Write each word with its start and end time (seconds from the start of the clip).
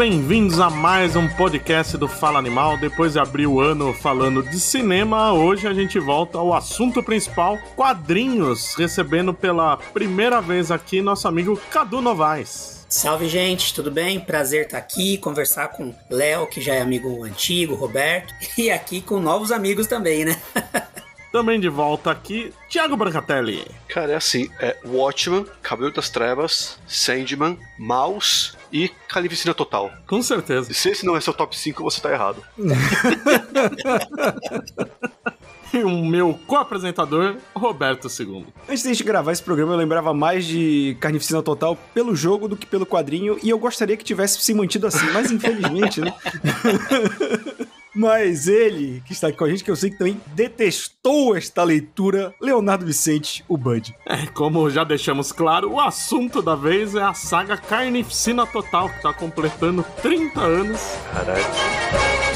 bem-vindos 0.00 0.58
a 0.58 0.70
mais 0.70 1.14
um 1.14 1.28
podcast 1.28 1.94
do 1.98 2.08
Fala 2.08 2.38
Animal. 2.38 2.78
Depois 2.78 3.12
de 3.12 3.18
abrir 3.18 3.46
o 3.46 3.60
ano 3.60 3.92
falando 3.92 4.42
de 4.42 4.58
cinema, 4.58 5.34
hoje 5.34 5.68
a 5.68 5.74
gente 5.74 5.98
volta 5.98 6.38
ao 6.38 6.54
assunto 6.54 7.02
principal, 7.02 7.58
quadrinhos, 7.76 8.74
recebendo 8.76 9.34
pela 9.34 9.76
primeira 9.76 10.40
vez 10.40 10.70
aqui 10.70 11.02
nosso 11.02 11.28
amigo 11.28 11.54
Cadu 11.70 12.00
Novaes. 12.00 12.86
Salve, 12.88 13.28
gente, 13.28 13.74
tudo 13.74 13.90
bem? 13.90 14.18
Prazer 14.18 14.64
estar 14.64 14.78
aqui, 14.78 15.18
conversar 15.18 15.68
com 15.68 15.94
Léo, 16.08 16.46
que 16.46 16.62
já 16.62 16.74
é 16.74 16.80
amigo 16.80 17.22
antigo, 17.22 17.74
Roberto, 17.74 18.32
e 18.56 18.70
aqui 18.70 19.02
com 19.02 19.20
novos 19.20 19.52
amigos 19.52 19.86
também, 19.86 20.24
né? 20.24 20.40
Também 21.32 21.58
de 21.60 21.68
volta 21.68 22.10
aqui, 22.10 22.52
Thiago 22.68 22.96
Brancatelli. 22.96 23.64
Cara, 23.88 24.12
é 24.12 24.16
assim: 24.16 24.50
é 24.58 24.76
Watchman, 24.84 25.46
Cabelo 25.62 25.92
das 25.92 26.10
Trevas, 26.10 26.76
Sandman, 26.88 27.56
Mouse 27.78 28.52
e 28.72 28.88
Calificina 29.08 29.54
Total. 29.54 29.92
Com 30.06 30.22
certeza. 30.22 30.72
Se 30.72 30.90
esse 30.90 31.06
não 31.06 31.16
é 31.16 31.20
seu 31.20 31.32
top 31.32 31.56
5, 31.56 31.82
você 31.82 32.00
tá 32.00 32.12
errado. 32.12 32.42
e 35.72 35.84
o 35.84 36.04
meu 36.04 36.38
co-apresentador, 36.46 37.36
Roberto 37.54 38.08
II. 38.08 38.44
Antes 38.68 38.82
de 38.82 38.88
a 38.88 38.92
gente 38.92 39.04
gravar 39.04 39.30
esse 39.30 39.42
programa, 39.42 39.72
eu 39.72 39.78
lembrava 39.78 40.12
mais 40.12 40.44
de 40.44 40.96
Carnificina 41.00 41.42
Total 41.42 41.76
pelo 41.94 42.16
jogo 42.16 42.48
do 42.48 42.56
que 42.56 42.66
pelo 42.66 42.84
quadrinho, 42.84 43.38
e 43.42 43.50
eu 43.50 43.58
gostaria 43.58 43.96
que 43.96 44.04
tivesse 44.04 44.40
se 44.40 44.52
mantido 44.52 44.88
assim, 44.88 45.06
mas 45.12 45.30
infelizmente, 45.30 46.00
né? 46.00 46.12
Mas 47.94 48.46
ele, 48.46 49.02
que 49.06 49.12
está 49.12 49.28
aqui 49.28 49.38
com 49.38 49.44
a 49.44 49.50
gente, 49.50 49.64
que 49.64 49.70
eu 49.70 49.76
sei 49.76 49.90
que 49.90 49.98
também 49.98 50.20
detestou 50.34 51.36
esta 51.36 51.62
leitura, 51.64 52.34
Leonardo 52.40 52.86
Vicente, 52.86 53.44
o 53.48 53.56
Bud. 53.56 53.94
É, 54.06 54.26
como 54.26 54.70
já 54.70 54.84
deixamos 54.84 55.32
claro, 55.32 55.72
o 55.72 55.80
assunto 55.80 56.42
da 56.42 56.54
vez 56.54 56.94
é 56.94 57.02
a 57.02 57.14
saga 57.14 57.56
Carnificina 57.56 58.46
Total, 58.46 58.88
que 58.88 58.96
está 58.96 59.12
completando 59.12 59.84
30 60.02 60.40
anos. 60.40 60.80
Caralho. 61.12 62.29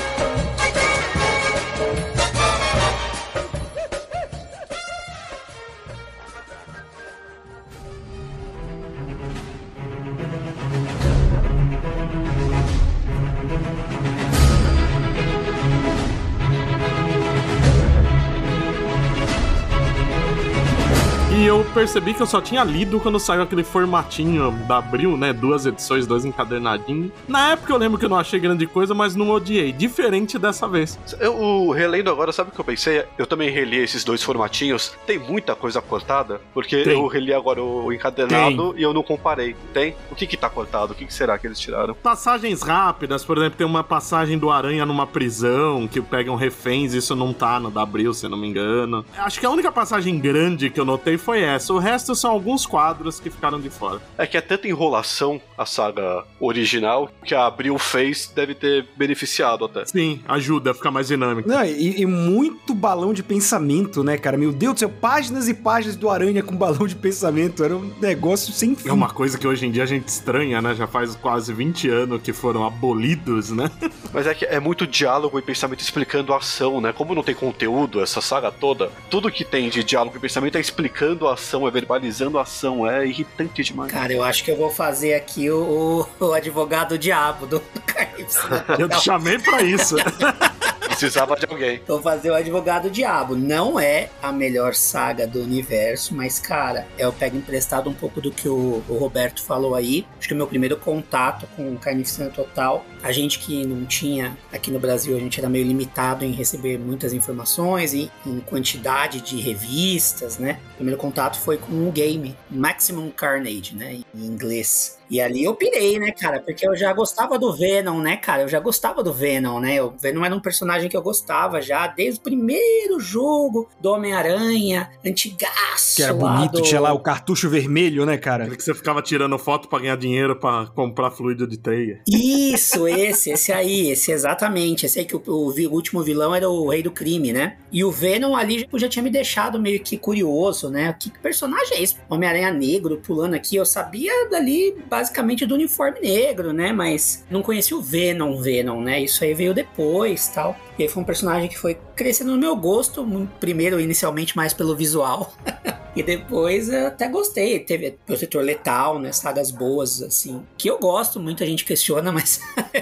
E 21.45 21.47
eu 21.47 21.63
percebi 21.75 22.15
que 22.15 22.23
eu 22.23 22.27
só 22.27 22.41
tinha 22.41 22.65
lido 22.65 22.99
quando 22.99 23.21
saiu 23.21 23.43
aquele 23.43 23.63
formatinho 23.63 24.51
da 24.67 24.79
Abril, 24.79 25.15
né? 25.15 25.31
Duas 25.31 25.67
edições, 25.67 26.07
dois 26.07 26.25
encadernadinhos. 26.25 27.13
Na 27.29 27.51
época 27.51 27.71
eu 27.71 27.77
lembro 27.77 27.99
que 27.99 28.07
eu 28.07 28.09
não 28.09 28.17
achei 28.17 28.41
grande 28.41 28.67
coisa, 28.67 28.95
mas 28.95 29.15
não 29.15 29.29
odiei. 29.29 29.71
Diferente 29.71 30.39
dessa 30.39 30.67
vez. 30.67 30.99
Eu 31.21 31.69
relendo 31.69 32.09
agora, 32.09 32.33
sabe 32.33 32.49
o 32.49 32.53
que 32.55 32.59
eu 32.59 32.65
pensei? 32.65 33.05
Eu 33.19 33.27
também 33.27 33.51
reli 33.51 33.77
esses 33.77 34.05
dois 34.05 34.23
formatinhos. 34.23 34.97
Tem 35.07 35.19
muita 35.19 35.55
coisa 35.55 35.83
cortada, 35.83 36.41
porque 36.55 36.83
Tem. 36.83 36.95
eu 36.95 37.07
reli 37.07 37.35
agora 37.35 37.63
o 37.63 37.93
encadernado 37.93 38.75
e 38.79 38.83
eu 38.83 38.95
não 38.95 39.03
comparei. 39.03 39.55
Tem? 39.75 39.95
O 40.11 40.15
que 40.15 40.27
que 40.27 40.39
tá 40.39 40.49
cortado? 40.49 40.95
O 40.95 40.97
que 40.97 41.05
que 41.05 41.13
será 41.13 41.37
que 41.37 41.47
eles 41.47 41.61
tiraram? 41.61 41.93
Passagens 41.93 42.63
rápidas, 42.63 43.23
por 43.23 43.37
exemplo, 43.37 43.59
tem 43.59 43.67
uma 43.67 43.85
passagem 43.85 44.39
do 44.39 44.51
Aranha 44.51 44.87
numa 44.87 45.07
prisão 45.07 45.87
que 45.87 46.01
pegam 46.01 46.37
reféns, 46.37 46.95
isso 46.95 47.15
não 47.15 47.35
tá 47.35 47.61
no 47.61 47.71
da 47.71 47.83
Abril, 47.83 48.15
se 48.15 48.25
eu 48.25 48.31
não 48.31 48.39
me 48.39 48.49
engano. 48.49 49.05
Acho 49.19 49.39
que 49.39 49.45
a 49.45 49.51
única 49.51 49.71
passagem 49.71 50.19
grande 50.19 50.71
que 50.71 50.81
eu 50.81 50.87
notei 50.87 51.19
foi 51.19 51.34
essa. 51.43 51.73
O 51.73 51.79
resto 51.79 52.15
são 52.15 52.31
alguns 52.31 52.67
quadros 52.67 53.19
que 53.21 53.31
ficaram 53.31 53.61
de 53.61 53.71
fora. 53.71 54.01
É 54.19 54.27
que 54.27 54.37
é 54.37 54.41
tanta 54.41 54.69
enrolação 54.69 55.41
a 55.57 55.67
saga 55.67 56.25
original 56.41 57.11
que 57.25 57.35
a 57.35 57.47
Abril 57.47 57.79
fez 57.79 58.31
deve 58.35 58.55
ter 58.55 58.87
beneficiado 58.97 59.65
até. 59.65 59.85
Sim, 59.85 60.21
ajuda 60.27 60.71
a 60.71 60.75
ficar 60.75 60.91
mais 60.91 61.09
dinâmico. 61.09 61.49
Não, 61.49 61.65
e, 61.65 62.01
e 62.01 62.07
muito 62.07 62.75
balão 62.75 63.13
de 63.13 63.23
pensamento, 63.23 64.03
né, 64.03 64.19
cara? 64.19 64.37
Meu 64.37 64.53
Deus 64.53 64.75
do 64.75 64.81
céu, 64.81 64.89
páginas 64.89 65.49
e 65.49 65.55
páginas 65.55 65.97
do 65.97 66.11
Aranha 66.11 66.43
com 66.43 66.57
balão 66.57 66.87
de 66.87 66.95
pensamento. 66.95 67.65
Era 67.65 67.77
um 67.77 67.93
negócio 68.01 68.53
sem 68.53 68.75
fim. 68.75 68.89
É 68.89 68.93
uma 68.93 69.11
coisa 69.11 69.39
que 69.39 69.47
hoje 69.47 69.67
em 69.67 69.71
dia 69.71 69.83
a 69.83 69.87
gente 69.87 70.09
estranha, 70.09 70.61
né? 70.61 70.75
Já 70.75 70.87
faz 70.87 71.15
quase 71.17 71.53
20 71.53 71.89
anos 71.89 72.23
que 72.23 72.33
foram 72.33 72.67
abolidos, 72.67 73.51
né? 73.51 73.71
Mas 74.13 74.27
é 74.27 74.35
que 74.35 74.45
é 74.45 74.61
muito 74.61 74.87
diálogo 74.87 75.39
e 75.39 75.43
pensamento 75.43 75.81
explicando 75.81 76.33
a 76.33 76.39
ação, 76.39 76.81
né? 76.81 76.93
Como 76.93 77.15
não 77.15 77.23
tem 77.23 77.35
conteúdo, 77.35 78.01
essa 78.01 78.21
saga 78.21 78.51
toda, 78.51 78.91
tudo 79.11 79.31
que 79.31 79.45
tem 79.45 79.69
de 79.69 79.83
diálogo 79.83 80.17
e 80.17 80.21
pensamento 80.21 80.57
é 80.57 80.61
explicando 80.61 81.24
a 81.29 81.35
ação, 81.35 81.67
é 81.67 81.71
verbalizando 81.71 82.39
a 82.39 82.43
ação, 82.43 82.89
é 82.89 83.07
irritante 83.07 83.63
demais. 83.63 83.91
Cara, 83.91 84.13
eu 84.13 84.23
acho 84.23 84.45
que 84.45 84.51
eu 84.51 84.57
vou 84.57 84.71
fazer 84.71 85.15
aqui 85.15 85.51
o, 85.51 86.07
o, 86.21 86.33
advogado 86.33 86.99
diabo 86.99 87.47
do 87.47 87.61
Carnificina 87.87 88.65
Eu 88.79 88.89
te 88.89 89.01
chamei 89.01 89.39
pra 89.39 89.63
isso. 89.63 89.97
Precisava 90.95 91.37
de 91.37 91.47
alguém. 91.47 91.81
Vou 91.87 92.01
fazer 92.01 92.31
o 92.31 92.35
advogado 92.35 92.89
diabo. 92.89 93.35
Não 93.37 93.79
é 93.79 94.11
a 94.23 94.31
melhor 94.31 94.75
saga 94.75 95.27
do 95.27 95.43
universo, 95.43 96.15
mas, 96.15 96.39
cara, 96.39 96.87
eu 96.97 97.13
pego 97.13 97.37
emprestado 97.37 97.91
um 97.91 97.95
pouco 97.95 98.21
do 98.21 98.31
que 98.31 98.49
o, 98.49 98.83
o 98.89 98.97
Roberto 98.97 99.43
falou 99.43 99.75
aí. 99.75 100.07
Acho 100.19 100.29
que 100.29 100.35
o 100.35 100.37
meu 100.37 100.47
primeiro 100.47 100.77
contato 100.77 101.47
com 101.57 101.77
Carnificina 101.77 102.31
Total, 102.31 102.85
a 103.03 103.11
gente 103.11 103.41
que 103.41 103.67
não 103.67 103.85
tinha 103.85 104.37
aqui 104.53 104.71
no 104.71 104.79
Brasil, 104.79 105.17
a 105.17 105.21
gente 105.21 105.39
era 105.39 105.49
meio 105.49 105.67
limitado 105.67 106.25
em 106.25 106.31
receber 106.31 106.79
muitas 106.79 107.13
informações 107.13 107.93
e 107.93 108.11
em 108.25 108.41
quantidade 108.41 109.21
de 109.21 109.41
revistas, 109.41 110.39
né? 110.39 110.61
O 110.75 110.77
primeiro 110.77 110.99
contato 110.99 111.39
foi 111.39 111.59
com 111.59 111.89
o 111.89 111.93
game 111.93 112.37
Maximum 112.51 113.11
Carnage, 113.11 113.75
né? 113.75 114.01
Em 114.15 114.25
inglês. 114.25 114.99
E 115.15 115.21
ali 115.21 115.45
eu 115.45 115.55
pirei, 115.55 115.99
né, 115.99 116.11
cara? 116.11 116.41
Porque 116.41 116.67
eu 116.67 116.75
já 116.75 116.93
gostava 116.93 117.39
do 117.39 117.53
Venom, 117.53 118.01
né, 118.01 118.17
cara? 118.17 118.43
Eu 118.43 118.49
já 118.49 118.59
gostava 118.59 119.03
do 119.03 119.13
Venom, 119.13 119.61
né? 119.61 119.81
O 119.81 119.91
Venom 119.97 120.25
era 120.25 120.35
um 120.35 120.41
personagem 120.41 120.89
que 120.89 120.97
eu 120.97 121.03
gostava 121.03 121.63
já 121.63 121.87
desde 121.87 122.19
o 122.19 122.23
primeiro 122.23 122.99
jogo 122.99 123.69
do 123.81 123.91
Homem-Aranha, 123.91 124.91
antigaço. 125.07 125.97
Que 125.97 126.03
era 126.03 126.13
lá 126.15 126.37
bonito, 126.37 126.53
do- 126.53 126.63
tinha 126.63 126.81
lá 126.81 126.93
o 126.93 126.99
cartucho 127.01 127.49
vermelho, 127.49 128.05
né, 128.05 128.17
cara? 128.17 128.49
que 128.55 128.63
você 128.63 128.75
ficava 128.75 129.01
tirando 129.03 129.39
foto 129.39 129.69
pra 129.69 129.79
ganhar 129.79 129.97
dinheiro 129.97 130.37
pra 130.37 130.67
comprar 130.75 131.11
fluido 131.11 131.47
de 131.47 131.57
teia. 131.59 132.01
Isso, 132.09 132.87
esse, 132.89 133.31
esse 133.31 133.53
aí, 133.53 133.91
esse 133.91 134.11
exatamente. 134.13 134.87
Esse 134.87 134.99
aí 135.01 135.05
que 135.05 135.17
o, 135.17 135.23
o 135.27 135.55
o 135.55 135.73
último 135.75 136.03
vilão 136.03 136.35
era 136.35 136.49
o 136.49 136.69
Rei 136.69 136.83
do 136.83 136.91
Crime, 136.91 137.33
né? 137.33 137.57
E 137.73 137.85
o 137.85 137.91
Venom 137.91 138.35
ali 138.35 138.61
já- 138.61 138.79
já 138.79 138.89
tinha 138.89 139.03
me 139.03 139.11
deixado 139.11 139.61
meio 139.61 139.81
que 139.81 139.97
curioso, 139.97 140.69
né? 140.71 140.95
Que 140.99 141.11
personagem 141.11 141.79
é 141.79 141.83
esse? 141.83 141.97
Homem-Aranha 142.09 142.51
negro 142.53 143.01
pulando 143.05 143.35
aqui. 143.35 143.57
Eu 143.57 143.65
sabia 143.65 144.29
dali 144.29 144.75
basicamente 144.89 145.04
do 145.47 145.55
uniforme 145.55 146.01
negro, 146.01 146.53
né? 146.53 146.73
Mas 146.73 147.25
não 147.31 147.43
conhecia 147.43 147.77
o 147.77 147.83
Venom, 147.83 148.41
Venom, 148.41 148.81
né? 148.81 149.01
Isso 149.01 149.25
aí 149.25 149.35
veio 149.35 149.55
depois 149.55 150.29
tal. 150.29 150.57
E 150.79 150.89
foi 150.89 151.03
um 151.03 151.07
personagem 151.07 151.49
que 151.49 151.59
foi 151.59 151.79
crescendo 151.95 152.33
no 152.33 152.39
meu 152.39 152.57
gosto. 152.57 153.07
Primeiro, 153.39 153.81
inicialmente, 153.81 154.37
mais 154.37 154.53
pelo 154.53 154.77
visual. 154.77 155.33
E 155.97 156.03
depois 156.03 156.69
eu 156.69 156.89
até 156.89 157.09
gostei. 157.09 157.59
Teve 157.61 157.97
Protetor 158.05 158.43
Letal, 158.43 158.99
né? 158.99 159.13
Sagas 159.13 159.51
boas, 159.51 160.03
assim. 160.03 160.43
Que 160.59 160.69
eu 160.69 160.79
gosto, 160.79 161.21
muita 161.21 161.47
gente 161.47 161.65
questiona, 161.65 162.11
mas 162.13 162.41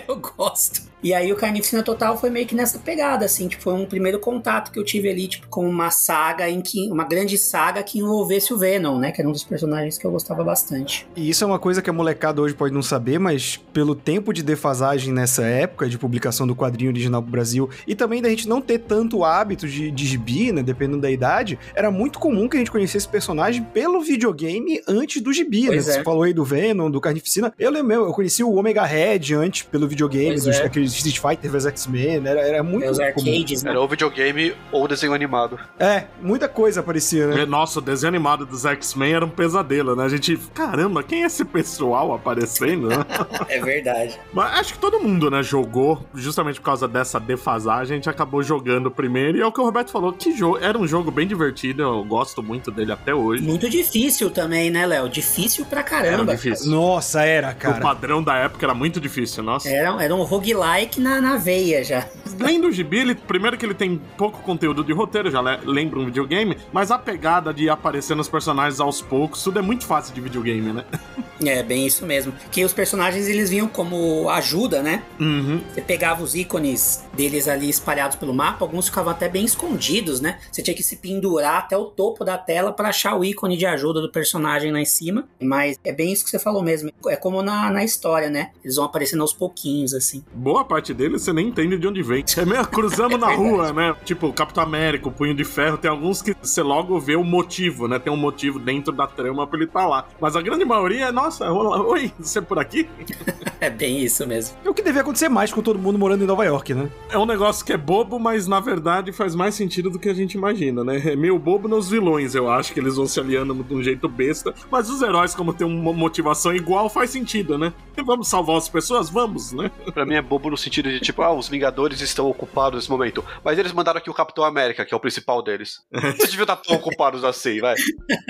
eu 0.08 0.16
gosto. 0.16 0.91
E 1.02 1.12
aí 1.12 1.32
o 1.32 1.36
Carnificina 1.36 1.82
Total 1.82 2.16
foi 2.16 2.31
meio 2.31 2.47
que 2.47 2.54
nessa 2.54 2.78
pegada, 2.78 3.25
assim. 3.25 3.48
Tipo, 3.48 3.64
foi 3.64 3.75
um 3.75 3.84
primeiro 3.84 4.19
contato 4.19 4.70
que 4.70 4.78
eu 4.78 4.84
tive 4.84 5.10
ali, 5.10 5.28
tipo, 5.28 5.48
com 5.48 5.69
uma 5.69 5.91
saga 5.91 6.48
em 6.48 6.60
que. 6.60 6.91
Uma 6.91 7.04
grande 7.04 7.36
saga 7.36 7.82
que 7.82 7.98
envolvesse 7.98 8.54
o 8.54 8.58
Venom, 8.58 8.98
né? 8.98 9.12
Que 9.12 9.20
era 9.20 9.28
um 9.28 9.32
dos 9.32 9.44
personagens 9.44 9.99
que 9.99 10.06
eu 10.06 10.11
gostava 10.11 10.43
bastante. 10.43 11.06
E 11.14 11.28
isso 11.28 11.44
é 11.44 11.46
uma 11.46 11.58
coisa 11.58 11.82
que 11.82 11.90
a 11.90 11.93
molecada 11.93 12.40
hoje 12.40 12.55
pode 12.55 12.72
não 12.72 12.82
saber, 12.82 13.19
mas 13.19 13.58
pelo 13.72 13.94
tempo 13.94 14.32
de 14.32 14.43
defasagem 14.43 15.12
nessa 15.12 15.44
época 15.44 15.88
de 15.88 15.99
publicação 15.99 16.46
do 16.46 16.56
quadrinho 16.56 16.90
original 16.90 17.22
pro 17.22 17.32
Brasil 17.32 17.69
e 17.87 17.94
também 17.94 18.23
da 18.23 18.29
gente 18.29 18.49
não 18.49 18.61
ter 18.61 18.79
tanto 18.79 19.25
hábito 19.25 19.67
de, 19.69 19.90
de 19.90 20.06
gibi, 20.06 20.52
né, 20.52 20.62
dependendo 20.62 21.00
da 21.02 21.11
idade, 21.11 21.58
era 21.75 21.90
muito 21.90 22.19
comum 22.19 22.49
que 22.49 22.56
a 22.56 22.58
gente 22.58 22.70
conhecesse 22.70 23.08
personagem 23.08 23.62
pelo 23.62 24.00
videogame 24.00 24.81
antes 24.88 25.20
do 25.23 25.32
gibi, 25.32 25.62
né? 25.62 25.69
Pois 25.69 25.84
Você 25.87 25.99
é. 26.00 26.02
falou 26.05 26.23
aí 26.23 26.32
do 26.32 26.44
Venom, 26.44 26.90
do 26.90 27.00
Carnificina. 27.00 27.52
Eu 27.58 27.70
lembro, 27.70 27.94
eu 27.94 28.12
conheci 28.12 28.43
o 28.43 28.55
Omega 28.55 28.84
Red 28.84 29.34
antes 29.34 29.62
pelo 29.62 29.87
videogame, 29.88 30.31
Pois 30.32 30.44
dos, 30.44 30.56
é. 30.56 30.64
aqueles 30.64 30.93
Street 30.94 31.19
Fighter 31.19 31.50
vs 31.50 31.67
X-Men, 31.67 32.26
era, 32.26 32.40
era 32.40 32.62
muito 32.62 32.90
Os 32.90 32.99
comum. 32.99 33.06
arcades, 33.08 33.62
né? 33.62 33.70
Era 33.70 33.81
ou 33.81 33.88
videogame 33.88 34.55
ou 34.70 34.87
desenho 34.88 35.12
animado. 35.12 35.58
É, 35.78 36.05
muita 36.20 36.49
coisa 36.49 36.81
aparecia, 36.81 37.26
né? 37.26 37.43
É, 37.43 37.46
Nossa, 37.46 37.78
o 37.78 37.82
desenho 37.82 38.08
animado 38.08 38.44
dos 38.46 38.64
X-Men 38.64 39.14
era 39.14 39.25
um 39.25 39.31
pesadelo, 39.31 39.96
né? 39.96 40.05
A 40.05 40.08
gente, 40.08 40.37
caramba, 40.55 41.02
quem 41.02 41.23
é 41.23 41.26
esse 41.26 41.44
pessoal 41.44 42.12
aparecendo? 42.14 42.88
né? 42.88 42.96
É 43.49 43.61
verdade. 43.61 44.19
Mas 44.32 44.58
acho 44.61 44.75
que 44.75 44.78
todo 44.78 45.00
mundo, 45.00 45.31
né, 45.31 45.43
jogou, 45.43 46.05
justamente 46.14 46.61
por 46.61 46.67
causa 46.67 46.87
dessa 46.88 47.19
defasagem, 47.19 47.71
a 47.78 47.84
gente 47.84 48.08
acabou 48.08 48.42
jogando 48.42 48.90
primeiro. 48.90 49.38
E 49.38 49.40
é 49.40 49.46
o 49.46 49.52
que 49.52 49.60
o 49.60 49.64
Roberto 49.64 49.90
falou, 49.90 50.12
que 50.12 50.36
jogo, 50.36 50.58
era 50.58 50.78
um 50.78 50.86
jogo 50.86 51.10
bem 51.10 51.26
divertido, 51.26 51.82
eu 51.82 52.04
gosto 52.04 52.42
muito 52.42 52.70
dele 52.70 52.92
até 52.92 53.14
hoje. 53.14 53.42
Muito 53.42 53.69
difícil 53.69 54.30
também, 54.30 54.70
né, 54.70 54.86
Léo? 54.86 55.08
Difícil 55.08 55.64
pra 55.64 55.80
Era 55.80 55.88
caramba. 55.88 56.34
difícil. 56.34 56.70
Nossa, 56.70 57.22
era, 57.22 57.50
O 57.50 57.54
cara. 57.56 57.80
padrão 57.80 58.22
da 58.22 58.36
época 58.36 58.64
era 58.66 58.74
muito 58.74 59.00
difícil, 59.00 59.42
nossa. 59.42 59.69
Era, 59.69 60.02
era 60.02 60.14
um 60.14 60.22
roguelike 60.22 61.00
na, 61.00 61.20
na 61.20 61.36
veia 61.36 61.82
já. 61.84 62.06
Lendo 62.38 62.69
o 62.69 62.72
gibi, 62.72 62.98
ele, 62.98 63.14
primeiro 63.14 63.56
que 63.56 63.64
ele 63.66 63.75
tem 63.75 64.00
pouco 64.16 64.40
conteúdo 64.42 64.82
de 64.84 64.92
roteiro, 64.92 65.30
já 65.30 65.40
le- 65.40 65.60
lembra 65.64 65.98
um 65.98 66.06
videogame, 66.06 66.56
mas 66.72 66.90
a 66.90 66.98
pegada 66.98 67.52
de 67.52 67.68
aparecer 67.68 68.14
nos 68.16 68.28
personagens 68.28 68.80
aos 68.80 69.00
poucos, 69.00 69.42
tudo 69.42 69.58
é 69.58 69.62
muito 69.62 69.84
fácil 69.84 70.14
de 70.14 70.20
videogame, 70.20 70.72
né? 70.72 70.84
É, 71.44 71.60
bem 71.60 71.84
isso 71.84 72.06
mesmo. 72.06 72.32
Que 72.52 72.64
os 72.64 72.72
personagens 72.72 73.26
eles 73.26 73.50
vinham 73.50 73.66
como 73.66 74.30
ajuda, 74.30 74.80
né? 74.80 75.02
Uhum. 75.18 75.60
Você 75.75 75.80
pegava 75.80 76.22
os 76.22 76.36
ícones 76.36 77.02
deles 77.14 77.48
ali 77.48 77.62
espalhados 77.69 78.17
pelo 78.17 78.35
mapa, 78.35 78.64
alguns 78.64 78.87
ficavam 78.87 79.12
até 79.12 79.29
bem 79.29 79.44
escondidos, 79.44 80.20
né? 80.20 80.38
Você 80.50 80.62
tinha 80.62 80.75
que 80.75 80.82
se 80.82 80.97
pendurar 80.97 81.59
até 81.59 81.76
o 81.76 81.87
topo 81.87 82.25
da 82.25 82.38
tela 82.38 82.73
para 82.73 82.88
achar 82.88 83.17
o 83.17 83.25
ícone 83.25 83.56
de 83.56 83.67
ajuda 83.67 84.00
do 84.00 84.11
personagem 84.11 84.73
lá 84.73 84.81
em 84.81 84.85
cima. 84.85 85.29
Mas 85.41 85.79
é 85.85 85.93
bem 85.93 86.12
isso 86.12 86.25
que 86.25 86.31
você 86.31 86.38
falou 86.38 86.62
mesmo. 86.62 86.91
É 87.06 87.17
como 87.17 87.43
na, 87.43 87.70
na 87.70 87.85
história, 87.85 88.31
né? 88.31 88.50
Eles 88.62 88.76
vão 88.76 88.85
aparecendo 88.85 89.20
aos 89.20 89.32
pouquinhos, 89.32 89.94
assim. 89.94 90.25
Boa 90.32 90.64
parte 90.64 90.94
deles 90.94 91.23
você 91.23 91.32
nem 91.32 91.49
entende 91.49 91.79
de 91.79 91.87
onde 91.87 92.03
vem. 92.03 92.25
É 92.37 92.44
meio 92.44 92.67
cruzando 92.67 93.19
na 93.19 93.31
rua, 93.35 93.73
né? 93.73 93.94
Tipo, 94.05 94.29
o 94.29 94.32
Capitão 94.32 94.62
América, 94.62 95.09
o 95.09 95.12
Punho 95.12 95.35
de 95.35 95.44
Ferro, 95.44 95.79
tem 95.79 95.91
alguns 95.91 96.23
que 96.23 96.35
você 96.41 96.62
logo 96.62 96.99
vê 96.99 97.17
o 97.17 97.25
motivo, 97.25 97.87
né? 97.88 97.99
Tem 97.99 98.12
um 98.12 98.17
motivo 98.17 98.59
dentro 98.59 98.93
da 98.93 99.06
trama 99.06 99.47
pra 99.47 99.59
ele 99.59 99.67
estar 99.67 99.87
lá. 99.87 100.06
Mas 100.20 100.37
a 100.37 100.43
grande 100.43 100.64
maioria 100.64 101.06
é, 101.06 101.12
nossa, 101.12 101.50
olá, 101.50 101.82
oi, 101.82 102.12
você 102.19 102.38
é 102.38 102.43
por 102.43 102.59
aqui? 102.59 102.88
É 103.61 103.70
bem 103.70 104.03
isso 104.03 104.26
mesmo. 104.26 104.56
É 104.64 104.69
o 104.69 104.75
que 104.75 104.82
devia 104.82 105.03
acontecer 105.03 105.29
mais 105.29 105.53
com 105.53 105.62
todo 105.62 105.79
mundo 105.79 105.97
morando 105.97 106.25
em 106.25 106.26
Nova 106.26 106.44
York, 106.44 106.75
né? 106.75 106.91
É 107.09 107.17
um 107.17 107.25
negócio 107.25 107.51
que 107.60 107.72
é 107.72 107.76
bobo, 107.76 108.20
mas 108.20 108.46
na 108.46 108.60
verdade 108.60 109.10
faz 109.10 109.34
mais 109.34 109.56
sentido 109.56 109.90
do 109.90 109.99
que 109.99 110.08
a 110.08 110.14
gente 110.14 110.34
imagina, 110.34 110.84
né? 110.84 111.02
É 111.04 111.16
meio 111.16 111.37
bobo 111.38 111.66
nos 111.66 111.90
vilões, 111.90 112.37
eu 112.37 112.49
acho, 112.49 112.72
que 112.72 112.78
eles 112.78 112.94
vão 112.94 113.06
se 113.06 113.19
aliando 113.19 113.52
de 113.64 113.75
um 113.75 113.82
jeito 113.82 114.08
besta. 114.08 114.54
Mas 114.70 114.88
os 114.88 115.02
heróis, 115.02 115.34
como 115.34 115.52
tem 115.52 115.66
uma 115.66 115.93
motivação 115.93 116.54
igual, 116.54 116.88
faz 116.88 117.10
sentido, 117.10 117.58
né? 117.58 117.72
Vamos 118.04 118.28
salvar 118.28 118.56
as 118.56 118.69
pessoas? 118.69 119.10
Vamos, 119.10 119.52
né? 119.52 119.70
Pra 119.93 120.06
mim 120.06 120.14
é 120.14 120.22
bobo 120.22 120.50
no 120.50 120.56
sentido 120.56 120.88
de 120.88 121.00
tipo, 121.00 121.20
ah, 121.22 121.32
os 121.32 121.49
Vingadores 121.49 122.00
estão 122.00 122.28
ocupados 122.28 122.78
nesse 122.78 122.90
momento. 122.90 123.25
Mas 123.44 123.58
eles 123.58 123.72
mandaram 123.72 123.99
aqui 123.99 124.08
o 124.08 124.14
Capitão 124.14 124.44
América, 124.44 124.84
que 124.84 124.94
é 124.94 124.96
o 124.96 125.00
principal 125.00 125.43
deles. 125.43 125.81
Vocês 125.90 126.31
deviam 126.31 126.43
estar 126.43 126.56
tão 126.56 126.76
ocupados 126.76 127.25
assim, 127.25 127.60
vai. 127.60 127.75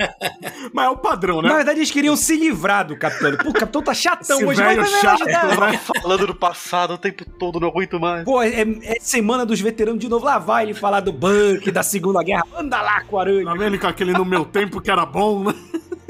Mas 0.73 0.85
é 0.85 0.89
o 0.89 0.97
padrão, 0.97 1.41
né? 1.41 1.49
Na 1.49 1.55
verdade, 1.55 1.79
eles 1.79 1.91
queriam 1.91 2.15
se 2.15 2.35
livrar 2.35 2.87
do 2.87 2.97
Capitão. 2.97 3.37
Pô, 3.37 3.49
o 3.49 3.53
Capitão 3.53 3.81
tá 3.81 3.93
chatão 3.93 4.37
Esse 4.37 4.45
hoje, 4.45 4.61
vai, 4.61 4.75
velho 4.75 4.81
vai, 4.81 4.91
vai 4.91 5.01
chato, 5.01 5.21
ajudar. 5.27 5.71
né? 5.71 5.77
Falando 5.77 6.27
do 6.27 6.35
passado 6.35 6.93
o 6.93 6.97
tempo 6.97 7.25
todo, 7.37 7.59
não 7.59 7.67
aguento 7.67 7.99
mais. 7.99 8.23
Pô, 8.23 8.41
é, 8.41 8.61
é 8.61 8.97
semana 9.13 9.45
dos 9.45 9.61
veteranos 9.61 9.99
de 9.99 10.09
novo. 10.09 10.25
Lá 10.25 10.39
vai 10.39 10.63
ele 10.63 10.73
falar 10.73 10.99
do 10.99 11.13
Buck, 11.13 11.69
da 11.71 11.83
Segunda 11.83 12.23
Guerra. 12.23 12.45
Anda 12.57 12.81
lá 12.81 13.03
com 13.03 13.15
o 13.15 13.19
Aranha. 13.19 13.45
Tá 13.45 13.53
vendo 13.53 13.77
com 13.77 13.85
aquele 13.85 14.11
no 14.11 14.25
meu 14.25 14.43
tempo 14.43 14.81
que 14.81 14.89
era 14.89 15.05
bom, 15.05 15.43
né? 15.43 15.55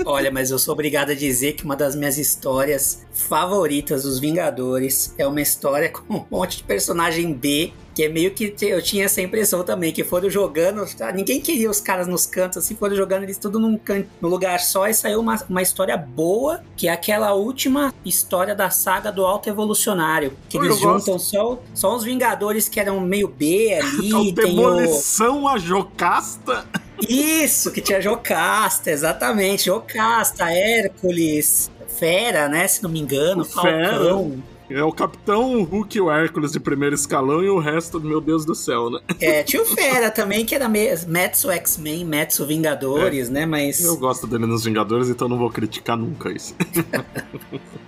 Olha, 0.06 0.32
mas 0.32 0.52
eu 0.52 0.58
sou 0.58 0.74
obrigado 0.74 1.12
a 1.12 1.14
dizer 1.14 1.54
que 1.54 1.66
uma 1.66 1.76
das 1.76 1.96
minhas 1.96 2.18
histórias 2.18 3.06
favoritas 3.14 4.04
dos 4.04 4.20
Vingadores 4.20 5.14
é 5.18 5.28
uma 5.28 5.42
história 5.42 5.90
com 5.90 6.14
um 6.14 6.26
monte 6.32 6.58
de 6.58 6.64
personagem 6.64 7.34
B. 7.34 7.74
Que 7.94 8.04
é 8.04 8.10
meio 8.10 8.32
que 8.32 8.56
eu 8.62 8.82
tinha 8.82 9.06
essa 9.06 9.22
impressão 9.22 9.64
também, 9.64 9.92
que 9.94 10.04
foram 10.04 10.30
jogando. 10.30 10.84
tá? 10.96 11.12
Ninguém 11.12 11.40
queria 11.40 11.70
os 11.70 11.80
caras 11.80 12.08
nos 12.08 12.26
cantos, 12.26 12.58
assim, 12.58 12.76
foram 12.76 12.96
jogando 12.96 13.24
eles 13.24 13.38
tudo 13.38 13.60
num, 13.60 13.78
can, 13.78 14.04
num 14.22 14.30
lugar 14.30 14.60
só 14.60 14.88
e 14.88 14.94
saiu 14.94 15.20
uma, 15.20 15.36
uma 15.50 15.62
história 15.62 15.96
boa, 15.98 16.64
que 16.76 16.88
é 16.88 16.92
aquela 16.92 17.34
última 17.34 17.94
história 18.04 18.56
da 18.56 18.70
saga 18.70 19.12
do 19.12 19.26
Alto 19.26 19.50
Evolucionário. 19.50 20.34
Que 20.50 20.58
Eu 20.58 20.66
eles 20.66 20.80
gosto. 20.80 21.06
juntam 21.06 21.20
só, 21.20 21.60
só 21.74 21.96
os 21.96 22.04
Vingadores 22.04 22.68
que 22.68 22.80
eram 22.80 23.00
meio 23.00 23.28
B 23.28 23.74
ali. 23.82 24.12
É 24.14 24.16
o 24.16 24.20
o, 24.22 24.32
Demolição, 24.32 25.48
a 25.48 25.58
Jocasta. 25.58 26.66
isso, 27.08 27.72
que 27.72 27.82
tinha 27.82 28.02
Jocasta, 28.02 28.90
exatamente. 28.92 29.66
Jocasta, 29.66 30.52
Hércules, 30.52 31.70
Fera, 31.98 32.48
né? 32.50 32.68
Se 32.68 32.82
não 32.84 32.90
me 32.90 33.00
engano, 33.00 33.46
Fera. 33.46 33.90
Falcão. 34.00 34.44
É 34.70 34.84
o 34.84 34.92
Capitão 34.92 35.64
Hulk 35.64 35.98
e 35.98 36.02
o 36.02 36.10
Hércules 36.12 36.52
de 36.52 36.60
primeiro 36.60 36.96
escalão 36.96 37.44
e 37.44 37.50
o 37.50 37.60
resto, 37.60 38.00
meu 38.00 38.20
Deus 38.22 38.46
do 38.46 38.56
céu, 38.56 38.90
né? 38.90 39.00
É, 39.20 39.44
tinha 39.44 39.62
o 39.62 39.66
Fera 39.66 40.10
também, 40.10 40.46
que 40.46 40.56
era 40.56 40.68
me- 40.70 40.90
Metsu 41.08 41.52
X-Men, 41.52 42.06
Metsu 42.06 42.46
Vingadores, 42.46 43.30
né? 43.30 43.46
Mas. 43.46 43.84
Eu 43.84 43.98
gosto 43.98 44.26
dele 44.26 44.46
nos 44.46 44.64
Vingadores, 44.64 45.10
então 45.10 45.28
não 45.28 45.38
vou 45.38 45.50
criticar 45.50 45.98
nunca 45.98 46.32
isso. 46.32 46.56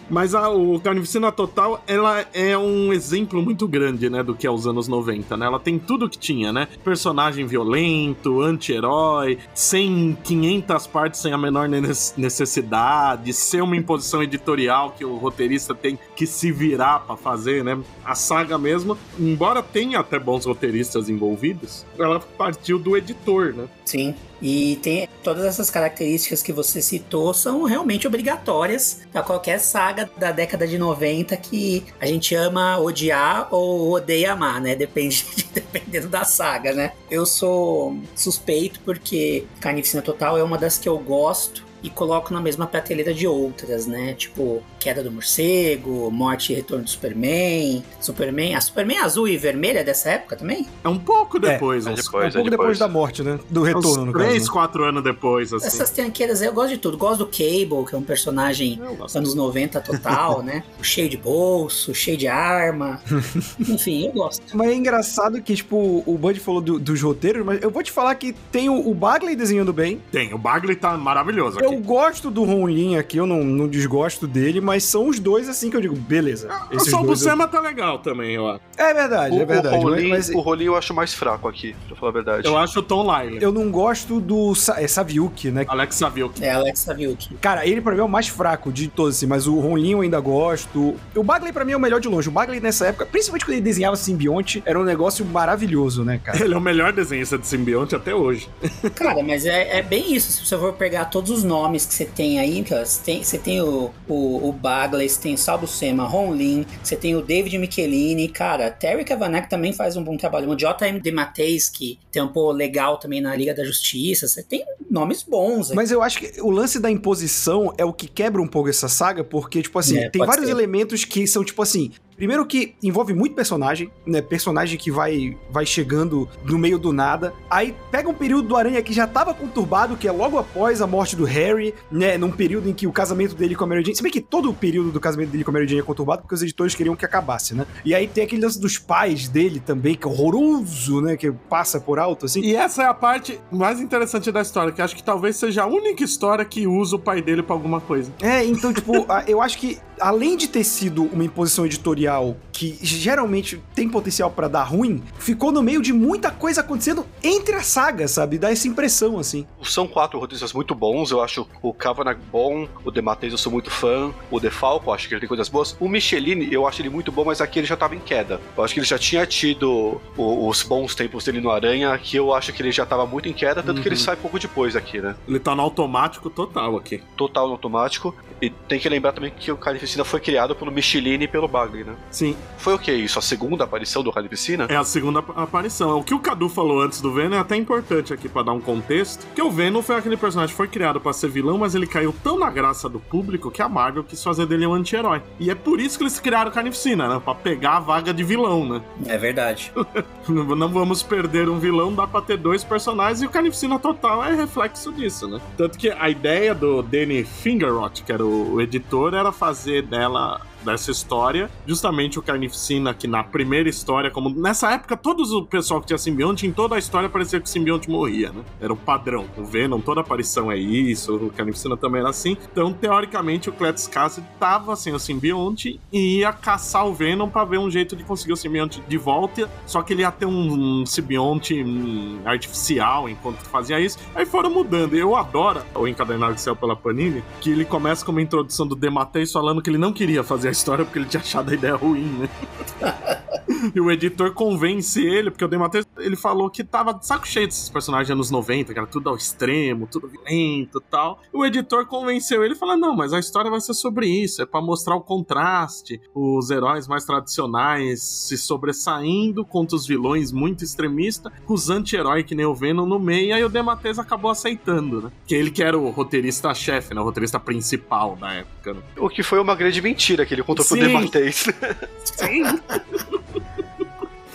Mas 0.08 0.36
a, 0.36 0.50
o 0.50 0.80
Carnificina 0.80 1.32
Total, 1.32 1.84
ela 1.88 2.24
é 2.32 2.56
um 2.56 2.94
exemplo 2.94 3.42
muito 3.42 3.68
grande, 3.68 4.08
né, 4.08 4.22
do 4.22 4.36
que 4.36 4.46
é 4.46 4.52
os 4.52 4.68
anos 4.68 4.88
90, 4.88 5.36
né? 5.36 5.48
Ela 5.48 5.60
tem 5.60 5.80
tudo 5.80 6.08
que 6.08 6.18
tinha, 6.18 6.54
né? 6.54 6.68
Personagem 6.84 7.48
violento, 7.48 8.40
anti-herói, 8.42 9.40
sem 9.56 10.16
500 10.24 10.86
partes 10.88 11.22
sem 11.22 11.34
a 11.34 11.38
menor 11.40 11.68
ne- 11.68 11.82
necessidade, 12.18 13.34
ser 13.34 13.64
uma 13.64 13.76
imposição 13.76 14.22
editorial 14.22 14.92
que 14.96 15.04
o 15.04 15.16
roteirista 15.18 15.74
tem 15.74 15.98
que 16.16 16.28
se 16.28 16.52
virar 16.52 16.65
pra 17.06 17.16
fazer, 17.16 17.64
né? 17.64 17.78
A 18.04 18.16
saga 18.16 18.58
mesmo, 18.58 18.98
embora 19.20 19.62
tenha 19.62 20.00
até 20.00 20.18
bons 20.18 20.46
roteiristas 20.46 21.10
envolvidos, 21.10 21.86
ela 21.98 22.20
partiu 22.20 22.80
do 22.80 22.96
editor, 22.96 23.54
né? 23.54 23.68
Sim. 23.84 24.16
E 24.42 24.78
tem 24.82 25.08
todas 25.24 25.46
essas 25.46 25.70
características 25.70 26.44
que 26.44 26.52
você 26.52 26.82
citou 26.82 27.34
são 27.34 27.64
realmente 27.64 28.06
obrigatórias 28.06 29.02
para 29.12 29.24
qualquer 29.24 29.60
saga 29.60 30.10
da 30.18 30.32
década 30.32 30.68
de 30.68 30.78
90 30.78 31.36
que 31.38 31.84
a 32.00 32.06
gente 32.06 32.36
ama 32.36 32.78
odiar 32.78 33.48
ou 33.52 33.92
odeia 33.94 34.34
amar, 34.34 34.62
né? 34.62 34.76
Depende, 34.76 35.26
dependendo 35.54 36.08
da 36.10 36.24
saga, 36.24 36.74
né? 36.74 36.92
Eu 37.10 37.26
sou 37.26 37.98
suspeito 38.16 38.80
porque 38.82 39.46
Carnificina 39.60 40.02
Total 40.02 40.38
é 40.38 40.44
uma 40.44 40.58
das 40.58 40.78
que 40.78 40.88
eu 40.88 40.98
gosto 41.00 41.65
e 41.86 41.90
coloco 41.92 42.34
na 42.34 42.42
mesma 42.42 42.66
prateleira 42.66 43.14
de 43.14 43.28
outras, 43.28 43.86
né? 43.86 44.14
Tipo, 44.14 44.62
Queda 44.80 45.04
do 45.04 45.12
Morcego, 45.12 46.10
Morte 46.12 46.52
e 46.52 46.56
Retorno 46.56 46.84
do 46.84 46.90
Superman, 46.90 47.84
Superman, 48.00 48.56
a 48.56 48.62
Superman 48.62 48.98
azul 49.00 49.28
e 49.28 49.38
vermelha 49.38 49.80
é 49.80 49.84
dessa 49.84 50.10
época 50.10 50.36
também? 50.36 50.66
É 50.84 50.90
um 50.90 50.98
pouco 50.98 51.40
depois, 51.40 51.86
É 51.86 51.90
uns 51.92 52.00
um 52.00 52.04
depois, 52.04 52.34
pouco 52.34 52.48
é 52.48 52.52
depois 52.52 52.52
depois. 52.52 52.80
da 52.80 52.88
morte, 52.88 53.24
né? 53.24 53.40
Do 53.50 53.62
retorno, 53.64 53.90
uns 54.02 54.06
no 54.08 54.14
três, 54.14 54.34
caso. 54.34 54.46
né? 54.46 54.52
quatro 54.54 54.84
anos 54.84 55.04
depois, 55.04 55.54
assim. 55.54 55.68
Essas 55.68 55.90
tranqueiras 55.92 56.42
aí 56.42 56.48
eu 56.48 56.54
gosto 56.54 56.70
de 56.70 56.78
tudo. 56.78 56.98
Gosto 56.98 57.20
do 57.20 57.28
Cable, 57.28 57.86
que 57.88 57.96
é 57.96 57.98
um 57.98 58.04
personagem 58.04 58.80
gosto. 58.98 59.16
anos 59.18 59.36
90 59.36 59.80
total, 59.82 60.42
né? 60.44 60.64
Cheio 60.82 61.10
de 61.10 61.18
bolso, 61.18 61.94
cheio 61.94 62.18
de 62.18 62.28
arma. 62.28 63.00
Enfim, 63.60 64.08
eu 64.08 64.12
gosto. 64.14 64.42
Mas 64.54 64.70
é 64.70 64.74
engraçado 64.76 65.42
que, 65.42 65.56
tipo, 65.56 66.04
o 66.06 66.18
Bud 66.18 66.40
falou 66.40 66.62
do- 66.62 66.80
dos 66.80 67.02
roteiros, 67.02 67.46
mas 67.46 67.62
eu 67.62 67.70
vou 67.70 67.84
te 67.84 67.92
falar 67.92 68.16
que 68.16 68.34
tem 68.52 68.70
o, 68.70 68.88
o 68.90 68.94
Bagley 68.94 69.36
desenhando 69.36 69.72
bem. 69.74 70.02
Tem, 70.12 70.34
o 70.34 70.38
Bagley 70.38 70.76
tá 70.76 70.98
maravilhoso 70.98 71.60
Eu 71.60 71.75
aqui. 71.76 71.86
gosto 71.86 72.30
do 72.32 72.44
Ron 72.44 72.68
Lin 72.68 72.98
aqui, 72.98 73.18
eu 73.18 73.26
não, 73.26 73.44
não 73.44 73.68
desgosto 73.68 74.28
dele, 74.28 74.60
mas 74.62 74.84
são 74.84 75.08
os 75.10 75.20
dois 75.20 75.48
assim 75.50 75.70
que 75.70 75.78
eu 75.78 75.82
digo, 75.82 75.96
beleza. 75.96 76.50
Esses 76.72 76.90
Só 76.90 76.98
o 77.02 77.06
dois 77.06 77.22
eu- 77.22 77.26
Buscema 77.28 77.48
tá 77.48 77.60
legal 77.60 78.00
também, 78.00 78.32
eu 78.36 78.48
acho. 78.48 78.62
É 78.78 78.94
verdade, 78.94 79.36
O, 79.38 79.42
é 79.42 79.46
verdade. 79.46 79.78
o, 79.78 79.82
Rolim, 79.82 80.10
mas 80.10 80.30
o 80.30 80.40
Rolim 80.40 80.66
eu 80.66 80.76
acho 80.76 80.94
mais 80.94 81.14
fraco 81.14 81.48
aqui, 81.48 81.76
pra 81.88 81.96
falar 81.96 82.10
a 82.10 82.14
verdade. 82.14 82.48
Eu 82.48 82.58
acho 82.58 82.80
o 82.80 82.84
Tom 82.84 83.04
Lyle. 83.04 83.38
eu 83.42 83.52
não 83.52 83.70
gosto 83.72 84.20
do 84.20 84.54
Sa 84.56 84.82
é, 84.82 84.88
Saviuk, 84.88 85.50
né? 85.52 85.66
Alex 85.68 85.96
Saviuk. 85.96 86.44
É 86.44 86.52
Alex 86.52 86.80
Saviuk. 86.80 87.36
Cara, 87.36 87.66
ele 87.66 87.82
pra 87.82 87.94
mim 87.94 88.00
é 88.02 88.04
o 88.04 88.10
mais 88.10 88.28
fraco 88.28 88.72
de 88.72 88.88
todos, 88.88 89.16
assim, 89.18 89.26
mas 89.28 89.48
o 89.48 89.60
Ron 89.60 89.78
Lin 89.78 89.92
eu 89.92 90.02
ainda 90.02 90.20
gosto. 90.20 90.96
O 91.16 91.24
Bagley 91.24 91.52
pra 91.54 91.64
mim 91.66 91.72
é 91.74 91.78
o 91.78 91.80
melhor 91.80 92.00
de 92.00 92.08
longe. 92.08 92.28
O 92.30 92.32
Bagley 92.32 92.60
nessa 92.60 92.88
época, 92.88 93.06
principalmente 93.06 93.46
quando 93.46 93.54
ele 93.54 93.62
desenhava 93.62 93.96
simbionte, 93.96 94.62
era 94.66 94.80
um 94.80 94.84
negócio 94.84 95.26
maravilhoso, 95.26 96.04
né, 96.04 96.20
cara? 96.24 96.36
Ele 96.46 96.54
é 96.54 96.58
o 96.58 96.62
melhor 96.62 96.92
desenhista 96.94 97.38
de 97.38 97.48
simbionte 97.48 97.96
até 97.96 98.14
hoje. 98.14 98.48
Cara, 98.94 99.24
mas 99.24 99.46
é, 99.46 99.80
é 99.80 99.82
bem 99.82 100.14
isso. 100.14 100.32
Se 100.32 100.46
você 100.46 100.58
for 100.58 100.74
pegar 100.74 101.06
todos 101.06 101.32
os 101.32 101.44
nomes 101.44 101.65
que 101.74 101.94
você 101.94 102.06
tem 102.06 102.40
aí, 102.40 102.64
cara, 102.64 102.86
você 102.86 103.02
tem, 103.04 103.24
você 103.24 103.38
tem 103.38 103.62
o, 103.62 103.92
o, 104.08 104.50
o 104.50 104.52
Bagley, 104.52 105.08
você 105.10 105.20
tem 105.22 105.34
o 105.34 105.38
Sal 105.38 105.58
Buscema, 105.58 106.04
Ron 106.06 106.34
Lin, 106.34 106.66
você 106.84 106.96
tem 106.96 107.16
o 107.16 107.22
David 107.22 107.58
Michelini, 107.58 108.28
cara, 108.28 108.70
Terry 108.72 109.04
Kavanagh 109.04 109.48
também 109.48 109.74
faz 109.74 109.96
um 109.98 110.04
bom 110.04 110.18
trabalho. 110.18 110.50
O 110.50 110.56
J.M. 110.56 111.00
DeMatteis, 111.00 111.70
que 111.70 112.00
tampou 112.12 112.52
legal 112.52 112.98
também 112.98 113.22
na 113.22 113.36
Liga 113.36 113.54
da 113.54 113.64
Justiça. 113.64 114.28
Você 114.28 114.44
tem 114.44 114.64
nomes 114.90 115.24
bons 115.24 115.70
aí. 115.72 115.76
Mas 115.76 115.92
eu 115.92 116.02
acho 116.02 116.20
que 116.20 116.42
o 116.42 116.50
lance 116.50 116.80
da 116.80 116.90
imposição 116.90 117.74
é 117.78 117.86
o 117.86 117.94
que 117.94 118.08
quebra 118.08 118.42
um 118.42 118.48
pouco 118.48 118.70
essa 118.70 118.88
saga, 118.88 119.24
porque, 119.24 119.62
tipo 119.62 119.78
assim, 119.80 119.98
É, 119.98 120.10
tem 120.10 120.26
vários 120.26 120.46
ser. 120.46 120.52
elementos 120.52 121.04
que 121.06 121.26
são, 121.28 121.44
tipo 121.44 121.62
assim. 121.62 121.92
Primeiro 122.16 122.46
que 122.46 122.76
envolve 122.82 123.14
muito 123.14 123.36
personagem, 123.36 123.92
né? 124.06 124.22
Personagem 124.22 124.78
que 124.78 124.90
vai, 124.92 125.38
vai 125.50 125.66
chegando 125.66 126.28
no 126.46 126.58
meio 126.58 126.78
do 126.78 126.94
nada. 126.94 127.34
Aí 127.50 127.76
pega 127.92 128.10
um 128.10 128.14
período 128.14 128.48
do 128.48 128.56
Aranha 128.56 128.82
que 128.82 128.94
já 128.94 129.06
tava 129.06 129.34
conturbado, 129.34 129.98
que 129.98 130.08
é 130.08 130.12
logo 130.12 130.38
após 130.38 130.82
a 130.82 130.88
morte 130.88 131.16
do 131.16 131.26
Harry, 131.26 131.74
né? 131.92 132.18
Num 132.18 132.32
período 132.32 132.70
em 132.70 132.74
que 132.74 132.88
o 132.88 132.92
casamento 132.92 133.36
dele 133.36 133.56
com 133.56 133.64
a 133.64 133.68
Mary 133.68 133.84
Jane. 133.84 133.96
Se 133.96 134.04
bem 134.04 134.12
que 134.12 134.22
todo 134.22 134.50
o 134.50 134.54
período 134.54 134.92
do 134.92 135.00
casamento 135.00 135.30
dele 135.30 135.44
com 135.44 135.52
a 135.52 135.54
Mary 135.54 135.68
Jane 135.68 135.82
é 135.82 135.84
conturbado, 135.84 136.22
porque 136.22 136.36
os 136.36 136.42
editores 136.42 136.74
queriam 136.74 136.96
que 136.96 137.06
acabasse, 137.06 137.54
né? 137.54 137.66
E 137.84 137.94
aí 137.94 138.08
tem 138.08 138.24
aquele 138.24 138.42
lance 138.42 138.60
dos 138.60 138.78
pais 138.78 139.28
dele 139.28 139.60
também, 139.60 139.96
que 139.96 140.08
é 140.08 140.10
horroroso, 140.10 141.02
né? 141.02 141.18
Que 141.18 141.32
passa 141.32 141.80
por 141.80 142.00
alto, 142.00 142.26
assim. 142.26 142.42
E 142.42 142.56
essa 142.56 142.84
é 142.84 142.88
a 142.88 142.94
parte 142.94 143.40
mais 143.52 143.80
interessante 143.80 144.32
da 144.32 144.42
história, 144.42 144.72
que 144.72 144.82
acho 144.82 144.96
que 144.96 145.04
talvez 145.04 145.36
seja 145.36 145.64
a 145.64 145.66
única 145.66 146.04
história 146.04 146.46
que 146.46 146.66
usa 146.66 146.96
o 146.96 147.00
pai 147.00 147.22
dele 147.22 147.44
pra 147.44 147.56
alguma 147.56 147.82
coisa. 147.82 148.12
É, 148.22 148.44
então, 148.46 148.74
tipo, 148.74 149.06
eu 149.28 149.42
acho 149.42 149.58
que 149.58 149.78
além 150.00 150.38
de 150.38 150.48
ter 150.48 150.64
sido 150.64 151.04
uma 151.04 151.24
imposição 151.24 151.66
editorial 151.66 152.38
que 152.52 152.78
geralmente 152.82 153.62
tem 153.74 153.90
potencial 153.90 154.32
para 154.32 154.48
dar 154.48 154.64
ruim, 154.64 155.04
ficou 155.20 155.52
no 155.52 155.62
meio 155.62 155.82
de 155.82 155.92
muita 155.92 156.32
coisa 156.32 156.62
acontecendo 156.62 157.06
entre 157.22 157.56
as 157.56 157.66
sagas, 157.66 158.12
sabe? 158.12 158.38
Dá 158.38 158.50
essa 158.50 158.68
impressão, 158.68 159.20
assim. 159.20 159.46
São 159.64 159.88
quatro 159.88 160.18
roteiristas 160.18 160.54
muito 160.54 160.74
bons, 160.74 161.12
eu 161.12 161.22
acho 161.22 161.48
o 161.62 161.74
Kavanagh 161.74 162.18
bom, 162.32 162.68
o 162.86 162.92
Dematteis 162.92 163.34
eu 163.34 163.38
sou 163.38 163.52
muito 163.52 163.70
fã, 163.70 164.14
o 164.32 164.40
Defalco, 164.40 164.94
acho 164.94 165.08
que 165.08 165.14
ele 165.14 165.20
tem 165.20 165.28
coisas 165.28 165.50
boas. 165.50 165.76
O 165.80 165.90
Michelini, 165.90 166.52
eu 166.52 166.66
acho 166.66 166.82
ele 166.82 166.90
muito 166.90 167.12
bom, 167.12 167.26
mas 167.26 167.42
aqui 167.42 167.60
ele 167.60 167.68
já 167.68 167.76
tava 167.76 167.96
em 167.96 168.00
queda. 168.00 168.40
Eu 168.58 168.64
acho 168.64 168.74
que 168.74 168.80
ele 168.80 168.88
já 168.88 168.98
tinha 168.98 169.26
tido 169.26 170.02
o, 170.16 170.48
os 170.48 170.64
bons 170.64 170.96
tempos 170.96 171.26
dele 171.26 171.42
no 171.42 171.52
Aranha, 171.52 171.94
aqui 171.94 172.16
eu 172.16 172.34
acho 172.34 172.54
que 172.54 172.62
ele 172.62 172.72
já 172.72 172.86
tava 172.86 173.06
muito 173.06 173.28
em 173.28 173.34
queda, 173.34 173.62
tanto 173.62 173.78
uhum. 173.78 173.82
que 173.84 173.90
ele 173.90 173.96
uhum. 173.96 174.02
sai 174.02 174.16
pouco 174.16 174.40
depois 174.40 174.76
aqui, 174.78 175.02
né? 175.02 175.16
Ele 175.28 175.40
tá 175.40 175.54
no 175.54 175.62
automático 175.62 176.30
total 176.30 176.78
aqui. 176.78 177.04
Total 177.18 177.48
no 177.48 177.54
automático. 177.54 178.16
E 178.42 178.50
tem 178.50 178.80
que 178.80 178.88
lembrar 178.88 179.14
também 179.14 179.32
que 179.32 179.52
o 179.52 179.58
Carnificina 179.86 180.04
foi 180.04 180.20
criado 180.20 180.56
pelo 180.56 180.72
Michelini 180.72 181.26
e 181.26 181.28
pelo 181.28 181.48
Bagley, 181.48 181.84
né? 181.84 181.94
Sim. 182.10 182.36
Foi 182.58 182.74
o 182.74 182.80
que 182.80 182.92
isso? 182.92 183.20
A 183.20 183.22
segunda 183.22 183.64
aparição 183.64 184.04
do 184.04 184.12
Carnificina? 184.12 184.66
É 184.68 184.76
a 184.76 184.84
segunda 184.84 185.20
aparição. 185.20 186.00
O 186.00 186.04
que 186.04 186.14
o 186.14 186.20
Cadu 186.20 186.50
falou 186.50 186.82
antes 186.82 187.00
do 187.00 187.14
Venom 187.14 187.36
é 187.36 187.40
até 187.40 187.56
importante 187.56 188.12
aqui 188.12 188.28
para 188.28 188.44
dar 188.44 188.54
um 188.54 188.60
contexto, 188.60 189.26
que 189.36 189.42
o 189.42 189.52
Venom 189.52 189.82
foi 189.82 189.96
aquele 189.96 190.18
personagem 190.18 190.52
que 190.54 190.58
foi 190.58 190.68
criado 190.68 191.00
para 191.00 191.14
ser 191.14 191.30
vilão, 191.30 191.58
mas 191.58 191.76
ele 191.76 191.86
caiu 191.86 192.14
tão 192.24 192.40
na 192.40 192.50
graça 192.50 192.90
do 192.90 193.00
público 193.00 193.52
que 193.52 193.62
a 193.62 193.70
Marvel 193.70 194.04
quis 194.04 194.24
fazer 194.24 194.46
dele 194.48 194.66
um 194.66 194.74
anti-herói. 194.74 195.22
E 195.40 195.52
é 195.52 195.56
por 195.56 195.80
isso 195.80 195.98
que 195.98 196.04
eles 196.04 196.20
criaram 196.20 196.50
o 196.50 196.54
Carnificina, 196.54 197.08
né? 197.08 197.22
Pra 197.24 197.36
pegar 197.36 197.78
a 197.78 197.80
vaga 197.80 198.14
de 198.14 198.24
vilão, 198.24 198.68
né? 198.68 198.82
É 199.06 199.18
verdade. 199.18 199.72
Não 200.28 200.70
vamos 200.70 201.04
perder 201.04 201.48
um 201.48 201.60
vilão, 201.60 201.94
dá 201.94 202.08
pra 202.08 202.22
ter 202.22 202.38
dois 202.38 202.64
personagens 202.64 203.22
e 203.22 203.26
o 203.26 203.30
Carnificina 203.30 203.78
Total 203.78 204.24
é 204.24 204.34
reflexo 204.34 204.92
disso, 204.92 205.28
né? 205.28 205.40
Tanto 205.56 205.78
que 205.78 205.90
a 205.92 206.10
ideia 206.10 206.56
do 206.56 206.82
Danny 206.82 207.24
Fingerrot, 207.24 208.04
que 208.04 208.12
era 208.12 208.26
o 208.26 208.60
editor, 208.60 209.14
era 209.14 209.32
fazer 209.32 209.75
dela 209.82 210.40
dessa 210.66 210.92
história, 210.92 211.50
justamente 211.66 212.20
o 212.20 212.22
Carnificina, 212.22 212.94
que 212.94 213.08
na 213.08 213.24
primeira 213.24 213.70
história, 213.70 214.12
como 214.12 214.30
nessa 214.30 214.72
época, 214.72 214.98
todos 214.98 215.32
o 215.32 215.46
pessoal 215.46 215.80
que 215.80 215.88
tinha 215.88 215.98
simbionte, 215.98 216.48
em 216.48 216.52
toda 216.52 216.76
a 216.76 216.80
história 216.80 217.08
parecia 217.08 217.40
que 217.40 217.46
o 217.46 217.50
simbionte 217.50 217.90
morria, 217.90 218.32
né? 218.32 218.44
Era 218.60 218.74
o 218.74 218.78
padrão. 218.78 219.26
O 219.38 219.44
Venom, 219.44 219.80
toda 219.80 220.02
aparição 220.02 220.52
é 220.52 220.58
isso, 220.58 221.16
o 221.16 221.30
Carnificina 221.30 221.78
também 221.78 222.02
era 222.02 222.10
assim. 222.10 222.36
Então, 222.52 222.74
teoricamente, 222.74 223.50
o 223.50 223.54
Cletus 223.54 223.88
Cassidy 223.88 224.28
tava 224.40 224.76
sem 224.76 224.94
o 224.94 225.00
simbionte 225.00 225.80
e 225.92 226.20
ia 226.20 226.34
caçar 226.34 226.88
o 226.88 226.94
Venom 226.94 227.30
para 227.30 227.46
ver 227.46 227.60
um 227.60 227.70
jeito 227.70 227.96
de 227.96 228.04
conseguir 228.04 228.34
o 228.34 228.38
simbionte 228.38 228.82
de 228.88 228.98
volta, 228.98 229.50
só 229.66 229.82
que 229.82 229.94
ele 229.94 230.02
ia 230.02 230.12
ter 230.12 230.26
um, 230.26 230.82
um 230.82 230.86
simbionte 230.86 231.64
um, 231.64 232.22
artificial 232.26 233.08
enquanto 233.08 233.38
fazia 233.38 233.80
isso. 233.80 233.98
Aí 234.16 234.26
foram 234.26 234.50
mudando. 234.50 234.96
Eu 234.96 235.16
adoro 235.16 235.62
o 235.76 235.88
encadernado 235.88 236.34
que 236.34 236.42
saiu 236.42 236.56
pela 236.56 236.76
Panini, 236.76 237.24
que 237.42 237.52
ele 237.52 237.66
começa 237.66 238.04
com 238.04 238.12
uma 238.12 238.22
introdução 238.22 238.68
do 238.68 238.76
Demateis 238.76 239.32
falando 239.32 239.62
que 239.62 239.70
ele 239.70 239.78
não 239.78 239.94
queria 239.94 240.24
fazer 240.24 240.55
história 240.56 240.86
porque 240.86 241.00
ele 241.00 241.08
tinha 241.08 241.22
achado 241.22 241.52
a 241.52 241.54
ideia 241.54 241.76
ruim, 241.76 242.20
né? 242.20 242.30
e 243.74 243.80
o 243.80 243.92
editor 243.92 244.34
convence 244.34 245.02
ele, 245.02 245.30
porque 245.30 245.46
o 245.46 245.48
Demateus, 245.48 245.86
ele 245.98 246.16
falou 246.16 246.50
que 246.50 246.64
tava 246.64 246.94
de 246.94 247.06
saco 247.06 247.28
cheio 247.28 247.48
desses 247.48 247.70
personagens 247.70 248.10
anos 248.10 248.32
90, 248.32 248.74
que 248.74 248.80
era 248.80 248.88
tudo 248.88 249.10
ao 249.10 249.16
extremo, 249.16 249.88
tudo 249.88 250.08
violento 250.08 250.80
e 250.80 250.90
tal. 250.90 251.20
O 251.32 251.46
editor 251.46 251.86
convenceu 251.86 252.44
ele 252.44 252.54
e 252.54 252.58
falou: 252.58 252.78
não, 252.78 252.96
mas 252.96 253.14
a 253.14 253.20
história 253.20 253.50
vai 253.50 253.62
ser 253.62 253.74
sobre 253.74 254.08
isso, 254.08 254.42
é 254.42 254.46
para 254.46 254.62
mostrar 254.62 254.96
o 254.96 255.02
contraste, 255.02 256.02
os 256.14 256.50
heróis 256.50 256.88
mais 256.88 257.06
tradicionais 257.06 258.02
se 258.02 258.38
sobressaindo 258.38 259.46
contra 259.46 259.76
os 259.76 259.86
vilões 259.86 260.32
muito 260.32 260.64
extremistas, 260.64 261.32
com 261.46 261.54
os 261.54 261.70
anti-heróis 261.70 262.26
que 262.26 262.36
nem 262.36 262.46
o 262.46 262.56
Venom 262.56 262.86
no 262.86 263.00
meio, 263.00 263.28
e 263.28 263.34
aí 263.34 263.44
o 263.44 263.50
Demateus 263.50 264.00
acabou 264.00 264.32
aceitando, 264.32 265.02
né? 265.02 265.12
Que 265.26 265.36
ele 265.36 265.52
que 265.52 265.64
era 265.64 265.78
o 265.78 265.90
roteirista-chefe, 265.90 266.94
né? 266.94 267.02
O 267.02 267.04
roteirista 267.04 267.40
principal 267.40 268.16
da 268.16 268.34
época. 268.34 268.74
Né? 268.74 268.82
O 268.98 269.10
que 269.10 269.24
foi 269.24 269.40
uma 269.40 269.56
grande 269.56 269.82
mentira 269.82 270.26
que 270.26 270.34
ele 270.34 270.44
contou 270.46 270.64
Sim. 270.64 270.78
pro 270.78 270.88
Dematês. 270.88 271.46
Sim! 272.04 272.44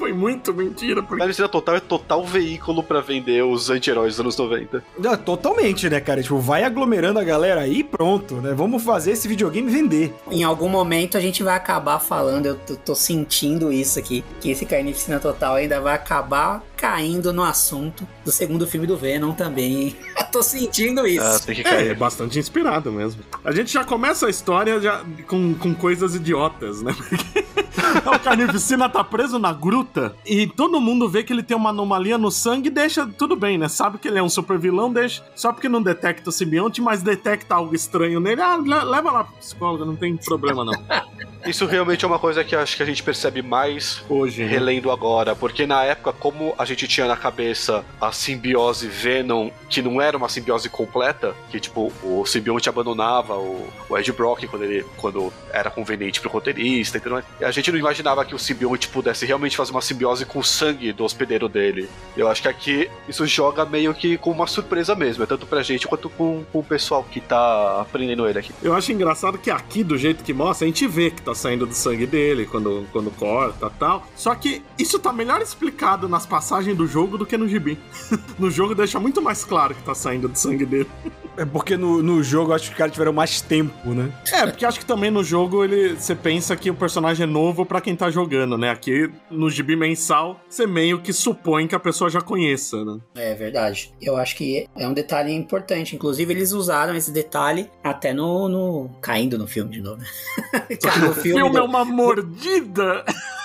foi 0.00 0.14
muito 0.14 0.54
mentira. 0.54 1.02
Porque... 1.02 1.18
Carnificina 1.18 1.48
Total 1.48 1.76
é 1.76 1.80
total 1.80 2.24
veículo 2.24 2.82
para 2.82 3.00
vender 3.00 3.44
os 3.44 3.68
anti-heróis 3.68 4.14
dos 4.14 4.20
anos 4.20 4.36
90. 4.36 4.82
Não, 4.98 5.16
totalmente, 5.16 5.88
né, 5.90 6.00
cara? 6.00 6.22
Tipo, 6.22 6.38
vai 6.38 6.64
aglomerando 6.64 7.18
a 7.18 7.24
galera 7.24 7.60
aí 7.60 7.80
e 7.80 7.84
pronto, 7.84 8.36
né? 8.36 8.54
Vamos 8.54 8.82
fazer 8.82 9.12
esse 9.12 9.28
videogame 9.28 9.70
vender. 9.70 10.14
Em 10.30 10.42
algum 10.42 10.68
momento 10.68 11.18
a 11.18 11.20
gente 11.20 11.42
vai 11.42 11.54
acabar 11.54 11.98
falando, 11.98 12.46
eu 12.46 12.56
tô 12.56 12.94
sentindo 12.94 13.70
isso 13.70 13.98
aqui, 13.98 14.24
que 14.40 14.50
esse 14.50 14.64
Carnificina 14.64 15.20
Total 15.20 15.54
ainda 15.54 15.80
vai 15.80 15.94
acabar 15.94 16.62
caindo 16.80 17.30
no 17.30 17.42
assunto 17.42 18.08
do 18.24 18.32
segundo 18.32 18.66
filme 18.66 18.86
do 18.86 18.96
Venom 18.96 19.32
também. 19.32 19.94
tô 20.32 20.42
sentindo 20.42 21.06
isso. 21.06 21.26
Ah, 21.26 21.38
tem 21.38 21.54
que 21.54 21.62
cair. 21.62 21.88
É, 21.88 21.90
é 21.90 21.94
bastante 21.94 22.38
inspirado 22.38 22.90
mesmo. 22.90 23.22
A 23.44 23.52
gente 23.52 23.70
já 23.70 23.84
começa 23.84 24.26
a 24.26 24.30
história 24.30 24.80
já 24.80 25.04
com, 25.26 25.54
com 25.54 25.74
coisas 25.74 26.14
idiotas, 26.14 26.80
né? 26.80 26.94
o 28.06 28.18
Carnificina 28.18 28.88
tá 28.88 29.04
preso 29.04 29.38
na 29.38 29.52
gruta 29.52 30.14
e 30.24 30.46
todo 30.46 30.80
mundo 30.80 31.08
vê 31.08 31.22
que 31.22 31.32
ele 31.32 31.42
tem 31.42 31.56
uma 31.56 31.70
anomalia 31.70 32.16
no 32.16 32.30
sangue 32.30 32.68
e 32.68 32.70
deixa 32.70 33.06
tudo 33.06 33.36
bem, 33.36 33.58
né? 33.58 33.68
Sabe 33.68 33.98
que 33.98 34.08
ele 34.08 34.18
é 34.18 34.22
um 34.22 34.28
super 34.28 34.58
vilão, 34.58 34.92
deixa. 34.92 35.22
Só 35.34 35.52
porque 35.52 35.68
não 35.68 35.82
detecta 35.82 36.30
o 36.30 36.32
simbionte, 36.32 36.80
mas 36.80 37.02
detecta 37.02 37.54
algo 37.54 37.74
estranho 37.74 38.20
nele. 38.20 38.40
Ah, 38.40 38.56
leva 38.56 39.10
lá 39.10 39.24
pro 39.24 39.36
psicólogo, 39.36 39.84
não 39.84 39.96
tem 39.96 40.16
problema 40.16 40.64
não. 40.64 40.72
Isso 41.46 41.64
realmente 41.64 42.04
é 42.04 42.08
uma 42.08 42.18
coisa 42.18 42.44
que 42.44 42.54
acho 42.54 42.76
que 42.76 42.82
a 42.82 42.86
gente 42.86 43.02
percebe 43.02 43.40
mais 43.40 44.04
hoje, 44.08 44.42
né? 44.42 44.48
relendo 44.48 44.88
né? 44.88 44.92
agora, 44.92 45.34
porque 45.34 45.66
na 45.66 45.82
época, 45.84 46.12
como 46.12 46.54
a 46.58 46.64
gente 46.74 46.88
tinha 46.88 47.06
na 47.06 47.16
cabeça 47.16 47.84
a 48.00 48.12
simbiose 48.12 48.86
Venom, 48.86 49.50
que 49.68 49.82
não 49.82 50.00
era 50.00 50.16
uma 50.16 50.28
simbiose 50.28 50.68
completa, 50.68 51.34
que 51.50 51.60
tipo, 51.60 51.92
o 52.02 52.24
simbionte 52.26 52.68
abandonava 52.68 53.36
o, 53.36 53.68
o 53.88 53.98
Ed 53.98 54.12
Brock 54.12 54.46
quando 54.46 54.64
ele 54.64 54.84
quando 54.96 55.32
era 55.52 55.70
conveniente 55.70 56.20
pro 56.20 56.30
roteirista, 56.30 56.98
entendeu? 56.98 57.22
A 57.40 57.50
gente 57.50 57.70
não 57.70 57.78
imaginava 57.78 58.24
que 58.24 58.34
o 58.34 58.38
simbionte 58.38 58.88
pudesse 58.88 59.26
realmente 59.26 59.56
fazer 59.56 59.72
uma 59.72 59.80
simbiose 59.80 60.24
com 60.24 60.38
o 60.38 60.44
sangue 60.44 60.92
do 60.92 61.04
hospedeiro 61.04 61.48
dele. 61.48 61.88
Eu 62.16 62.28
acho 62.28 62.42
que 62.42 62.48
aqui 62.48 62.90
isso 63.08 63.26
joga 63.26 63.64
meio 63.64 63.92
que 63.94 64.16
com 64.18 64.30
uma 64.30 64.46
surpresa 64.46 64.94
mesmo, 64.94 65.24
é 65.24 65.26
tanto 65.26 65.46
pra 65.46 65.62
gente 65.62 65.86
quanto 65.86 66.08
com, 66.08 66.44
com 66.52 66.58
o 66.58 66.64
pessoal 66.64 67.02
que 67.02 67.20
tá 67.20 67.80
aprendendo 67.80 68.28
ele 68.28 68.38
aqui. 68.38 68.52
Eu 68.62 68.74
acho 68.74 68.92
engraçado 68.92 69.38
que 69.38 69.50
aqui, 69.50 69.82
do 69.82 69.96
jeito 69.96 70.22
que 70.22 70.32
mostra, 70.32 70.66
a 70.66 70.68
gente 70.68 70.86
vê 70.86 71.10
que 71.10 71.22
tá 71.22 71.34
saindo 71.34 71.66
do 71.66 71.74
sangue 71.74 72.06
dele 72.06 72.46
quando, 72.46 72.86
quando 72.92 73.10
corta 73.10 73.70
tal. 73.78 74.06
Só 74.16 74.34
que 74.34 74.62
isso 74.78 74.98
tá 74.98 75.12
melhor 75.12 75.40
explicado 75.40 76.08
nas 76.08 76.26
passagens 76.26 76.59
do 76.74 76.86
jogo 76.86 77.18
do 77.18 77.26
que 77.26 77.36
no 77.36 77.48
gibi. 77.48 77.78
no 78.38 78.50
jogo 78.50 78.74
deixa 78.74 79.00
muito 79.00 79.20
mais 79.20 79.44
claro 79.44 79.74
que 79.74 79.82
tá 79.82 79.94
saindo 79.94 80.28
do 80.28 80.36
sangue 80.36 80.66
dele. 80.66 80.90
É 81.40 81.44
porque 81.46 81.74
no, 81.74 82.02
no 82.02 82.22
jogo 82.22 82.52
acho 82.52 82.66
que 82.66 82.72
os 82.72 82.76
caras 82.76 82.92
tiveram 82.92 83.14
mais 83.14 83.40
tempo, 83.40 83.94
né? 83.94 84.12
É, 84.30 84.44
porque 84.44 84.66
acho 84.66 84.78
que 84.78 84.84
também 84.84 85.10
no 85.10 85.24
jogo 85.24 85.64
ele 85.64 85.94
você 85.94 86.14
pensa 86.14 86.54
que 86.54 86.68
o 86.70 86.74
personagem 86.74 87.24
é 87.24 87.26
novo 87.26 87.64
para 87.64 87.80
quem 87.80 87.96
tá 87.96 88.10
jogando, 88.10 88.58
né? 88.58 88.68
Aqui 88.68 89.10
no 89.30 89.48
gibi 89.48 89.74
mensal, 89.74 90.38
você 90.46 90.66
meio 90.66 91.00
que 91.00 91.14
supõe 91.14 91.66
que 91.66 91.74
a 91.74 91.80
pessoa 91.80 92.10
já 92.10 92.20
conheça, 92.20 92.84
né? 92.84 92.98
É 93.14 93.34
verdade. 93.34 93.90
Eu 94.02 94.18
acho 94.18 94.36
que 94.36 94.66
é 94.76 94.86
um 94.86 94.92
detalhe 94.92 95.32
importante. 95.32 95.96
Inclusive, 95.96 96.30
eles 96.30 96.52
usaram 96.52 96.94
esse 96.94 97.10
detalhe 97.10 97.70
até 97.82 98.12
no. 98.12 98.46
no... 98.46 98.90
caindo 99.00 99.38
no 99.38 99.46
filme 99.46 99.70
de 99.70 99.80
novo. 99.80 100.02
Caindo 100.82 101.06
no 101.06 101.14
filme. 101.16 101.40
O 101.40 101.44
filme 101.46 101.52
do... 101.52 101.58
é 101.58 101.62
uma 101.62 101.86
mordida! 101.86 103.02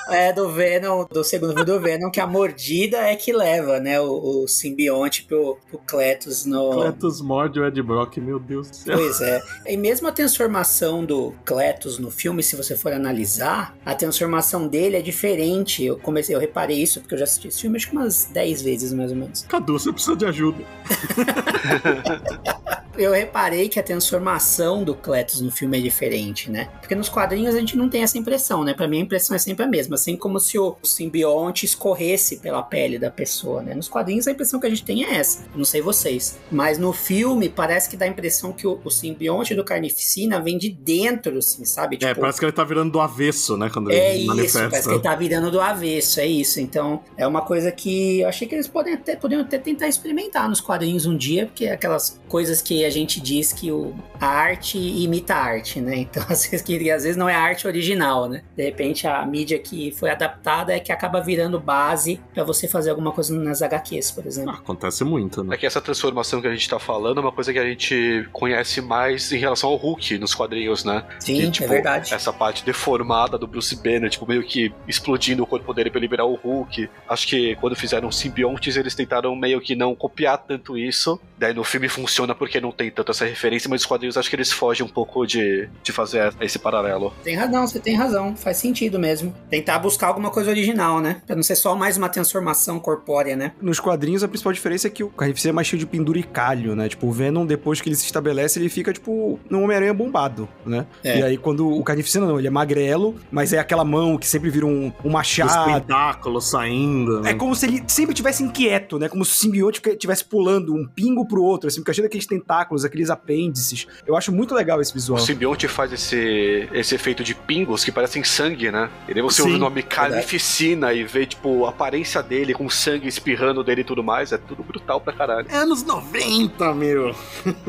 é 0.10 0.32
do 0.32 0.50
Venom, 0.50 1.06
do 1.10 1.24
segundo 1.24 1.54
filme 1.54 1.66
do 1.66 1.80
Venom, 1.80 2.12
que 2.12 2.20
a 2.20 2.28
mordida 2.28 2.98
é 2.98 3.16
que 3.16 3.32
leva, 3.34 3.80
né, 3.80 4.00
o, 4.00 4.44
o 4.44 4.48
simbionte 4.48 5.24
pro, 5.24 5.58
pro 5.70 5.80
Cletus 5.80 6.46
no... 6.46 6.72
Cletus 6.72 7.22
morde 7.22 7.60
o 7.60 7.66
Ed 7.66 7.82
Brock, 7.86 8.18
meu 8.18 8.39
Deus 8.39 8.70
do 8.70 8.75
céu. 8.75 8.98
Pois 8.98 9.22
é. 9.22 9.42
E 9.68 9.77
mesmo 9.77 10.08
a 10.08 10.12
transformação 10.12 11.06
do 11.06 11.34
Cletus 11.46 12.00
no 12.00 12.12
filme, 12.12 12.44
se 12.44 12.56
você 12.56 12.75
for 12.75 12.92
analisar, 12.92 13.75
a 13.86 13.96
transformação 13.96 14.68
dele 14.68 14.98
é 14.98 15.01
diferente. 15.01 15.84
Eu 15.84 15.98
comecei, 15.98 16.36
eu 16.36 16.39
reparei 16.39 16.82
isso, 16.82 17.00
porque 17.00 17.13
eu 17.13 17.20
já 17.20 17.25
assisti 17.25 17.48
esse 17.48 17.62
filme 17.62 17.77
acho 17.77 17.89
que 17.89 17.96
umas 17.96 18.25
10 18.25 18.62
vezes, 18.62 18.94
mais 18.94 19.12
ou 19.12 19.18
menos. 19.18 19.44
Cadu, 19.44 19.80
você 19.80 19.92
precisa 19.92 20.15
de 20.15 20.25
ajuda. 20.25 20.63
eu 22.98 23.12
reparei 23.12 23.70
que 23.70 23.80
a 23.80 23.84
transformação 23.84 24.84
do 24.84 24.96
Cletus 24.96 25.42
no 25.42 25.52
filme 25.52 25.78
é 25.78 25.82
diferente, 25.82 26.50
né? 26.50 26.70
Porque 26.80 26.96
nos 26.96 27.10
quadrinhos 27.10 27.56
a 27.56 27.60
gente 27.60 27.78
não 27.78 27.90
tem 27.90 28.04
essa 28.04 28.18
impressão, 28.18 28.64
né? 28.64 28.74
Pra 28.74 28.88
mim 28.88 29.00
a 29.00 29.02
impressão 29.02 29.36
é 29.36 29.40
sempre 29.40 29.64
a 29.64 29.68
mesma, 29.68 29.96
assim 29.96 30.16
como 30.16 30.40
se 30.40 30.58
o 30.58 30.75
simbionte 30.84 31.66
escorresse 31.66 32.38
pela 32.38 32.64
pele 32.64 32.98
da 32.98 33.12
pessoa, 33.12 33.62
né? 33.62 33.74
Nos 33.74 33.88
quadrinhos 33.88 34.28
a 34.28 34.32
impressão 34.32 34.60
que 34.60 34.68
a 34.68 34.70
gente 34.70 34.84
tem 34.84 35.04
é 35.04 35.16
essa, 35.16 35.46
não 35.56 35.66
sei 35.66 35.82
vocês. 35.82 36.38
Mas 36.52 36.78
no 36.78 36.94
filme 36.94 37.50
parece 37.50 37.90
que 37.90 37.98
dá 37.98 38.06
a 38.06 38.08
impressão 38.08 38.52
que 38.54 38.66
o, 38.66 38.80
o 38.84 38.90
simbionte 38.90 39.54
do 39.54 39.64
Carnificina 39.64 40.40
vem 40.40 40.58
de 40.58 40.70
dentro, 40.70 41.38
assim, 41.38 41.66
sabe? 41.66 41.96
É, 41.96 42.00
tipo, 42.00 42.12
é, 42.12 42.16
parece 42.16 42.40
que 42.40 42.46
ele 42.46 42.52
tá 42.52 42.64
virando 42.64 42.92
do 42.92 43.00
avesso, 43.00 43.58
né? 43.58 43.70
Quando 43.72 43.92
é 43.92 44.16
ele 44.16 44.46
isso, 44.46 44.60
parece 44.60 44.88
que 44.88 44.94
ele 44.94 45.04
tá 45.04 45.16
virando 45.16 45.52
do 45.52 45.60
avesso, 45.60 46.20
é 46.20 46.28
isso. 46.28 46.60
Então 46.60 47.04
é 47.18 47.28
uma 47.28 47.42
coisa 47.42 47.72
que 47.72 48.22
eu 48.22 48.30
achei 48.30 48.48
que 48.48 48.56
eles 48.56 48.68
podem 48.68 48.94
até, 48.94 49.16
poderiam 49.16 49.44
até 49.44 49.58
tentar 49.58 49.88
experimentar 49.88 50.48
nos 50.48 50.62
quadrinhos 50.62 51.06
um 51.06 51.16
dia, 51.16 51.46
porque 51.46 51.66
é 51.66 51.74
aquelas 51.74 52.20
coisas 52.28 52.62
que 52.62 52.85
a 52.86 52.89
gente 52.89 53.20
diz 53.20 53.51
que 53.51 53.72
o, 53.72 53.94
a 54.20 54.27
arte 54.27 54.77
imita 54.77 55.36
a 55.36 55.44
arte, 55.44 55.82
né? 55.82 55.98
Então, 55.98 56.24
às 56.30 56.46
vezes, 56.46 56.62
que, 56.62 56.92
às 56.92 57.04
vezes 57.04 57.18
não 57.18 57.27
é 57.27 57.36
a 57.36 57.42
arte 57.42 57.68
original, 57.68 58.27
né? 58.30 58.44
De 58.56 58.63
repente, 58.63 59.08
a 59.08 59.25
mídia 59.25 59.60
que 59.60 59.92
foi 59.92 60.10
adaptada 60.10 60.74
é 60.74 60.80
que 60.80 60.92
acaba 60.92 61.22
virando 61.22 61.60
base 61.60 62.20
para 62.34 62.44
você 62.44 62.68
fazer 62.68 62.89
alguma 62.89 63.12
coisa 63.12 63.36
nas 63.38 63.62
HQs, 63.62 64.12
por 64.12 64.25
exemplo. 64.25 64.51
Ah, 64.51 64.58
acontece 64.58 65.04
muito, 65.04 65.44
né? 65.44 65.56
É 65.56 65.58
que 65.58 65.65
essa 65.65 65.82
transformação 65.82 66.42
que 66.42 66.48
a 66.48 66.51
gente 66.51 66.70
tá 66.70 66.80
falando 66.80 67.18
é 67.18 67.22
uma 67.22 67.32
coisa 67.32 67.51
que 67.51 67.60
a 67.60 67.65
gente 67.65 68.27
conhece 68.32 68.82
mais 68.82 69.32
em 69.32 69.38
relação 69.38 69.70
ao 69.70 69.75
Hulk 69.75 70.18
nos 70.18 70.34
quadrinhos, 70.34 70.84
né? 70.84 71.04
Sim, 71.20 71.36
que, 71.36 71.48
é 71.48 71.51
tipo, 71.51 71.70
verdade. 71.70 72.13
Essa 72.13 72.32
parte 72.32 72.63
deformada 72.63 73.38
do 73.38 73.48
Bruce 73.48 73.75
Banner, 73.75 74.10
tipo, 74.10 74.27
meio 74.27 74.44
que 74.44 74.74
explodindo 74.88 75.44
o 75.44 75.48
corpo 75.48 75.74
dele 75.74 75.89
pra 75.89 76.00
liberar 76.00 76.25
o 76.25 76.36
Hulk. 76.36 76.89
Acho 77.08 77.27
que 77.27 77.56
quando 77.56 77.75
fizeram 77.75 78.12
simbiontes, 78.12 78.75
eles 78.75 78.96
tentaram 78.96 79.36
meio 79.36 79.62
que 79.62 79.75
não 79.75 79.96
copiar 79.96 80.38
tanto 80.38 80.77
isso. 80.77 81.20
Daí 81.38 81.54
no 81.54 81.63
filme 81.63 81.88
funciona 81.88 82.34
porque 82.34 82.62
não 82.62 82.72
tem 82.75 82.91
tanto 82.91 83.12
essa 83.12 83.25
referência, 83.25 83.70
mas 83.70 83.82
os 83.82 83.88
quadrinhos 83.88 84.17
acho 84.17 84.29
que 84.29 84.36
eles 84.36 84.51
fogem 84.51 84.86
um 84.86 84.89
pouco 84.89 85.25
de, 85.25 85.67
de 85.84 85.91
fazer 85.91 86.34
esse 86.41 86.60
paralelo. 86.60 87.13
Tem 87.24 87.36
razão, 87.36 87.67
você 87.67 87.79
tem 87.79 87.96
razão. 87.96 88.36
Faz 88.36 88.58
sentido 88.58 89.00
mesmo. 89.00 89.34
Tentar 89.50 89.79
buscar 89.79 90.08
alguma 90.08 90.29
coisa 90.29 90.50
original, 90.50 91.00
né? 91.00 91.22
Pra 91.25 91.36
não 91.36 91.44
ser 91.44 91.55
só 91.55 91.75
mais 91.75 91.98
uma 91.98 92.10
transformação 92.10 92.79
corpórea, 92.79 93.36
né? 93.36 93.53
Nos 93.62 93.79
quadrinhos, 93.79 94.24
a 94.24 94.27
principal 94.27 94.53
diferença 94.53 94.88
é 94.88 94.89
que 94.89 95.03
o 95.03 95.10
Carnificina 95.10 95.51
é 95.51 95.53
mais 95.53 95.67
cheio 95.67 95.79
de 95.79 95.86
penduricalho, 95.86 96.75
né? 96.75 96.89
Tipo, 96.89 97.08
o 97.08 97.12
Venom, 97.12 97.46
depois 97.46 97.82
que 97.82 97.89
ele 97.89 97.96
se 97.96 98.05
estabelece, 98.05 98.60
ele 98.60 98.70
fica, 98.70 98.91
tipo, 98.94 99.39
num 99.50 99.63
Homem-Aranha 99.63 99.94
bombado, 99.94 100.48
né? 100.65 100.86
É. 101.03 101.20
E 101.20 101.24
aí, 101.24 101.38
quando 101.38 101.67
o 101.70 101.84
Carnificina 101.84 102.25
não, 102.25 102.38
ele 102.38 102.48
é 102.48 102.51
magrelo, 102.51 103.15
mas 103.32 103.53
é 103.53 103.60
aquela 103.60 103.84
mão 103.86 104.17
que 104.17 104.27
sempre 104.27 104.50
vira 104.50 104.65
um, 104.65 104.91
um 105.03 105.08
Os 105.08 105.12
machado. 105.12 105.74
tentáculos 105.74 106.50
saindo. 106.50 107.22
né? 107.22 107.32
É 107.32 107.34
como 107.34 107.55
se 107.55 107.65
ele 107.65 107.84
sempre 107.88 108.13
tivesse 108.13 108.44
inquieto, 108.44 109.00
né? 109.00 109.08
Como 109.10 109.24
se 109.24 109.32
o 109.32 109.36
simbionte 109.36 109.82
estivesse 109.86 110.24
pulando 110.25 110.74
um 110.74 110.88
pingo 110.88 111.27
pro 111.27 111.41
outro, 111.44 111.67
assim, 111.67 111.79
porque 111.82 111.94
cheio 111.94 112.05
daqueles 112.08 112.25
tentáculos, 112.25 112.55
aqueles 112.86 113.10
apêndices. 113.10 113.86
Eu 114.08 114.16
acho 114.16 114.32
muito 114.32 114.56
legal 114.56 114.82
esse 114.82 114.92
O 114.92 114.96
visual. 114.96 115.20
simbionte 115.20 115.68
faz 115.68 115.92
esse, 115.94 116.68
esse 116.74 116.96
efeito 116.96 117.24
de 117.24 117.36
pingos 117.36 117.84
que 117.84 117.92
parecem 117.92 118.24
sangue, 118.24 118.72
né? 118.72 118.90
E 119.08 119.14
daí 119.14 119.22
você 119.22 119.38
Sim, 119.42 119.44
ouve 119.44 119.56
o 119.56 119.60
nome 119.60 119.84
Carnificina 119.84 120.94
e 120.94 121.04
vê, 121.04 121.26
tipo, 121.26 121.66
a 121.66 121.70
aparência 121.70 122.22
dele 122.24 122.54
com 122.54 122.70
sangue 122.70 123.08
espirrando 123.08 123.64
dele 123.64 123.82
e 123.82 123.84
tudo 123.84 124.04
mais. 124.04 124.32
É 124.32 124.38
tudo 124.38 124.64
brutal 124.64 125.00
pra 125.02 125.14
caralho. 125.14 125.48
É 125.50 125.56
anos 125.58 125.84
90, 125.84 126.74
meu. 126.74 127.16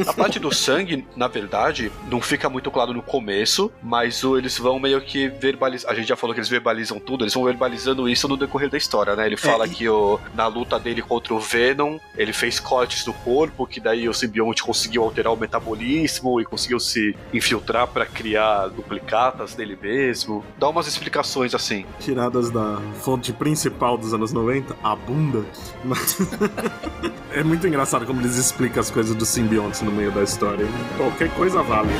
A 0.07 0.13
parte 0.13 0.39
do 0.39 0.55
sangue, 0.55 1.07
na 1.17 1.29
verdade, 1.29 1.91
não 2.11 2.21
fica 2.21 2.49
muito 2.49 2.71
claro 2.71 2.93
no 2.93 3.03
começo, 3.03 3.71
mas 3.83 4.23
o- 4.25 4.37
eles 4.39 4.59
vão 4.59 4.79
meio 4.79 5.01
que 5.01 5.29
verbalizar. 5.29 5.91
A 5.91 5.95
gente 5.95 6.09
já 6.09 6.17
falou 6.17 6.33
que 6.35 6.41
eles 6.41 6.49
verbalizam 6.49 6.99
tudo, 6.99 7.25
eles 7.25 7.35
vão 7.35 7.45
verbalizando 7.45 8.09
isso 8.09 8.29
no 8.29 8.37
decorrer 8.37 8.71
da 8.71 8.79
história, 8.79 9.15
né? 9.17 9.27
Ele 9.27 9.37
fala 9.37 9.67
e- 9.67 9.71
que 9.71 9.89
o, 9.89 10.19
na 10.35 10.47
luta 10.47 10.79
dele 10.79 11.03
contra 11.03 11.35
o 11.35 11.41
Venom, 11.41 11.99
ele 12.17 12.33
fez 12.33 12.59
cortes 12.61 13.05
no 13.07 13.13
corpo, 13.13 13.67
que 13.67 13.81
daí 13.81 14.09
o 14.09 14.15
simbionte 14.15 14.63
conseguiu 14.63 14.86
alterar 15.05 15.33
o 15.33 15.37
metabolismo 15.37 16.41
e 16.41 16.45
conseguiu 16.45 16.79
se 16.79 17.17
infiltrar 17.33 17.87
pra 17.89 18.07
criar 18.07 18.69
duplicatas 18.69 19.55
dele 19.55 19.79
mesmo. 19.81 20.45
Dá 20.59 20.69
umas 20.69 20.87
explicações 20.87 21.55
assim. 21.55 21.85
Tiradas 22.01 22.51
da 22.51 22.81
fonte 23.01 23.33
principal 23.33 23.97
dos 23.99 24.13
anos 24.15 24.33
90, 24.33 24.77
a 24.83 24.95
bunda. 24.95 25.45
Mas- 25.85 26.17
é 27.33 27.43
muito 27.43 27.67
engraçado 27.67 28.07
como 28.07 28.21
eles 28.21 28.37
explicam 28.37 28.81
as 28.81 28.91
coisas 28.91 29.15
dos 29.15 29.29
simbiontes 29.29 29.83
no 29.83 29.91
meio 29.91 30.11
da 30.13 30.23
história. 30.23 30.67
Qualquer 30.97 31.31
coisa 31.35 31.63
vale. 31.63 31.91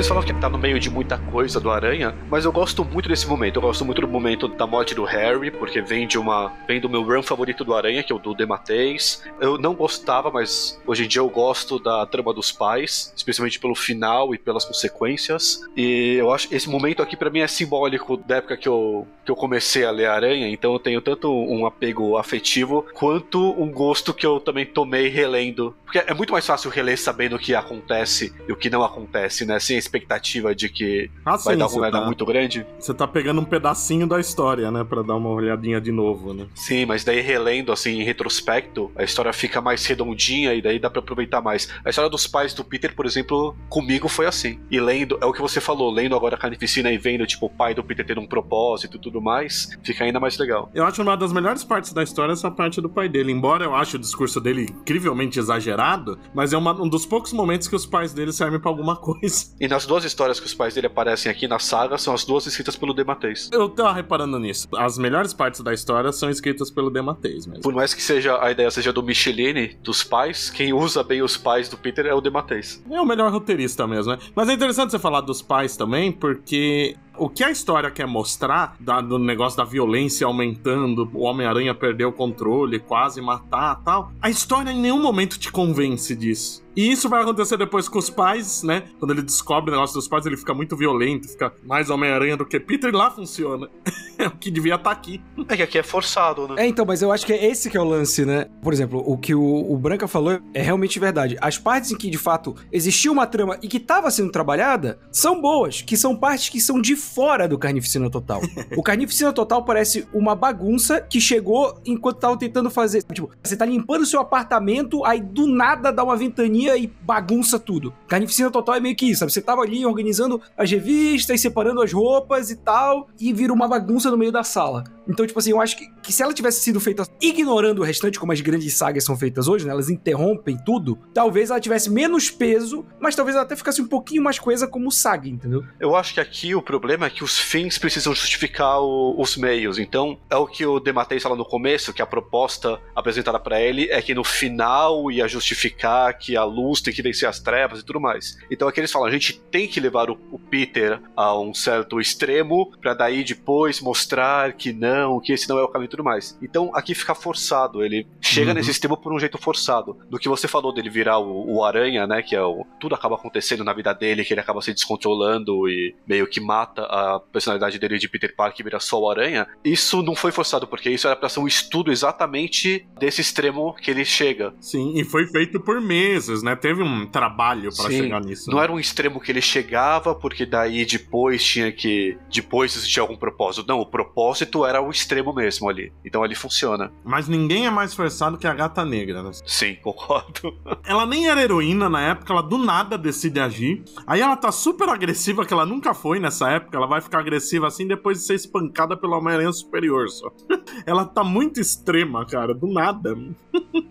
Vocês 0.00 0.08
falaram 0.08 0.26
que 0.26 0.32
tá 0.32 0.48
no 0.48 0.56
meio 0.56 0.80
de 0.80 0.88
muita 0.88 1.18
coisa 1.18 1.60
do 1.60 1.70
Aranha, 1.70 2.16
mas 2.30 2.46
eu 2.46 2.52
gosto 2.52 2.82
muito 2.86 3.06
desse 3.06 3.26
momento. 3.26 3.56
Eu 3.56 3.60
gosto 3.60 3.84
muito 3.84 4.00
do 4.00 4.08
momento 4.08 4.48
da 4.48 4.66
morte 4.66 4.94
do 4.94 5.04
Harry, 5.04 5.50
porque 5.50 5.82
vem 5.82 6.08
de 6.08 6.16
uma. 6.16 6.54
vem 6.66 6.80
do 6.80 6.88
meu 6.88 7.02
run 7.02 7.22
favorito 7.22 7.66
do 7.66 7.74
Aranha, 7.74 8.02
que 8.02 8.10
é 8.10 8.16
o 8.16 8.18
do 8.18 8.32
Dematês. 8.34 9.22
Eu 9.38 9.58
não 9.58 9.74
gostava, 9.74 10.30
mas 10.30 10.80
hoje 10.86 11.04
em 11.04 11.06
dia 11.06 11.20
eu 11.20 11.28
gosto 11.28 11.78
da 11.78 12.06
trama 12.06 12.32
dos 12.32 12.50
pais, 12.50 13.12
especialmente 13.14 13.60
pelo 13.60 13.74
final 13.74 14.34
e 14.34 14.38
pelas 14.38 14.64
consequências. 14.64 15.60
E 15.76 16.14
eu 16.14 16.32
acho 16.32 16.48
esse 16.50 16.70
momento 16.70 17.02
aqui 17.02 17.14
pra 17.14 17.28
mim 17.28 17.40
é 17.40 17.46
simbólico 17.46 18.16
da 18.16 18.36
época 18.36 18.56
que 18.56 18.70
eu, 18.70 19.06
que 19.22 19.30
eu 19.30 19.36
comecei 19.36 19.84
a 19.84 19.90
ler 19.90 20.06
Aranha, 20.06 20.48
então 20.48 20.72
eu 20.72 20.78
tenho 20.78 21.02
tanto 21.02 21.30
um 21.30 21.66
apego 21.66 22.16
afetivo 22.16 22.86
quanto 22.94 23.38
um 23.60 23.70
gosto 23.70 24.14
que 24.14 24.24
eu 24.24 24.40
também 24.40 24.64
tomei 24.64 25.08
relendo. 25.08 25.76
Porque 25.84 25.98
é 25.98 26.14
muito 26.14 26.32
mais 26.32 26.46
fácil 26.46 26.70
reler 26.70 26.98
sabendo 26.98 27.36
o 27.36 27.38
que 27.38 27.54
acontece 27.54 28.32
e 28.48 28.52
o 28.52 28.56
que 28.56 28.70
não 28.70 28.82
acontece, 28.82 29.44
né? 29.44 29.60
Sem 29.60 29.76
a 29.76 29.89
expectativa 29.90 30.54
de 30.54 30.68
que 30.68 31.10
Ah, 31.24 31.36
vai 31.36 31.56
dar 31.56 31.66
uma 31.66 31.90
tá, 31.90 32.04
muito 32.06 32.24
grande. 32.24 32.64
você 32.78 32.94
tá 32.94 33.06
pegando 33.06 33.40
um 33.40 33.44
pedacinho 33.44 34.06
da 34.06 34.20
história, 34.20 34.70
né? 34.70 34.84
Pra 34.84 35.02
dar 35.02 35.16
uma 35.16 35.28
olhadinha 35.30 35.80
de 35.80 35.90
novo, 35.90 36.32
né? 36.32 36.46
Sim, 36.54 36.86
mas 36.86 37.02
daí 37.04 37.20
relendo 37.20 37.72
assim 37.72 38.00
em 38.00 38.04
retrospecto, 38.04 38.90
a 38.96 39.02
história 39.02 39.32
fica 39.32 39.60
mais 39.60 39.84
redondinha 39.84 40.54
e 40.54 40.62
daí 40.62 40.78
dá 40.78 40.88
pra 40.88 41.00
aproveitar 41.00 41.40
mais. 41.40 41.68
A 41.84 41.90
história 41.90 42.08
dos 42.10 42.26
pais 42.26 42.54
do 42.54 42.64
Peter, 42.64 42.94
por 42.94 43.04
exemplo, 43.06 43.56
comigo 43.68 44.08
foi 44.08 44.26
assim. 44.26 44.60
E 44.70 44.80
lendo, 44.80 45.18
é 45.20 45.26
o 45.26 45.32
que 45.32 45.40
você 45.40 45.60
falou, 45.60 45.90
lendo 45.90 46.14
agora 46.14 46.36
a 46.36 46.38
Carnificina 46.38 46.90
e 46.92 46.98
vendo 46.98 47.26
tipo 47.26 47.46
o 47.46 47.50
pai 47.50 47.74
do 47.74 47.82
Peter 47.82 48.06
ter 48.06 48.18
um 48.18 48.26
propósito 48.26 48.96
e 48.96 49.00
tudo 49.00 49.20
mais, 49.20 49.76
fica 49.82 50.04
ainda 50.04 50.20
mais 50.20 50.38
legal. 50.38 50.70
Eu 50.74 50.84
acho 50.84 51.02
uma 51.02 51.16
das 51.16 51.32
melhores 51.32 51.64
partes 51.64 51.92
da 51.92 52.02
história 52.02 52.32
essa 52.32 52.50
parte 52.50 52.80
do 52.80 52.88
pai 52.88 53.08
dele. 53.08 53.32
Embora 53.32 53.64
eu 53.64 53.74
ache 53.74 53.96
o 53.96 53.98
discurso 53.98 54.40
dele 54.40 54.62
incrivelmente 54.70 55.38
exagerado, 55.38 56.18
mas 56.34 56.52
é 56.52 56.56
uma- 56.58 56.80
um 56.80 56.88
dos 56.88 57.04
poucos 57.04 57.32
momentos 57.32 57.66
que 57.68 57.74
os 57.74 57.86
pais 57.86 58.12
dele 58.12 58.32
servem 58.32 58.60
pra 58.60 58.70
alguma 58.70 58.96
coisa. 59.00 59.46
E 59.60 59.66
nas 59.70 59.86
duas 59.86 60.04
histórias 60.04 60.40
que 60.40 60.46
os 60.46 60.52
pais 60.52 60.74
dele 60.74 60.88
aparecem 60.88 61.30
aqui 61.30 61.46
na 61.46 61.58
saga, 61.58 61.96
são 61.96 62.12
as 62.12 62.24
duas 62.24 62.44
escritas 62.46 62.76
pelo 62.76 62.92
Dematês. 62.92 63.48
Eu 63.52 63.68
tava 63.68 63.92
reparando 63.92 64.38
nisso. 64.38 64.68
As 64.76 64.98
melhores 64.98 65.32
partes 65.32 65.60
da 65.60 65.72
história 65.72 66.10
são 66.12 66.28
escritas 66.28 66.70
pelo 66.70 66.90
Dematês 66.90 67.46
mesmo. 67.46 67.62
Por 67.62 67.72
mais 67.72 67.94
que 67.94 68.02
seja 68.02 68.42
a 68.42 68.50
ideia 68.50 68.70
seja 68.70 68.92
do 68.92 69.02
Michelini, 69.02 69.78
dos 69.82 70.02
pais, 70.02 70.50
quem 70.50 70.72
usa 70.72 71.02
bem 71.02 71.22
os 71.22 71.36
pais 71.36 71.68
do 71.68 71.76
Peter 71.76 72.06
é 72.06 72.14
o 72.14 72.20
Dematês. 72.20 72.82
É 72.90 73.00
o 73.00 73.06
melhor 73.06 73.30
roteirista 73.30 73.86
mesmo, 73.86 74.12
né? 74.12 74.18
Mas 74.34 74.48
é 74.48 74.52
interessante 74.52 74.90
você 74.90 74.98
falar 74.98 75.20
dos 75.20 75.40
pais 75.40 75.76
também, 75.76 76.10
porque 76.10 76.96
o 77.20 77.28
que 77.28 77.44
a 77.44 77.50
história 77.50 77.90
quer 77.90 78.06
mostrar 78.06 78.76
da- 78.80 79.00
do 79.00 79.18
negócio 79.18 79.56
da 79.56 79.64
violência 79.64 80.26
aumentando, 80.26 81.08
o 81.14 81.22
Homem-Aranha 81.24 81.74
perder 81.74 82.06
o 82.06 82.12
controle, 82.12 82.78
quase 82.78 83.20
matar 83.20 83.82
tal, 83.84 84.10
a 84.20 84.30
história 84.30 84.70
em 84.70 84.80
nenhum 84.80 85.02
momento 85.02 85.38
te 85.38 85.52
convence 85.52 86.16
disso. 86.16 86.62
E 86.76 86.90
isso 86.90 87.08
vai 87.08 87.20
acontecer 87.20 87.56
depois 87.56 87.88
com 87.88 87.98
os 87.98 88.08
pais, 88.08 88.62
né? 88.62 88.84
Quando 88.98 89.10
ele 89.10 89.22
descobre 89.22 89.70
o 89.70 89.74
negócio 89.74 89.94
dos 89.94 90.06
pais, 90.06 90.24
ele 90.24 90.36
fica 90.36 90.54
muito 90.54 90.76
violento, 90.76 91.28
fica 91.28 91.52
mais 91.64 91.90
Homem-Aranha 91.90 92.36
do 92.36 92.46
que 92.46 92.60
Peter, 92.60 92.90
e 92.90 92.96
lá 92.96 93.10
funciona. 93.10 93.68
é 94.16 94.28
o 94.28 94.30
que 94.30 94.50
devia 94.50 94.76
estar 94.76 94.90
aqui. 94.90 95.20
É 95.48 95.56
que 95.56 95.62
aqui 95.64 95.78
é 95.78 95.82
forçado, 95.82 96.46
né? 96.46 96.62
É, 96.62 96.66
então, 96.66 96.86
mas 96.86 97.02
eu 97.02 97.10
acho 97.10 97.26
que 97.26 97.32
é 97.32 97.46
esse 97.50 97.68
que 97.68 97.76
é 97.76 97.80
o 97.80 97.84
lance, 97.84 98.24
né? 98.24 98.46
Por 98.62 98.72
exemplo, 98.72 99.02
o 99.04 99.18
que 99.18 99.34
o, 99.34 99.42
o 99.42 99.76
Branca 99.76 100.06
falou 100.06 100.38
é 100.54 100.62
realmente 100.62 100.98
verdade. 101.00 101.36
As 101.40 101.58
partes 101.58 101.90
em 101.90 101.96
que, 101.96 102.08
de 102.08 102.18
fato, 102.18 102.54
existia 102.70 103.10
uma 103.10 103.26
trama 103.26 103.58
e 103.60 103.66
que 103.68 103.78
estava 103.78 104.08
sendo 104.10 104.30
trabalhada 104.30 105.00
são 105.10 105.40
boas, 105.40 105.82
que 105.82 105.96
são 105.96 106.14
partes 106.14 106.48
que 106.50 106.60
são 106.60 106.80
de 106.80 106.94
fora 107.14 107.48
do 107.48 107.58
Carnificina 107.58 108.08
Total. 108.08 108.40
o 108.76 108.82
Carnificina 108.82 109.32
Total 109.32 109.64
parece 109.64 110.06
uma 110.12 110.34
bagunça 110.34 111.00
que 111.00 111.20
chegou 111.20 111.80
enquanto 111.84 112.18
tava 112.18 112.36
tentando 112.36 112.70
fazer. 112.70 113.02
Tipo, 113.02 113.30
você 113.42 113.56
tá 113.56 113.64
limpando 113.64 114.02
o 114.02 114.06
seu 114.06 114.20
apartamento, 114.20 115.04
aí 115.04 115.20
do 115.20 115.46
nada 115.46 115.90
dá 115.90 116.04
uma 116.04 116.16
ventania 116.16 116.76
e 116.76 116.86
bagunça 116.86 117.58
tudo. 117.58 117.92
Carnificina 118.06 118.50
Total 118.50 118.76
é 118.76 118.80
meio 118.80 118.96
que 118.96 119.06
isso, 119.06 119.20
sabe? 119.20 119.32
Você 119.32 119.42
tava 119.42 119.62
ali 119.62 119.84
organizando 119.84 120.40
as 120.56 120.70
revistas, 120.70 121.40
separando 121.40 121.82
as 121.82 121.92
roupas 121.92 122.50
e 122.50 122.56
tal, 122.56 123.08
e 123.18 123.32
vira 123.32 123.52
uma 123.52 123.68
bagunça 123.68 124.10
no 124.10 124.16
meio 124.16 124.32
da 124.32 124.44
sala. 124.44 124.84
Então, 125.08 125.26
tipo 125.26 125.38
assim, 125.38 125.50
eu 125.50 125.60
acho 125.60 125.76
que, 125.76 125.90
que 126.02 126.12
se 126.12 126.22
ela 126.22 126.32
tivesse 126.32 126.60
sido 126.60 126.78
feita 126.78 127.04
ignorando 127.20 127.80
o 127.80 127.84
restante, 127.84 128.18
como 128.18 128.32
as 128.32 128.40
grandes 128.40 128.74
sagas 128.74 129.04
são 129.04 129.16
feitas 129.16 129.48
hoje, 129.48 129.66
né? 129.66 129.72
Elas 129.72 129.90
interrompem 129.90 130.56
tudo, 130.64 130.96
talvez 131.12 131.50
ela 131.50 131.58
tivesse 131.58 131.90
menos 131.90 132.30
peso, 132.30 132.84
mas 133.00 133.16
talvez 133.16 133.34
ela 133.34 133.44
até 133.44 133.56
ficasse 133.56 133.82
um 133.82 133.86
pouquinho 133.86 134.22
mais 134.22 134.38
coisa 134.38 134.68
como 134.68 134.90
saga, 134.90 135.28
entendeu? 135.28 135.64
Eu 135.80 135.96
acho 135.96 136.14
que 136.14 136.20
aqui 136.20 136.54
o 136.54 136.62
problema 136.62 136.99
é 137.04 137.10
que 137.10 137.24
os 137.24 137.38
fins 137.38 137.78
precisam 137.78 138.14
justificar 138.14 138.80
o- 138.80 139.14
os 139.20 139.36
meios. 139.36 139.78
Então, 139.78 140.18
é 140.28 140.36
o 140.36 140.46
que 140.46 140.64
o 140.66 140.78
Dematteis 140.80 141.22
fala 141.22 141.36
no 141.36 141.44
começo, 141.44 141.92
que 141.92 142.02
a 142.02 142.06
proposta 142.06 142.80
apresentada 142.94 143.38
pra 143.38 143.60
ele 143.60 143.88
é 143.90 144.00
que 144.02 144.14
no 144.14 144.24
final 144.24 145.10
ia 145.10 145.26
justificar 145.28 146.16
que 146.18 146.36
a 146.36 146.44
luz 146.44 146.80
tem 146.80 146.92
que 146.92 147.02
vencer 147.02 147.28
as 147.28 147.38
trevas 147.40 147.80
e 147.80 147.84
tudo 147.84 148.00
mais. 148.00 148.36
Então 148.50 148.68
aqui 148.68 148.80
eles 148.80 148.90
falam, 148.92 149.08
a 149.08 149.10
gente 149.10 149.32
tem 149.50 149.66
que 149.66 149.80
levar 149.80 150.10
o, 150.10 150.18
o 150.30 150.38
Peter 150.38 151.00
a 151.16 151.38
um 151.38 151.52
certo 151.54 152.00
extremo 152.00 152.72
pra 152.80 152.94
daí 152.94 153.22
depois 153.24 153.80
mostrar 153.80 154.52
que 154.54 154.72
não, 154.72 155.20
que 155.20 155.32
esse 155.32 155.48
não 155.48 155.58
é 155.58 155.62
o 155.62 155.68
caminho 155.68 155.86
e 155.88 155.90
tudo 155.90 156.04
mais. 156.04 156.38
Então 156.42 156.70
aqui 156.74 156.94
fica 156.94 157.14
forçado, 157.14 157.84
ele 157.84 158.06
chega 158.20 158.48
Uhum. 158.50 158.54
nesse 158.54 158.70
extremo 158.70 158.96
por 158.96 159.12
um 159.12 159.18
jeito 159.18 159.38
forçado. 159.38 159.96
Do 160.08 160.18
que 160.18 160.28
você 160.28 160.48
falou 160.48 160.72
dele 160.72 160.90
virar 160.90 161.18
o, 161.18 161.56
o 161.56 161.64
aranha, 161.64 162.06
né, 162.06 162.22
que 162.22 162.34
é 162.34 162.42
o 162.42 162.64
tudo 162.80 162.94
acaba 162.94 163.14
acontecendo 163.16 163.62
na 163.64 163.72
vida 163.72 163.92
dele, 163.92 164.24
que 164.24 164.32
ele 164.32 164.40
acaba 164.40 164.60
se 164.62 164.72
descontrolando 164.72 165.68
e 165.68 165.94
meio 166.06 166.26
que 166.26 166.40
mata 166.40 166.82
a 166.90 167.20
personalidade 167.20 167.78
dele 167.78 167.98
de 167.98 168.08
Peter 168.08 168.34
Parker 168.34 168.64
vira 168.64 168.80
só 168.80 169.00
o 169.00 169.08
aranha. 169.08 169.46
Isso 169.64 170.02
não 170.02 170.16
foi 170.16 170.32
forçado, 170.32 170.66
porque 170.66 170.90
isso 170.90 171.06
era 171.06 171.16
pra 171.16 171.28
ser 171.28 171.38
um 171.38 171.46
estudo 171.46 171.92
exatamente 171.92 172.86
desse 172.98 173.20
extremo 173.20 173.74
que 173.74 173.90
ele 173.90 174.04
chega. 174.04 174.52
Sim, 174.60 174.98
e 174.98 175.04
foi 175.04 175.26
feito 175.26 175.60
por 175.60 175.80
meses, 175.80 176.42
né? 176.42 176.56
Teve 176.56 176.82
um 176.82 177.06
trabalho 177.06 177.70
para 177.74 177.90
chegar 177.90 178.20
nisso. 178.20 178.50
Não 178.50 178.58
né? 178.58 178.64
era 178.64 178.72
um 178.72 178.80
extremo 178.80 179.20
que 179.20 179.30
ele 179.30 179.40
chegava, 179.40 180.14
porque 180.14 180.44
daí 180.44 180.84
depois 180.84 181.44
tinha 181.44 181.70
que. 181.70 182.18
Depois 182.32 182.76
existia 182.76 183.02
algum 183.02 183.16
propósito. 183.16 183.66
Não, 183.68 183.78
o 183.78 183.86
propósito 183.86 184.66
era 184.66 184.82
o 184.82 184.90
extremo 184.90 185.32
mesmo 185.32 185.68
ali. 185.68 185.92
Então 186.04 186.24
ali 186.24 186.34
funciona. 186.34 186.92
Mas 187.04 187.28
ninguém 187.28 187.66
é 187.66 187.70
mais 187.70 187.94
forçado 187.94 188.36
que 188.36 188.46
a 188.46 188.54
gata 188.54 188.84
negra, 188.84 189.22
né? 189.22 189.30
Sim, 189.46 189.76
concordo. 189.82 190.58
Ela 190.84 191.06
nem 191.06 191.28
era 191.28 191.40
heroína 191.40 191.88
na 191.88 192.00
época, 192.00 192.32
ela 192.32 192.42
do 192.42 192.58
nada 192.58 192.98
decide 192.98 193.38
agir. 193.38 193.84
Aí 194.06 194.20
ela 194.20 194.36
tá 194.36 194.50
super 194.50 194.88
agressiva, 194.88 195.44
que 195.44 195.52
ela 195.52 195.64
nunca 195.64 195.94
foi 195.94 196.18
nessa 196.18 196.50
época. 196.50 196.69
Ela 196.72 196.86
vai 196.86 197.00
ficar 197.00 197.20
agressiva 197.20 197.66
assim 197.66 197.86
depois 197.86 198.18
de 198.18 198.24
ser 198.24 198.34
espancada 198.34 198.96
pela 198.96 199.18
Homem-Aranha 199.18 199.52
Superior 199.52 200.08
só. 200.08 200.30
ela 200.86 201.04
tá 201.04 201.24
muito 201.24 201.60
extrema, 201.60 202.24
cara, 202.24 202.54
do 202.54 202.66
nada. 202.66 203.16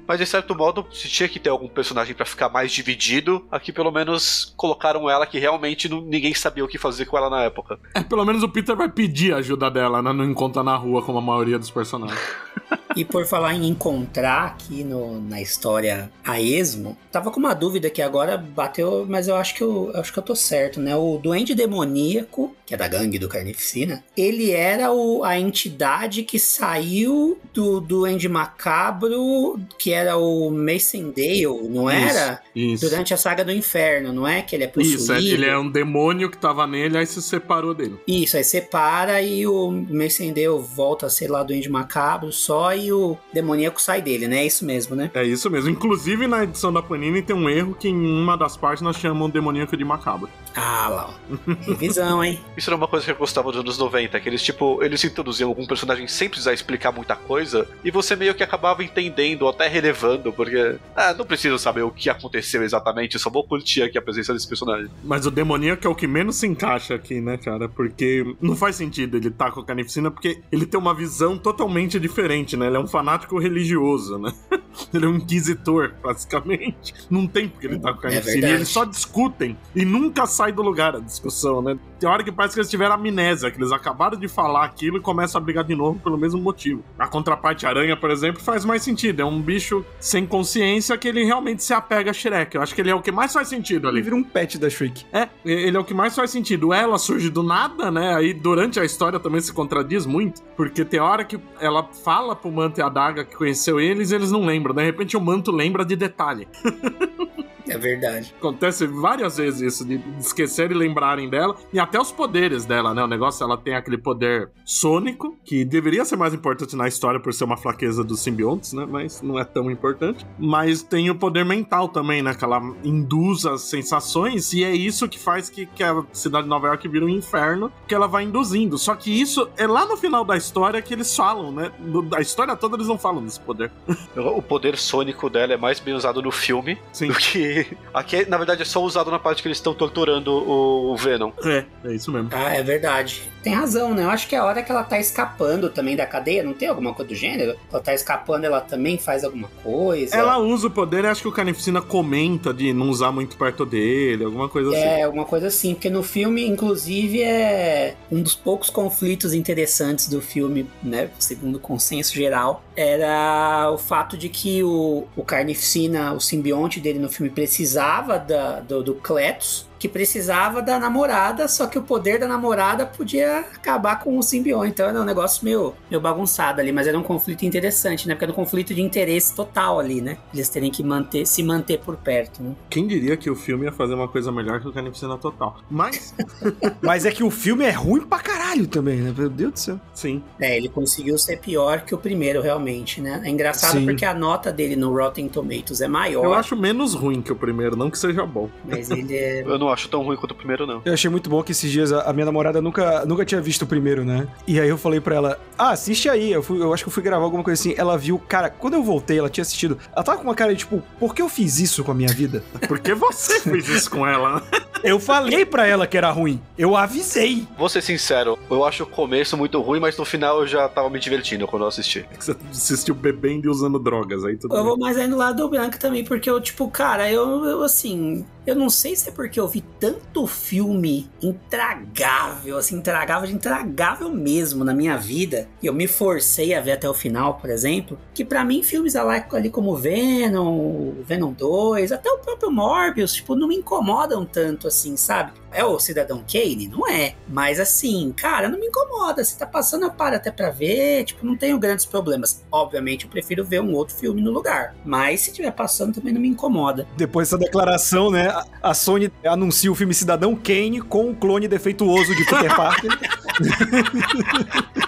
Mas 0.08 0.20
de 0.20 0.26
certo 0.26 0.56
modo, 0.56 0.86
se 0.92 1.08
tinha 1.08 1.30
que 1.30 1.40
ter 1.40 1.50
algum 1.50 1.68
personagem 1.68 2.16
para 2.16 2.26
ficar 2.26 2.50
mais 2.50 2.72
dividido, 2.72 3.46
aqui 3.52 3.72
pelo 3.72 3.92
menos 3.92 4.54
colocaram 4.58 5.10
ela 5.10 5.26
que 5.26 5.38
realmente 5.38 5.88
não, 5.88 6.02
ninguém 6.02 6.34
sabia 6.34 6.66
o 6.66 6.68
que 6.68 6.78
fazer 6.78 7.06
com 7.06 7.18
ela 7.18 7.30
na 7.30 7.44
época. 7.44 7.80
É, 7.94 8.02
pelo 8.02 8.26
menos 8.26 8.42
o 8.44 8.50
Peter 8.50 8.76
vai 8.76 8.90
pedir 8.90 9.34
a 9.34 9.38
ajuda 9.38 9.70
dela, 9.70 10.02
né? 10.02 10.12
Não 10.12 10.26
encontra 10.26 10.64
na 10.64 10.76
rua 10.76 11.02
como 11.02 11.20
a 11.20 11.22
maioria 11.22 11.60
dos 11.60 11.70
personagens. 11.70 12.20
E 13.00 13.06
por 13.06 13.26
falar 13.26 13.56
em 13.56 13.66
encontrar 13.66 14.48
aqui 14.48 14.84
no, 14.84 15.22
na 15.22 15.42
história 15.42 16.12
a 16.22 16.42
esmo, 16.42 16.98
tava 17.10 17.32
com 17.32 17.40
uma 17.40 17.54
dúvida 17.54 17.90
que 17.90 18.02
agora 18.02 18.38
bateu, 18.38 19.06
mas 19.08 19.30
eu 19.30 19.38
acho 19.38 19.56
que 19.56 19.62
eu, 19.62 19.90
eu 19.94 20.02
acho 20.02 20.12
que 20.12 20.20
eu 20.20 20.24
tô 20.24 20.36
certo, 20.36 20.82
né? 20.82 20.94
O 20.98 21.18
Duende 21.18 21.56
Demoníaco, 21.56 22.54
que 22.66 22.74
é 22.74 22.78
da 22.78 22.90
gangue 22.90 23.18
do 23.18 23.30
Carnificina, 23.30 24.04
ele 24.18 24.52
era 24.52 24.92
o, 24.92 25.24
a 25.24 25.40
entidade 25.40 26.24
que 26.24 26.38
saiu 26.38 27.40
do 27.54 27.80
Duende 27.80 28.28
Macabro, 28.28 29.58
que 29.78 29.94
era 29.94 30.18
o 30.18 30.52
Mason 30.52 31.14
Dale, 31.16 31.70
não 31.70 31.90
era? 31.90 32.42
Isso. 32.54 32.86
Durante 32.86 33.14
a 33.14 33.18
saga 33.18 33.46
do 33.46 33.52
inferno, 33.54 34.12
não 34.12 34.28
é? 34.28 34.42
Que 34.42 34.58
ele 34.58 34.66
é 34.66 34.68
possuído. 34.68 34.98
Isso, 34.98 35.14
é, 35.14 35.22
ele 35.22 35.46
é 35.46 35.58
um 35.58 35.72
demônio 35.72 36.30
que 36.30 36.38
tava 36.38 36.68
nele, 36.68 36.98
aí 36.98 37.06
se 37.06 37.22
separou 37.22 37.74
dele. 37.74 37.98
Isso, 38.06 38.36
aí 38.36 38.44
separa 38.44 39.22
e 39.22 39.48
o 39.48 39.72
Mercendeu 39.72 40.62
volta 40.62 41.06
a 41.06 41.10
ser 41.10 41.30
lá 41.30 41.44
do 41.44 41.54
Índio 41.54 41.72
Macabro 41.72 42.30
só 42.34 42.76
e 42.76 42.89
o 42.92 43.18
demoníaco 43.34 43.82
sai 43.82 44.02
dele, 44.02 44.28
né? 44.28 44.40
É 44.40 44.46
isso 44.46 44.66
mesmo, 44.66 44.96
né? 44.96 45.12
É 45.14 45.24
isso 45.24 45.50
mesmo. 45.50 45.70
Inclusive, 45.70 46.28
na 46.28 46.44
edição 46.44 46.72
da 46.72 46.82
Panini 46.82 47.22
tem 47.22 47.36
um 47.36 47.50
erro 47.50 47.76
que 47.76 47.88
em 47.88 47.96
uma 47.96 48.36
das 48.36 48.58
páginas 48.58 48.98
chamam 48.98 49.28
o 49.28 49.32
demoníaco 49.32 49.76
de 49.76 49.84
macabro. 49.84 50.30
Ah, 50.56 50.88
lá, 50.90 51.10
ó. 51.10 51.54
Revisão, 51.68 52.24
hein? 52.24 52.40
Isso 52.58 52.70
era 52.70 52.76
uma 52.76 52.88
coisa 52.88 53.06
que 53.06 53.12
eu 53.12 53.16
gostava 53.16 53.52
dos 53.52 53.62
anos 53.62 53.78
90, 53.78 54.20
que 54.20 54.28
eles, 54.28 54.42
tipo, 54.42 54.84
eles 54.84 55.04
introduziam 55.04 55.50
algum 55.50 55.66
personagem 55.66 56.08
sem 56.08 56.28
precisar 56.28 56.54
explicar 56.54 56.92
muita 56.92 57.16
coisa, 57.16 57.68
e 57.84 57.92
você 57.92 58.16
meio 58.16 58.34
que 58.34 58.44
acabava 58.44 58.84
entendendo, 58.84 59.44
ou 59.44 59.50
até 59.50 59.68
relevando, 59.68 60.34
porque, 60.34 60.78
ah, 60.96 61.14
não 61.14 61.26
preciso 61.26 61.58
saber 61.60 61.84
o 61.84 61.92
que 61.92 62.10
aconteceu 62.10 62.64
exatamente, 62.64 63.14
eu 63.14 63.20
só 63.20 63.30
vou 63.30 63.44
curtir 63.44 63.84
aqui 63.84 63.98
a 63.98 64.02
presença 64.02 64.34
desse 64.34 64.48
personagem. 64.48 64.90
Mas 65.04 65.26
o 65.26 65.32
demoníaco 65.32 65.86
é 65.86 65.90
o 65.90 65.96
que 65.96 66.08
menos 66.08 66.38
se 66.38 66.48
encaixa 66.48 66.96
aqui, 66.96 67.22
né, 67.22 67.38
cara? 67.38 67.70
Porque 67.70 68.36
não 68.42 68.56
faz 68.56 68.76
sentido 68.76 69.18
ele 69.18 69.30
tá 69.30 69.52
com 69.52 69.60
a 69.60 69.66
carnificina, 69.66 70.10
porque 70.10 70.42
ele 70.52 70.66
tem 70.66 70.80
uma 70.80 70.94
visão 70.94 71.38
totalmente 71.38 72.00
diferente, 72.00 72.58
né? 72.58 72.69
Ele 72.70 72.78
é 72.78 72.80
um 72.80 72.88
fanático 72.88 73.38
religioso, 73.40 74.18
né? 74.18 74.32
ele 74.94 75.06
é 75.06 75.08
um 75.08 75.16
inquisitor, 75.16 75.94
basicamente. 76.02 76.94
Não 77.10 77.28
tem 77.28 77.50
porque 77.50 77.68
ele 77.68 77.80
tá 77.80 77.92
com 77.92 78.00
a 78.00 78.02
carnificina. 78.02 78.32
e 78.32 78.42
verdade. 78.42 78.56
eles 78.56 78.70
só 78.70 78.86
discutem 78.86 79.58
e 79.76 79.84
nunca 79.84 80.26
sai 80.26 80.52
do 80.52 80.62
lugar 80.62 80.96
a 80.96 81.00
discussão, 81.00 81.62
né? 81.62 81.78
Tem 82.00 82.08
hora 82.08 82.24
que 82.24 82.32
parece 82.32 82.54
que 82.54 82.62
eles 82.62 82.70
tiveram 82.70 82.96
amnésia, 82.96 83.52
que 83.52 83.58
eles 83.58 83.72
acabaram 83.72 84.18
de 84.18 84.28
falar 84.28 84.64
aquilo 84.64 84.98
e 84.98 85.02
começam 85.02 85.40
a 85.40 85.44
brigar 85.44 85.66
de 85.66 85.76
novo 85.76 86.00
pelo 86.00 86.18
mesmo 86.18 86.40
motivo. 86.40 86.84
A 86.98 87.08
contraparte 87.08 87.66
aranha, 87.66 87.98
por 87.98 88.10
exemplo, 88.10 88.42
faz 88.42 88.64
mais 88.64 88.82
sentido. 88.82 89.22
É 89.22 89.26
um 89.26 89.42
bicho 89.42 89.86
sem 90.00 90.26
consciência 90.26 90.98
que 90.98 91.08
ele 91.08 91.26
realmente 91.26 91.62
se 91.64 91.74
apega 91.74 92.12
a 92.12 92.14
Shrek. 92.14 92.56
Eu 92.56 92.62
acho 92.62 92.74
que 92.74 92.82
ele 92.82 92.90
é 92.90 92.96
o 92.96 93.02
que 93.02 93.12
mais 93.12 93.34
faz 93.34 93.50
sentido 93.50 93.88
ali. 93.88 93.98
Ele 93.98 94.04
vira 94.04 94.16
um 94.16 94.24
pet 94.24 94.58
da 94.58 94.70
Shriek. 94.70 95.06
É, 95.12 95.28
ele 95.44 95.76
é 95.76 95.80
o 95.80 95.84
que 95.84 95.94
mais 95.94 96.16
faz 96.16 96.32
sentido. 96.32 96.74
Ela 96.74 96.98
surge 96.98 97.30
do 97.30 97.44
nada, 97.44 97.92
né? 97.92 98.16
Aí 98.16 98.34
durante 98.34 98.80
a 98.80 98.86
história 98.86 99.20
também 99.20 99.42
se 99.42 99.52
contradiz 99.52 100.06
muito, 100.06 100.42
porque 100.56 100.86
tem 100.86 101.02
hora 101.02 101.26
que 101.26 101.38
ela 101.60 101.84
fala 101.84 102.34
pro 102.34 102.50
Manto 102.50 102.80
e 102.80 102.84
a 102.84 102.88
Daga 102.88 103.26
que 103.26 103.36
conheceu 103.36 103.80
eles 103.80 104.12
e 104.12 104.16
eles 104.16 104.32
não 104.32 104.46
lembram. 104.46 104.74
De 104.74 104.84
repente 104.84 105.18
o 105.18 105.22
Manto 105.22 105.52
lembra 105.52 105.84
de 105.84 105.98
detalhe. 105.98 106.48
É 107.68 107.78
verdade. 107.78 108.34
Acontece 108.38 108.86
várias 108.88 109.38
vezes 109.38 109.62
isso, 109.62 109.86
de 109.86 110.02
esquecer 110.20 110.72
e 110.72 110.74
lembrarem 110.74 111.30
dela, 111.30 111.56
e 111.74 111.80
até 111.80 112.00
os 112.00 112.12
poderes 112.12 112.66
dela, 112.66 112.94
né? 112.94 113.04
O 113.04 113.08
negócio, 113.08 113.44
ela 113.44 113.58
tem 113.58 113.76
aquele 113.76 113.98
poder 113.98 114.50
sônico, 114.66 115.36
que 115.44 115.66
deveria 115.66 116.06
ser 116.06 116.16
mais 116.16 116.34
importante 116.34 116.76
na 116.76 116.88
história 116.88 117.20
por 117.20 117.34
ser 117.34 117.44
uma 117.44 117.58
fraqueza 117.58 118.04
dos 118.04 118.20
simbiontes, 118.22 118.74
né? 118.74 118.86
Mas 118.90 119.22
não 119.22 119.38
é 119.40 119.44
tão 119.44 119.70
importante. 119.70 120.26
Mas 120.38 120.82
tem 120.84 121.10
o 121.10 121.16
poder 121.16 121.44
mental 121.46 121.90
também, 121.90 122.22
né? 122.22 122.34
Que 122.34 122.44
ela 122.44 122.62
induz 122.84 123.46
as 123.46 123.62
sensações, 123.62 124.54
e 124.54 124.64
é 124.64 124.72
isso 124.72 125.08
que 125.08 125.20
faz 125.20 125.50
que, 125.50 125.66
que 125.66 125.84
a 125.84 126.04
cidade 126.14 126.44
de 126.44 126.50
Nova 126.50 126.68
York 126.68 126.88
vira 126.88 127.06
um 127.06 127.10
inferno, 127.10 127.72
que 127.88 127.94
ela 127.96 128.08
vai 128.08 128.24
induzindo. 128.24 128.78
Só 128.78 128.96
que 128.96 129.10
isso 129.12 129.50
é 129.58 129.68
lá 129.68 129.86
no 129.86 129.98
final 129.98 130.24
da 130.24 130.38
história 130.38 130.82
que 130.82 130.94
eles 130.94 131.16
falam, 131.16 131.52
né? 131.52 131.72
No- 131.80 132.02
Da 132.02 132.20
história 132.22 132.56
toda 132.56 132.76
eles 132.76 132.88
não 132.88 132.98
falam 132.98 133.24
desse 133.24 133.40
poder. 133.40 133.72
O 134.40 134.42
poder 134.42 134.78
sônico 134.78 135.30
dela 135.30 135.54
é 135.54 135.58
mais 135.58 135.80
bem 135.80 135.94
usado 135.94 136.22
no 136.22 136.32
filme 136.32 136.78
Sim. 136.92 137.08
do 137.08 137.14
que. 137.16 137.49
Aqui, 137.94 138.26
na 138.30 138.38
verdade, 138.38 138.62
é 138.62 138.66
só 138.66 138.82
usado 138.84 139.10
na 139.12 139.20
parte 139.20 139.42
que 139.42 139.48
eles 139.48 139.58
estão 139.58 139.74
torturando 139.74 140.32
o, 140.32 140.94
o 140.94 140.98
Venom. 140.98 141.32
É, 141.44 141.66
é 141.86 141.94
isso 141.94 142.12
mesmo. 142.12 142.30
Ah, 142.32 142.56
é 142.56 142.64
verdade. 142.64 143.30
Tem 143.44 143.54
razão, 143.54 143.94
né? 143.94 144.04
Eu 144.04 144.10
acho 144.10 144.28
que 144.28 144.36
é 144.36 144.40
a 144.40 144.46
hora 144.46 144.62
que 144.62 144.72
ela 144.72 144.84
tá 144.84 145.00
escapando 145.00 145.70
também 145.70 145.96
da 145.96 146.06
cadeia, 146.06 146.44
não 146.44 146.54
tem 146.54 146.68
alguma 146.68 146.94
coisa 146.94 147.10
do 147.10 147.16
gênero? 147.16 147.56
Ela 147.72 147.82
tá 147.82 147.94
escapando, 147.94 148.44
ela 148.44 148.60
também 148.60 148.98
faz 148.98 149.24
alguma 149.24 149.48
coisa. 149.64 150.16
Ela 150.16 150.38
usa 150.38 150.68
o 150.68 150.72
poder 150.72 151.06
e 151.06 151.08
acho 151.08 151.22
que 151.22 151.28
o 151.28 151.32
Carnificina 151.32 151.82
comenta 151.82 152.54
de 152.54 152.74
não 152.74 152.90
usar 152.90 153.12
muito 153.12 153.38
perto 153.38 153.66
dele, 153.66 154.26
alguma 154.26 154.50
coisa 154.50 154.70
assim. 154.70 154.80
É, 154.80 155.04
alguma 155.04 155.26
coisa 155.26 155.48
assim, 155.48 155.74
porque 155.74 155.90
no 155.90 156.04
filme, 156.04 156.46
inclusive, 156.46 157.22
é 157.24 157.96
um 158.12 158.22
dos 158.22 158.36
poucos 158.36 158.70
conflitos 158.70 159.34
interessantes 159.34 160.10
do 160.10 160.22
filme, 160.22 160.68
né? 160.84 161.10
Segundo 161.18 161.56
o 161.56 161.60
consenso 161.60 162.14
geral, 162.14 162.62
era 162.76 163.72
o 163.72 163.78
fato 163.78 164.18
de 164.18 164.28
que 164.28 164.64
o, 164.64 165.06
o 165.16 165.24
Carnificina, 165.24 166.14
o 166.14 166.20
simbionte 166.20 166.80
dele 166.80 167.00
no 167.00 167.10
filme, 167.10 167.30
precisava 167.40 168.20
da, 168.20 168.60
do, 168.60 168.84
do 168.84 168.96
Cletus, 168.96 169.66
que 169.80 169.88
precisava 169.88 170.62
da 170.62 170.78
namorada, 170.78 171.48
só 171.48 171.66
que 171.66 171.80
o 171.80 171.82
poder 171.82 172.20
da 172.20 172.28
namorada 172.28 172.86
podia 172.86 173.40
acabar 173.40 174.00
com 174.00 174.18
o 174.18 174.22
simbionte. 174.22 174.70
Então 174.70 174.88
era 174.88 175.00
um 175.00 175.06
negócio 175.06 175.44
meio, 175.46 175.74
meio 175.90 176.02
bagunçado 176.02 176.60
ali, 176.60 176.72
mas 176.72 176.86
era 176.86 177.00
um 177.00 177.04
conflito 177.04 177.44
interessante, 177.46 178.08
né? 178.08 178.14
Porque 178.14 178.26
era 178.26 178.32
um 178.32 178.36
conflito 178.36 178.74
de 178.74 178.82
interesse 178.82 179.34
total 179.34 179.80
ali, 179.80 180.02
né? 180.02 180.18
Eles 180.34 180.50
terem 180.50 180.70
que 180.70 180.84
manter, 180.84 181.26
se 181.26 181.42
manter 181.42 181.80
por 181.80 181.96
perto, 181.96 182.44
né? 182.44 182.52
Quem 182.70 182.86
diria 182.86 183.16
que 183.16 183.30
o 183.30 183.36
filme 183.36 183.66
ia 183.66 183.72
fazer 183.72 183.94
uma 183.94 184.08
coisa 184.08 184.32
melhor 184.32 184.60
que 184.60 184.68
o 184.68 184.74
Carnificina 184.74 185.18
Total? 185.18 185.58
Mas, 185.70 186.14
Mas 186.82 187.06
é 187.06 187.12
que 187.12 187.24
o 187.24 187.32
filme 187.32 187.64
é 187.66 187.72
ruim 187.72 188.02
pra 188.02 188.20
caralho 188.20 188.68
também, 188.68 188.98
né? 188.98 189.14
Meu 189.18 189.30
Deus 189.30 189.54
do 189.54 189.60
céu. 189.60 189.80
sim. 189.94 190.22
É, 190.40 190.58
ele 190.58 190.68
conseguiu 190.70 191.18
ser 191.18 191.40
pior 191.40 191.82
que 191.82 191.94
o 191.96 191.98
primeiro, 191.98 192.42
realmente, 192.42 193.00
né? 193.02 193.22
É 193.24 193.30
engraçado 193.30 193.80
Sim. 193.80 193.86
porque 193.86 194.06
a 194.06 194.14
nota 194.14 194.52
dele 194.52 194.76
no 194.76 194.94
Rotten 194.94 195.28
Tomatoes 195.30 195.82
é 195.82 195.88
maior, 195.88 196.24
Eu 196.24 196.34
acho 196.34 196.56
menos 196.56 196.94
ruim 196.94 197.22
que 197.22 197.32
o 197.32 197.36
primeiro, 197.36 197.76
não 197.76 197.90
que 197.90 197.98
seja 197.98 198.26
bom. 198.26 198.50
mas 198.66 198.90
ele 198.90 199.16
é. 199.16 199.42
Eu 199.42 199.58
não 199.58 199.69
acho 199.72 199.88
tão 199.90 200.04
ruim 200.04 200.16
quanto 200.18 200.32
o 200.32 200.36
primeiro, 200.36 200.66
não. 200.68 200.82
Eu 200.86 200.94
achei 200.94 201.10
muito 201.10 201.30
bom 201.30 201.42
que 201.44 201.52
esses 201.52 201.72
dias 201.72 201.92
a 201.94 202.10
a 202.10 202.14
minha 202.14 202.26
namorada 202.26 202.60
nunca, 202.62 203.06
nunca 203.06 203.24
tinha 203.24 203.40
visto 203.40 203.62
o 203.64 203.68
primeiro, 203.68 204.04
né? 204.04 204.28
E 204.48 204.60
aí 204.60 204.68
eu 204.68 204.78
falei 204.78 205.00
pra 205.00 205.16
ela, 205.16 205.40
ah, 205.58 205.72
assiste 205.72 206.10
aí. 206.10 206.32
Eu, 206.32 206.42
fui- 206.42 206.60
eu 206.62 206.74
acho 206.74 206.84
que 206.84 206.90
eu 206.90 206.94
fui 206.94 207.04
gravar 207.04 207.24
alguma 207.24 207.44
coisa 207.44 207.60
assim. 207.62 207.76
Ela 207.78 207.98
viu, 207.98 208.18
cara, 208.18 208.50
quando 208.50 208.74
eu 208.74 208.84
voltei, 208.84 209.20
ela 209.20 209.30
tinha 209.30 209.44
assistido. 209.44 209.78
Ela 209.96 210.04
tava 210.04 210.18
com 210.18 210.24
uma 210.24 210.34
cara 210.36 210.52
de 210.54 210.60
tipo, 210.60 210.82
por 211.00 211.14
que 211.14 211.22
eu 211.22 211.30
fiz 211.30 211.60
isso 211.60 211.84
com 211.84 211.92
a 211.92 211.96
minha 211.96 212.10
vida? 212.10 212.44
Porque 212.68 212.94
você 212.96 213.40
fez 213.42 213.68
isso 213.70 213.92
com 213.92 214.08
ela, 214.08 214.36
né? 214.36 214.42
Eu 214.82 214.98
falei 214.98 215.46
pra 215.46 215.68
ela 215.68 215.86
que 215.86 215.98
era 215.98 216.10
ruim. 216.10 216.42
Eu 216.58 216.74
avisei. 216.74 217.46
Vou 217.58 217.68
ser 217.68 217.82
sincero, 217.82 218.40
eu 218.50 218.64
acho 218.64 218.84
o 218.84 218.88
começo 218.88 219.36
muito 219.36 219.60
ruim, 219.62 219.78
mas 219.78 219.98
no 219.98 220.06
final 220.06 220.40
eu 220.40 220.48
já 220.48 220.70
tava 220.70 220.90
me 220.90 220.98
divertindo 220.98 221.46
quando 221.46 221.64
eu 221.64 221.68
assisti. 221.68 222.06
Que 222.18 222.24
Você 222.26 222.32
assistiu 222.50 222.96
bebendo 222.96 223.46
e 223.48 223.50
usando 223.50 223.78
drogas, 223.78 224.24
aí 224.24 224.38
tudo 224.38 224.54
Eu 224.56 224.60
bem. 224.60 224.68
vou 224.70 224.78
mais 224.80 224.98
aí 224.98 225.06
no 225.06 225.18
lado 225.18 225.36
do 225.44 225.50
branco 225.50 225.78
também, 225.78 226.06
porque 226.06 226.30
eu, 226.30 226.40
tipo, 226.40 226.70
cara, 226.72 227.12
eu, 227.12 227.44
eu, 227.44 227.62
assim. 227.64 228.26
Eu 228.48 228.56
não 228.56 228.70
sei 228.70 228.96
se 228.96 229.10
é 229.10 229.12
porque 229.12 229.38
eu 229.40 229.48
vi 229.50 229.59
tanto 229.62 230.28
filme 230.28 231.10
intragável, 231.22 232.58
assim, 232.58 232.78
intragável 232.78 233.28
de 233.28 233.36
intragável 233.36 234.10
mesmo 234.10 234.64
na 234.64 234.74
minha 234.74 234.98
vida, 234.98 235.48
e 235.62 235.68
eu 235.68 235.74
me 235.74 235.88
forcei 235.88 236.54
a 236.54 236.62
ver 236.62 236.74
até 236.74 236.90
o 236.90 236.94
final, 236.94 237.36
por 237.36 237.50
exemplo, 237.50 237.98
que 238.14 238.24
pra 238.24 238.44
mim 238.44 238.64
filmes 238.64 238.96
ali 238.96 239.50
como 239.50 239.76
Venom, 239.76 240.94
Venom 241.04 241.32
2, 241.34 241.92
até 241.92 242.10
o 242.10 242.20
próprio 242.20 242.52
Morbius, 242.52 243.14
tipo, 243.14 243.36
não 243.36 243.48
me 243.48 243.56
incomodam 243.56 244.26
tanto 244.26 244.68
assim, 244.68 244.96
sabe? 244.98 245.32
É 245.52 245.66
o 245.66 245.80
Cidadão 245.80 246.24
Kane? 246.32 246.68
Não 246.68 246.88
é. 246.88 247.16
Mas 247.28 247.60
assim, 247.60 248.14
cara, 248.16 248.48
não 248.50 248.60
me 248.60 248.68
incomoda. 248.68 249.24
Se 249.24 249.38
tá 249.38 249.46
passando, 249.48 249.84
eu 249.84 249.92
paro 249.92 250.16
até 250.16 250.32
pra 250.32 250.50
ver. 250.52 251.04
Tipo, 251.06 251.26
não 251.26 251.36
tenho 251.36 251.58
grandes 251.58 251.86
problemas. 251.86 252.44
Obviamente, 252.52 253.06
eu 253.06 253.12
prefiro 253.12 253.44
ver 253.44 253.62
um 253.62 253.74
outro 253.74 253.96
filme 253.96 254.22
no 254.22 254.32
lugar. 254.32 254.76
Mas 254.86 255.22
se 255.22 255.32
tiver 255.34 255.52
passando, 255.52 255.96
também 255.96 256.14
não 256.14 256.22
me 256.22 256.28
incomoda. 256.28 256.88
Depois 256.96 257.28
dessa 257.30 257.38
declaração, 257.38 258.12
né? 258.12 258.28
a- 258.30 258.46
A 258.62 258.74
Sony 258.74 259.12
anuncia 259.26 259.72
o 259.72 259.76
filme 259.76 259.94
Cidadão 259.94 260.36
Kane 260.36 260.82
com 260.82 261.10
o 261.10 261.16
clone 261.16 261.48
defeituoso 261.48 262.16
de 262.16 262.26
Peter 262.26 262.54
Parker. 262.56 262.92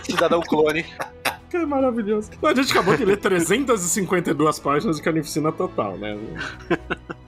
Cidadão 0.03 0.41
clone. 0.41 0.85
Que 1.51 1.57
é 1.57 1.65
maravilhoso. 1.65 2.29
A 2.41 2.53
gente 2.55 2.71
acabou 2.71 2.95
de 2.95 3.03
ler 3.03 3.17
352 3.17 4.57
páginas 4.59 4.95
de 4.95 5.01
Carnificina 5.03 5.51
Total, 5.51 5.97
né? 5.97 6.17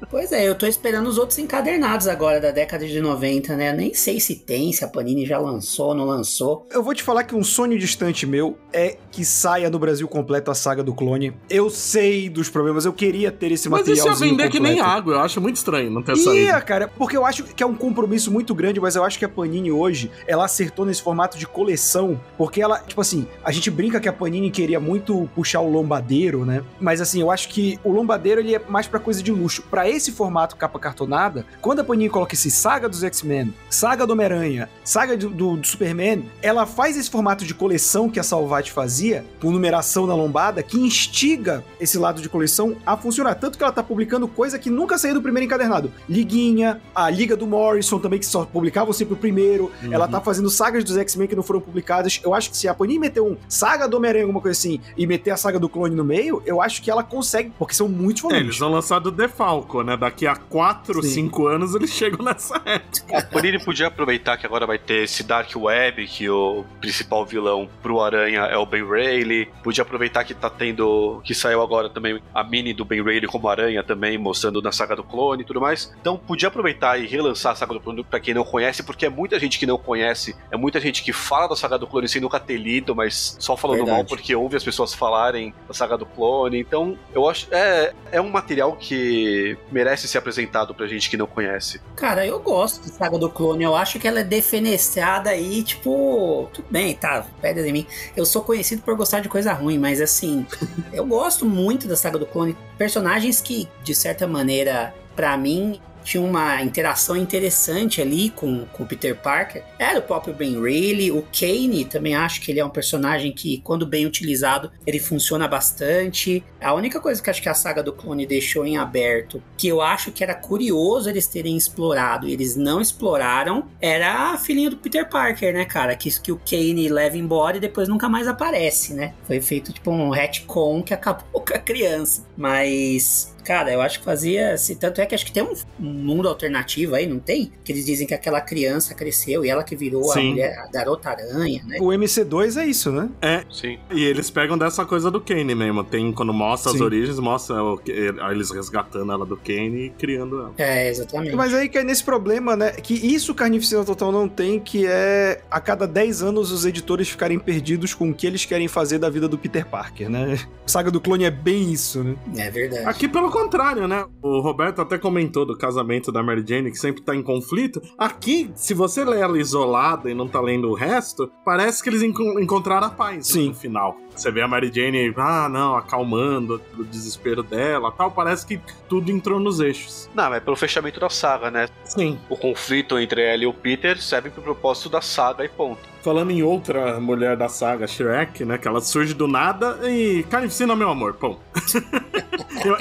Pois 0.09 0.31
é, 0.31 0.47
eu 0.47 0.53
tô 0.53 0.67
esperando 0.67 1.07
os 1.07 1.17
outros 1.17 1.39
encadernados 1.39 2.07
agora 2.07 2.39
da 2.39 2.51
década 2.51 2.85
de 2.87 3.01
90, 3.01 3.55
né? 3.57 3.71
Eu 3.71 3.73
nem 3.75 3.93
sei 3.95 4.19
se 4.19 4.35
tem, 4.35 4.71
se 4.71 4.85
a 4.85 4.87
Panini 4.87 5.25
já 5.25 5.39
lançou 5.39 5.87
ou 5.87 5.95
não 5.95 6.05
lançou. 6.05 6.67
Eu 6.71 6.83
vou 6.83 6.93
te 6.93 7.01
falar 7.01 7.23
que 7.23 7.33
um 7.35 7.43
sonho 7.43 7.77
distante 7.79 8.25
meu 8.27 8.55
é 8.71 8.95
que 9.11 9.25
saia 9.25 9.69
no 9.71 9.79
Brasil 9.79 10.07
completo 10.07 10.51
a 10.51 10.55
saga 10.55 10.83
do 10.83 10.93
clone. 10.93 11.33
Eu 11.49 11.69
sei 11.69 12.29
dos 12.29 12.47
problemas, 12.47 12.85
eu 12.85 12.93
queria 12.93 13.31
ter 13.31 13.51
esse 13.51 13.67
Mas 13.67 13.87
isso 13.87 14.05
material. 14.05 14.27
ia 14.27 14.31
vender 14.37 14.49
que 14.51 14.59
nem 14.59 14.79
água, 14.79 15.15
eu 15.15 15.19
acho 15.19 15.41
muito 15.41 15.55
estranho 15.55 15.89
não 15.89 16.03
ter 16.03 16.15
Ia, 16.15 16.23
saído. 16.23 16.65
cara, 16.65 16.87
porque 16.87 17.17
eu 17.17 17.25
acho 17.25 17.43
que 17.43 17.63
é 17.63 17.65
um 17.65 17.75
compromisso 17.75 18.31
muito 18.31 18.53
grande, 18.53 18.79
mas 18.79 18.95
eu 18.95 19.03
acho 19.03 19.17
que 19.17 19.25
a 19.25 19.29
Panini 19.29 19.71
hoje, 19.71 20.11
ela 20.27 20.45
acertou 20.45 20.85
nesse 20.85 21.01
formato 21.01 21.37
de 21.39 21.47
coleção, 21.47 22.21
porque 22.37 22.61
ela, 22.61 22.79
tipo 22.79 23.01
assim, 23.01 23.27
a 23.43 23.51
gente 23.51 23.71
brinca 23.71 23.99
que 23.99 24.07
a 24.07 24.12
Panini 24.13 24.49
queria 24.51 24.79
muito 24.79 25.29
puxar 25.35 25.59
o 25.61 25.69
lombadeiro, 25.69 26.45
né? 26.45 26.63
Mas 26.79 27.01
assim, 27.01 27.21
eu 27.21 27.31
acho 27.31 27.49
que 27.49 27.79
o 27.83 27.91
lombadeiro 27.91 28.39
ele 28.41 28.55
é 28.55 28.61
mais 28.69 28.87
pra 28.87 28.99
coisa 28.99 29.21
de 29.21 29.31
luxo. 29.31 29.63
Pra 29.69 29.89
esse 29.89 30.11
formato 30.11 30.55
capa 30.55 30.79
cartonada, 30.79 31.45
quando 31.61 31.79
a 31.79 31.83
Panini 31.83 32.09
coloca 32.09 32.33
esse 32.35 32.49
saga 32.51 32.87
dos 32.87 33.03
X-Men, 33.03 33.53
saga 33.69 34.05
do 34.07 34.13
Homem-Aranha, 34.13 34.69
saga 34.83 35.17
do, 35.17 35.29
do- 35.29 35.57
do 35.57 35.67
Superman, 35.67 36.25
ela 36.41 36.65
faz 36.65 36.97
esse 36.97 37.09
formato 37.09 37.45
de 37.45 37.53
coleção 37.53 38.09
que 38.09 38.19
a 38.19 38.23
Salvat 38.23 38.71
fazia, 38.71 39.25
com 39.41 39.51
numeração 39.51 40.05
na 40.07 40.15
lombada, 40.15 40.61
que 40.63 40.77
instiga 40.79 41.63
esse 41.79 41.97
lado 41.97 42.21
de 42.21 42.29
coleção 42.29 42.75
a 42.85 42.95
funcionar. 42.97 43.35
Tanto 43.35 43.57
que 43.57 43.63
ela 43.63 43.73
tá 43.73 43.83
publicando 43.83 44.27
coisa 44.27 44.57
que 44.59 44.69
nunca 44.69 44.97
saiu 44.97 45.13
do 45.15 45.21
primeiro 45.21 45.45
encadernado. 45.45 45.91
Liguinha, 46.07 46.79
a 46.95 47.09
Liga 47.09 47.35
do 47.35 47.45
Morrison 47.47 47.99
também, 47.99 48.19
que 48.19 48.25
só 48.25 48.45
publicava 48.45 48.91
sempre 48.93 49.13
o 49.13 49.17
primeiro. 49.17 49.71
Uhum. 49.83 49.93
Ela 49.93 50.07
tá 50.07 50.21
fazendo 50.21 50.49
sagas 50.49 50.83
dos 50.83 50.95
X-Men 50.97 51.27
que 51.27 51.35
não 51.35 51.43
foram 51.43 51.59
publicadas. 51.61 52.19
Eu 52.23 52.33
acho 52.33 52.49
que 52.49 52.57
se 52.57 52.67
a 52.67 52.73
Panini 52.73 52.99
meter 52.99 53.21
um 53.21 53.35
saga 53.47 53.87
do 53.87 53.99
Homem-Aranha, 54.03 54.23
alguma 54.25 54.41
coisa 54.41 54.57
assim, 54.57 54.79
e 54.97 55.07
meter 55.07 55.31
a 55.31 55.37
saga 55.37 55.57
do 55.59 55.69
clone 55.69 55.95
no 55.95 56.03
meio, 56.03 56.43
eu 56.45 56.61
acho 56.61 56.81
que 56.81 56.91
ela 56.91 57.03
consegue, 57.03 57.51
porque 57.57 57.73
são 57.73 57.87
muitos 57.87 58.21
É, 58.23 58.27
volumes. 58.27 58.43
eles 58.43 58.59
vão 58.59 58.69
lançar 58.71 58.99
do 58.99 59.09
Defalco, 59.11 59.81
né? 59.81 59.95
Daqui 59.95 60.27
a 60.27 60.35
4, 60.35 61.01
Sim. 61.03 61.09
5 61.27 61.47
anos 61.47 61.73
eles 61.75 61.89
chegam 61.91 62.23
nessa 62.25 62.61
época. 62.65 63.17
A 63.17 63.21
Panini 63.23 63.63
podia 63.63 63.87
aproveitar 63.87 64.37
que 64.37 64.45
agora 64.45 64.67
vai 64.67 64.77
ter 64.77 65.03
esse 65.03 65.23
Dark 65.23 65.49
Web, 65.55 66.05
que 66.07 66.29
o 66.29 66.65
principal 66.81 67.25
vilão 67.25 67.69
pro 67.81 68.01
Aranha 68.01 68.41
é 68.41 68.57
o 68.57 68.65
Ben 68.65 68.85
Reilly. 68.85 69.47
Podia 69.63 69.83
aproveitar 69.83 70.23
que 70.23 70.33
tá 70.33 70.49
tendo. 70.49 71.21
que 71.23 71.33
saiu 71.33 71.61
agora 71.61 71.89
também 71.89 72.19
a 72.33 72.43
mini 72.43 72.73
do 72.73 72.83
Ben 72.83 73.01
Reilly 73.01 73.27
como 73.27 73.47
Aranha 73.47 73.83
também, 73.83 74.17
mostrando 74.17 74.61
na 74.61 74.71
saga 74.71 74.95
do 74.95 75.03
clone 75.03 75.43
e 75.43 75.45
tudo 75.45 75.61
mais. 75.61 75.93
Então 76.01 76.17
podia 76.17 76.47
aproveitar 76.49 76.99
e 76.99 77.07
relançar 77.07 77.53
a 77.53 77.55
saga 77.55 77.73
do 77.73 77.79
clone 77.79 78.03
pra 78.03 78.19
quem 78.19 78.33
não 78.33 78.43
conhece, 78.43 78.83
porque 78.83 79.05
é 79.05 79.09
muita 79.09 79.39
gente 79.39 79.57
que 79.57 79.65
não 79.65 79.77
conhece, 79.77 80.35
é 80.51 80.57
muita 80.57 80.79
gente 80.79 81.03
que 81.03 81.13
fala 81.13 81.47
da 81.47 81.55
saga 81.55 81.77
do 81.77 81.87
clone 81.87 82.07
sem 82.07 82.21
nunca 82.21 82.39
ter 82.39 82.57
lido, 82.57 82.95
mas 82.95 83.35
só 83.39 83.55
falando 83.55 83.77
Verdade. 83.77 83.92
Mal 83.95 84.05
porque 84.05 84.35
ouve 84.35 84.55
as 84.55 84.63
pessoas 84.63 84.93
falarem 84.93 85.53
da 85.67 85.73
saga 85.73 85.97
do 85.97 86.05
clone. 86.05 86.59
Então, 86.59 86.97
eu 87.13 87.27
acho. 87.29 87.47
É, 87.51 87.93
é 88.11 88.21
um 88.21 88.29
material 88.29 88.75
que 88.75 89.57
merece 89.71 90.07
ser 90.07 90.17
apresentado 90.17 90.73
pra 90.73 90.87
gente 90.87 91.09
que 91.09 91.17
não 91.17 91.27
conhece. 91.27 91.81
Cara, 91.95 92.25
eu 92.25 92.39
gosto 92.39 92.81
de 92.81 92.89
Saga 92.89 93.17
do 93.17 93.29
Clone. 93.29 93.63
Eu 93.63 93.75
acho 93.75 93.99
que 93.99 94.07
ela 94.07 94.19
é 94.19 94.23
defenestrada 94.23 95.29
aí, 95.29 95.63
tipo. 95.63 96.49
Tudo 96.53 96.65
bem, 96.69 96.95
tá, 96.95 97.25
pedra 97.41 97.63
de 97.63 97.71
mim. 97.71 97.85
Eu 98.15 98.25
sou 98.25 98.43
conhecido 98.43 98.81
por 98.81 98.95
gostar 98.95 99.19
de 99.19 99.29
coisa 99.29 99.53
ruim, 99.53 99.77
mas 99.77 100.01
assim, 100.01 100.45
eu 100.91 101.05
gosto 101.05 101.45
muito 101.45 101.87
da 101.87 101.95
Saga 101.95 102.17
do 102.17 102.25
Clone. 102.25 102.57
Personagens 102.77 103.41
que, 103.41 103.67
de 103.83 103.95
certa 103.95 104.27
maneira, 104.27 104.93
pra 105.15 105.37
mim. 105.37 105.79
Tinha 106.03 106.21
uma 106.21 106.61
interação 106.61 107.15
interessante 107.15 108.01
ali 108.01 108.29
com, 108.29 108.65
com 108.65 108.83
o 108.83 108.85
Peter 108.85 109.15
Parker. 109.15 109.63
Era 109.79 109.99
o 109.99 110.01
próprio 110.01 110.33
Ben 110.33 110.61
Reilly. 110.61 111.11
O 111.11 111.25
Kane 111.37 111.85
também 111.85 112.15
acho 112.15 112.41
que 112.41 112.51
ele 112.51 112.59
é 112.59 112.65
um 112.65 112.69
personagem 112.69 113.31
que, 113.31 113.59
quando 113.59 113.85
bem 113.85 114.05
utilizado, 114.05 114.71
ele 114.85 114.99
funciona 114.99 115.47
bastante. 115.47 116.43
A 116.61 116.73
única 116.73 116.99
coisa 116.99 117.21
que 117.21 117.29
acho 117.29 117.41
que 117.41 117.49
a 117.49 117.53
saga 117.53 117.81
do 117.81 117.93
clone 117.93 118.25
deixou 118.25 118.65
em 118.65 118.77
aberto, 118.77 119.41
que 119.57 119.67
eu 119.67 119.81
acho 119.81 120.11
que 120.11 120.23
era 120.23 120.35
curioso 120.35 121.09
eles 121.09 121.27
terem 121.27 121.55
explorado 121.57 122.27
e 122.27 122.33
eles 122.33 122.55
não 122.55 122.81
exploraram, 122.81 123.67
era 123.81 124.33
a 124.33 124.37
filhinha 124.37 124.69
do 124.69 124.77
Peter 124.77 125.07
Parker, 125.07 125.53
né, 125.53 125.65
cara? 125.65 125.95
Que, 125.95 126.09
que 126.21 126.31
o 126.31 126.37
Kane 126.37 126.89
leva 126.89 127.17
embora 127.17 127.57
e 127.57 127.59
depois 127.59 127.87
nunca 127.87 128.09
mais 128.09 128.27
aparece, 128.27 128.93
né? 128.93 129.13
Foi 129.25 129.41
feito 129.41 129.71
tipo 129.71 129.91
um 129.91 130.09
retcon 130.09 130.83
que 130.83 130.93
acabou 130.93 131.41
com 131.41 131.53
a 131.53 131.59
criança. 131.59 132.25
Mas. 132.35 133.32
Cara, 133.43 133.71
eu 133.71 133.81
acho 133.81 133.99
que 133.99 134.05
fazia. 134.05 134.57
Se, 134.57 134.75
tanto 134.75 135.01
é 135.01 135.05
que 135.05 135.15
acho 135.15 135.25
que 135.25 135.31
tem 135.31 135.43
um, 135.43 135.53
mundo 135.79 136.27
alternativo 136.27 136.95
aí, 136.95 137.05
não 137.05 137.19
tem? 137.19 137.51
Que 137.63 137.71
eles 137.71 137.85
dizem 137.85 138.07
que 138.07 138.13
aquela 138.13 138.41
criança 138.41 138.93
cresceu 138.93 139.43
e 139.45 139.49
ela 139.49 139.63
que 139.63 139.75
virou 139.75 140.11
a 140.11 140.15
mulher, 140.15 140.57
a 140.59 140.71
garota 140.71 141.09
aranha, 141.09 141.63
né? 141.65 141.77
O 141.79 141.87
MC2 141.87 142.61
é 142.61 142.65
isso, 142.65 142.91
né? 142.91 143.09
Sim. 143.51 143.79
E 143.91 144.03
eles 144.03 144.29
pegam 144.29 144.57
dessa 144.57 144.85
coisa 144.85 145.11
do 145.11 145.19
Kane 145.21 145.55
mesmo. 145.55 145.83
Tem 145.83 146.11
quando 146.11 146.33
mostra 146.33 146.71
as 146.71 146.77
Sim. 146.77 146.83
origens, 146.83 147.19
mostra 147.19 147.61
o, 147.63 147.79
aí 148.21 148.35
eles 148.35 148.51
resgatando 148.51 149.11
ela 149.11 149.25
do 149.25 149.37
Kane 149.37 149.85
e 149.85 149.89
criando 149.91 150.39
ela. 150.39 150.53
É, 150.57 150.89
exatamente. 150.89 151.35
Mas 151.35 151.53
aí 151.53 151.69
cai 151.69 151.83
nesse 151.83 152.03
problema, 152.03 152.55
né? 152.55 152.71
Que 152.71 152.93
isso 152.93 153.33
Carnificina 153.33 153.83
Total 153.83 154.11
não 154.11 154.27
tem, 154.27 154.59
que 154.59 154.85
é 154.87 155.41
a 155.49 155.59
cada 155.59 155.87
10 155.87 156.23
anos 156.23 156.51
os 156.51 156.65
editores 156.65 157.09
ficarem 157.09 157.39
perdidos 157.39 157.93
com 157.93 158.09
o 158.09 158.13
que 158.13 158.25
eles 158.25 158.45
querem 158.45 158.67
fazer 158.67 158.97
da 158.97 159.09
vida 159.09 159.27
do 159.27 159.37
Peter 159.37 159.65
Parker, 159.65 160.09
né? 160.09 160.39
Saga 160.65 160.89
do 160.89 161.01
Clone 161.01 161.25
é 161.25 161.31
bem 161.31 161.71
isso, 161.71 162.03
né? 162.03 162.15
É 162.37 162.49
verdade. 162.49 162.85
Aqui 162.85 163.07
pelo 163.07 163.29
contrário, 163.33 163.87
né? 163.87 164.05
O 164.21 164.39
Roberto 164.39 164.81
até 164.81 164.97
comentou 164.97 165.45
do 165.45 165.57
casamento 165.57 166.11
da 166.11 166.21
Mary 166.23 166.43
Jane, 166.47 166.71
que 166.71 166.77
sempre 166.77 167.01
tá 167.01 167.15
em 167.15 167.21
conflito. 167.23 167.81
Aqui, 167.97 168.51
se 168.55 168.73
você 168.73 169.03
lê 169.03 169.19
ela 169.19 169.37
isolada 169.39 170.09
e 170.09 170.13
não 170.13 170.27
tá 170.27 170.39
lendo 170.39 170.69
o 170.69 170.73
resto, 170.73 171.29
parece 171.43 171.81
que 171.83 171.89
eles 171.89 172.01
enco- 172.03 172.39
encontraram 172.39 172.87
a 172.87 172.89
paz 172.89 173.27
Sim. 173.27 173.49
no 173.49 173.55
final. 173.55 173.97
Você 174.15 174.31
vê 174.31 174.41
a 174.41 174.47
Mary 174.47 174.71
Jane, 174.73 175.11
ah, 175.17 175.49
não, 175.49 175.75
acalmando 175.75 176.61
do 176.75 176.83
desespero 176.85 177.41
dela 177.41 177.91
tal. 177.91 178.11
Parece 178.11 178.45
que 178.45 178.61
tudo 178.87 179.11
entrou 179.11 179.39
nos 179.39 179.59
eixos. 179.59 180.09
Não, 180.13 180.33
é 180.33 180.39
pelo 180.39 180.55
fechamento 180.55 180.99
da 180.99 181.09
saga, 181.09 181.49
né? 181.49 181.67
Sim. 181.83 182.19
O 182.29 182.37
conflito 182.37 182.99
entre 182.99 183.21
ela 183.23 183.43
e 183.43 183.47
o 183.47 183.53
Peter 183.53 183.99
serve 184.01 184.29
pro 184.29 184.43
propósito 184.43 184.89
da 184.89 185.01
saga 185.01 185.43
e 185.43 185.49
ponto. 185.49 185.92
Falando 186.03 186.31
em 186.31 186.43
outra 186.43 186.99
mulher 186.99 187.37
da 187.37 187.47
saga, 187.47 187.87
Shrek, 187.87 188.43
né? 188.43 188.57
Que 188.57 188.67
ela 188.67 188.81
surge 188.81 189.13
do 189.13 189.25
nada 189.27 189.79
e 189.89 190.23
carnificina, 190.23 190.75
meu 190.75 190.89
amor, 190.89 191.13
pão. 191.13 191.39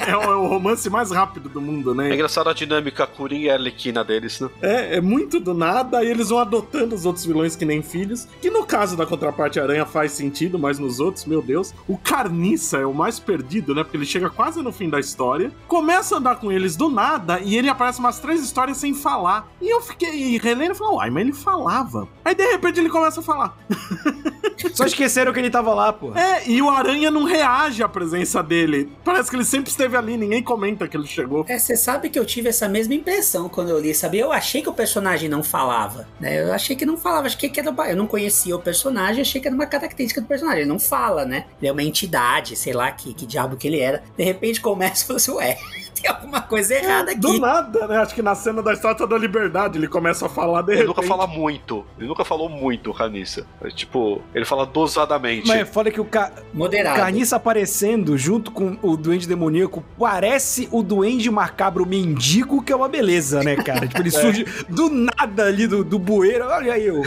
é, 0.05 0.11
é 0.11 0.17
o- 0.17 0.23
é 0.23 0.35
o 0.35 0.47
romance 0.47 0.89
mais 0.89 1.09
rápido 1.11 1.47
do 1.49 1.61
mundo, 1.61 1.91
É 1.93 1.95
né? 2.09 2.13
engraçado 2.13 2.49
a 2.49 2.53
dinâmica 2.53 3.07
Coringa 3.07 3.45
e 3.45 3.49
Arlequina 3.49 4.03
deles, 4.03 4.39
né? 4.39 4.49
É, 4.61 4.97
é 4.97 5.01
muito 5.01 5.39
do 5.39 5.53
nada, 5.53 6.03
e 6.03 6.07
eles 6.09 6.29
vão 6.29 6.39
adotando 6.39 6.93
os 6.95 7.05
outros 7.05 7.25
vilões 7.25 7.55
que 7.55 7.63
nem 7.65 7.81
filhos. 7.81 8.27
Que 8.41 8.49
no 8.49 8.65
caso 8.65 8.97
da 8.97 9.05
contraparte 9.05 9.59
Aranha 9.59 9.85
faz 9.85 10.11
sentido, 10.11 10.59
mas 10.59 10.77
nos 10.77 10.99
outros, 10.99 11.25
meu 11.25 11.41
Deus. 11.41 11.73
O 11.87 11.97
Carniça 11.97 12.77
é 12.79 12.85
o 12.85 12.93
mais 12.93 13.19
perdido, 13.19 13.73
né? 13.73 13.83
Porque 13.83 13.95
ele 13.97 14.05
chega 14.05 14.29
quase 14.29 14.61
no 14.61 14.71
fim 14.73 14.89
da 14.89 14.99
história, 14.99 15.49
começa 15.67 16.15
a 16.15 16.17
andar 16.17 16.35
com 16.35 16.51
eles 16.51 16.75
do 16.75 16.89
nada, 16.89 17.39
e 17.39 17.55
ele 17.57 17.69
aparece 17.69 17.99
umas 17.99 18.19
três 18.19 18.43
histórias 18.43 18.77
sem 18.77 18.93
falar. 18.93 19.47
E 19.61 19.69
eu 19.73 19.81
fiquei 19.81 20.37
relendo 20.37 20.71
e 20.73 20.75
falei, 20.75 20.93
uai, 20.95 21.09
mas 21.09 21.21
ele 21.23 21.33
falava. 21.33 22.07
Aí 22.25 22.35
de 22.35 22.45
repente 22.51 22.79
ele 22.79 22.89
começa 22.89 23.12
a 23.19 23.23
falar. 23.23 23.57
Só 24.73 24.85
esqueceram 24.85 25.33
que 25.33 25.39
ele 25.39 25.49
tava 25.49 25.73
lá, 25.73 25.91
pô. 25.91 26.15
É, 26.15 26.47
e 26.47 26.61
o 26.61 26.69
Aranha 26.69 27.11
não 27.11 27.23
reage 27.23 27.83
à 27.83 27.89
presença 27.89 28.41
dele. 28.41 28.91
Parece 29.03 29.29
que 29.29 29.35
ele 29.35 29.43
sempre 29.43 29.69
esteve 29.69 29.97
ali, 29.97 30.17
ninguém 30.17 30.41
comenta 30.41 30.87
que 30.87 30.95
ele 30.95 31.07
chegou. 31.07 31.45
É, 31.47 31.59
você 31.59 31.75
sabe 31.75 32.09
que 32.09 32.17
eu 32.17 32.25
tive 32.25 32.49
essa 32.49 32.67
mesma 32.69 32.93
impressão 32.93 33.49
quando 33.49 33.69
eu 33.69 33.79
li, 33.79 33.93
sabe? 33.93 34.19
Eu 34.19 34.31
achei 34.31 34.61
que 34.61 34.69
o 34.69 34.73
personagem 34.73 35.29
não 35.29 35.43
falava, 35.43 36.07
né? 36.19 36.41
Eu 36.41 36.53
achei 36.53 36.75
que 36.75 36.85
não 36.85 36.97
falava, 36.97 37.27
achei 37.27 37.49
que 37.49 37.59
era... 37.59 37.73
Eu 37.89 37.95
não 37.95 38.07
conhecia 38.07 38.55
o 38.55 38.59
personagem, 38.59 39.21
achei 39.21 39.41
que 39.41 39.47
era 39.47 39.55
uma 39.55 39.65
característica 39.65 40.21
do 40.21 40.27
personagem. 40.27 40.61
Ele 40.61 40.69
não 40.69 40.79
fala, 40.79 41.25
né? 41.25 41.45
Ele 41.59 41.69
é 41.69 41.71
uma 41.71 41.83
entidade, 41.83 42.55
sei 42.55 42.73
lá 42.73 42.91
que, 42.91 43.13
que 43.13 43.25
diabo 43.25 43.57
que 43.57 43.67
ele 43.67 43.79
era. 43.79 44.03
De 44.17 44.23
repente 44.23 44.61
começa 44.61 45.03
e 45.03 45.07
fala 45.07 45.17
assim, 45.17 45.31
ué, 45.31 45.57
tem 46.01 46.09
alguma 46.09 46.41
coisa 46.41 46.75
errada 46.75 47.11
aqui. 47.11 47.19
Do 47.19 47.39
nada, 47.39 47.87
né? 47.87 47.97
Acho 47.97 48.15
que 48.15 48.21
na 48.21 48.35
cena 48.35 48.61
da 48.61 48.73
Estátua 48.73 49.07
da 49.07 49.17
Liberdade 49.17 49.77
ele 49.77 49.87
começa 49.87 50.25
a 50.25 50.29
falar 50.29 50.61
de 50.61 50.71
Ele 50.71 50.81
repente. 50.81 50.95
nunca 50.95 51.07
fala 51.07 51.27
muito. 51.27 51.85
Ele 51.97 52.07
nunca 52.07 52.25
falou 52.25 52.49
muito, 52.49 52.91
o 52.91 52.93
Carniça. 52.93 53.45
É, 53.61 53.69
tipo, 53.69 54.21
ele 54.33 54.45
fala 54.45 54.65
dosadamente. 54.65 55.47
Mas 55.47 55.59
é 55.59 55.65
foda 55.65 55.91
que 55.91 56.01
o, 56.01 56.05
ca... 56.05 56.31
o 56.53 56.57
Moderado. 56.57 56.95
Carniça 56.95 57.35
aparecendo 57.35 58.17
junto 58.17 58.51
com 58.51 58.77
o 58.81 58.97
Duende 58.97 59.27
Demoníaco 59.27 59.83
parece 59.97 60.67
o 60.71 60.81
Duende 60.81 61.29
Macabro 61.29 61.85
Mendigo, 61.85 62.61
que 62.61 62.71
é 62.71 62.75
uma 62.75 62.89
beleza, 62.89 63.43
né, 63.43 63.55
cara? 63.55 63.87
Tipo, 63.87 64.01
ele 64.01 64.11
surge 64.11 64.45
do 64.69 64.89
nada 64.89 65.45
ali 65.45 65.67
do, 65.67 65.83
do 65.83 65.99
bueiro. 65.99 66.45
Olha 66.45 66.73
aí, 66.73 66.89
o 66.89 67.03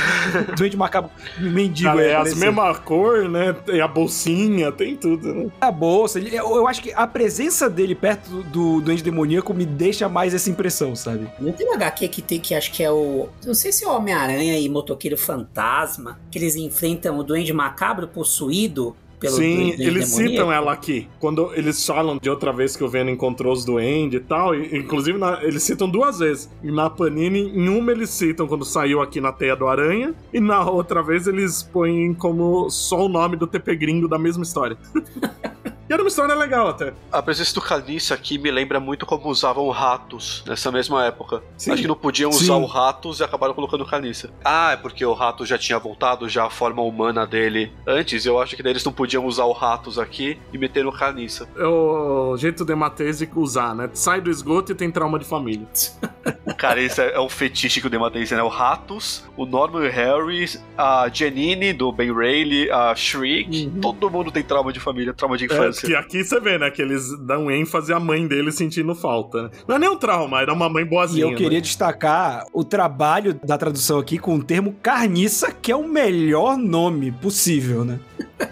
Duende 0.57 0.77
Macabro 0.77 1.11
Mendigo. 1.39 1.91
Cara, 1.91 2.03
é 2.03 2.17
as 2.17 2.35
mesmas 2.35 2.79
cor, 2.79 3.29
né? 3.29 3.53
Tem 3.53 3.81
a 3.81 3.89
bolsinha, 3.89 4.71
tem 4.71 4.97
tudo, 4.97 5.35
né? 5.35 5.47
a 5.61 5.71
bolsa. 5.71 6.19
Eu, 6.19 6.57
eu 6.57 6.69
acho 6.69 6.83
que 6.83 6.93
a 6.93 7.07
presença 7.07 7.69
dele 7.69 7.95
perto 7.95 8.43
do, 8.45 8.76
do 8.81 8.87
Duende 8.87 9.03
Demoníaco 9.03 9.53
me 9.55 9.65
deixa 9.67 10.09
mais 10.09 10.35
essa 10.35 10.49
impressão, 10.51 10.95
sabe? 10.97 11.29
Não 11.41 11.53
tem 11.53 11.69
um 11.69 11.75
HQ 11.75 12.09
que 12.09 12.23
tem 12.23 12.41
que 12.41 12.55
acho 12.55 12.73
que 12.73 12.83
é 12.83 12.91
o. 12.91 13.29
Não 13.45 13.55
sei 13.55 13.73
se 13.73 13.85
é 13.85 13.89
o 13.89 13.93
Homem-Aranha 13.97 14.59
e 14.59 14.69
Motoqueiro 14.69 15.17
Fantasma, 15.17 16.19
que 16.31 16.39
eles 16.39 16.57
enfrentam 16.57 17.19
o 17.19 17.23
Duende 17.25 17.53
Macabro 17.53 18.09
possuído 18.09 18.95
pelo 19.19 19.37
Sim, 19.37 19.57
Duende 19.57 19.83
eles 19.83 20.11
Demoníaco. 20.11 20.31
citam 20.35 20.53
ela 20.53 20.73
aqui. 20.73 21.09
Quando 21.19 21.51
eles 21.55 21.85
falam 21.87 22.19
de 22.21 22.29
outra 22.29 22.53
vez 22.53 22.77
que 22.77 22.85
o 22.85 22.89
Venom 22.89 23.11
encontrou 23.13 23.51
os 23.51 23.65
duendes 23.65 24.21
e 24.21 24.23
tal, 24.23 24.55
e- 24.55 24.77
inclusive 24.77 25.17
na- 25.19 25.43
eles 25.43 25.63
citam 25.63 25.89
duas 25.89 26.19
vezes. 26.19 26.51
E 26.63 26.71
na 26.71 26.91
Panini, 26.91 27.41
em 27.41 27.67
uma 27.69 27.93
eles 27.93 28.11
citam 28.11 28.47
quando 28.47 28.65
saiu 28.67 29.01
aqui 29.01 29.19
na 29.19 29.33
Teia 29.33 29.57
do 29.57 29.67
Aranha, 29.67 30.15
e 30.35 30.39
na 30.39 30.69
outra 30.69 31.03
vez 31.03 31.27
eles 31.27 31.63
põem 31.63 32.13
como 32.13 32.69
só 32.69 33.07
o 33.07 33.09
nome 33.09 33.37
do 33.39 33.47
TP 33.47 33.75
Gringo 33.75 34.07
da 34.07 34.19
mesma 34.19 34.43
história. 34.43 34.77
E 35.89 35.93
era 35.93 36.03
uma 36.03 36.09
história 36.09 36.35
legal 36.35 36.69
até. 36.69 36.93
A 37.13 37.23
presença 37.23 37.55
do 37.55 37.61
Canice 37.61 38.13
aqui 38.13 38.39
me 38.39 38.51
lembra 38.51 38.81
muito 38.81 39.07
como 39.07 39.29
usavam 39.29 39.69
ratos 39.71 40.43
nessa 40.47 40.73
mesma 40.73 41.05
época. 41.05 41.43
Sim. 41.57 41.71
Acho 41.71 41.83
que 41.83 41.89
não 41.89 41.95
podiam 41.95 42.33
Sim. 42.33 42.45
usar 42.45 42.57
o 42.57 42.67
ratos 42.67 43.21
e 43.21 43.25
acabaram 43.25 43.55
colocando 43.55 43.83
o 43.83 43.87
Canice. 43.87 44.29
Ah, 44.45 44.73
é 44.73 44.77
porque 44.77 45.05
o 45.05 45.13
rato 45.13 45.47
já 45.47 45.57
tinha 45.57 45.79
voltado 45.79 46.29
já 46.29 46.47
a 46.47 46.51
forma 46.51 46.83
humana 46.83 47.25
dele 47.27 47.73
antes. 47.87 48.27
Eu 48.27 48.41
acho 48.41 48.57
que 48.57 48.63
daí 48.63 48.73
eles 48.73 48.85
não 48.85 48.93
podiam 48.93 49.25
usar 49.27 49.45
o 49.45 49.53
ratos 49.53 49.99
aqui 49.99 50.41
e 50.53 50.59
meteram 50.59 50.89
o 50.89 50.93
Caniça. 50.93 51.49
É 51.57 51.67
o 51.67 52.37
jeito 52.37 52.65
de 52.65 52.75
Matese 52.75 53.31
usar, 53.37 53.75
né? 53.75 53.89
Sai 53.93 54.21
do 54.21 54.31
esgoto 54.31 54.73
e 54.73 54.75
tem 54.75 54.91
trauma 54.91 55.19
de 55.19 55.25
família. 55.25 55.67
Cara, 56.57 56.81
esse 56.81 57.01
é 57.01 57.13
é 57.17 57.21
um 57.21 57.29
fetiche 57.29 57.81
que 57.81 57.87
o 57.87 57.91
Dematense, 57.91 58.35
né? 58.35 58.43
O 58.43 58.49
Ratos, 58.49 59.25
o 59.37 59.47
Norman 59.47 59.89
Harris, 59.89 60.63
a 60.77 61.09
Janine 61.13 61.73
do 61.73 61.91
Ben 61.93 62.13
Rayleigh, 62.13 62.71
a 62.71 62.95
Shriek. 62.95 63.67
Uhum. 63.75 63.81
Todo 63.81 64.11
mundo 64.11 64.31
tem 64.31 64.43
trauma 64.43 64.73
de 64.73 64.81
família, 64.81 65.15
trauma 65.15 65.37
de 65.39 65.45
É, 65.45 65.47
infância. 65.47 65.87
que 65.89 65.95
aqui 65.95 66.25
você 66.25 66.41
vê, 66.41 66.59
né? 66.59 66.71
Que 66.71 66.83
eles 66.83 67.17
dão 67.21 67.51
ênfase 67.51 67.93
à 67.93 68.01
mãe 68.01 68.27
dele 68.27 68.51
sentindo 68.53 68.95
falta. 68.95 69.45
Né? 69.45 69.51
Não 69.69 69.77
é 69.77 69.79
nem 69.79 69.89
um 69.89 69.97
trauma, 69.97 70.41
era 70.41 70.53
uma 70.53 70.69
mãe 70.69 70.83
E 70.83 70.87
boazinha. 70.87 71.25
eu 71.25 71.35
queria 71.35 71.59
né? 71.59 71.61
destacar 71.61 72.45
o 72.53 72.63
trabalho 72.65 73.39
da 73.45 73.57
tradução 73.57 73.99
aqui 73.99 74.19
com 74.19 74.35
o 74.37 74.43
termo 74.43 74.75
carniça, 74.83 75.51
que 75.53 75.71
é 75.73 75.77
o 75.77 75.87
melhor 75.89 76.57
nome 76.59 77.11
possível, 77.13 77.85
né? 77.85 77.99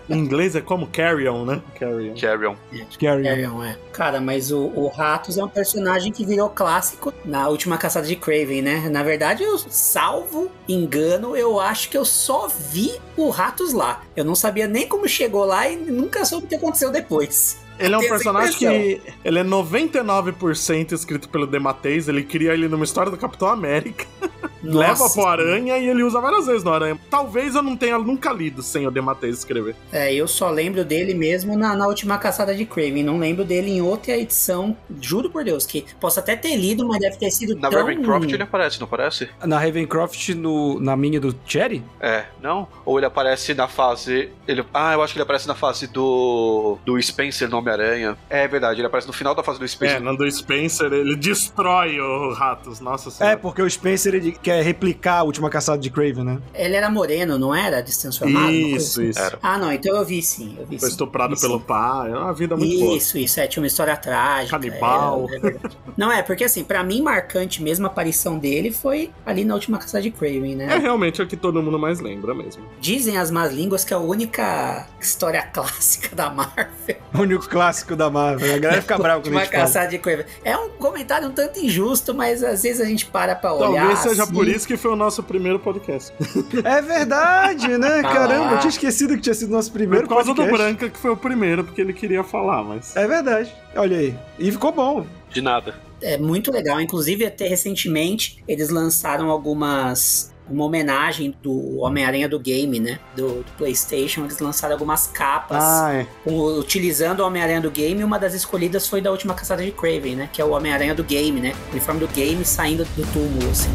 Em 0.09 0.19
inglês 0.19 0.55
é 0.57 0.61
como 0.61 0.87
Carrion, 0.87 1.45
né? 1.45 1.63
Carrion. 1.79 2.15
Carrion. 2.15 2.57
Carry 3.01 3.21
on. 3.21 3.25
Carrion, 3.25 3.63
é. 3.63 3.79
Cara, 3.93 4.21
mas 4.21 4.51
o, 4.51 4.73
o 4.75 4.89
Ratos 4.89 5.39
é 5.39 5.45
um 5.45 5.49
personagem 5.49 6.13
que 6.13 6.25
virou 6.25 6.49
clássico 6.49 7.13
na 7.25 7.49
última 7.49 7.77
caçada 7.79 8.07
de 8.07 8.17
Craven, 8.17 8.63
né? 8.63 8.89
Na 8.89 9.03
verdade, 9.03 9.43
eu, 9.43 9.59
salvo 9.59 10.51
engano, 10.69 11.37
eu 11.37 11.61
acho 11.61 11.89
que 11.89 11.97
eu 11.97 12.05
só 12.05 12.49
vi 12.49 12.93
o 13.17 13.29
Ratos 13.31 13.73
lá. 13.73 14.03
Eu 14.17 14.25
não 14.25 14.35
sabia 14.35 14.67
nem 14.67 14.87
como 14.87 15.09
chegou 15.09 15.45
lá 15.45 15.69
e 15.69 15.77
nunca 15.77 16.25
soube 16.25 16.47
o 16.47 16.49
que 16.49 16.55
aconteceu 16.55 16.91
depois. 16.91 17.63
Ele 17.79 17.95
é 17.95 17.99
um 17.99 18.09
personagem 18.09 18.57
que 18.57 19.01
ele 19.25 19.39
é 19.39 19.45
99% 19.45 20.93
escrito 20.93 21.29
pelo 21.29 21.47
Demateis. 21.47 22.09
Ele 22.09 22.23
cria 22.23 22.53
ele 22.53 22.69
numa 22.69 22.85
história 22.85 23.11
do 23.11 23.17
Capitão 23.17 23.49
América. 23.49 24.07
leva 24.65 24.99
Nossa, 25.05 25.15
pro 25.21 25.27
Aranha 25.29 25.79
e 25.79 25.89
ele 25.89 26.03
usa 26.03 26.21
várias 26.21 26.47
vezes 26.47 26.65
no 26.65 26.73
Aranha. 26.73 26.99
Talvez 27.11 27.55
eu 27.55 27.63
não 27.63 27.77
tenha 27.77 27.99
nunca 27.99 28.33
lido 28.33 28.63
sem 28.63 28.87
o 28.87 28.91
Demateis 28.91 29.39
escrever. 29.39 29.77
É, 29.93 30.13
eu 30.13 30.27
só 30.27 30.51
lembro 30.51 30.85
dele 30.85 31.15
mesmo 31.15 31.57
na, 31.57 31.75
na 31.77 31.87
última 31.87 32.19
caçada 32.19 32.55
de 32.55 32.65
Craven. 32.65 33.03
Não 33.03 33.19
lembro 33.19 33.45
dele 33.45 33.71
em 33.71 33.83
outra 33.83 34.17
edição. 34.17 34.77
Juro 35.01 35.31
por 35.31 35.45
Deus, 35.45 35.67
que 35.67 35.85
posso 36.01 36.19
até 36.21 36.37
ter 36.37 36.57
lido, 36.57 36.87
mas 36.87 36.99
deve 37.01 37.17
ter 37.17 37.31
sido 37.31 37.55
Na 37.57 37.69
tão... 37.71 37.81
Ravencroft 37.81 38.31
ele 38.33 38.43
aparece, 38.43 38.79
não 38.81 38.87
aparece? 38.87 39.29
Na 39.45 39.59
Ravencroft, 39.59 40.29
no, 40.31 40.81
na 40.81 40.97
mini 40.97 41.19
do 41.19 41.35
Cherry? 41.47 41.83
É, 42.01 42.25
não? 42.43 42.67
Ou 42.85 42.99
ele 42.99 43.07
aparece 43.07 43.55
na 43.55 43.69
fase. 43.69 44.31
Ele... 44.47 44.65
Ah, 44.73 44.93
eu 44.95 45.03
acho 45.03 45.13
que 45.13 45.19
ele 45.19 45.25
aparece 45.25 45.47
na 45.47 45.55
fase 45.55 45.87
do. 45.87 46.79
do 46.85 47.01
Spencer 47.03 47.49
no 47.49 47.59
Homem-Aranha. 47.59 48.17
É 48.29 48.47
verdade, 48.47 48.81
ele 48.81 48.87
aparece 48.87 49.07
no 49.07 49.13
final 49.13 49.35
da 49.35 49.43
fase 49.43 49.59
do 49.59 49.65
É, 49.65 49.69
Spencer. 49.69 50.01
no 50.01 50.17
do 50.17 50.31
Spencer, 50.31 50.93
ele 50.93 51.17
destrói 51.17 51.99
o 52.01 52.33
Ratos. 52.33 52.81
Nossa 52.81 53.09
É, 53.09 53.13
senhora. 53.13 53.37
porque 53.39 53.63
o 53.63 53.71
Spencer 53.71 54.15
ele 54.15 54.33
quer 54.33 54.54
replicar 54.63 55.19
a 55.19 55.23
última 55.23 55.49
caçada 55.51 55.79
de 55.79 55.91
Craven, 55.91 56.25
né? 56.25 56.39
Ele 56.55 56.75
era 56.77 56.91
moreno, 56.91 57.39
não 57.39 57.55
era? 57.55 57.83
Destransformado? 57.83 58.51
Isso, 58.51 59.01
assim. 59.01 59.11
isso. 59.11 59.19
Era. 59.21 59.39
Ah, 59.43 59.59
não, 59.59 59.73
então 59.73 59.97
eu 59.97 60.05
vi 60.05 60.23
sim. 60.23 60.57
Eu 60.59 60.67
vi 60.67 60.79
Foi 60.79 60.89
sim. 60.89 60.95
estuprado 60.95 61.35
Vi 61.35 61.41
pelo 61.41 61.59
sim. 61.59 61.65
pai. 61.65 62.11
É 62.11 62.17
uma 62.17 62.33
vida 62.33 62.57
muito 62.57 62.79
boa. 62.79 62.97
Isso, 62.97 63.19
isso, 63.19 63.41
é, 63.41 63.47
tinha 63.47 63.63
uma 63.63 63.67
história 63.67 63.97
trágica. 63.97 64.59
Canibal. 64.59 65.27
é, 65.31 65.37
é 65.37 65.41
verdade. 65.41 65.77
não, 65.97 66.11
é, 66.13 66.23
porque 66.23 66.45
assim, 66.45 66.65
pra 66.65 66.83
mim, 66.83 67.03
marcante 67.03 67.63
mesmo 67.63 67.87
a 67.87 67.89
aparição 67.89 68.39
dele 68.39 68.71
foi 68.71 69.11
ali 69.25 69.45
na 69.45 69.55
última 69.55 69.79
caçada 69.79 70.03
de 70.03 70.11
Craven, 70.11 70.57
né? 70.57 70.67
É 70.75 70.79
realmente 70.79 71.21
o 71.23 71.27
que 71.27 71.37
todo 71.37 71.63
mundo 71.63 71.79
mais 71.79 72.01
lembra 72.01 72.35
mesmo. 72.35 72.63
Dizem 72.81 73.17
as 73.19 73.31
más 73.31 73.53
línguas 73.53 73.85
que 73.85 73.93
é 73.93 73.97
a 73.97 74.01
única 74.01 74.87
história 75.01 75.43
clássica 75.43 76.15
da 76.15 76.31
Marvel. 76.31 76.65
O 77.15 77.21
único 77.21 77.49
clássico 77.49 77.95
da 77.95 78.11
Marvel. 78.11 78.53
A 78.55 78.59
galera 78.59 78.83
fica 78.83 78.99
brava 78.99 79.21
quando 79.23 79.37
a 79.37 79.41
gente 79.41 79.53
fala. 79.53 79.63
caçada 79.65 79.87
de 79.89 79.99
Craven. 79.99 80.27
É 80.45 80.57
um 80.57 80.69
comentário 80.71 81.29
um 81.29 81.31
tanto 81.31 81.61
injusto, 81.61 82.13
mas 82.13 82.43
às 82.43 82.65
vezes 82.65 82.81
a 82.81 82.85
gente 82.85 83.07
para 83.07 83.37
pra 83.37 83.55
olhar. 83.55 83.81
Talvez 83.81 83.99
seja 84.01 84.25
assim. 84.25 84.33
por 84.33 84.44
isso 84.49 84.67
que 84.67 84.77
foi 84.77 84.91
o 84.91 84.97
nosso 84.97 85.23
primeiro 85.23 85.59
podcast. 85.59 86.13
É 86.65 86.81
verdade, 86.83 87.69
né? 87.79 88.03
Tá 88.03 88.13
Caramba, 88.13 88.53
eu 88.55 88.59
tinha 88.59 88.71
esquecido 88.71 89.15
que 89.15 89.21
tinha 89.23 89.35
sido 89.35 89.51
nosso 89.51 89.71
Por 89.71 89.79
primeiro 89.79 90.09
causa 90.09 90.33
do 90.33 90.37
podcast. 90.37 90.57
Branca, 90.57 90.89
que 90.91 90.99
foi 90.99 91.11
o 91.11 91.17
primeiro, 91.17 91.65
porque 91.65 91.81
ele 91.81 91.93
queria 91.93 92.23
falar, 92.25 92.63
mas. 92.63 92.95
É 92.97 93.07
verdade. 93.07 93.53
Olha 93.77 93.97
aí. 93.99 94.15
E 94.39 94.51
ficou 94.51 94.73
bom. 94.73 95.07
De 95.31 95.41
nada. 95.43 95.75
É 96.03 96.17
muito 96.19 96.51
legal. 96.53 96.81
Inclusive, 96.81 97.25
até 97.27 97.47
recentemente, 97.49 98.43
eles 98.49 98.71
lançaram 98.71 99.31
algumas. 99.31 100.33
Uma 100.47 100.67
homenagem 100.67 101.35
do 101.43 101.79
Homem-Aranha 101.79 102.29
do 102.29 102.39
game, 102.39 102.79
né? 102.79 102.99
Do, 103.17 103.43
do 103.43 103.53
PlayStation. 103.57 104.25
Eles 104.25 104.39
lançaram 104.41 104.75
algumas 104.75 105.07
capas 105.07 105.65
Ah, 105.65 105.91
é. 105.95 106.07
utilizando 106.31 107.21
o 107.21 107.27
Homem-Aranha 107.27 107.63
do 107.63 107.71
game. 107.71 107.99
E 108.03 108.05
uma 108.05 108.19
das 108.19 108.35
escolhidas 108.35 108.87
foi 108.87 109.01
da 109.01 109.11
última 109.11 109.33
caçada 109.33 109.65
de 109.65 109.71
Craven, 109.73 110.17
né? 110.17 110.29
Que 110.31 110.43
é 110.43 110.45
o 110.45 110.51
Homem-Aranha 110.51 110.95
do 110.95 111.03
game, 111.03 111.41
né? 111.41 111.55
O 111.69 111.71
uniforme 111.73 112.01
do 112.01 112.09
game 112.09 112.45
saindo 112.45 112.85
do 112.85 113.11
túmulo, 113.11 113.51
assim. 113.51 113.71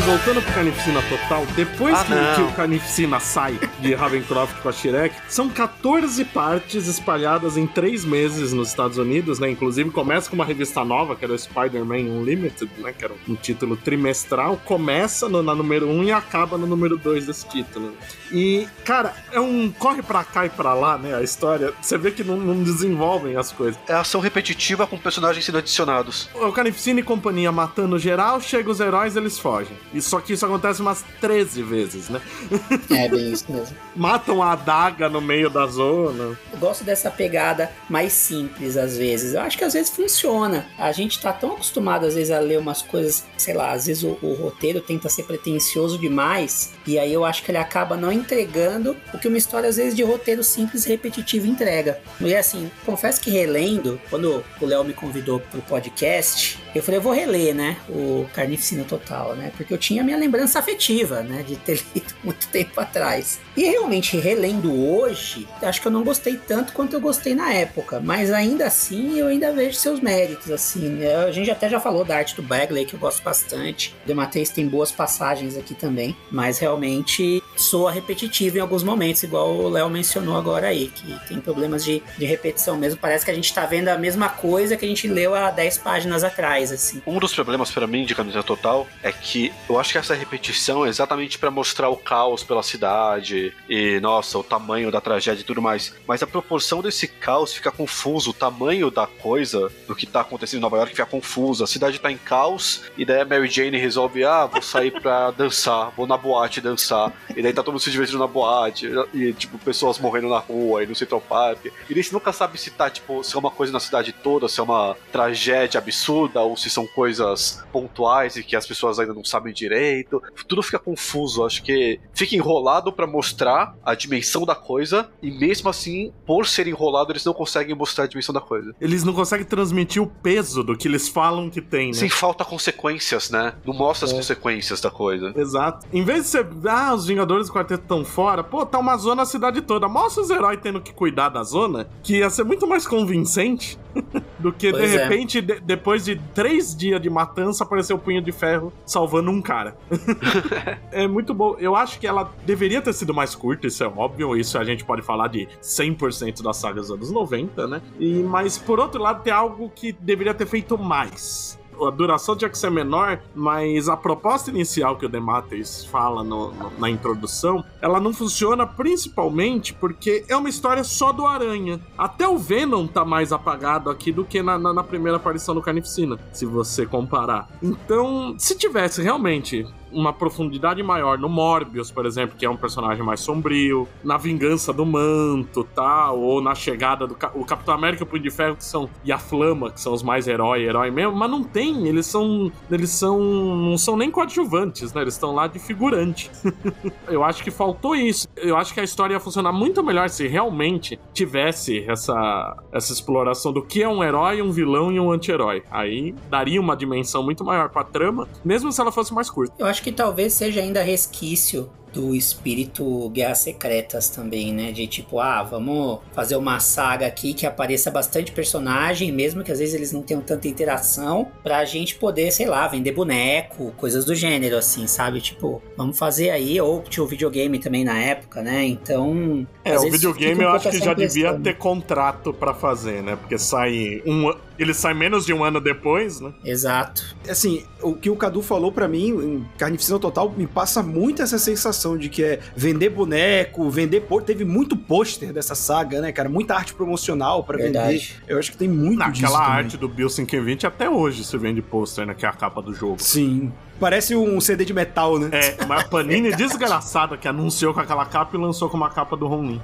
Mas 0.00 0.08
voltando 0.08 0.40
pro 0.42 0.54
Carnificina 0.54 1.02
Total, 1.02 1.44
depois 1.54 1.94
Ah, 1.94 2.04
que, 2.04 2.34
que 2.36 2.40
o 2.48 2.52
Carnificina 2.54 3.20
sai 3.20 3.58
de 3.80 3.92
Ravencroft 3.94 4.62
com 4.62 4.70
a 4.70 4.72
Shrek, 4.72 5.14
são 5.28 5.50
14 5.50 6.24
partes 6.24 6.86
espalhadas 6.86 7.58
em 7.58 7.66
3 7.66 8.02
meses 8.06 8.50
nos 8.54 8.68
Estados 8.68 8.96
Unidos, 8.96 9.38
né? 9.38 9.50
Inclusive 9.50 9.90
começa 9.90 10.30
com 10.30 10.36
uma 10.36 10.44
revista 10.44 10.82
nova, 10.86 11.14
que 11.16 11.24
era 11.24 11.34
o 11.34 11.38
Spider-Man 11.38 11.96
Unlimited, 12.18 12.70
né? 12.78 12.94
Que 12.96 13.04
era 13.04 13.12
um 13.28 13.34
título 13.34 13.76
trimestral. 13.76 14.56
Começa 14.64 15.28
no- 15.28 15.42
na 15.42 15.54
número 15.54 15.86
1 15.86 16.04
e 16.04 16.12
acaba 16.12 16.56
no 16.56 16.66
número 16.66 16.96
2 16.96 17.26
desse 17.26 17.46
título. 17.46 17.92
E, 18.32 18.66
cara, 18.86 19.14
é 19.32 19.40
um 19.40 19.70
corre 19.70 20.02
pra 20.02 20.24
cá 20.24 20.46
e 20.46 20.48
pra 20.48 20.72
lá, 20.72 20.96
né? 20.96 21.14
A 21.14 21.22
história. 21.22 21.74
Você 21.82 21.98
vê 21.98 22.10
que 22.10 22.24
não, 22.24 22.38
não 22.38 22.62
desenvolvem 22.62 23.36
as 23.36 23.52
coisas. 23.52 23.78
É 23.86 23.92
ação 23.92 24.20
repetitiva 24.22 24.86
com 24.86 24.96
personagens 24.96 25.44
sendo 25.44 25.58
adicionados. 25.58 26.30
O 26.34 26.50
Carnificina 26.52 27.00
e 27.00 27.02
companhia 27.02 27.52
matando 27.52 27.98
geral, 27.98 28.40
chega 28.40 28.70
os 28.70 28.80
heróis, 28.80 29.14
eles 29.14 29.38
fogem. 29.38 29.76
E 29.92 30.00
só 30.00 30.20
que 30.20 30.32
isso 30.32 30.46
acontece 30.46 30.80
umas 30.80 31.04
13 31.20 31.62
vezes, 31.62 32.08
né? 32.08 32.20
É 32.90 33.08
bem 33.08 33.32
isso 33.32 33.50
mesmo. 33.50 33.76
Matam 33.96 34.42
a 34.42 34.52
adaga 34.52 35.08
no 35.08 35.20
meio 35.20 35.48
da 35.48 35.66
zona. 35.66 36.38
Eu 36.52 36.58
gosto 36.58 36.84
dessa 36.84 37.10
pegada 37.10 37.70
mais 37.88 38.12
simples 38.12 38.76
às 38.76 38.96
vezes. 38.96 39.34
Eu 39.34 39.40
acho 39.40 39.56
que 39.56 39.64
às 39.64 39.72
vezes 39.72 39.90
funciona. 39.90 40.66
A 40.78 40.92
gente 40.92 41.20
tá 41.20 41.32
tão 41.32 41.52
acostumado 41.52 42.06
às 42.06 42.14
vezes 42.14 42.30
a 42.30 42.38
ler 42.40 42.58
umas 42.58 42.82
coisas, 42.82 43.24
sei 43.38 43.54
lá, 43.54 43.72
às 43.72 43.86
vezes 43.86 44.02
o, 44.02 44.18
o 44.22 44.34
roteiro 44.34 44.80
tenta 44.80 45.08
ser 45.08 45.24
pretencioso 45.24 45.98
demais 45.98 46.72
e 46.86 46.98
aí 46.98 47.12
eu 47.12 47.24
acho 47.24 47.42
que 47.42 47.50
ele 47.50 47.58
acaba 47.58 47.96
não 47.96 48.12
entregando 48.12 48.96
o 49.12 49.18
que 49.18 49.28
uma 49.28 49.38
história 49.38 49.68
às 49.68 49.76
vezes 49.76 49.94
de 49.94 50.02
roteiro 50.02 50.42
simples 50.42 50.84
e 50.84 50.88
repetitivo 50.88 51.46
entrega. 51.46 52.00
E 52.20 52.34
assim, 52.34 52.70
confesso 52.84 53.20
que 53.20 53.30
relendo, 53.30 54.00
quando 54.10 54.44
o 54.60 54.66
Léo 54.66 54.84
me 54.84 54.92
convidou 54.92 55.40
pro 55.40 55.62
podcast, 55.62 56.58
eu 56.74 56.82
falei, 56.82 56.98
eu 56.98 57.02
vou 57.02 57.12
reler, 57.12 57.54
né, 57.54 57.76
o 57.88 58.26
Carnificina 58.32 58.84
Total, 58.84 59.34
né, 59.34 59.52
porque 59.56 59.72
eu 59.72 59.78
tinha 59.78 60.02
minha 60.02 60.16
lembrança 60.16 60.58
afetiva, 60.58 61.22
né, 61.22 61.42
de 61.46 61.56
ter 61.56 61.82
lido 61.94 62.14
muito 62.22 62.48
tempo 62.48 62.80
atrás. 62.80 63.40
E 63.56 63.64
realmente 63.64 64.16
relendo 64.16 64.72
hoje, 64.72 65.46
acho 65.62 65.80
que 65.80 65.88
eu 65.88 65.92
não 65.92 66.04
gostei 66.04 66.36
tanto 66.36 66.72
quanto 66.72 66.94
eu 66.94 67.00
gostei 67.00 67.34
na 67.34 67.52
época, 67.52 68.00
mas 68.00 68.30
ainda 68.32 68.66
assim 68.66 69.18
eu 69.18 69.26
ainda 69.26 69.52
vejo 69.52 69.74
seus 69.74 70.00
méritos, 70.00 70.50
assim. 70.50 70.88
né? 70.88 71.16
A 71.16 71.32
gente 71.32 71.50
até 71.50 71.68
já 71.68 71.80
falou 71.80 72.04
da 72.04 72.16
arte 72.16 72.34
do 72.36 72.42
Bagley, 72.42 72.84
que 72.84 72.94
eu 72.94 73.00
gosto 73.00 73.22
bastante. 73.22 73.94
O 74.04 74.06
Demateis 74.06 74.50
tem 74.50 74.68
boas 74.68 74.90
passagens 74.92 75.56
aqui 75.56 75.74
também, 75.74 76.16
mas 76.30 76.58
realmente 76.58 77.42
soa 77.56 77.90
repetitivo 77.90 78.58
em 78.58 78.60
alguns 78.60 78.82
momentos, 78.82 79.22
igual 79.22 79.54
o 79.54 79.68
Léo 79.68 79.90
mencionou 79.90 80.36
agora 80.36 80.68
aí, 80.68 80.88
que 80.88 81.28
tem 81.28 81.40
problemas 81.40 81.84
de, 81.84 82.02
de 82.16 82.24
repetição 82.24 82.76
mesmo. 82.76 82.98
Parece 82.98 83.24
que 83.24 83.30
a 83.30 83.34
gente 83.34 83.52
tá 83.52 83.66
vendo 83.66 83.88
a 83.88 83.98
mesma 83.98 84.28
coisa 84.28 84.76
que 84.76 84.84
a 84.84 84.88
gente 84.88 85.06
leu 85.06 85.34
há 85.34 85.50
10 85.50 85.78
páginas 85.78 86.24
atrás, 86.24 86.59
assim. 86.62 87.02
Um 87.06 87.18
dos 87.18 87.34
problemas 87.34 87.70
pra 87.70 87.86
mim 87.86 88.04
de 88.04 88.14
Camisa 88.14 88.42
Total 88.42 88.86
é 89.02 89.12
que 89.12 89.52
eu 89.68 89.78
acho 89.78 89.92
que 89.92 89.98
essa 89.98 90.14
repetição 90.14 90.86
é 90.86 90.88
exatamente 90.88 91.38
pra 91.38 91.50
mostrar 91.50 91.88
o 91.88 91.96
caos 91.96 92.42
pela 92.42 92.62
cidade 92.62 93.54
e, 93.68 94.00
nossa, 94.00 94.38
o 94.38 94.42
tamanho 94.42 94.90
da 94.90 95.00
tragédia 95.00 95.42
e 95.42 95.44
tudo 95.44 95.62
mais. 95.62 95.94
Mas 96.06 96.22
a 96.22 96.26
proporção 96.26 96.82
desse 96.82 97.06
caos 97.06 97.52
fica 97.52 97.70
confuso, 97.70 98.30
o 98.30 98.34
tamanho 98.34 98.90
da 98.90 99.06
coisa, 99.06 99.70
do 99.86 99.94
que 99.94 100.06
tá 100.06 100.22
acontecendo 100.22 100.58
em 100.58 100.62
Nova 100.62 100.76
York 100.76 100.92
fica 100.92 101.06
confuso. 101.06 101.62
A 101.62 101.66
cidade 101.66 101.98
tá 101.98 102.10
em 102.10 102.18
caos 102.18 102.82
e 102.96 103.04
daí 103.04 103.20
a 103.20 103.24
Mary 103.24 103.48
Jane 103.48 103.78
resolve, 103.78 104.24
ah, 104.24 104.46
vou 104.46 104.62
sair 104.62 104.90
pra 104.90 105.30
dançar, 105.36 105.92
vou 105.96 106.06
na 106.06 106.16
boate 106.16 106.60
dançar. 106.60 107.12
E 107.36 107.42
daí 107.42 107.50
aí 107.50 107.54
tá 107.54 107.62
todo 107.62 107.72
mundo 107.72 107.82
se 107.82 107.90
divertindo 107.90 108.18
na 108.18 108.26
boate, 108.26 108.88
e, 109.12 109.32
tipo, 109.32 109.58
pessoas 109.58 109.98
morrendo 109.98 110.28
na 110.28 110.38
rua, 110.38 110.82
e 110.82 110.86
no 110.86 110.94
Central 110.94 111.20
Park. 111.20 111.66
E 111.88 111.94
daí 111.94 112.02
você 112.02 112.12
nunca 112.12 112.32
sabe 112.32 112.58
se 112.58 112.70
tá, 112.70 112.88
tipo, 112.88 113.22
se 113.22 113.36
é 113.36 113.38
uma 113.38 113.50
coisa 113.50 113.72
na 113.72 113.80
cidade 113.80 114.12
toda, 114.12 114.48
se 114.48 114.58
é 114.58 114.62
uma 114.62 114.96
tragédia 115.12 115.78
absurda, 115.78 116.42
ou 116.50 116.56
se 116.56 116.68
são 116.68 116.86
coisas 116.86 117.64
pontuais 117.72 118.36
e 118.36 118.42
que 118.42 118.56
as 118.56 118.66
pessoas 118.66 118.98
ainda 118.98 119.14
não 119.14 119.24
sabem 119.24 119.52
direito. 119.52 120.22
Tudo 120.48 120.62
fica 120.62 120.78
confuso, 120.78 121.44
acho 121.44 121.62
que 121.62 122.00
fica 122.14 122.34
enrolado 122.36 122.92
para 122.92 123.06
mostrar 123.06 123.74
a 123.84 123.94
dimensão 123.94 124.44
da 124.44 124.54
coisa, 124.54 125.08
e 125.22 125.30
mesmo 125.30 125.68
assim, 125.68 126.12
por 126.26 126.46
ser 126.46 126.66
enrolado, 126.66 127.12
eles 127.12 127.24
não 127.24 127.32
conseguem 127.32 127.74
mostrar 127.74 128.04
a 128.04 128.06
dimensão 128.06 128.32
da 128.32 128.40
coisa. 128.40 128.74
Eles 128.80 129.04
não 129.04 129.12
conseguem 129.12 129.46
transmitir 129.46 130.02
o 130.02 130.06
peso 130.06 130.62
do 130.62 130.76
que 130.76 130.88
eles 130.88 131.08
falam 131.08 131.48
que 131.48 131.60
tem, 131.60 131.88
né? 131.88 131.94
Sem 131.94 132.08
falta 132.08 132.44
consequências, 132.44 133.30
né? 133.30 133.54
Não 133.64 133.74
mostra 133.74 134.06
as 134.06 134.12
É. 134.12 134.16
consequências 134.16 134.80
da 134.80 134.90
coisa. 134.90 135.32
Exato. 135.36 135.86
Em 135.92 136.04
vez 136.04 136.24
de 136.24 136.28
ser, 136.28 136.46
ah, 136.68 136.94
os 136.94 137.06
Vingadores 137.06 137.46
do 137.48 137.52
Quarteto 137.52 137.82
estão 137.82 138.04
fora, 138.04 138.42
pô, 138.42 138.64
tá 138.66 138.78
uma 138.78 138.96
zona 138.96 139.22
a 139.22 139.26
cidade 139.26 139.60
toda. 139.62 139.88
Mostra 139.88 140.22
os 140.22 140.30
heróis 140.30 140.58
tendo 140.62 140.80
que 140.80 140.92
cuidar 140.92 141.28
da 141.28 141.42
zona, 141.42 141.88
que 142.02 142.16
ia 142.18 142.30
ser 142.30 142.44
muito 142.44 142.66
mais 142.66 142.86
convincente 142.86 143.78
do 144.38 144.52
que, 144.52 144.70
Pois 144.70 144.90
de 144.90 144.96
é. 144.96 145.02
repente, 145.04 145.40
de- 145.40 145.60
depois 145.60 146.04
de 146.04 146.16
três 146.34 146.74
dias 146.74 147.00
de 147.00 147.10
matança, 147.10 147.64
aparecer 147.64 147.92
o 147.92 147.98
Punho 147.98 148.22
de 148.22 148.32
Ferro 148.32 148.72
salvando 148.86 149.30
um 149.30 149.40
cara. 149.42 149.76
é 150.92 151.06
muito 151.06 151.34
bom. 151.34 151.56
Eu 151.58 151.74
acho 151.76 151.98
que 151.98 152.06
ela 152.06 152.30
deveria 152.46 152.80
ter 152.80 152.92
sido 152.92 153.12
mais 153.14 153.34
curta, 153.34 153.66
isso 153.66 153.82
é 153.84 153.86
óbvio. 153.86 154.36
Isso 154.36 154.58
a 154.58 154.64
gente 154.64 154.84
pode 154.84 155.02
falar 155.02 155.28
de 155.28 155.48
100% 155.62 156.42
das 156.42 156.56
sagas 156.56 156.88
dos 156.88 156.96
anos 156.96 157.10
90, 157.10 157.66
né? 157.66 157.82
E, 157.98 158.22
mas, 158.22 158.56
por 158.58 158.78
outro 158.80 159.00
lado, 159.02 159.22
tem 159.22 159.32
algo 159.32 159.70
que 159.74 159.92
deveria 159.92 160.34
ter 160.34 160.46
feito 160.46 160.78
mais 160.78 161.58
a 161.86 161.90
duração 161.90 162.36
tinha 162.36 162.48
que 162.50 162.58
ser 162.58 162.70
menor, 162.70 163.20
mas 163.34 163.88
a 163.88 163.96
proposta 163.96 164.50
inicial 164.50 164.96
que 164.96 165.06
o 165.06 165.08
Demates 165.08 165.84
fala 165.84 166.22
no- 166.22 166.52
no- 166.52 166.72
na 166.78 166.88
introdução, 166.90 167.64
ela 167.80 168.00
não 168.00 168.12
funciona 168.12 168.66
principalmente 168.66 169.72
porque 169.74 170.24
é 170.28 170.36
uma 170.36 170.48
história 170.48 170.84
só 170.84 171.12
do 171.12 171.26
Aranha. 171.26 171.80
Até 171.96 172.28
o 172.28 172.38
Venom 172.38 172.86
tá 172.86 173.04
mais 173.04 173.32
apagado 173.32 173.90
aqui 173.90 174.12
do 174.12 174.24
que 174.24 174.42
na, 174.42 174.58
na- 174.58 174.72
na 174.72 174.82
primeira 174.84 175.16
aparição 175.16 175.54
do 175.54 175.62
Carnificina, 175.62 176.18
se 176.32 176.44
você 176.46 176.84
comparar. 176.86 177.48
Então, 177.62 178.34
se 178.38 178.56
tivesse 178.56 179.02
realmente 179.02 179.66
uma 179.92 180.12
profundidade 180.12 180.82
maior 180.82 181.18
no 181.18 181.28
Morbius, 181.28 181.90
por 181.90 182.06
exemplo, 182.06 182.36
que 182.36 182.44
é 182.44 182.50
um 182.50 182.56
personagem 182.56 183.04
mais 183.04 183.20
sombrio, 183.20 183.88
na 184.02 184.16
vingança 184.16 184.72
do 184.72 184.84
manto, 184.84 185.64
tal, 185.74 186.20
ou 186.20 186.40
na 186.40 186.54
chegada 186.54 187.06
do 187.06 187.16
o 187.34 187.44
Capitão 187.44 187.74
América 187.74 188.02
e 188.02 188.04
o 188.04 188.06
Punho 188.06 188.22
de 188.22 188.30
Ferro 188.30 188.56
que 188.56 188.64
são 188.64 188.88
e 189.04 189.12
a 189.12 189.18
Flama, 189.18 189.70
que 189.70 189.80
são 189.80 189.92
os 189.92 190.02
mais 190.02 190.26
herói, 190.26 190.62
herói 190.62 190.90
mesmo, 190.90 191.14
mas 191.14 191.30
não 191.30 191.42
tem, 191.42 191.86
eles 191.86 192.06
são 192.06 192.50
eles 192.70 192.90
são 192.90 193.20
não 193.20 193.78
são 193.78 193.96
nem 193.96 194.10
coadjuvantes, 194.10 194.92
né? 194.92 195.02
Eles 195.02 195.14
estão 195.14 195.34
lá 195.34 195.46
de 195.46 195.58
figurante. 195.58 196.30
Eu 197.08 197.24
acho 197.24 197.42
que 197.42 197.50
faltou 197.50 197.94
isso. 197.94 198.28
Eu 198.36 198.56
acho 198.56 198.72
que 198.72 198.80
a 198.80 198.84
história 198.84 199.14
ia 199.14 199.20
funcionar 199.20 199.52
muito 199.52 199.82
melhor 199.82 200.08
se 200.08 200.26
realmente 200.26 200.98
tivesse 201.12 201.84
essa 201.88 202.56
essa 202.72 202.92
exploração 202.92 203.52
do 203.52 203.62
que 203.62 203.82
é 203.82 203.88
um 203.88 204.02
herói, 204.02 204.42
um 204.42 204.50
vilão 204.50 204.90
e 204.92 204.98
um 204.98 205.10
anti-herói. 205.10 205.62
Aí 205.70 206.14
daria 206.28 206.60
uma 206.60 206.76
dimensão 206.76 207.22
muito 207.22 207.44
maior 207.44 207.68
pra 207.68 207.84
trama, 207.84 208.28
mesmo 208.44 208.70
se 208.72 208.80
ela 208.80 208.92
fosse 208.92 209.12
mais 209.12 209.28
curta. 209.28 209.54
Eu 209.58 209.66
acho 209.66 209.79
que 209.82 209.92
talvez 209.92 210.32
seja 210.34 210.60
ainda 210.60 210.82
resquício 210.82 211.70
do 211.92 212.14
espírito 212.14 213.08
Guerras 213.10 213.38
Secretas 213.38 214.08
também, 214.08 214.52
né? 214.52 214.72
De 214.72 214.86
tipo, 214.86 215.18
ah, 215.18 215.42
vamos 215.42 216.00
fazer 216.12 216.36
uma 216.36 216.60
saga 216.60 217.06
aqui 217.06 217.34
que 217.34 217.46
apareça 217.46 217.90
bastante 217.90 218.32
personagem, 218.32 219.10
mesmo 219.12 219.42
que 219.42 219.52
às 219.52 219.58
vezes 219.58 219.74
eles 219.74 219.92
não 219.92 220.02
tenham 220.02 220.22
tanta 220.22 220.48
interação, 220.48 221.28
pra 221.42 221.64
gente 221.64 221.96
poder, 221.96 222.30
sei 222.30 222.46
lá, 222.46 222.66
vender 222.68 222.92
boneco, 222.92 223.72
coisas 223.76 224.04
do 224.04 224.14
gênero, 224.14 224.56
assim, 224.56 224.86
sabe? 224.86 225.20
Tipo, 225.20 225.62
vamos 225.76 225.98
fazer 225.98 226.30
aí, 226.30 226.60
ou 226.60 226.82
tinha 226.82 227.04
o 227.04 227.06
videogame 227.06 227.58
também 227.58 227.84
na 227.84 227.98
época, 228.00 228.42
né? 228.42 228.64
Então. 228.64 229.46
É, 229.64 229.78
o 229.78 229.90
videogame 229.90 230.40
um 230.40 230.42
eu 230.42 230.50
acho 230.50 230.70
que 230.70 230.78
já 230.78 230.92
impressão, 230.92 231.24
devia 231.24 231.38
ter 231.40 231.58
contrato 231.58 232.32
pra 232.32 232.54
fazer, 232.54 233.02
né? 233.02 233.16
Porque 233.16 233.38
sai 233.38 234.02
um 234.06 234.32
ele 234.62 234.74
sai 234.74 234.94
menos 234.94 235.24
de 235.26 235.32
um 235.32 235.42
ano 235.44 235.60
depois, 235.60 236.20
né? 236.20 236.32
Exato. 236.44 237.16
Assim, 237.28 237.64
o 237.82 237.94
que 237.94 238.10
o 238.10 238.16
Cadu 238.16 238.42
falou 238.42 238.70
pra 238.72 238.86
mim, 238.88 239.08
em 239.08 239.46
Carnificina 239.58 239.98
Total, 239.98 240.30
me 240.36 240.46
passa 240.46 240.82
muito 240.82 241.22
essa 241.22 241.38
sensação 241.38 241.96
de 241.96 242.08
que 242.08 242.22
é 242.22 242.40
vender 242.56 242.90
boneco, 242.90 243.68
vender... 243.70 244.00
pô- 244.02 244.20
Teve 244.20 244.44
muito 244.44 244.76
pôster 244.76 245.32
dessa 245.32 245.54
saga, 245.54 246.00
né, 246.00 246.12
cara? 246.12 246.28
Muita 246.28 246.54
arte 246.54 246.74
promocional 246.74 247.42
pra 247.44 247.56
vender. 247.58 248.02
Eu 248.28 248.38
acho 248.38 248.50
que 248.52 248.56
tem 248.56 248.68
muito 248.68 249.02
disso 249.10 249.22
Naquela 249.22 249.44
também. 249.44 249.56
arte 249.64 249.76
do 249.76 249.88
Bill 249.88 250.08
520 250.08 250.66
até 250.66 250.88
hoje 250.90 251.24
se 251.24 251.36
vende 251.38 251.62
pôster, 251.62 252.06
né? 252.06 252.14
Que 252.14 252.26
é 252.26 252.28
a 252.28 252.32
capa 252.32 252.60
do 252.60 252.74
jogo. 252.74 252.96
Sim. 252.98 253.52
Parece 253.78 254.14
um 254.14 254.38
CD 254.40 254.64
de 254.64 254.74
metal, 254.74 255.18
né? 255.18 255.30
É, 255.32 255.56
mas 255.66 255.84
a 255.84 255.88
Panini 255.88 256.30
desgraçada 256.34 257.16
que 257.16 257.26
anunciou 257.26 257.72
com 257.72 257.80
aquela 257.80 258.04
capa 258.04 258.36
e 258.36 258.40
lançou 258.40 258.68
com 258.68 258.76
uma 258.76 258.90
capa 258.90 259.16
do 259.16 259.26
Ronin. 259.26 259.60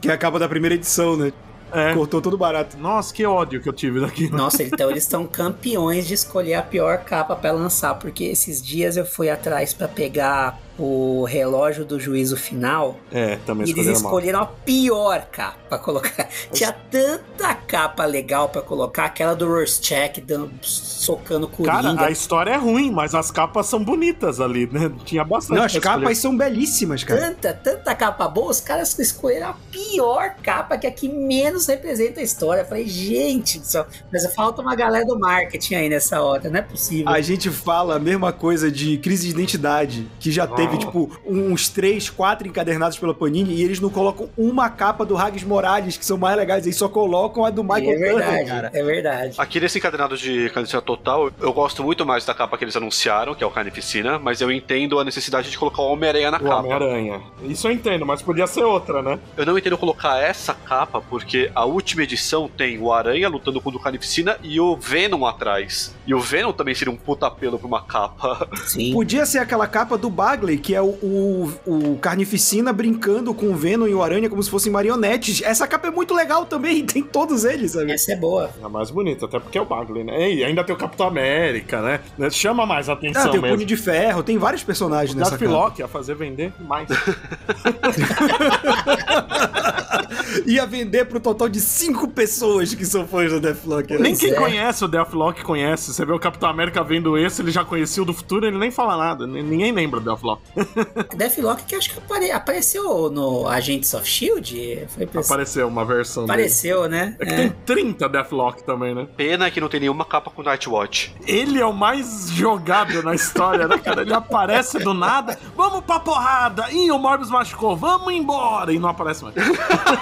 Que 0.00 0.08
é 0.08 0.12
a 0.12 0.16
capa 0.18 0.38
da 0.38 0.48
primeira 0.48 0.74
edição, 0.74 1.16
né? 1.16 1.32
É. 1.74 1.92
Cortou 1.92 2.22
todo 2.22 2.38
barato. 2.38 2.78
Nossa, 2.78 3.12
que 3.12 3.26
ódio 3.26 3.60
que 3.60 3.68
eu 3.68 3.72
tive 3.72 4.00
daqui. 4.00 4.30
Nossa, 4.30 4.62
então 4.62 4.88
eles 4.90 5.02
estão 5.02 5.26
campeões 5.26 6.06
de 6.06 6.14
escolher 6.14 6.54
a 6.54 6.62
pior 6.62 6.98
capa 6.98 7.34
pra 7.34 7.50
lançar, 7.50 7.94
porque 7.96 8.24
esses 8.24 8.62
dias 8.62 8.96
eu 8.96 9.04
fui 9.04 9.28
atrás 9.28 9.74
pra 9.74 9.88
pegar 9.88 10.60
o 10.78 11.24
relógio 11.24 11.84
do 11.84 12.00
juízo 12.00 12.36
final 12.36 12.96
É, 13.12 13.36
também 13.46 13.66
e 13.66 13.70
eles 13.70 13.86
escolheram 13.86 13.92
mal. 14.02 14.12
escolheram 14.12 14.40
a 14.40 14.46
pior 14.46 15.26
capa 15.30 15.58
pra 15.68 15.78
colocar. 15.78 16.28
Tinha 16.52 16.72
tanta 16.72 17.54
capa 17.54 18.04
legal 18.04 18.48
pra 18.48 18.60
colocar, 18.62 19.04
aquela 19.04 19.34
do 19.34 19.46
Rorschach 19.46 20.20
dando 20.20 20.50
socando 20.62 21.46
Coringa. 21.48 21.82
Cara, 21.94 22.06
a 22.06 22.10
história 22.10 22.50
é 22.52 22.56
ruim, 22.56 22.90
mas 22.90 23.14
as 23.14 23.30
capas 23.30 23.66
são 23.66 23.82
bonitas 23.84 24.40
ali, 24.40 24.66
né? 24.72 24.90
Tinha 25.04 25.24
bastante. 25.24 25.56
Não, 25.56 25.64
as 25.64 25.72
pra 25.72 25.78
escolher. 25.80 26.00
capas 26.02 26.18
são 26.18 26.36
belíssimas, 26.36 27.04
cara. 27.04 27.20
Tanta, 27.20 27.52
tanta 27.54 27.94
capa 27.94 28.26
boa, 28.28 28.50
os 28.50 28.60
caras 28.60 28.98
escolheram 28.98 29.50
a 29.50 29.54
pior 29.70 30.34
capa, 30.42 30.76
que 30.76 30.86
é 30.86 30.90
a 30.90 30.92
que 30.92 31.08
menos 31.08 31.66
representa 31.66 32.20
a 32.20 32.22
história. 32.22 32.62
Eu 32.62 32.66
falei, 32.66 32.86
gente 32.88 33.58
do 33.58 33.64
céu, 33.66 33.86
mas 34.12 34.24
falta 34.34 34.60
uma 34.62 34.74
galera 34.74 35.04
do 35.06 35.18
marketing 35.18 35.74
aí 35.76 35.88
nessa 35.88 36.20
hora, 36.20 36.48
não 36.50 36.58
é 36.58 36.62
possível. 36.62 37.08
A 37.08 37.20
gente 37.20 37.50
fala 37.50 37.96
a 37.96 37.98
mesma 37.98 38.32
coisa 38.32 38.70
de 38.70 38.98
crise 38.98 39.26
de 39.28 39.30
identidade, 39.32 40.10
que 40.18 40.32
já 40.32 40.46
teve, 40.66 40.78
tipo, 40.78 41.10
uns 41.26 41.68
três, 41.68 42.08
quatro 42.10 42.46
encadernados 42.46 42.98
pela 42.98 43.14
Panini, 43.14 43.54
e 43.54 43.62
eles 43.62 43.80
não 43.80 43.90
colocam 43.90 44.28
uma 44.36 44.68
capa 44.68 45.04
do 45.04 45.16
Hags 45.16 45.44
Morales, 45.44 45.96
que 45.96 46.04
são 46.04 46.16
mais 46.16 46.36
legais, 46.36 46.64
eles 46.66 46.76
só 46.76 46.88
colocam 46.88 47.44
a 47.44 47.50
do 47.50 47.62
Michael 47.62 47.90
é 47.90 47.96
verdade, 47.96 48.26
Turner, 48.26 48.46
cara. 48.46 48.70
é 48.72 48.82
verdade. 48.82 49.34
Aqui 49.38 49.60
nesse 49.60 49.78
encadenado 49.78 50.16
de 50.16 50.50
Carnificina 50.50 50.82
Total, 50.82 51.30
eu 51.40 51.52
gosto 51.52 51.82
muito 51.82 52.04
mais 52.06 52.24
da 52.24 52.34
capa 52.34 52.56
que 52.56 52.64
eles 52.64 52.76
anunciaram, 52.76 53.34
que 53.34 53.42
é 53.42 53.46
o 53.46 53.50
Carnificina, 53.50 54.18
mas 54.18 54.40
eu 54.40 54.50
entendo 54.50 54.98
a 54.98 55.04
necessidade 55.04 55.50
de 55.50 55.58
colocar 55.58 55.82
o 55.82 55.92
Homem-Aranha 55.92 56.30
na 56.30 56.38
O 56.38 56.40
capa. 56.42 56.56
Homem-Aranha. 56.58 57.20
Isso 57.42 57.66
eu 57.68 57.72
entendo, 57.72 58.06
mas 58.06 58.22
podia 58.22 58.46
ser 58.46 58.64
outra, 58.64 59.02
né? 59.02 59.18
Eu 59.36 59.46
não 59.46 59.56
entendo 59.58 59.76
colocar 59.78 60.18
essa 60.18 60.54
capa, 60.54 61.00
porque 61.00 61.50
a 61.54 61.64
última 61.64 62.02
edição 62.02 62.48
tem 62.48 62.78
o 62.78 62.92
Aranha 62.92 63.28
lutando 63.28 63.60
contra 63.60 63.78
o 63.78 63.82
Carnificina 63.82 64.36
e 64.42 64.60
o 64.60 64.76
Venom 64.76 65.24
atrás. 65.26 65.94
E 66.06 66.14
o 66.14 66.20
Venom 66.20 66.52
também 66.52 66.74
seria 66.74 66.92
um 66.92 66.96
puta 66.96 67.26
apelo 67.26 67.58
pra 67.58 67.66
uma 67.66 67.82
capa. 67.82 68.48
Sim. 68.66 68.92
Podia 68.92 69.26
ser 69.26 69.38
aquela 69.38 69.66
capa 69.66 69.96
do 69.96 70.08
Bagley, 70.10 70.53
que 70.56 70.74
é 70.74 70.82
o, 70.82 70.86
o, 70.86 71.52
o 71.66 71.98
Carnificina 71.98 72.72
brincando 72.72 73.32
com 73.34 73.46
o 73.46 73.54
Venom 73.56 73.86
e 73.86 73.94
o 73.94 74.02
Aranha 74.02 74.28
como 74.28 74.42
se 74.42 74.50
fossem 74.50 74.72
marionetes. 74.72 75.42
Essa 75.42 75.66
capa 75.66 75.88
é 75.88 75.90
muito 75.90 76.14
legal 76.14 76.44
também, 76.46 76.84
tem 76.86 77.02
todos 77.02 77.44
eles, 77.44 77.72
sabe? 77.72 77.92
Essa 77.92 78.12
é 78.12 78.16
boa. 78.16 78.50
É 78.60 78.64
a 78.64 78.68
mais 78.68 78.90
bonita, 78.90 79.26
até 79.26 79.38
porque 79.38 79.58
é 79.58 79.60
o 79.60 79.64
Bagley, 79.64 80.04
né? 80.04 80.32
E 80.32 80.44
ainda 80.44 80.64
tem 80.64 80.74
o 80.74 80.78
Capitão 80.78 81.06
América, 81.06 81.80
né? 81.82 82.00
Chama 82.30 82.66
mais 82.66 82.88
atenção 82.88 83.22
Ah, 83.22 83.28
tem 83.28 83.38
o 83.38 83.42
mesmo. 83.42 83.56
Punho 83.56 83.66
de 83.66 83.76
Ferro, 83.76 84.22
tem 84.22 84.38
vários 84.38 84.62
personagens 84.64 85.14
O 85.14 85.18
nessa 85.18 85.32
Darth 85.32 85.42
capa. 85.42 85.52
Loki 85.52 85.80
ia 85.82 85.88
fazer 85.88 86.14
vender 86.14 86.52
mais. 86.60 86.88
Ia 90.46 90.66
vender 90.66 91.04
pro 91.06 91.20
total 91.20 91.48
de 91.48 91.60
cinco 91.60 92.08
pessoas 92.08 92.74
que 92.74 92.84
são 92.84 93.06
fãs 93.06 93.30
do 93.32 93.40
Deathlock. 93.40 93.92
né? 93.94 93.98
nem 94.00 94.16
quem 94.16 94.30
é. 94.32 94.34
conhece 94.34 94.84
o 94.84 94.88
Deathlock 94.88 95.42
conhece. 95.42 95.92
Você 95.92 96.04
vê 96.04 96.12
o 96.12 96.18
Capitão 96.18 96.48
América 96.48 96.82
vendo 96.82 97.16
esse, 97.18 97.42
ele 97.42 97.50
já 97.50 97.64
conhecia 97.64 98.02
o 98.02 98.06
do 98.06 98.12
futuro, 98.12 98.46
ele 98.46 98.58
nem 98.58 98.70
fala 98.70 98.96
nada. 98.96 99.24
N- 99.26 99.42
Ninguém 99.42 99.72
lembra 99.72 100.00
do 100.00 100.06
Deathlock. 100.10 100.42
Deathlock 101.16 101.64
que 101.64 101.74
acho 101.74 101.90
que 101.92 101.98
apare- 101.98 102.30
apareceu 102.30 103.10
no 103.10 103.46
Agents 103.48 103.92
of 103.94 104.04
S.H.I.E.L.D. 104.04 104.86
Foi 104.88 105.20
Apareceu 105.22 105.66
uma 105.68 105.84
versão 105.84 106.24
dele. 106.24 106.32
Apareceu, 106.32 106.88
né? 106.88 107.16
É 107.20 107.24
que 107.26 107.32
É. 107.32 107.36
tem 107.36 107.50
30 107.64 108.08
Deathlock 108.08 108.62
também, 108.64 108.94
né? 108.94 109.06
Pena 109.16 109.50
que 109.50 109.60
não 109.60 109.68
tem 109.68 109.80
nenhuma 109.80 110.04
capa 110.04 110.30
com 110.30 110.42
Nightwatch. 110.42 111.14
Ele 111.26 111.58
é 111.60 111.66
o 111.66 111.72
mais 111.72 112.30
jogado 112.30 113.02
na 113.02 113.14
história, 113.14 113.66
né, 113.68 113.78
cara? 113.78 114.02
Ele 114.02 114.12
aparece 114.12 114.78
do 114.78 114.92
nada, 114.94 115.38
vamos 115.56 115.82
pra 115.84 115.98
porrada! 116.00 116.66
Ih, 116.70 116.90
o 116.90 116.98
Morbius 116.98 117.30
machucou, 117.30 117.76
vamos 117.76 118.12
embora! 118.12 118.72
E 118.72 118.78
não 118.78 118.88
aparece 118.88 119.22
mais. 119.24 119.34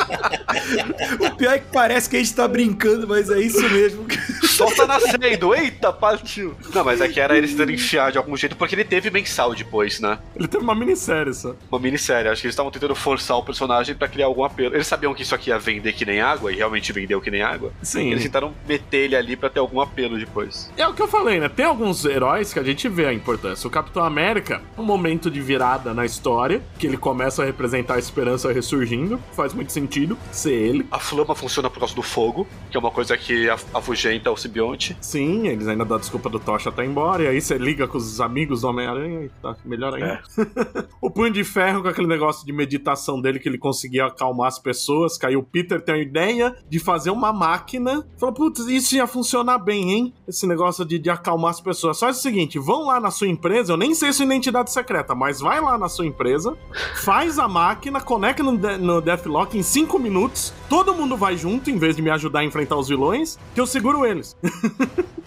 O 1.20 1.37
pior 1.37 1.55
é 1.55 1.59
que 1.59 1.66
parece 1.73 2.09
que 2.09 2.16
a 2.16 2.18
gente 2.18 2.35
tá 2.35 2.47
brincando, 2.47 3.07
mas 3.07 3.31
é 3.31 3.41
isso 3.41 3.62
mesmo. 3.70 4.07
sol 4.47 4.70
tá 4.75 4.87
nascendo, 4.87 5.55
eita, 5.55 5.93
partiu. 5.93 6.55
Não, 6.75 6.85
mas 6.85 7.01
é 7.01 7.09
que 7.09 7.20
era 7.20 7.37
eles 7.37 7.55
terem 7.55 7.75
enfiar 7.75 8.12
de 8.12 8.18
algum 8.18 8.37
jeito, 8.37 8.57
porque 8.57 8.75
ele 8.75 8.85
teve 8.85 9.11
mensal 9.11 9.55
depois, 9.55 10.01
né? 10.01 10.18
Ele 10.37 10.47
teve 10.47 10.62
uma 10.62 10.75
minissérie 10.75 11.35
só. 11.35 11.55
Uma 11.70 11.81
minissérie, 11.81 12.31
acho 12.31 12.41
que 12.41 12.47
eles 12.47 12.55
estavam 12.55 12.70
tentando 12.70 12.95
forçar 12.95 13.37
o 13.37 13.43
personagem 13.43 13.95
pra 13.95 14.09
criar 14.09 14.27
algum 14.27 14.45
apelo. 14.45 14.75
Eles 14.75 14.87
sabiam 14.87 15.14
que 15.14 15.23
isso 15.23 15.35
aqui 15.35 15.51
ia 15.51 15.59
vender 15.59 15.93
que 15.93 16.05
nem 16.05 16.20
água, 16.20 16.53
e 16.53 16.57
realmente 16.57 16.93
vendeu 16.93 17.20
que 17.20 17.31
nem 17.31 17.43
água. 17.43 17.73
Sim. 17.83 18.11
Eles 18.11 18.23
tentaram 18.23 18.55
meter 18.68 19.05
ele 19.05 19.16
ali 19.16 19.37
pra 19.37 19.49
ter 19.49 19.61
algum 19.61 19.81
apelo 19.81 20.18
depois. 20.18 20.70
É 20.77 20.87
o 20.87 20.95
que 20.95 21.03
eu 21.03 21.09
falei, 21.09 21.41
né? 21.41 21.49
Tem 21.49 21.64
alguns 21.64 22.05
heróis 22.05 22.53
que 22.53 22.59
a 22.59 22.62
gente 22.62 22.89
vê 22.89 23.07
a 23.07 23.12
importância. 23.12 23.66
O 23.66 23.70
Capitão 23.70 24.05
América, 24.05 24.62
um 24.77 24.83
momento 24.83 25.31
de 25.31 25.41
virada 25.41 25.95
na 25.95 26.05
história, 26.05 26.62
que 26.79 26.87
ele 26.87 26.97
começa 26.97 27.43
a 27.43 27.47
representar 27.47 27.95
a 27.95 27.99
esperança 27.99 28.53
ressurgindo. 28.53 29.20
Faz 29.33 29.53
muito 29.55 29.73
sentido 29.73 30.12
ser 30.31 30.53
ele. 30.53 30.87
A 30.91 30.99
flama 30.99 31.35
funciona 31.35 31.69
por 31.71 31.79
causa 31.79 31.95
do 31.95 32.03
fogo, 32.03 32.47
que 32.71 32.77
é 32.77 32.81
uma 32.81 32.91
coisa 32.91 33.17
que 33.17 33.49
af- 33.49 33.65
afugenta 33.75 34.31
o 34.31 34.37
simbionte. 34.37 34.97
Sim, 35.01 35.49
eles 35.49 35.67
ainda 35.69 35.85
dão 35.85 35.97
a 35.97 36.01
desculpa 36.01 36.29
do 36.29 36.39
Tocha 36.39 36.71
tá 36.73 36.85
embora, 36.85 37.23
e 37.25 37.27
aí 37.29 37.41
você 37.41 37.57
liga 37.59 37.87
com 37.87 37.99
os 37.99 38.21
amigos 38.21 38.63
do 38.63 38.69
Homem-Aranha 38.69 39.25
e 39.25 39.29
tá 39.41 39.57
melhor 39.65 39.95
ainda. 39.95 40.23
o 41.01 41.11
Punho 41.11 41.33
de 41.33 41.45
Ferro 41.45 41.83
com 41.83 41.89
aquele 41.89 42.07
negócio 42.07 42.45
de 42.47 42.53
meditação 42.53 43.21
dele 43.21 43.39
que 43.39 43.49
ele 43.49 43.59
conseguia 43.59 44.07
acalmar 44.07 44.49
as 44.49 44.59
pessoas, 44.59 45.19
aí 45.23 45.37
o 45.37 45.43
Peter 45.43 45.81
tem 45.81 45.95
a 45.95 45.99
ideia 45.99 46.57
de 46.69 46.79
fazer 46.79 47.11
uma 47.11 47.33
máquina. 47.33 48.07
Falou, 48.19 48.35
putz, 48.35 48.61
isso 48.67 48.95
ia 48.97 49.07
funcionar 49.07 49.59
bem, 49.59 49.91
hein? 49.93 50.15
Esse 50.27 50.47
negócio 50.47 50.85
de, 50.85 50.99
de 50.99 51.11
acalmar 51.11 51.51
as 51.51 51.61
pessoas. 51.61 51.99
Só 51.99 52.09
é 52.09 52.11
o 52.11 52.15
seguinte, 52.15 52.59
vão 52.59 52.87
lá 52.87 53.01
na 53.01 53.11
sua 53.11 53.29
empresa, 53.29 53.73
eu 53.73 53.77
nem 53.77 53.95
sei 53.95 54.13
sua 54.13 54.25
identidade 54.25 54.73
secreta, 54.73 55.15
mas 55.15 55.41
vai 55.41 55.61
lá 55.61 55.77
na 55.79 55.89
sua 55.89 56.07
empresa, 56.07 56.57
faz 57.03 57.39
a 57.39 57.49
máquina, 57.49 58.01
conecta 58.01 58.43
no, 58.43 58.53
no 58.53 59.01
Deathlock 59.01 59.57
em 59.57 59.63
5 59.63 59.99
minutos, 60.03 60.53
todo 60.69 60.95
mundo 60.95 61.17
vai 61.17 61.37
junto, 61.37 61.71
em 61.71 61.79
vez 61.79 61.97
de 61.97 62.03
me 62.03 62.11
ajudar 62.11 62.41
a 62.41 62.45
enfrentar 62.45 62.77
os 62.77 62.89
vilões, 62.89 63.39
que 63.55 63.61
eu 63.61 63.67
seguro 63.67 64.05
eles. 64.05 64.37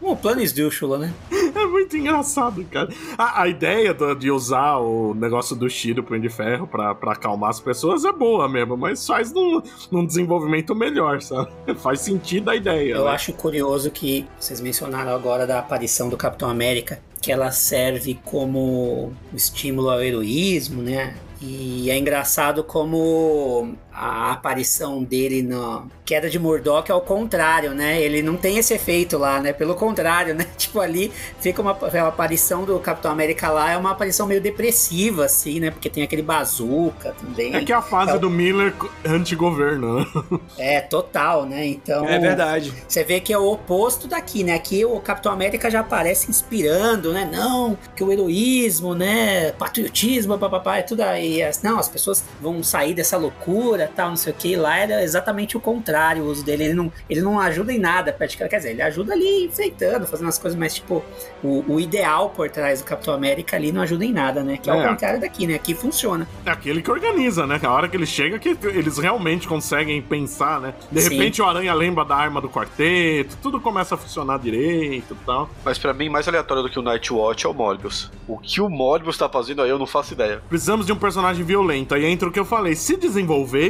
O 0.00 0.16
plano 0.16 0.40
esdrúxula, 0.40 0.98
né? 0.98 1.12
É 1.54 1.66
muito 1.66 1.96
engraçado, 1.96 2.64
cara. 2.64 2.88
A, 3.16 3.42
a 3.42 3.48
ideia 3.48 3.92
do- 3.92 4.14
de 4.14 4.30
usar 4.30 4.78
o 4.78 5.14
negócio 5.14 5.54
do 5.54 5.68
Chi 5.68 5.92
do 5.92 6.02
Punho 6.02 6.20
de 6.22 6.28
Ferro 6.28 6.66
pra, 6.66 6.94
pra 6.94 7.12
acalmar 7.12 7.50
as 7.50 7.60
pessoas 7.60 8.04
é 8.04 8.12
boa 8.12 8.48
mesmo, 8.48 8.76
mas 8.76 9.06
faz 9.06 9.32
num, 9.32 9.60
num 9.90 10.04
desenvolvimento 10.06 10.74
melhor, 10.74 11.20
sabe? 11.20 11.50
Faz 11.78 12.00
sentido 12.00 12.48
a 12.50 12.56
ideia. 12.56 12.94
Eu 12.94 13.04
né? 13.04 13.10
acho 13.10 13.32
curioso 13.34 13.90
que 13.90 14.26
vocês 14.40 14.60
mencionaram 14.60 15.12
agora 15.14 15.46
da 15.46 15.58
aparição 15.58 16.08
do 16.08 16.16
Capitão 16.16 16.48
América, 16.48 17.00
que 17.20 17.30
ela 17.30 17.50
serve 17.50 18.18
como 18.24 19.12
estímulo 19.34 19.90
ao 19.90 20.02
heroísmo, 20.02 20.82
né? 20.82 21.14
E 21.40 21.88
é 21.90 21.96
engraçado 21.98 22.64
como 22.64 23.74
a 24.00 24.32
aparição 24.32 25.02
dele 25.02 25.42
na 25.42 25.82
Queda 26.04 26.30
de 26.30 26.38
Murdoch 26.38 26.90
é 26.90 26.94
ao 26.94 27.00
contrário, 27.00 27.74
né? 27.74 28.00
Ele 28.00 28.22
não 28.22 28.36
tem 28.36 28.56
esse 28.58 28.72
efeito 28.72 29.18
lá, 29.18 29.40
né? 29.40 29.52
Pelo 29.52 29.74
contrário, 29.74 30.34
né? 30.34 30.46
Tipo, 30.56 30.80
ali 30.80 31.10
fica 31.40 31.60
uma 31.60 31.72
a 31.72 32.06
aparição 32.08 32.64
do 32.64 32.78
Capitão 32.78 33.10
América 33.10 33.50
lá, 33.50 33.72
é 33.72 33.76
uma 33.76 33.90
aparição 33.90 34.26
meio 34.26 34.40
depressiva, 34.40 35.24
assim, 35.24 35.60
né? 35.60 35.70
Porque 35.70 35.90
tem 35.90 36.02
aquele 36.02 36.22
bazuca 36.22 37.14
também. 37.20 37.54
É 37.54 37.64
que 37.64 37.72
é 37.72 37.76
a 37.76 37.82
fase 37.82 38.12
É. 38.12 38.18
do 38.18 38.30
Miller 38.30 38.72
anti-governo, 39.04 39.98
né? 40.00 40.06
É, 40.58 40.80
total, 40.80 41.44
né? 41.46 41.66
Então. 41.66 42.06
É 42.08 42.18
verdade. 42.18 42.72
Você 42.86 43.02
vê 43.04 43.20
que 43.20 43.32
é 43.32 43.38
o 43.38 43.50
oposto 43.52 44.06
daqui, 44.08 44.44
né? 44.44 44.54
Aqui 44.54 44.84
o 44.84 44.98
Capitão 45.00 45.32
América 45.32 45.70
já 45.70 45.80
aparece 45.80 46.30
inspirando, 46.30 47.12
né? 47.12 47.28
Não, 47.30 47.76
que 47.96 48.02
o 48.04 48.12
heroísmo, 48.12 48.94
né? 48.94 49.52
Patriotismo, 49.52 50.38
papapá, 50.38 50.78
é 50.78 50.82
tudo 50.82 51.00
aí. 51.02 51.42
As- 51.42 51.62
Não, 51.62 51.78
as 51.78 51.88
pessoas 51.88 52.22
vão 52.40 52.62
sair 52.62 52.94
dessa 52.94 53.16
loucura, 53.16 53.87
tal, 53.94 54.10
não 54.10 54.16
sei 54.16 54.32
o 54.32 54.36
que. 54.36 54.56
Lá 54.56 54.76
era 54.78 55.02
exatamente 55.02 55.56
o 55.56 55.60
contrário 55.60 56.22
o 56.24 56.26
uso 56.26 56.44
dele. 56.44 56.64
Ele 56.64 56.74
não, 56.74 56.92
ele 57.08 57.20
não 57.20 57.38
ajuda 57.40 57.72
em 57.72 57.78
nada, 57.78 58.12
praticamente. 58.12 58.50
Quer 58.50 58.56
dizer, 58.58 58.70
ele 58.70 58.82
ajuda 58.82 59.12
ali 59.12 59.44
enfeitando, 59.46 60.06
fazendo 60.06 60.28
as 60.28 60.38
coisas, 60.38 60.58
mas 60.58 60.74
tipo, 60.74 61.02
o, 61.42 61.64
o 61.66 61.80
ideal 61.80 62.30
por 62.30 62.48
trás 62.50 62.80
do 62.80 62.84
Capitão 62.84 63.14
América 63.14 63.56
ali 63.56 63.72
não 63.72 63.82
ajuda 63.82 64.04
em 64.04 64.12
nada, 64.12 64.42
né? 64.42 64.56
Que 64.56 64.70
é, 64.70 64.72
É. 64.74 64.76
o 64.84 64.88
contrário 64.88 65.20
daqui, 65.20 65.46
né? 65.46 65.54
Aqui 65.54 65.74
funciona. 65.74 66.26
É 66.44 66.50
aquele 66.50 66.82
que 66.82 66.90
organiza, 66.90 67.46
né? 67.46 67.58
A 67.62 67.72
hora 67.72 67.88
que 67.88 67.96
ele 67.96 68.06
chega, 68.06 68.38
que 68.38 68.56
eles 68.64 68.98
realmente 68.98 69.46
conseguem 69.48 70.00
pensar, 70.02 70.60
né? 70.60 70.74
De 70.90 71.00
Sim. 71.00 71.10
repente 71.10 71.42
o 71.42 71.44
Aranha 71.46 71.74
lembra 71.74 72.04
da 72.04 72.16
arma 72.16 72.40
do 72.40 72.48
quarteto, 72.48 73.36
tudo 73.42 73.60
começa 73.60 73.94
a 73.94 73.98
funcionar 73.98 74.38
direito 74.38 75.16
e 75.20 75.24
tal. 75.26 75.48
Mas 75.64 75.78
pra 75.78 75.92
mim, 75.92 76.08
mais 76.08 76.26
aleatório 76.28 76.62
do 76.62 76.70
que 76.70 76.78
o 76.78 76.82
Nightwatch 76.82 77.46
é 77.46 77.48
o 77.48 77.54
Morbius. 77.54 78.10
O 78.26 78.38
que 78.38 78.60
o 78.60 78.68
Morbius 78.68 79.16
tá 79.16 79.28
fazendo 79.28 79.62
aí, 79.62 79.70
eu 79.70 79.78
não 79.78 79.86
faço 79.86 80.12
ideia. 80.12 80.40
Precisamos 80.48 80.86
de 80.86 80.92
um 80.92 80.96
personagem 80.96 81.44
violento. 81.44 81.94
Aí 81.94 82.04
entra 82.04 82.28
o 82.28 82.32
que 82.32 82.38
eu 82.38 82.44
falei. 82.44 82.74
Se 82.74 82.96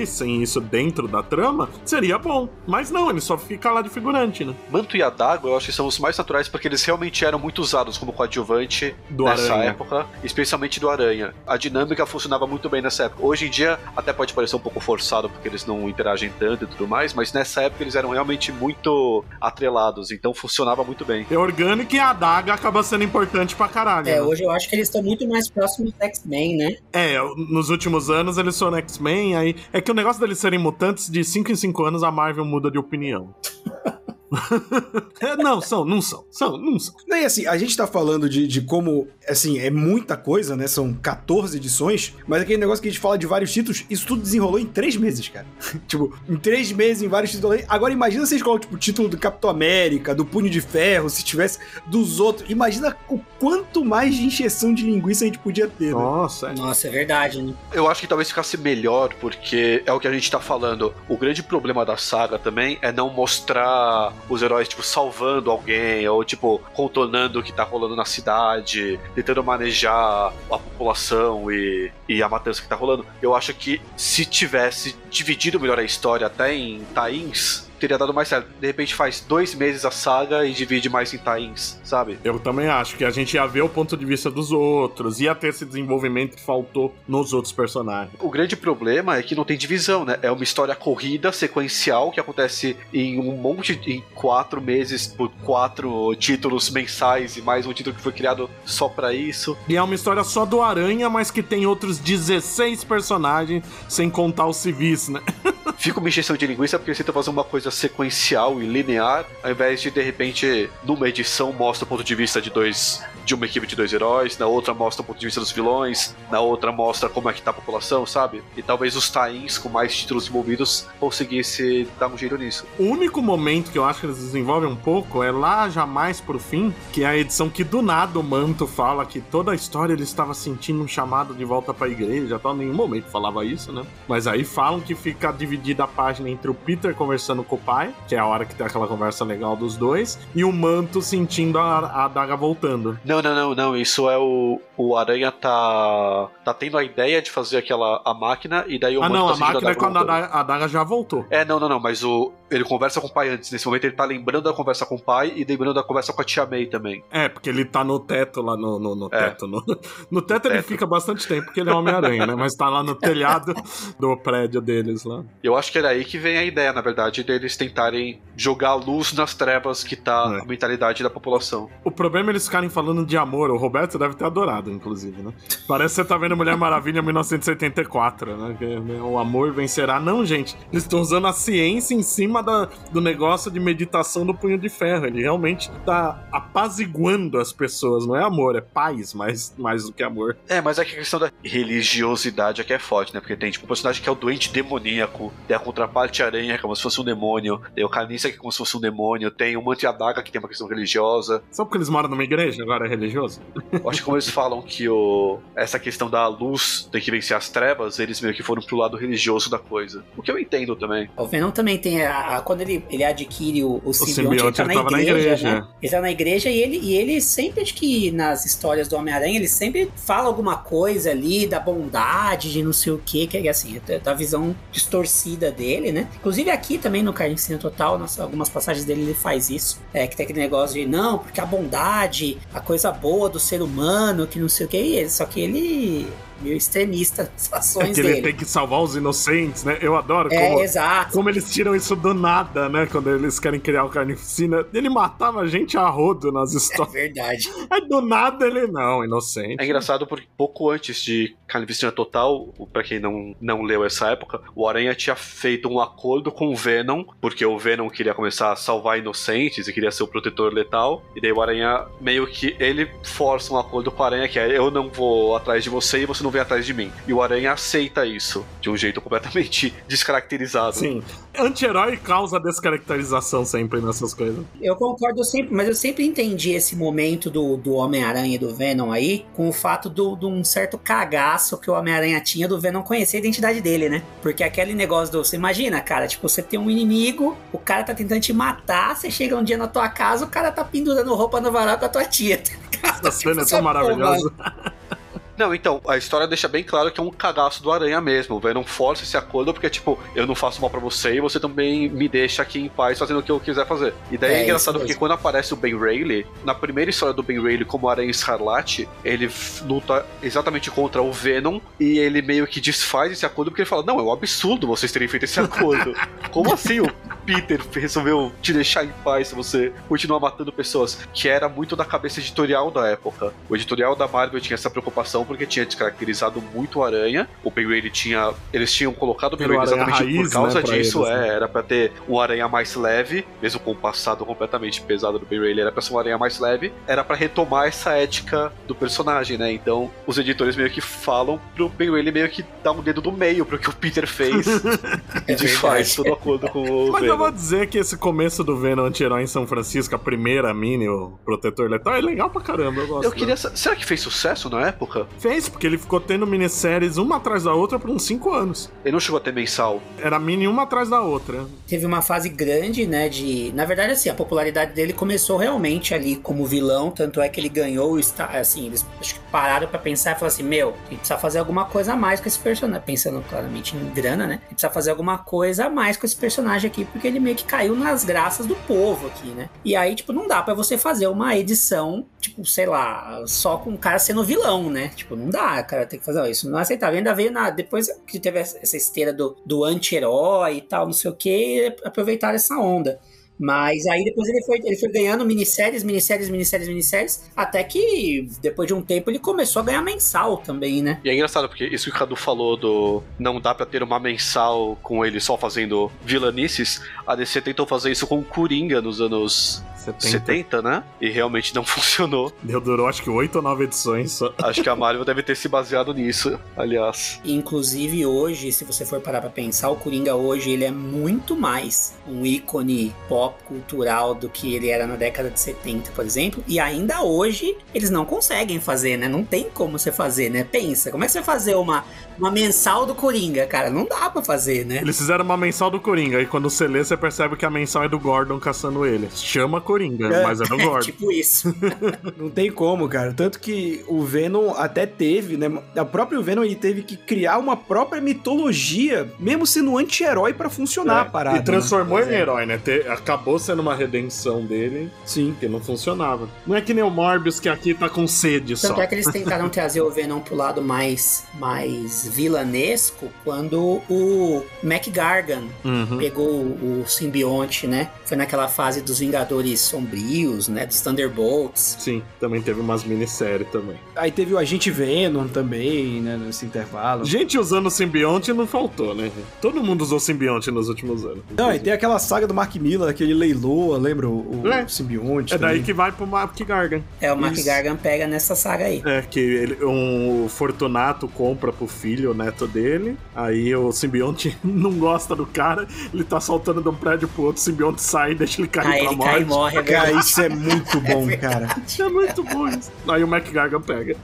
desenvolvessem 0.08 0.42
isso 0.42 0.60
dentro 0.60 1.06
da 1.06 1.22
trama, 1.22 1.68
seria 1.84 2.18
bom. 2.18 2.48
Mas 2.66 2.90
não, 2.90 3.10
ele 3.10 3.20
só 3.20 3.36
fica 3.36 3.70
lá 3.70 3.82
de 3.82 3.88
figurante, 3.88 4.44
né? 4.44 4.54
Manto 4.70 4.96
e 4.96 5.02
Adago, 5.02 5.48
eu 5.48 5.56
acho 5.56 5.66
que 5.66 5.72
são 5.72 5.86
os 5.86 5.98
mais 5.98 6.16
naturais 6.16 6.48
porque 6.48 6.66
eles 6.66 6.82
realmente 6.82 7.24
eram 7.24 7.38
muito 7.38 7.60
usados 7.60 7.98
como 7.98 8.12
coadjuvante 8.12 8.94
Do 9.10 9.24
nessa 9.24 9.54
Aranha. 9.54 9.70
época, 9.70 10.06
especialmente 10.24 10.80
do 10.80 10.88
Aranha. 10.88 11.34
A 11.46 11.56
dinâmica 11.56 12.06
funcionava 12.06 12.46
muito 12.46 12.68
bem 12.68 12.82
nessa 12.82 13.04
época. 13.04 13.24
Hoje 13.24 13.46
em 13.46 13.50
dia, 13.50 13.78
até 13.96 14.12
pode 14.12 14.32
parecer 14.32 14.56
um 14.56 14.60
pouco 14.60 14.80
forçado 14.80 15.28
porque 15.28 15.48
eles 15.48 15.66
não 15.66 15.88
interagem 15.88 16.32
tanto 16.38 16.64
e 16.64 16.66
tudo 16.66 16.88
mais, 16.88 17.12
mas 17.12 17.32
nessa 17.32 17.62
época 17.62 17.84
eles 17.84 17.94
eram 17.94 18.10
realmente 18.10 18.50
muito 18.50 19.24
atrelados, 19.40 20.10
então 20.10 20.32
funcionava 20.32 20.82
muito 20.84 21.04
bem. 21.04 21.26
É 21.30 21.36
orgânico 21.36 21.94
e 21.94 21.98
a 21.98 22.10
adaga 22.10 22.54
acaba 22.54 22.82
sendo 22.82 23.04
importante 23.04 23.54
pra 23.54 23.68
caralho. 23.68 24.08
É, 24.08 24.16
né? 24.16 24.22
hoje 24.22 24.42
eu 24.42 24.50
acho 24.50 24.68
que 24.68 24.76
eles 24.76 24.88
estão 24.88 25.02
muito 25.02 25.26
mais 25.28 25.48
próximos 25.48 25.92
do 25.92 26.04
X-Men, 26.04 26.56
né? 26.56 26.76
É, 26.92 27.18
nos 27.50 27.70
últimos 27.70 28.10
anos 28.10 28.38
eles 28.38 28.58
foram 28.58 28.78
X-Men, 28.78 29.36
aí. 29.36 29.56
É 29.72 29.80
que 29.80 29.90
o 29.90 29.94
negócio 29.98 30.20
deles 30.20 30.38
serem 30.38 30.58
mutantes, 30.58 31.10
de 31.10 31.24
5 31.24 31.52
em 31.52 31.56
5 31.56 31.84
anos 31.84 32.02
a 32.02 32.10
Marvel 32.10 32.44
muda 32.44 32.70
de 32.70 32.78
opinião. 32.78 33.34
Não, 35.38 35.60
são, 35.60 35.84
não 35.84 36.02
são. 36.02 36.24
São, 36.30 36.56
não 36.56 36.78
são. 36.78 36.94
Não, 37.06 37.16
E 37.16 37.24
assim, 37.24 37.46
a 37.46 37.56
gente 37.56 37.76
tá 37.76 37.86
falando 37.86 38.28
de, 38.28 38.46
de 38.46 38.60
como, 38.60 39.08
assim, 39.28 39.58
é 39.58 39.70
muita 39.70 40.16
coisa, 40.16 40.56
né? 40.56 40.66
São 40.66 40.92
14 40.94 41.56
edições, 41.56 42.14
mas 42.26 42.42
aquele 42.42 42.58
negócio 42.58 42.82
que 42.82 42.88
a 42.88 42.90
gente 42.90 43.00
fala 43.00 43.18
de 43.18 43.26
vários 43.26 43.52
títulos, 43.52 43.84
isso 43.88 44.06
tudo 44.06 44.22
desenrolou 44.22 44.58
em 44.58 44.66
três 44.66 44.96
meses, 44.96 45.28
cara. 45.28 45.46
tipo, 45.86 46.16
em 46.28 46.36
três 46.36 46.72
meses, 46.72 47.02
em 47.02 47.08
vários 47.08 47.32
títulos. 47.32 47.62
Agora 47.68 47.92
imagina 47.92 48.26
se 48.26 48.34
eles 48.34 48.42
colocam, 48.42 48.62
tipo, 48.62 48.74
o 48.74 48.78
título 48.78 49.08
do 49.08 49.18
Capitão 49.18 49.50
América, 49.50 50.14
do 50.14 50.24
Punho 50.24 50.50
de 50.50 50.60
Ferro, 50.60 51.08
se 51.08 51.24
tivesse 51.24 51.58
dos 51.86 52.20
outros. 52.20 52.48
Imagina 52.50 52.96
o 53.08 53.18
quanto 53.38 53.84
mais 53.84 54.14
de 54.14 54.24
encheção 54.24 54.72
de 54.74 54.84
linguiça 54.84 55.24
a 55.24 55.26
gente 55.26 55.38
podia 55.38 55.68
ter, 55.68 55.86
né? 55.86 55.92
Nossa, 55.92 56.48
é. 56.48 56.54
Nossa, 56.54 56.88
é 56.88 56.90
verdade, 56.90 57.42
né? 57.42 57.54
Eu 57.72 57.88
acho 57.88 58.00
que 58.00 58.06
talvez 58.06 58.28
ficasse 58.28 58.56
melhor, 58.56 59.14
porque 59.20 59.82
é 59.86 59.92
o 59.92 60.00
que 60.00 60.08
a 60.08 60.12
gente 60.12 60.30
tá 60.30 60.40
falando. 60.40 60.94
O 61.08 61.16
grande 61.16 61.42
problema 61.42 61.84
da 61.84 61.96
saga 61.96 62.38
também 62.38 62.78
é 62.82 62.92
não 62.92 63.10
mostrar 63.10 64.12
os 64.28 64.42
heróis, 64.42 64.68
tipo, 64.68 64.82
salvando 64.82 65.50
alguém, 65.50 66.06
ou, 66.08 66.24
tipo, 66.24 66.60
contornando 66.74 67.40
o 67.40 67.42
que 67.42 67.52
tá 67.52 67.62
rolando 67.62 67.96
na 67.96 68.04
cidade, 68.04 68.98
tentando 69.14 69.42
manejar 69.42 70.32
a 70.50 70.58
população 70.58 71.50
e, 71.50 71.90
e 72.08 72.22
a 72.22 72.28
matança 72.28 72.62
que 72.62 72.68
tá 72.68 72.76
rolando. 72.76 73.06
Eu 73.20 73.34
acho 73.34 73.54
que 73.54 73.80
se 73.96 74.24
tivesse 74.24 74.96
dividido 75.10 75.60
melhor 75.60 75.78
a 75.78 75.84
história 75.84 76.26
até 76.26 76.54
em 76.54 76.84
tains, 76.94 77.67
teria 77.78 77.98
dado 77.98 78.12
mais 78.12 78.28
certo. 78.28 78.48
De 78.60 78.66
repente 78.66 78.94
faz 78.94 79.24
dois 79.26 79.54
meses 79.54 79.84
a 79.84 79.90
saga 79.90 80.44
e 80.44 80.52
divide 80.52 80.88
mais 80.88 81.12
em 81.14 81.18
tains, 81.18 81.78
sabe? 81.84 82.18
Eu 82.24 82.38
também 82.38 82.68
acho 82.68 82.96
que 82.96 83.04
a 83.04 83.10
gente 83.10 83.34
ia 83.34 83.46
ver 83.46 83.62
o 83.62 83.68
ponto 83.68 83.96
de 83.96 84.04
vista 84.04 84.30
dos 84.30 84.52
outros, 84.52 85.20
ia 85.20 85.34
ter 85.34 85.48
esse 85.48 85.64
desenvolvimento 85.64 86.36
que 86.36 86.42
faltou 86.42 86.94
nos 87.06 87.32
outros 87.32 87.52
personagens. 87.52 88.12
O 88.20 88.30
grande 88.30 88.56
problema 88.56 89.16
é 89.16 89.22
que 89.22 89.34
não 89.34 89.44
tem 89.44 89.56
divisão, 89.56 90.04
né? 90.04 90.18
É 90.22 90.30
uma 90.30 90.42
história 90.42 90.74
corrida, 90.74 91.32
sequencial, 91.32 92.10
que 92.10 92.20
acontece 92.20 92.76
em 92.92 93.18
um 93.18 93.36
monte 93.36 93.76
de. 93.76 93.92
em 93.92 94.04
quatro 94.14 94.60
meses, 94.60 95.06
por 95.06 95.30
quatro 95.44 96.14
títulos 96.16 96.70
mensais 96.70 97.36
e 97.36 97.42
mais 97.42 97.66
um 97.66 97.72
título 97.72 97.94
que 97.96 98.02
foi 98.02 98.12
criado 98.12 98.50
só 98.64 98.88
pra 98.88 99.12
isso. 99.12 99.56
E 99.68 99.76
é 99.76 99.82
uma 99.82 99.94
história 99.94 100.24
só 100.24 100.44
do 100.44 100.60
Aranha, 100.60 101.08
mas 101.08 101.30
que 101.30 101.42
tem 101.42 101.66
outros 101.66 101.98
16 101.98 102.84
personagens, 102.84 103.64
sem 103.88 104.10
contar 104.10 104.46
os 104.46 104.56
civis, 104.56 105.08
né? 105.08 105.20
Fica 105.78 106.00
uma 106.00 106.08
encheção 106.08 106.36
de 106.36 106.46
linguiça 106.46 106.76
porque 106.78 106.90
eles 106.90 106.98
tentam 106.98 107.14
fazer 107.14 107.30
uma 107.30 107.44
coisa 107.44 107.67
sequencial 107.70 108.60
e 108.62 108.66
linear, 108.66 109.26
ao 109.42 109.50
invés 109.50 109.80
de, 109.80 109.90
de 109.90 110.02
repente, 110.02 110.70
numa 110.84 111.08
edição 111.08 111.52
mostra 111.52 111.84
o 111.84 111.88
ponto 111.88 112.04
de 112.04 112.14
vista 112.14 112.40
de 112.40 112.50
dois. 112.50 113.02
De 113.28 113.34
uma 113.34 113.44
equipe 113.44 113.66
de 113.66 113.76
dois 113.76 113.92
heróis, 113.92 114.38
na 114.38 114.46
outra 114.46 114.72
mostra 114.72 115.02
o 115.02 115.04
ponto 115.04 115.18
de 115.18 115.26
vista 115.26 115.38
dos 115.38 115.52
vilões, 115.52 116.16
na 116.30 116.40
outra 116.40 116.72
mostra 116.72 117.10
como 117.10 117.28
é 117.28 117.32
que 117.34 117.42
tá 117.42 117.50
a 117.50 117.54
população, 117.54 118.06
sabe? 118.06 118.42
E 118.56 118.62
talvez 118.62 118.96
os 118.96 119.10
tains 119.10 119.58
com 119.58 119.68
mais 119.68 119.94
títulos 119.94 120.28
envolvidos 120.28 120.86
conseguisse 120.98 121.86
dar 122.00 122.08
um 122.08 122.16
jeito 122.16 122.38
nisso. 122.38 122.64
O 122.78 122.84
único 122.84 123.20
momento 123.20 123.70
que 123.70 123.78
eu 123.78 123.84
acho 123.84 124.00
que 124.00 124.06
eles 124.06 124.16
desenvolvem 124.16 124.70
um 124.70 124.76
pouco 124.76 125.22
é 125.22 125.30
lá 125.30 125.68
já 125.68 125.84
mais 125.84 126.22
pro 126.22 126.38
fim, 126.38 126.74
que 126.90 127.04
é 127.04 127.06
a 127.06 127.16
edição 127.18 127.50
que 127.50 127.62
do 127.62 127.82
nada 127.82 128.18
o 128.18 128.22
Manto 128.22 128.66
fala 128.66 129.04
que 129.04 129.20
toda 129.20 129.52
a 129.52 129.54
história 129.54 129.92
ele 129.92 130.04
estava 130.04 130.32
sentindo 130.32 130.82
um 130.82 130.88
chamado 130.88 131.34
de 131.34 131.44
volta 131.44 131.74
pra 131.74 131.86
igreja, 131.86 132.38
tal, 132.38 132.56
nenhum 132.56 132.74
momento 132.74 133.10
falava 133.10 133.44
isso, 133.44 133.70
né? 133.72 133.84
Mas 134.08 134.26
aí 134.26 134.42
falam 134.42 134.80
que 134.80 134.94
fica 134.94 135.30
dividida 135.32 135.84
a 135.84 135.86
página 135.86 136.30
entre 136.30 136.50
o 136.50 136.54
Peter 136.54 136.94
conversando 136.94 137.44
com 137.44 137.56
o 137.56 137.58
pai, 137.58 137.94
que 138.08 138.14
é 138.14 138.18
a 138.18 138.24
hora 138.24 138.46
que 138.46 138.54
tem 138.54 138.66
aquela 138.66 138.86
conversa 138.86 139.22
legal 139.22 139.54
dos 139.54 139.76
dois, 139.76 140.18
e 140.34 140.44
o 140.44 140.52
Manto 140.52 141.02
sentindo 141.02 141.58
a, 141.58 141.78
a 141.80 142.04
adaga 142.06 142.34
voltando. 142.34 142.98
Não, 143.04 143.17
não, 143.22 143.34
não, 143.34 143.54
não. 143.54 143.76
Isso 143.76 144.08
é 144.08 144.18
o. 144.18 144.60
O 144.76 144.96
Aranha 144.96 145.30
tá. 145.32 146.28
tá 146.44 146.54
tendo 146.54 146.78
a 146.78 146.84
ideia 146.84 147.20
de 147.20 147.30
fazer 147.30 147.58
aquela. 147.58 148.02
a 148.04 148.14
máquina, 148.14 148.64
e 148.68 148.78
daí 148.78 148.96
o 148.96 149.02
ah 149.02 149.08
não, 149.08 149.28
tá 149.28 149.34
a 149.34 149.36
máquina 149.36 149.70
é 149.70 149.74
quando 149.74 149.96
a 149.98 150.18
a 150.18 150.40
adaga 150.40 150.68
já 150.68 150.82
voltou. 150.82 151.26
É, 151.30 151.44
não, 151.44 151.60
não, 151.60 151.68
não, 151.68 151.80
mas 151.80 152.02
o, 152.02 152.32
ele 152.50 152.64
conversa 152.64 153.00
com 153.00 153.06
o 153.06 153.12
pai 153.12 153.28
antes. 153.28 153.50
Nesse 153.50 153.66
momento 153.66 153.84
ele 153.84 153.94
tá 153.94 154.04
lembrando 154.04 154.44
da 154.44 154.52
conversa 154.52 154.86
com 154.86 154.96
o 154.96 155.00
pai 155.00 155.32
e 155.34 155.44
lembrando 155.44 155.74
da 155.74 155.82
conversa 155.82 156.12
com 156.12 156.20
a 156.20 156.24
tia 156.24 156.46
May 156.46 156.66
também. 156.66 157.04
É, 157.10 157.28
porque 157.28 157.48
ele 157.48 157.64
tá 157.64 157.84
no 157.84 157.98
teto 157.98 158.42
lá 158.42 158.56
no, 158.56 158.78
no, 158.78 158.94
no 158.94 159.06
é. 159.06 159.30
teto. 159.30 159.46
No, 159.46 159.62
no 160.10 160.22
teto 160.22 160.48
no 160.48 160.54
ele 160.54 160.62
teto. 160.62 160.68
fica 160.68 160.86
bastante 160.86 161.26
tempo, 161.26 161.46
porque 161.46 161.60
ele 161.60 161.70
é 161.70 161.74
Homem-Aranha, 161.74 162.26
né? 162.26 162.34
Mas 162.34 162.54
tá 162.54 162.68
lá 162.68 162.82
no 162.82 162.94
telhado 162.94 163.54
do 163.98 164.16
prédio 164.16 164.60
deles 164.60 165.04
lá. 165.04 165.24
Eu 165.42 165.56
acho 165.56 165.70
que 165.70 165.78
era 165.78 165.90
aí 165.90 166.04
que 166.04 166.18
vem 166.18 166.38
a 166.38 166.44
ideia, 166.44 166.72
na 166.72 166.80
verdade, 166.80 167.22
deles 167.22 167.56
tentarem 167.56 168.20
jogar 168.36 168.74
luz 168.74 169.12
nas 169.12 169.34
trevas 169.34 169.84
que 169.84 169.96
tá 169.96 170.38
é. 170.38 170.42
a 170.42 170.44
mentalidade 170.44 171.02
da 171.02 171.10
população. 171.10 171.68
O 171.84 171.90
problema 171.90 172.30
é 172.30 172.32
eles 172.32 172.46
ficarem 172.46 172.68
falando 172.68 173.04
de 173.08 173.16
amor. 173.16 173.50
O 173.50 173.56
Roberto 173.56 173.98
deve 173.98 174.14
ter 174.14 174.24
adorado, 174.24 174.70
inclusive, 174.70 175.22
né? 175.22 175.32
Parece 175.66 175.94
que 175.94 176.02
você 176.02 176.08
tá 176.08 176.16
vendo 176.16 176.36
Mulher 176.36 176.56
Maravilha 176.56 177.02
1974, 177.02 178.36
né? 178.36 178.56
né? 178.60 179.00
O 179.00 179.18
amor 179.18 179.52
vencerá. 179.52 179.98
Não, 179.98 180.24
gente. 180.24 180.56
Eles 180.70 180.84
estão 180.84 181.00
usando 181.00 181.26
a 181.26 181.32
ciência 181.32 181.94
em 181.94 182.02
cima 182.02 182.42
da, 182.42 182.68
do 182.92 183.00
negócio 183.00 183.50
de 183.50 183.58
meditação 183.58 184.24
do 184.26 184.34
punho 184.34 184.58
de 184.58 184.68
ferro. 184.68 185.06
Ele 185.06 185.22
realmente 185.22 185.70
tá 185.84 186.28
apaziguando 186.30 187.38
as 187.38 187.52
pessoas. 187.52 188.06
Não 188.06 188.14
é 188.14 188.22
amor, 188.22 188.56
é 188.56 188.60
paz 188.60 189.14
mais, 189.14 189.54
mais 189.56 189.84
do 189.84 189.92
que 189.92 190.02
amor. 190.02 190.36
É, 190.48 190.60
mas 190.60 190.78
é 190.78 190.84
que 190.84 190.92
a 190.92 190.98
questão 190.98 191.18
da 191.18 191.32
religiosidade 191.42 192.60
aqui 192.60 192.72
é 192.72 192.78
forte, 192.78 193.14
né? 193.14 193.20
Porque 193.20 193.36
tem, 193.36 193.50
tipo, 193.50 193.64
um 193.64 193.68
personagem 193.68 194.02
que 194.02 194.08
é 194.08 194.12
o 194.12 194.14
doente 194.14 194.52
demoníaco, 194.52 195.32
tem 195.46 195.56
a 195.56 195.60
contraparte 195.60 196.22
aranha, 196.22 196.54
que 196.54 196.58
é 196.58 196.62
como 196.62 196.76
se 196.76 196.82
fosse 196.82 197.00
um 197.00 197.04
demônio, 197.04 197.60
tem 197.74 197.84
o 197.84 197.88
carniça 197.88 198.28
que 198.28 198.36
é 198.36 198.38
como 198.38 198.52
se 198.52 198.58
fosse 198.58 198.76
um 198.76 198.80
demônio, 198.80 199.30
tem 199.30 199.56
o 199.56 199.62
Mantiadaga, 199.62 200.22
que 200.22 200.30
tem 200.30 200.40
uma 200.40 200.48
questão 200.48 200.68
religiosa. 200.68 201.42
Só 201.50 201.64
porque 201.64 201.78
eles 201.78 201.88
moram 201.88 202.08
numa 202.08 202.24
igreja, 202.24 202.62
agora 202.62 202.87
é 202.88 202.96
religioso? 202.96 203.40
Eu 203.72 203.88
acho 203.88 204.00
que 204.00 204.04
como 204.04 204.16
eles 204.16 204.28
falam 204.28 204.62
que 204.62 204.88
o, 204.88 205.38
essa 205.54 205.78
questão 205.78 206.08
da 206.10 206.26
luz 206.26 206.88
tem 206.90 207.00
que 207.00 207.10
vencer 207.10 207.36
as 207.36 207.48
trevas, 207.48 207.98
eles 207.98 208.20
meio 208.20 208.34
que 208.34 208.42
foram 208.42 208.62
pro 208.62 208.76
lado 208.76 208.96
religioso 208.96 209.50
da 209.50 209.58
coisa. 209.58 210.04
O 210.16 210.22
que 210.22 210.30
eu 210.30 210.38
entendo 210.38 210.74
também. 210.76 211.08
O 211.16 211.26
Venom 211.26 211.50
também 211.50 211.78
tem 211.78 212.04
a, 212.04 212.36
a 212.38 212.40
quando 212.40 212.62
ele, 212.62 212.84
ele 212.90 213.04
adquire 213.04 213.64
o, 213.64 213.80
o 213.84 213.92
simbionte, 213.92 214.10
o 214.10 214.14
simbionte 214.14 214.60
ele 214.60 214.74
tá 214.74 214.82
na 214.90 215.02
igreja, 215.02 215.12
na 215.12 215.20
igreja. 215.20 215.60
Né? 215.60 215.68
Ele 215.82 215.92
tá 215.92 216.00
na 216.00 216.10
igreja 216.10 216.50
e 216.50 216.58
ele, 216.58 216.78
e 216.78 216.94
ele 216.94 217.20
sempre, 217.20 217.62
acho 217.62 217.74
que 217.74 218.10
nas 218.10 218.44
histórias 218.44 218.88
do 218.88 218.96
Homem-Aranha, 218.96 219.36
ele 219.36 219.48
sempre 219.48 219.90
fala 219.96 220.26
alguma 220.26 220.56
coisa 220.56 221.10
ali 221.10 221.46
da 221.46 221.60
bondade, 221.60 222.52
de 222.52 222.62
não 222.62 222.72
sei 222.72 222.92
o 222.92 222.98
que, 222.98 223.26
que 223.26 223.36
é 223.36 223.48
assim, 223.48 223.80
é 223.88 223.98
da 223.98 224.14
visão 224.14 224.54
distorcida 224.70 225.50
dele, 225.50 225.92
né? 225.92 226.08
Inclusive 226.16 226.50
aqui 226.50 226.78
também 226.78 227.02
no 227.02 227.12
Carnificina 227.12 227.58
Total, 227.58 227.98
nas, 227.98 228.18
algumas 228.18 228.48
passagens 228.48 228.84
dele 228.84 229.02
ele 229.02 229.14
faz 229.14 229.50
isso. 229.50 229.80
É, 229.92 230.06
que 230.06 230.16
tem 230.16 230.24
aquele 230.24 230.40
negócio 230.40 230.80
de, 230.80 230.86
não, 230.86 231.18
porque 231.18 231.40
a 231.40 231.46
bondade, 231.46 232.38
a 232.52 232.60
coisa 232.60 232.77
boa 232.92 233.28
do 233.28 233.38
ser 233.38 233.62
humano, 233.62 234.26
que 234.26 234.38
não 234.38 234.48
sei 234.48 234.66
o 234.66 234.68
que, 234.68 235.08
só 235.08 235.24
que 235.24 235.40
ele 235.40 236.06
meio 236.40 236.56
extremista 236.56 237.30
as 237.36 237.52
ações 237.52 237.90
é 237.90 237.94
que 237.94 238.02
dele. 238.02 238.08
ele 238.14 238.22
tem 238.22 238.34
que 238.34 238.44
salvar 238.44 238.82
os 238.82 238.96
inocentes, 238.96 239.64
né? 239.64 239.78
Eu 239.80 239.96
adoro 239.96 240.32
é, 240.32 240.48
como, 240.48 240.60
exato. 240.60 241.12
como 241.12 241.28
eles 241.28 241.50
tiram 241.52 241.74
isso 241.74 241.94
do 241.96 242.14
nada, 242.14 242.68
né? 242.68 242.86
Quando 242.86 243.10
eles 243.10 243.38
querem 243.38 243.60
criar 243.60 243.84
o 243.84 243.88
Carnificina. 243.88 244.66
Ele 244.72 244.88
matava 244.88 245.46
gente 245.46 245.76
a 245.76 245.88
rodo 245.88 246.30
nas 246.32 246.52
histórias. 246.54 246.94
É 246.94 247.00
verdade. 247.00 247.50
Aí 247.70 247.86
do 247.88 248.00
nada 248.00 248.46
ele 248.46 248.66
não, 248.66 249.04
inocente. 249.04 249.56
É 249.60 249.64
engraçado 249.64 250.06
porque 250.06 250.26
pouco 250.36 250.70
antes 250.70 251.02
de 251.02 251.36
Carnificina 251.46 251.90
Total, 251.92 252.46
pra 252.72 252.82
quem 252.82 252.98
não, 252.98 253.34
não 253.40 253.62
leu 253.62 253.84
essa 253.84 254.08
época, 254.10 254.40
o 254.54 254.68
Aranha 254.68 254.94
tinha 254.94 255.16
feito 255.16 255.68
um 255.68 255.80
acordo 255.80 256.30
com 256.30 256.48
o 256.48 256.56
Venom, 256.56 257.04
porque 257.20 257.44
o 257.44 257.58
Venom 257.58 257.88
queria 257.88 258.14
começar 258.14 258.52
a 258.52 258.56
salvar 258.56 258.98
inocentes 258.98 259.68
e 259.68 259.72
queria 259.72 259.90
ser 259.90 260.02
o 260.02 260.08
protetor 260.08 260.52
letal. 260.52 261.02
E 261.14 261.20
daí 261.20 261.32
o 261.32 261.40
Aranha 261.40 261.86
meio 262.00 262.26
que 262.26 262.56
ele 262.58 262.90
força 263.02 263.52
um 263.52 263.58
acordo 263.58 263.90
com 263.90 264.02
o 264.02 264.06
Aranha 264.06 264.28
que 264.28 264.38
é 264.38 264.48
eu 264.58 264.70
não 264.70 264.88
vou 264.88 265.36
atrás 265.36 265.62
de 265.62 265.70
você 265.70 266.02
e 266.02 266.06
você 266.06 266.22
não 266.22 266.27
não 266.28 266.30
vem 266.30 266.42
atrás 266.42 266.64
de 266.64 266.74
mim. 266.74 266.92
E 267.06 267.12
o 267.12 267.22
Aranha 267.22 267.52
aceita 267.52 268.04
isso 268.04 268.44
de 268.60 268.70
um 268.70 268.76
jeito 268.76 269.00
completamente 269.00 269.74
descaracterizado. 269.88 270.76
Sim. 270.76 271.02
Anti-herói 271.36 271.96
causa 271.96 272.38
descaracterização 272.38 273.44
sempre 273.44 273.80
nessas 273.80 274.12
coisas. 274.12 274.44
Eu 274.60 274.76
concordo 274.76 275.24
sempre, 275.24 275.54
mas 275.54 275.68
eu 275.68 275.74
sempre 275.74 276.04
entendi 276.04 276.52
esse 276.52 276.76
momento 276.76 277.30
do, 277.30 277.56
do 277.56 277.74
Homem-Aranha 277.74 278.34
e 278.34 278.38
do 278.38 278.54
Venom 278.54 278.92
aí 278.92 279.24
com 279.34 279.48
o 279.48 279.52
fato 279.52 279.88
de 279.88 280.26
um 280.26 280.44
certo 280.44 280.76
cagaço 280.76 281.58
que 281.58 281.70
o 281.70 281.74
Homem-Aranha 281.74 282.20
tinha 282.20 282.46
do 282.46 282.60
Venom 282.60 282.82
conhecer 282.82 283.16
a 283.16 283.20
identidade 283.20 283.60
dele, 283.60 283.88
né? 283.88 284.02
Porque 284.20 284.44
aquele 284.44 284.74
negócio 284.74 285.12
do. 285.12 285.24
Você 285.24 285.36
imagina, 285.36 285.80
cara, 285.80 286.06
tipo, 286.06 286.28
você 286.28 286.42
tem 286.42 286.58
um 286.58 286.70
inimigo, 286.70 287.36
o 287.52 287.58
cara 287.58 287.84
tá 287.84 287.94
tentando 287.94 288.20
te 288.20 288.32
matar, 288.32 288.96
você 288.96 289.10
chega 289.10 289.36
um 289.36 289.42
dia 289.42 289.56
na 289.56 289.66
tua 289.66 289.88
casa, 289.88 290.24
o 290.24 290.28
cara 290.28 290.50
tá 290.50 290.64
pendurando 290.64 291.14
roupa 291.14 291.40
no 291.40 291.50
varal 291.50 291.78
com 291.78 291.84
a 291.86 291.88
tua 291.88 292.04
tia. 292.04 292.38
Tá 292.38 292.98
Essa 292.98 293.10
cena 293.12 293.42
é 293.42 293.44
tão 293.44 293.62
maravilhosa. 293.62 294.32
Não, 295.38 295.54
então, 295.54 295.80
a 295.86 295.96
história 295.96 296.26
deixa 296.26 296.48
bem 296.48 296.64
claro 296.64 296.90
que 296.90 297.00
é 297.00 297.02
um 297.02 297.10
cagaço 297.10 297.62
do 297.62 297.70
Aranha 297.70 298.00
mesmo. 298.00 298.34
O 298.34 298.40
Venom 298.40 298.64
força 298.64 299.04
esse 299.04 299.16
acordo 299.16 299.54
porque, 299.54 299.70
tipo, 299.70 299.96
eu 300.16 300.26
não 300.26 300.34
faço 300.34 300.60
mal 300.60 300.68
para 300.68 300.80
você 300.80 301.14
e 301.14 301.20
você 301.20 301.38
também 301.38 301.88
me 301.88 302.08
deixa 302.08 302.42
aqui 302.42 302.58
em 302.58 302.68
paz 302.68 302.98
fazendo 302.98 303.20
o 303.20 303.22
que 303.22 303.30
eu 303.30 303.38
quiser 303.38 303.64
fazer. 303.64 303.94
E 304.10 304.18
daí 304.18 304.32
é, 304.32 304.40
é 304.40 304.44
engraçado 304.44 304.80
porque 304.80 304.94
quando 304.94 305.12
aparece 305.12 305.54
o 305.54 305.56
Ben 305.56 305.78
Reilly, 305.78 306.26
na 306.44 306.54
primeira 306.54 306.90
história 306.90 307.14
do 307.14 307.22
Ben 307.22 307.40
Reilly 307.40 307.64
como 307.64 307.88
Aranha 307.88 308.10
Escarlate, 308.10 308.88
ele 309.04 309.30
luta 309.64 310.04
exatamente 310.20 310.72
contra 310.72 311.00
o 311.00 311.12
Venom 311.12 311.60
e 311.78 311.98
ele 311.98 312.20
meio 312.20 312.44
que 312.44 312.60
desfaz 312.60 313.12
esse 313.12 313.24
acordo 313.24 313.52
porque 313.52 313.62
ele 313.62 313.68
fala: 313.68 313.84
Não, 313.84 314.00
é 314.00 314.02
um 314.02 314.12
absurdo 314.12 314.66
vocês 314.66 314.90
terem 314.90 315.06
feito 315.06 315.22
esse 315.22 315.38
acordo. 315.38 315.94
como 316.32 316.52
assim 316.52 316.80
o 316.80 316.92
Peter 317.28 317.60
resolveu 317.74 318.32
te 318.40 318.54
deixar 318.54 318.86
em 318.86 318.92
paz 319.04 319.28
se 319.28 319.34
você 319.34 319.70
continuar 319.86 320.18
matando 320.18 320.50
pessoas? 320.50 320.98
Que 321.12 321.28
era 321.28 321.46
muito 321.46 321.76
da 321.76 321.84
cabeça 321.84 322.20
editorial 322.20 322.70
da 322.70 322.88
época. 322.88 323.34
O 323.50 323.54
editorial 323.54 323.94
da 323.94 324.08
Marvel 324.08 324.40
tinha 324.40 324.54
essa 324.54 324.70
preocupação 324.70 325.26
porque 325.26 325.44
tinha 325.44 325.66
descaracterizado 325.66 326.40
muito 326.40 326.78
o 326.78 326.82
Aranha. 326.82 327.28
O 327.44 327.50
Ben 327.50 327.68
Reilly 327.68 327.90
tinha. 327.90 328.32
Eles 328.50 328.72
tinham 328.72 328.94
colocado 328.94 329.34
o 329.34 329.36
Ben 329.36 329.46
Reilly 329.46 329.62
exatamente 329.62 329.98
raiz, 329.98 330.22
por 330.22 330.32
causa 330.32 330.60
né, 330.60 330.64
disso, 330.64 331.04
eles, 331.04 331.10
é. 331.10 331.18
Né? 331.18 331.28
Era 331.28 331.48
pra 331.48 331.62
ter 331.62 331.92
um 332.08 332.18
Aranha 332.18 332.48
mais 332.48 332.74
leve, 332.74 333.26
mesmo 333.42 333.60
com 333.60 333.72
o 333.72 333.76
passado 333.76 334.24
completamente 334.24 334.80
pesado 334.80 335.18
do 335.18 335.26
Ben 335.26 335.38
Reilly, 335.38 335.60
era 335.60 335.70
pra 335.70 335.82
ser 335.82 335.92
um 335.92 335.98
Aranha 335.98 336.16
mais 336.16 336.38
leve. 336.38 336.72
Era 336.86 337.04
para 337.04 337.14
retomar 337.14 337.66
essa 337.66 337.90
ética 337.90 338.50
do 338.66 338.74
personagem, 338.74 339.36
né? 339.36 339.52
Então, 339.52 339.90
os 340.06 340.16
editores 340.16 340.56
meio 340.56 340.70
que 340.70 340.80
falam 340.80 341.38
pro 341.54 341.68
Ben 341.68 341.90
Reilly 341.90 342.10
meio 342.10 342.28
que 342.30 342.42
dar 342.64 342.72
um 342.72 342.80
dedo 342.80 343.02
no 343.02 343.12
meio 343.12 343.44
pro 343.44 343.58
que 343.58 343.68
o 343.68 343.72
Peter 343.74 344.06
fez 344.06 344.46
e 345.28 345.34
desfaz 345.34 345.94
todo 345.94 346.10
acordo 346.10 346.48
com 346.48 346.62
o 346.62 346.92
Mas 346.92 347.17
vou 347.18 347.30
dizer 347.32 347.68
que 347.68 347.78
esse 347.78 347.96
começo 347.96 348.44
do 348.44 348.56
Venom 348.56 348.84
anti-herói 348.84 349.22
em 349.22 349.26
São 349.26 349.46
Francisco, 349.46 349.94
a 349.94 349.98
primeira 349.98 350.54
mini, 350.54 350.88
o 350.88 351.18
Protetor 351.24 351.68
Letal, 351.68 351.96
é 351.96 352.00
legal 352.00 352.30
pra 352.30 352.40
caramba. 352.40 352.80
Eu 352.80 352.86
gosto. 352.86 353.04
Eu 353.04 353.12
queria. 353.12 353.36
Será 353.36 353.74
que 353.74 353.84
fez 353.84 354.00
sucesso 354.00 354.48
na 354.48 354.68
época? 354.68 355.06
Fez, 355.18 355.48
porque 355.48 355.66
ele 355.66 355.76
ficou 355.76 356.00
tendo 356.00 356.26
minisséries 356.26 356.96
uma 356.96 357.16
atrás 357.16 357.42
da 357.42 357.52
outra 357.52 357.78
por 357.78 357.90
uns 357.90 358.04
5 358.04 358.32
anos. 358.32 358.70
Ele 358.84 358.92
não 358.92 359.00
chegou 359.00 359.18
a 359.18 359.20
ter 359.20 359.32
mensal. 359.32 359.82
Era 359.98 360.18
mini 360.18 360.46
uma 360.46 360.62
atrás 360.62 360.88
da 360.88 361.00
outra. 361.00 361.44
Teve 361.66 361.84
uma 361.84 362.00
fase 362.00 362.28
grande, 362.28 362.86
né, 362.86 363.08
de... 363.08 363.52
Na 363.52 363.64
verdade, 363.64 363.92
assim, 363.92 364.08
a 364.08 364.14
popularidade 364.14 364.72
dele 364.72 364.92
começou 364.92 365.36
realmente 365.36 365.92
ali 365.92 366.14
como 366.16 366.46
vilão, 366.46 366.90
tanto 366.90 367.20
é 367.20 367.28
que 367.28 367.40
ele 367.40 367.48
ganhou, 367.48 367.98
assim, 368.32 368.66
eles 368.66 368.86
acho 369.00 369.14
que 369.14 369.20
pararam 369.32 369.66
para 369.66 369.78
pensar 369.78 370.12
e 370.12 370.14
falaram 370.14 370.28
assim, 370.28 370.42
meu, 370.42 370.68
a 370.68 370.90
gente 370.90 370.98
precisa 370.98 371.18
fazer 371.18 371.40
alguma 371.40 371.64
coisa 371.64 371.94
a 371.94 371.96
mais 371.96 372.20
com 372.20 372.28
esse 372.28 372.38
personagem, 372.38 372.82
pensando 372.86 373.22
claramente 373.28 373.76
em 373.76 373.90
grana, 373.90 374.26
né? 374.26 374.34
A 374.34 374.36
gente 374.36 374.48
precisa 374.50 374.70
fazer 374.70 374.90
alguma 374.90 375.18
coisa 375.18 375.66
a 375.66 375.70
mais 375.70 375.96
com 375.96 376.06
esse 376.06 376.16
personagem 376.16 376.70
aqui, 376.70 376.84
porque 376.84 377.07
ele 377.08 377.20
meio 377.20 377.36
que 377.36 377.44
caiu 377.44 377.74
nas 377.74 378.04
graças 378.04 378.46
do 378.46 378.54
povo 378.54 379.06
aqui, 379.06 379.28
né? 379.28 379.48
E 379.64 379.74
aí, 379.74 379.94
tipo, 379.94 380.12
não 380.12 380.26
dá 380.26 380.42
para 380.42 380.54
você 380.54 380.78
fazer 380.78 381.06
uma 381.06 381.36
edição, 381.36 382.06
tipo, 382.20 382.44
sei 382.44 382.66
lá, 382.66 383.22
só 383.26 383.56
com 383.56 383.70
o 383.70 383.78
cara 383.78 383.98
sendo 383.98 384.24
vilão, 384.24 384.70
né? 384.70 384.88
Tipo, 384.94 385.16
não 385.16 385.30
dá, 385.30 385.62
cara, 385.62 385.86
tem 385.86 385.98
que 385.98 386.04
fazer 386.04 386.28
isso. 386.30 386.48
Não 386.50 386.58
é 386.58 386.62
aceitável. 386.62 386.98
Ainda 386.98 387.14
veio 387.14 387.32
na. 387.32 387.50
Depois 387.50 387.88
que 388.06 388.20
teve 388.20 388.38
essa 388.38 388.76
esteira 388.76 389.12
do, 389.12 389.36
do 389.44 389.64
anti-herói 389.64 390.56
e 390.56 390.60
tal, 390.60 390.86
não 390.86 390.92
sei 390.92 391.10
o 391.10 391.14
que, 391.14 391.74
aproveitaram 391.84 392.36
essa 392.36 392.56
onda. 392.56 393.00
Mas 393.38 393.86
aí 393.86 394.04
depois 394.04 394.28
ele 394.28 394.42
foi, 394.44 394.58
ele 394.64 394.76
foi 394.76 394.90
ganhando 394.90 395.24
minisséries, 395.24 395.84
minisséries, 395.84 396.28
minisséries, 396.28 396.68
minisséries, 396.68 397.30
até 397.36 397.62
que 397.62 398.28
depois 398.42 398.66
de 398.66 398.74
um 398.74 398.82
tempo 398.82 399.10
ele 399.10 399.18
começou 399.18 399.62
a 399.62 399.64
ganhar 399.64 399.82
mensal 399.82 400.38
também, 400.38 400.82
né? 400.82 401.00
E 401.04 401.10
é 401.10 401.14
engraçado, 401.14 401.48
porque 401.48 401.64
isso 401.64 401.84
que 401.84 401.96
o 401.96 401.98
Cadu 401.98 402.16
falou 402.16 402.56
do 402.56 403.02
não 403.18 403.40
dá 403.40 403.54
para 403.54 403.66
ter 403.66 403.82
uma 403.82 404.00
mensal 404.00 404.76
com 404.82 405.04
ele 405.04 405.20
só 405.20 405.36
fazendo 405.36 405.90
vilanices, 406.04 406.82
a 407.06 407.14
DC 407.14 407.40
tentou 407.42 407.66
fazer 407.66 407.90
isso 407.90 408.06
com 408.06 408.18
o 408.18 408.24
Coringa 408.24 408.80
nos 408.80 409.00
anos 409.00 409.62
70. 409.98 410.10
70, 410.10 410.62
né? 410.62 410.84
E 411.00 411.08
realmente 411.10 411.54
não 411.54 411.64
funcionou. 411.64 412.32
Deu, 412.42 412.60
durou 412.60 412.86
acho 412.86 413.02
que 413.02 413.10
8 413.10 413.36
ou 413.36 413.42
9 413.42 413.64
edições 413.64 414.12
só. 414.12 414.32
Acho 414.42 414.62
que 414.62 414.68
a 414.68 414.76
Marvel 414.76 415.04
deve 415.04 415.22
ter 415.22 415.36
se 415.36 415.48
baseado 415.48 415.92
nisso, 415.94 416.38
aliás. 416.56 417.20
Inclusive 417.24 418.04
hoje, 418.06 418.52
se 418.52 418.64
você 418.64 418.84
for 418.84 419.00
parar 419.00 419.20
pra 419.20 419.30
pensar, 419.30 419.70
o 419.70 419.76
Coringa 419.76 420.14
hoje 420.14 420.50
ele 420.50 420.64
é 420.64 420.70
muito 420.70 421.36
mais 421.36 421.94
um 422.06 422.24
ícone 422.24 422.94
pop 423.08 423.42
cultural 423.44 424.14
do 424.14 424.28
que 424.28 424.54
ele 424.54 424.68
era 424.68 424.86
na 424.86 424.96
década 424.96 425.30
de 425.30 425.40
70, 425.40 425.90
por 425.92 426.04
exemplo. 426.04 426.42
E 426.46 426.60
ainda 426.60 427.02
hoje 427.02 427.56
eles 427.74 427.90
não 427.90 428.04
conseguem 428.04 428.60
fazer, 428.60 428.96
né? 428.96 429.08
Não 429.08 429.24
tem 429.24 429.48
como 429.50 429.78
você 429.78 429.90
fazer, 429.92 430.30
né? 430.30 430.44
Pensa, 430.44 430.90
como 430.90 431.04
é 431.04 431.06
que 431.06 431.12
você 431.12 431.20
vai 431.20 431.26
fazer 431.26 431.54
uma, 431.56 431.84
uma 432.18 432.30
mensal 432.30 432.86
do 432.86 432.94
Coringa, 432.94 433.46
cara? 433.46 433.70
Não 433.70 433.84
dá 433.84 434.10
pra 434.10 434.22
fazer, 434.22 434.64
né? 434.64 434.78
Eles 434.82 434.98
fizeram 434.98 435.24
uma 435.24 435.36
mensal 435.36 435.70
do 435.70 435.80
Coringa 435.80 436.20
e 436.20 436.26
quando 436.26 436.48
você 436.50 436.66
lê, 436.66 436.84
você 436.84 436.96
percebe 436.96 437.36
que 437.36 437.44
a 437.44 437.50
mensal 437.50 437.84
é 437.84 437.88
do 437.88 437.98
Gordon 437.98 438.38
caçando 438.38 438.84
ele. 438.84 439.08
Chama 439.14 439.60
Coringa 439.60 439.77
Coringa, 439.78 440.08
É. 440.08 440.22
mas 440.24 440.40
era 440.40 440.54
o 440.56 440.60
É 440.60 440.64
Gordon. 440.64 440.80
tipo 440.80 441.12
isso. 441.12 441.54
Não 442.18 442.28
tem 442.28 442.50
como, 442.50 442.88
cara. 442.88 443.12
Tanto 443.14 443.38
que 443.38 443.84
o 443.86 444.02
Venom 444.02 444.50
até 444.56 444.86
teve, 444.86 445.36
né? 445.36 445.46
O 445.76 445.84
próprio 445.86 446.20
Venom 446.22 446.42
ele 446.42 446.56
teve 446.56 446.82
que 446.82 446.96
criar 446.96 447.38
uma 447.38 447.56
própria 447.56 448.00
mitologia, 448.02 449.08
mesmo 449.20 449.46
sendo 449.46 449.70
um 449.72 449.78
anti-herói 449.78 450.32
pra 450.34 450.50
funcionar 450.50 451.02
a 451.02 451.04
parada. 451.04 451.36
É, 451.38 451.40
e 451.40 451.44
transformou 451.44 451.98
Pois 451.98 452.06
ele 452.06 452.16
em 452.16 452.18
é. 452.18 452.22
herói, 452.22 452.46
né? 452.46 452.58
Te- 452.58 452.84
acabou 452.88 453.38
sendo 453.38 453.60
uma 453.60 453.74
redenção 453.74 454.44
dele, 454.44 454.80
né? 454.84 454.90
Sim. 455.04 455.34
que 455.38 455.46
não 455.48 455.60
funcionava. 455.60 456.28
Não 456.46 456.56
é 456.56 456.60
que 456.60 456.74
nem 456.74 456.82
o 456.82 456.90
Morbius, 456.90 457.38
que 457.38 457.48
aqui 457.48 457.72
tá 457.74 457.88
com 457.88 458.06
sede 458.08 458.56
só. 458.56 458.68
Tanto 458.68 458.80
é 458.80 458.86
que 458.86 458.94
eles 458.94 459.06
tentaram 459.06 459.48
trazer 459.48 459.80
o 459.82 459.90
Venom 459.90 460.20
pro 460.20 460.34
lado 460.34 460.60
mais, 460.62 461.24
mais 461.38 462.08
vilanesco 462.08 463.08
quando 463.24 463.80
o 463.88 464.44
McGargan 464.62 465.44
Uhum. 465.64 465.98
pegou 465.98 466.28
o, 466.28 466.82
o 466.82 466.88
simbionte, 466.88 467.66
né? 467.66 467.90
Foi 468.04 468.16
naquela 468.16 468.48
fase 468.48 468.80
dos 468.80 468.98
Vingadores 468.98 469.67
Sombrios, 469.68 470.48
né? 470.48 470.66
Dos 470.66 470.80
Thunderbolts. 470.80 471.76
Sim, 471.78 472.02
também 472.20 472.40
teve 472.42 472.60
umas 472.60 472.84
minisséries 472.84 473.48
também. 473.50 473.76
Aí 473.96 474.10
teve 474.10 474.34
o 474.34 474.38
Agente 474.38 474.70
Venom 474.70 475.28
também, 475.28 476.00
né? 476.00 476.16
Nesse 476.16 476.44
intervalo. 476.46 477.04
Gente 477.04 477.38
usando 477.38 477.70
simbionte 477.70 478.32
não 478.32 478.46
faltou, 478.46 478.94
né? 478.94 479.10
Todo 479.40 479.62
mundo 479.62 479.82
usou 479.82 480.00
simbionte 480.00 480.50
nos 480.50 480.68
últimos 480.68 481.04
anos. 481.04 481.20
Não, 481.36 481.52
e 481.52 481.58
tem 481.58 481.72
aquela 481.72 481.98
saga 481.98 482.26
do 482.26 482.34
Mark 482.34 482.54
Miller, 482.56 482.94
que 482.94 483.02
ele 483.02 483.14
leiloa, 483.14 483.78
lembra? 483.78 484.08
O, 484.08 484.42
o 484.44 484.48
É. 484.52 484.66
simbionte. 484.68 485.34
É 485.34 485.38
daí 485.38 485.50
também. 485.50 485.62
que 485.64 485.72
vai 485.72 485.92
pro 485.92 486.06
Mark 486.06 486.38
Gargan. 486.40 486.82
É, 487.00 487.12
o 487.12 487.16
Isso. 487.16 487.26
McGargan 487.26 487.76
pega 487.76 488.06
nessa 488.06 488.34
saga 488.34 488.64
aí. 488.64 488.82
É, 488.84 489.02
que 489.02 489.20
ele, 489.20 489.64
um 489.64 490.24
o 490.24 490.28
Fortunato 490.28 491.06
compra 491.08 491.52
pro 491.52 491.66
filho, 491.66 492.10
o 492.10 492.14
neto 492.14 492.46
dele. 492.46 492.96
Aí 493.14 493.54
o 493.54 493.70
simbionte 493.72 494.36
não 494.42 494.72
gosta 494.72 495.14
do 495.14 495.26
cara, 495.26 495.66
ele 495.92 496.04
tá 496.04 496.20
saltando 496.20 496.62
de 496.62 496.68
um 496.68 496.74
prédio 496.74 497.08
pro 497.08 497.24
outro, 497.24 497.40
o 497.40 497.44
simbionte 497.44 497.82
sai 497.82 498.12
e 498.12 498.14
deixa 498.14 498.40
ele 498.40 498.48
cair 498.48 498.66
Aí 498.68 498.78
pra 498.78 498.86
ele 498.88 498.96
morte. 498.96 499.10
cai 499.10 499.22
e 499.22 499.24
morre. 499.24 499.57
É 499.60 499.62
Cara, 499.72 499.84
verdade. 499.86 500.04
isso 500.06 500.20
é 500.20 500.28
muito 500.28 500.80
bom, 500.80 501.18
cara. 501.18 501.48
É 501.78 501.88
muito 501.88 502.22
bom 502.24 502.48
isso. 502.48 502.70
Aí 502.88 503.04
o 503.04 503.06
McGargan 503.14 503.60
pega. 503.60 503.96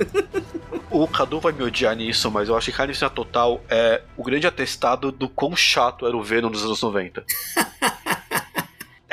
O 0.91 1.09
Cadu 1.09 1.41
vai 1.41 1.53
me 1.53 1.63
odiar 1.65 1.95
nisso, 1.97 2.31
mas 2.31 2.49
eu 2.49 2.57
acho 2.57 2.71
que 2.71 2.77
Carnificina 2.77 3.11
Total 3.11 3.61
é 3.69 4.03
o 4.17 4.23
grande 4.23 4.47
atestado 4.47 5.11
do 5.11 5.29
quão 5.29 5.57
chato 5.57 6.07
era 6.07 6.17
o 6.17 6.23
Venom 6.23 6.51
nos 6.51 6.65
anos 6.65 6.83
90. 6.83 7.25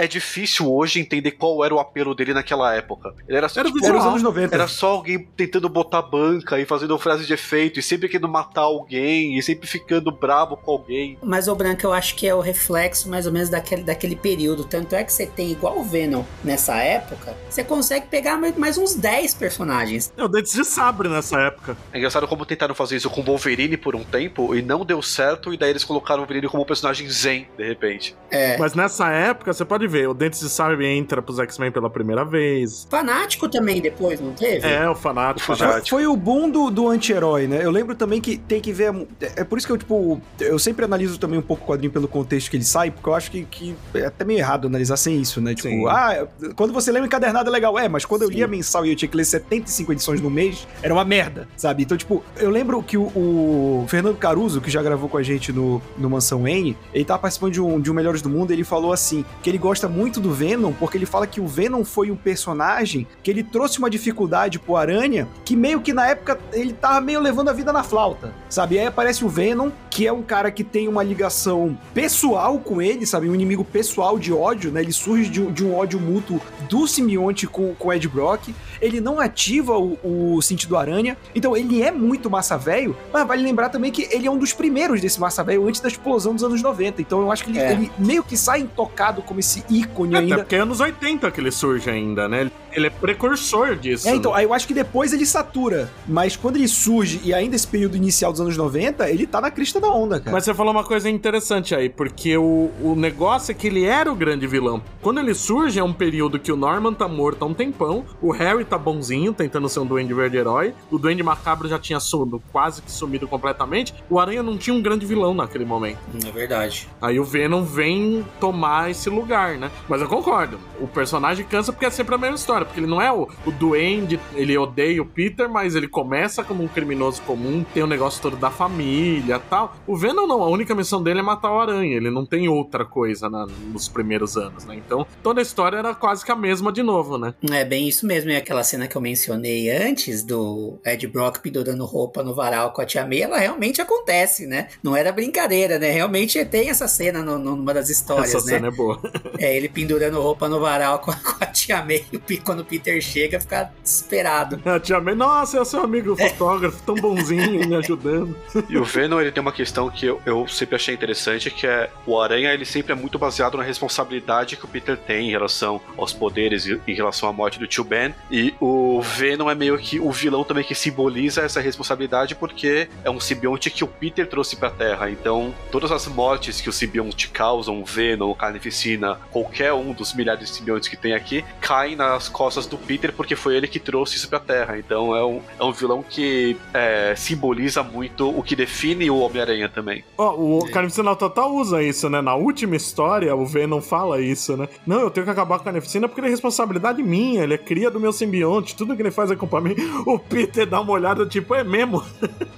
é 0.02 0.08
difícil 0.08 0.72
hoje 0.74 1.00
entender 1.00 1.32
qual 1.32 1.64
era 1.64 1.76
o 1.76 1.80
apelo 1.80 2.16
dele 2.16 2.34
naquela 2.34 2.74
época. 2.74 3.14
Ele 3.28 3.38
era, 3.38 3.46
Era 3.56 3.66
tipo. 3.66 3.86
Era 3.86 3.98
os 4.00 4.06
anos 4.06 4.24
90. 4.24 4.56
Era 4.56 4.68
só 4.68 4.94
alguém 4.94 5.20
tentando 5.38 5.70
botar 5.70 6.02
banca 6.02 6.60
e 6.60 6.66
fazendo 6.66 6.98
frases 6.98 7.28
de 7.28 7.34
efeito 7.34 7.80
e 7.80 7.84
sempre 7.84 8.10
querendo 8.10 8.28
matar 8.28 8.62
alguém 8.62 9.38
e 9.38 9.44
sempre 9.44 9.68
ficando 9.68 10.12
bravo 10.12 10.58
com 10.58 10.72
alguém. 10.72 11.20
Mas 11.22 11.48
o 11.48 11.54
branco 11.56 11.86
eu 11.86 11.94
acho 11.94 12.16
que 12.16 12.28
é 12.28 12.34
o 12.34 12.40
reflexo 12.40 13.08
mais 13.10 13.28
ou 13.28 13.32
menos 13.32 13.50
daquele, 13.50 13.84
daquele 13.84 14.16
período. 14.16 14.64
Tanto 14.64 14.96
é 14.96 15.04
que 15.04 15.14
você 15.14 15.28
tem 15.28 15.52
igual 15.52 15.78
o 15.78 15.84
Venom 15.84 16.24
nessa 16.44 16.78
época, 16.78 17.38
você 17.48 17.64
consegue 17.64 18.08
pegar 18.08 18.40
mais, 18.58 18.78
uns 18.80 18.96
10 18.96 19.36
personagens. 19.36 20.12
É 20.18 20.24
o 20.24 20.28
Dentes 20.28 20.54
de 20.54 20.66
Sabre 20.66 21.10
nessa 21.10 21.40
época. 21.40 21.78
É 21.94 22.00
engraçado 22.00 22.28
como 22.28 22.44
tentaram 22.44 22.74
fazer 22.74 22.96
isso 22.96 23.10
com 23.10 23.22
Wolverine 23.22 23.78
por 23.78 23.96
um 23.96 24.04
tempo 24.04 24.56
e 24.56 24.64
não 24.64 24.84
deu 24.84 25.00
certo, 25.04 25.54
e 25.54 25.58
daí 25.58 25.70
eles 25.70 25.84
colocaram 25.84 26.24
o 26.24 26.26
Wolverine 26.26 26.48
como 26.48 26.64
um 26.64 26.66
personagem 26.66 27.08
zen, 27.08 27.48
de 27.56 27.68
repente. 27.68 28.16
É. 28.32 28.58
Mas 28.58 28.74
nessa 28.74 29.12
época, 29.12 29.54
você 29.54 29.64
pode 29.64 29.88
ver, 29.92 30.08
o 30.08 30.14
Dentes 30.14 30.40
de 30.40 30.50
Sabre 30.50 30.86
entra 30.88 31.22
pros 31.22 31.40
X-Men 31.40 31.72
pela 31.72 31.90
primeira 31.90 32.24
vez. 32.24 32.88
Fanático 32.90 33.48
também 33.48 33.82
depois, 33.82 34.20
não 34.20 34.34
teve? 34.34 34.66
É, 34.66 34.90
o 34.90 34.96
Fanático 34.96 35.52
O 35.52 35.56
já. 35.56 35.68
Fanático. 35.68 35.90
Foi 35.90 36.08
o 36.08 36.16
boom 36.16 36.50
do, 36.50 36.70
do 36.70 36.88
anti-herói, 36.88 37.48
né? 37.48 37.64
Eu 37.64 37.72
lembro 37.72 37.96
também 37.96 38.22
que 38.22 38.38
tem 38.38 38.62
que 38.62 38.72
ver. 38.72 38.94
É 39.36 39.44
por 39.44 39.58
isso 39.58 39.68
que 39.68 39.74
eu, 39.74 39.78
tipo, 39.78 40.22
eu 40.40 40.58
sempre 40.58 40.86
analiso 40.86 41.20
também 41.20 41.38
um 41.38 41.42
pouco 41.42 41.64
o 41.64 41.68
quadrinho 41.68 41.92
pelo 41.92 42.08
contexto 42.08 42.50
que 42.50 42.58
ele 42.58 42.64
sai, 42.64 42.92
porque 42.92 43.08
eu 43.08 43.14
acho 43.14 43.32
que, 43.32 43.44
que 43.44 43.76
é 43.94 44.06
até 44.06 44.24
meio 44.24 44.40
errado 44.40 44.68
analisar 44.68 44.98
sem 44.98 45.20
isso, 45.20 45.42
né? 45.42 45.54
Tipo, 45.54 45.70
Sim. 45.70 45.86
ah, 45.88 46.28
quando 46.56 46.74
você 46.74 46.92
lê 46.92 47.00
um 47.02 47.06
encadernado 47.06 47.50
é 47.50 47.52
legal. 47.52 47.78
É, 47.78 47.88
mas 47.88 48.06
quando 48.06 48.24
eu 48.24 48.28
Sim. 48.30 48.36
lia 48.36 48.48
mensal 48.48 48.86
e 48.86 48.90
eu 48.90 48.96
tinha 48.96 49.10
que 49.10 49.18
ler 49.18 49.26
75 49.26 49.92
edições 49.92 50.22
no 50.22 50.30
mês, 50.30 50.68
era 50.82 50.94
uma 50.94 51.06
merda, 51.06 51.48
sabe? 51.58 51.84
Então, 51.84 51.98
tipo, 51.98 52.24
eu 52.38 52.50
lembro 52.50 52.82
que 52.82 52.98
o, 52.98 53.04
o 53.04 53.86
Fernando 53.88 54.18
Caruso, 54.18 54.62
que 54.62 54.70
já 54.70 54.82
gravou 54.82 55.10
com 55.10 55.18
a 55.18 55.24
gente 55.24 55.52
no, 55.52 55.82
no 55.98 56.10
Mansão 56.10 56.48
N, 56.48 56.78
ele 56.94 57.06
tava 57.06 57.20
participando 57.20 57.54
de 57.54 57.62
um, 57.62 57.80
de 57.80 57.92
um 57.92 57.94
Melhores 57.94 58.22
do 58.22 58.30
Mundo, 58.30 58.52
e 58.52 58.56
ele 58.56 58.64
falou 58.64 58.94
assim, 58.94 59.26
que 59.44 59.50
ele 59.50 59.58
gosta 59.58 59.81
muito 59.88 60.20
do 60.20 60.32
Venom, 60.34 60.72
porque 60.74 60.98
ele 60.98 61.06
fala 61.06 61.26
que 61.28 61.40
o 61.42 61.48
Venom 61.48 61.84
foi 61.84 62.12
um 62.12 62.16
personagem 62.16 63.08
que 63.24 63.30
ele 63.32 63.44
trouxe 63.44 63.80
uma 63.80 63.90
dificuldade 63.90 64.60
pro 64.60 64.76
Aranha, 64.76 65.28
que 65.46 65.56
meio 65.56 65.82
que 65.82 65.94
na 65.94 66.08
época 66.08 66.40
ele 66.54 66.74
tava 66.74 67.02
meio 67.02 67.20
levando 67.20 67.50
a 67.50 67.54
vida 67.54 67.72
na 67.74 67.84
flauta, 67.84 68.34
sabe? 68.50 68.76
E 68.76 68.80
aí 68.80 68.88
aparece 68.88 69.24
o 69.26 69.30
Venom, 69.30 69.70
que 69.90 70.08
é 70.08 70.14
um 70.14 70.22
cara 70.22 70.50
que 70.52 70.64
tem 70.64 70.88
uma 70.88 71.04
ligação 71.04 71.78
pessoal 71.94 72.58
com 72.60 72.82
ele, 72.82 73.06
sabe? 73.06 73.30
Um 73.30 73.36
inimigo 73.36 73.64
pessoal 73.64 74.18
de 74.18 74.32
ódio, 74.34 74.72
né? 74.72 74.82
Ele 74.82 74.92
surge 74.94 75.30
de, 75.30 75.42
um- 75.42 75.52
de 75.52 75.64
um 75.66 75.76
ódio 75.76 76.00
mútuo 76.00 76.40
do 76.70 76.88
simbionte 76.88 77.48
com, 77.48 77.74
com 77.76 77.88
o 77.90 77.94
Ed 77.94 78.08
Brock. 78.08 78.54
Ele 78.82 79.00
não 79.00 79.20
ativa 79.20 79.78
o, 79.78 79.98
o 80.36 80.42
sentido 80.42 80.76
aranha. 80.78 81.18
Então 81.36 81.56
ele 81.56 81.82
é 81.82 81.92
muito 81.92 82.30
massa 82.30 82.58
velho, 82.58 82.96
mas 83.14 83.28
vale 83.28 83.44
lembrar 83.44 83.70
também 83.70 83.92
que 83.92 84.08
ele 84.12 84.28
é 84.28 84.32
um 84.32 84.38
dos 84.38 84.54
primeiros 84.54 85.02
desse 85.02 85.20
massa 85.20 85.44
velho 85.44 85.68
antes 85.68 85.82
da 85.82 85.88
explosão 85.88 86.34
dos 86.34 86.44
anos 86.44 86.62
90. 86.62 87.02
Então 87.02 87.22
eu 87.22 87.32
acho 87.32 87.44
que 87.44 87.52
ele, 87.52 87.60
É. 87.60 87.72
ele 87.74 87.92
meio 87.98 88.24
que 88.24 88.36
sai 88.38 88.62
intocado 88.62 89.22
como 89.22 89.40
esse 89.40 89.64
ícone 89.70 90.16
Até 90.16 90.24
ainda. 90.24 90.38
porque 90.40 90.56
é 90.56 90.60
anos 90.60 90.80
80 90.80 91.30
que 91.32 91.40
ele 91.40 91.52
surge 91.52 91.90
ainda, 91.90 92.28
né? 92.28 92.42
Ele- 92.42 92.52
Ele 92.74 92.88
é 92.88 92.90
precursor 92.90 93.76
disso. 93.76 94.08
É, 94.08 94.16
então, 94.16 94.32
né? 94.32 94.38
aí 94.40 94.46
eu 94.46 94.54
acho 94.54 94.66
que 94.66 94.74
depois 94.74 95.12
ele 95.12 95.26
satura. 95.26 95.92
Mas 96.08 96.38
quando 96.38 96.56
ele 96.56 96.70
surge, 96.70 97.20
e 97.24 97.34
ainda 97.34 97.54
esse 97.56 97.68
período 97.68 97.98
inicial 97.98 98.32
dos 98.32 98.40
anos 98.40 98.56
90, 98.56 99.10
ele 99.10 99.28
tá 99.28 99.42
na 99.42 99.52
crista 99.52 99.78
da 99.80 99.90
onda, 99.90 100.20
cara. 100.22 100.32
Mas 100.32 100.46
você 100.46 100.54
falou 100.54 100.72
uma 100.72 100.84
coisa 100.86 101.10
interessante 101.10 101.76
aí, 101.76 101.90
porque 101.90 102.38
o, 102.38 102.72
o 102.82 102.96
negócio 102.96 103.52
é 103.52 103.54
que 103.54 103.68
ele 103.68 103.84
era 103.84 104.10
o 104.10 104.16
grande 104.16 104.48
vilão. 104.48 104.82
Quando 105.02 105.20
ele 105.20 105.34
surge, 105.34 105.80
é 105.80 105.84
um 105.84 105.92
período 105.92 106.40
que 106.40 106.50
o 106.50 106.56
Norman 106.56 106.94
tá 106.94 107.10
morto 107.10 107.44
há 107.44 107.46
um 107.46 107.54
tempão, 107.54 108.06
o 108.22 108.32
Harry 108.32 108.64
tá 108.72 108.78
bonzinho, 108.78 109.34
tentando 109.34 109.68
ser 109.70 109.80
um 109.80 109.86
Duende 109.86 110.14
Verde 110.14 110.38
herói, 110.38 110.74
o 110.90 110.98
Duende 110.98 111.22
Macabro 111.24 111.68
já 111.68 111.78
tinha 111.80 112.00
sumido, 112.00 112.42
quase 112.52 112.82
que 112.82 112.92
sumido 112.92 113.28
completamente, 113.28 113.94
o 114.10 114.20
Aranha 114.20 114.42
não 114.44 114.58
tinha 114.58 114.74
um 114.74 114.82
grande 114.82 115.06
vilão 115.06 115.34
naquele 115.34 115.66
momento. 115.66 116.00
É 116.26 116.32
verdade. 116.32 116.88
Aí 117.02 117.20
o 117.20 117.24
Venom 117.24 117.64
vem 117.64 118.26
tomar 118.40 118.90
esse 118.90 119.10
lugar, 119.10 119.58
né? 119.58 119.70
Mas 119.88 120.02
eu 120.02 120.08
concordo, 120.08 120.58
o 120.80 120.88
personagem 120.88 121.46
cansa 121.46 121.72
porque 121.72 121.86
é 121.86 121.90
sempre 121.90 122.16
a 122.16 122.18
mesma 122.18 122.36
história, 122.36 122.66
porque 122.66 122.80
ele 122.80 122.88
não 122.88 123.02
é 123.02 123.12
o, 123.12 123.28
o 123.46 123.52
Duende, 123.52 124.20
ele 124.36 124.58
odeia 124.58 125.02
o 125.02 125.06
Peter, 125.06 125.50
mas 125.50 125.76
ele 125.76 125.88
começa 125.88 126.44
como 126.44 126.64
um 126.64 126.68
criminoso 126.68 127.22
comum, 127.24 127.64
tem 127.74 127.84
o 127.84 127.88
negócio 127.88 128.22
todo 128.22 128.36
da 128.38 128.50
família 128.50 129.40
tal. 129.50 129.76
O 129.86 129.96
Venom 129.98 130.26
não, 130.28 130.42
a 130.44 130.48
única 130.48 130.74
missão 130.74 131.02
dele 131.04 131.20
é 131.20 131.24
matar 131.24 131.52
o 131.52 131.60
Aranha, 131.60 131.96
ele 131.98 132.10
não 132.10 132.26
tem 132.26 132.48
outra 132.48 132.86
coisa 132.86 133.30
na- 133.30 133.46
nos 133.74 133.88
primeiros 133.88 134.38
anos, 134.38 134.66
né? 134.66 134.76
Então 134.76 135.06
toda 135.22 135.42
a 135.42 135.44
história 135.44 135.78
era 135.78 135.94
quase 135.94 136.24
que 136.26 136.32
a 136.32 136.36
mesma 136.36 136.72
de 136.72 136.82
novo, 136.84 137.18
né? 137.18 137.34
É 137.50 137.66
bem 137.66 137.88
isso 137.88 138.06
mesmo. 138.06 138.30
E 138.32 138.36
aquela 138.36 138.61
cena 138.64 138.88
que 138.88 138.96
eu 138.96 139.02
mencionei 139.02 139.70
antes 139.70 140.24
do 140.24 140.80
Ed 140.86 141.06
Brock 141.08 141.40
pendurando 141.40 141.86
roupa 141.86 142.24
no 142.24 142.34
varal 142.34 142.72
com 142.72 142.82
a 142.82 142.86
Tia 142.86 143.06
May, 143.06 143.22
ela 143.22 143.38
realmente 143.38 143.82
acontece, 143.82 144.46
né? 144.48 144.68
Não 144.84 144.96
era 144.96 145.12
brincadeira, 145.12 145.78
né? 145.80 145.92
Realmente 145.92 146.44
tem 146.46 146.70
essa 146.70 146.88
cena 146.88 147.22
no- 147.22 147.38
no- 147.38 147.56
numa 147.56 147.74
das 147.74 147.90
histórias, 147.90 148.34
Essa 148.36 148.46
né? 148.46 148.54
cena 148.54 148.68
é 148.68 148.72
boa. 148.72 149.00
É 149.40 149.56
ele 149.56 149.70
pendurando 149.70 150.20
roupa 150.22 150.48
no 150.50 150.60
varal 150.60 151.00
com 151.00 151.12
a, 151.12 151.16
com 151.16 151.44
a 151.44 151.48
Tia 151.48 151.84
May. 151.84 152.06
E 152.12 152.18
o 152.18 152.22
quando 152.44 152.62
o 152.62 152.66
Peter 152.66 153.00
chega, 153.02 153.40
fica 153.40 153.72
desesperado. 153.84 154.60
A 154.66 154.80
tia 154.80 155.00
May, 155.00 155.16
nossa, 155.16 155.60
é 155.60 155.66
seu 155.66 155.82
amigo 155.84 156.16
fotógrafo, 156.16 156.82
tão 156.84 156.96
bonzinho 156.96 157.68
me 157.68 157.76
ajudando. 157.76 158.36
E 158.70 158.78
o 158.78 158.84
Venom, 158.84 159.20
ele 159.20 159.32
tem 159.32 159.42
uma 159.42 159.52
questão 159.52 159.90
que 159.90 160.06
eu, 160.06 160.22
eu 160.26 160.48
sempre 160.48 160.76
achei 160.76 160.94
interessante, 160.94 161.50
que 161.52 161.68
é 161.68 161.90
o 162.06 162.20
Aranha, 162.20 162.54
ele 162.54 162.66
sempre 162.66 162.94
é 162.94 162.96
muito 162.96 163.20
baseado 163.20 163.58
na 163.58 163.64
responsabilidade 163.64 164.56
que 164.58 164.66
o 164.66 164.68
Peter 164.68 164.98
tem 164.98 165.28
em 165.28 165.32
relação 165.32 165.80
aos 165.98 166.14
poderes 166.14 166.66
e 166.66 166.80
em 166.88 166.94
relação 166.94 167.30
à 167.30 167.34
morte 167.34 167.60
do 167.60 167.68
tio 167.68 167.84
Ben. 167.84 168.14
E 168.30 168.51
o 168.60 169.02
Venom 169.02 169.50
é 169.50 169.56
meio 169.56 169.78
que 169.78 170.00
o 170.00 170.12
vilão 170.12 170.44
também 170.44 170.64
que 170.64 170.76
simboliza 170.76 171.42
essa 171.42 171.60
responsabilidade 171.60 172.36
porque 172.36 172.88
é 173.04 173.10
um 173.10 173.20
simbionte 173.20 173.70
que 173.70 173.84
o 173.84 173.88
Peter 173.88 174.28
trouxe 174.28 174.56
pra 174.56 174.70
Terra. 174.70 175.10
Então, 175.10 175.54
todas 175.72 175.92
as 175.92 176.08
mortes 176.08 176.62
que 176.62 176.70
o 176.70 176.74
simbionte 176.74 177.30
causam, 177.30 177.84
Venom, 177.84 178.34
Carnificina, 178.34 179.20
qualquer 179.32 179.74
um 179.74 179.94
dos 179.94 180.14
milhares 180.14 180.50
de 180.50 180.56
simbiontes 180.56 180.90
que 180.90 180.98
tem 180.98 181.14
aqui, 181.14 181.44
caem 181.60 181.96
nas 181.96 182.28
costas 182.30 182.66
do 182.66 182.78
Peter 182.78 183.14
porque 183.14 183.36
foi 183.36 183.56
ele 183.56 183.68
que 183.68 183.80
trouxe 183.80 184.18
isso 184.18 184.30
pra 184.30 184.40
Terra. 184.40 184.78
Então, 184.78 185.16
é 185.16 185.26
um, 185.26 185.42
é 185.60 185.64
um 185.64 185.72
vilão 185.72 186.04
que 186.04 186.58
é, 186.74 187.14
simboliza 187.16 187.84
muito 187.84 188.30
o 188.30 188.42
que 188.44 188.56
define 188.56 189.10
o 189.10 189.20
Homem-Aranha 189.20 189.70
também. 189.70 190.04
Ó, 190.18 190.36
o 190.36 190.72
Carnificina 190.72 191.16
Total 191.16 191.54
usa 191.54 191.84
isso, 191.84 192.10
né? 192.10 192.22
Na 192.22 192.36
última 192.36 192.76
história, 192.76 193.36
o 193.36 193.46
Venom 193.46 193.82
fala 193.82 194.20
isso, 194.20 194.58
né? 194.58 194.68
Não, 194.86 195.02
eu 195.02 195.12
tenho 195.12 195.26
que 195.26 195.32
acabar 195.32 195.58
com 195.58 195.62
a 195.62 195.66
Carnificina 195.66 196.08
porque 196.08 196.22
ele 196.22 196.28
é 196.28 196.32
responsabilidade 196.32 197.04
minha, 197.04 197.44
ele 197.44 197.54
é 197.54 197.58
cria 197.58 197.92
do 197.92 198.00
meu 198.00 198.12
simbionte, 198.12 198.41
tudo 198.76 198.96
que 198.96 199.02
ele 199.02 199.12
faz 199.12 199.32
é 199.32 199.36
culpa 199.36 199.62
minha. 199.62 199.76
O 200.06 200.18
Peter 200.18 200.66
dá 200.66 200.82
uma 200.82 200.92
olhada, 200.92 201.26
tipo, 201.26 201.54
é 201.56 201.64
mesmo? 201.64 202.04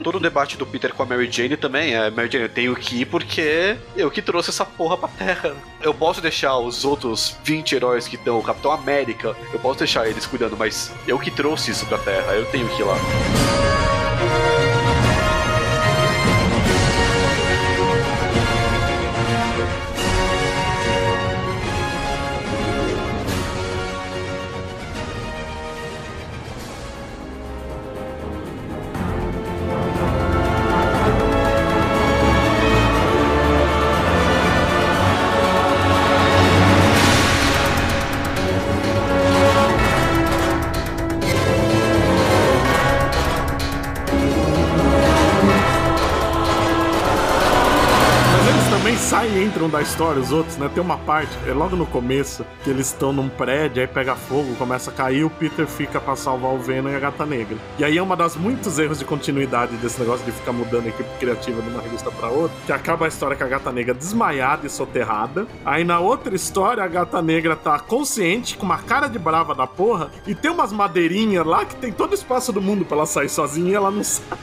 Todo 0.03 0.17
o 0.17 0.19
debate 0.19 0.57
do 0.57 0.65
Peter 0.65 0.93
com 0.93 1.03
a 1.03 1.05
Mary 1.05 1.29
Jane 1.31 1.57
também 1.57 1.93
é: 1.93 2.09
Mary 2.09 2.29
Jane, 2.31 2.45
eu 2.45 2.49
tenho 2.49 2.75
que 2.75 3.01
ir 3.01 3.05
porque 3.05 3.77
eu 3.95 4.09
que 4.09 4.21
trouxe 4.21 4.49
essa 4.49 4.65
porra 4.65 4.97
pra 4.97 5.09
Terra. 5.09 5.55
Eu 5.81 5.93
posso 5.93 6.21
deixar 6.21 6.57
os 6.57 6.85
outros 6.85 7.37
20 7.43 7.75
heróis 7.75 8.07
que 8.07 8.15
estão, 8.15 8.39
o 8.39 8.43
Capitão 8.43 8.71
América, 8.71 9.35
eu 9.53 9.59
posso 9.59 9.79
deixar 9.79 10.07
eles 10.07 10.25
cuidando, 10.25 10.55
mas 10.57 10.91
eu 11.07 11.19
que 11.19 11.31
trouxe 11.31 11.71
isso 11.71 11.85
pra 11.85 11.97
Terra, 11.97 12.33
eu 12.33 12.45
tenho 12.45 12.67
que 12.69 12.81
ir 12.81 12.85
lá. 12.85 12.97
Da 49.73 49.81
história 49.81 50.21
os 50.21 50.31
outros, 50.31 50.55
né? 50.57 50.69
Tem 50.71 50.83
uma 50.83 50.99
parte, 50.99 51.35
é 51.47 51.51
logo 51.51 51.75
no 51.75 51.87
começo, 51.87 52.45
que 52.63 52.69
eles 52.69 52.87
estão 52.87 53.11
num 53.11 53.27
prédio, 53.27 53.81
aí 53.81 53.87
pega 53.87 54.15
fogo, 54.15 54.53
começa 54.55 54.91
a 54.91 54.93
cair, 54.93 55.23
o 55.23 55.31
Peter 55.31 55.65
fica 55.65 55.99
pra 55.99 56.15
salvar 56.15 56.53
o 56.53 56.59
Venom 56.59 56.91
e 56.91 56.95
a 56.95 56.99
Gata 56.99 57.25
Negra. 57.25 57.57
E 57.79 57.83
aí 57.83 57.97
é 57.97 58.01
uma 58.01 58.15
das 58.15 58.35
muitos 58.35 58.77
erros 58.77 58.99
de 58.99 59.05
continuidade 59.05 59.75
desse 59.77 59.99
negócio 59.99 60.23
de 60.23 60.31
ficar 60.31 60.51
mudando 60.51 60.85
a 60.85 60.89
equipe 60.89 61.09
criativa 61.19 61.59
de 61.59 61.69
uma 61.69 61.81
revista 61.81 62.11
pra 62.11 62.29
outra, 62.29 62.55
que 62.67 62.71
acaba 62.71 63.05
a 63.05 63.07
história 63.07 63.35
com 63.35 63.43
a 63.43 63.47
Gata 63.47 63.71
Negra 63.71 63.95
desmaiada 63.95 64.67
e 64.67 64.69
soterrada. 64.69 65.47
Aí 65.65 65.83
na 65.83 65.99
outra 65.99 66.35
história, 66.35 66.83
a 66.83 66.87
Gata 66.87 67.19
Negra 67.19 67.55
tá 67.55 67.79
consciente, 67.79 68.55
com 68.55 68.67
uma 68.67 68.77
cara 68.77 69.07
de 69.07 69.17
brava 69.17 69.55
da 69.55 69.65
porra, 69.65 70.11
e 70.27 70.35
tem 70.35 70.51
umas 70.51 70.71
madeirinhas 70.71 71.47
lá 71.47 71.65
que 71.65 71.75
tem 71.77 71.91
todo 71.91 72.11
o 72.11 72.15
espaço 72.15 72.53
do 72.53 72.61
mundo 72.61 72.85
pra 72.85 72.97
ela 72.97 73.05
sair 73.07 73.29
sozinha 73.29 73.71
e 73.71 73.73
ela 73.73 73.89
não 73.89 74.03
sai. 74.05 74.37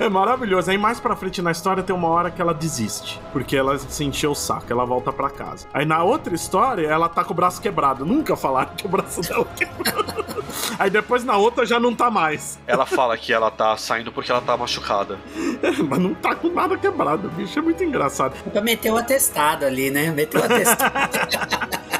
É 0.00 0.08
maravilhoso. 0.08 0.70
Aí 0.70 0.78
mais 0.78 0.98
pra 0.98 1.14
frente 1.14 1.42
na 1.42 1.50
história 1.50 1.82
tem 1.82 1.94
uma 1.94 2.08
hora 2.08 2.30
que 2.30 2.40
ela 2.40 2.54
desiste. 2.54 3.20
Porque 3.34 3.54
ela 3.54 3.78
se 3.78 4.02
encheu 4.02 4.30
o 4.30 4.34
saco, 4.34 4.64
ela 4.72 4.86
volta 4.86 5.12
pra 5.12 5.28
casa. 5.28 5.68
Aí 5.74 5.84
na 5.84 6.02
outra 6.02 6.34
história, 6.34 6.86
ela 6.86 7.06
tá 7.06 7.22
com 7.22 7.34
o 7.34 7.36
braço 7.36 7.60
quebrado. 7.60 8.06
Nunca 8.06 8.34
falaram 8.34 8.74
que 8.74 8.86
o 8.86 8.88
braço 8.88 9.20
dela 9.20 9.46
quebrou. 9.54 10.34
Aí 10.78 10.88
depois 10.88 11.22
na 11.22 11.36
outra 11.36 11.66
já 11.66 11.78
não 11.78 11.94
tá 11.94 12.10
mais. 12.10 12.58
Ela 12.66 12.86
fala 12.86 13.14
que 13.18 13.30
ela 13.30 13.50
tá 13.50 13.76
saindo 13.76 14.10
porque 14.10 14.32
ela 14.32 14.40
tá 14.40 14.56
machucada. 14.56 15.18
É, 15.62 15.70
mas 15.82 15.98
não 15.98 16.14
tá 16.14 16.34
com 16.34 16.48
nada 16.48 16.78
quebrado, 16.78 17.28
bicho. 17.28 17.58
É 17.58 17.62
muito 17.62 17.84
engraçado. 17.84 18.34
Meter 18.62 18.90
o 18.90 18.96
atestado 18.96 19.66
ali, 19.66 19.90
né? 19.90 20.10
Meteu 20.10 20.40
o 20.40 20.44
atestado. 20.44 20.90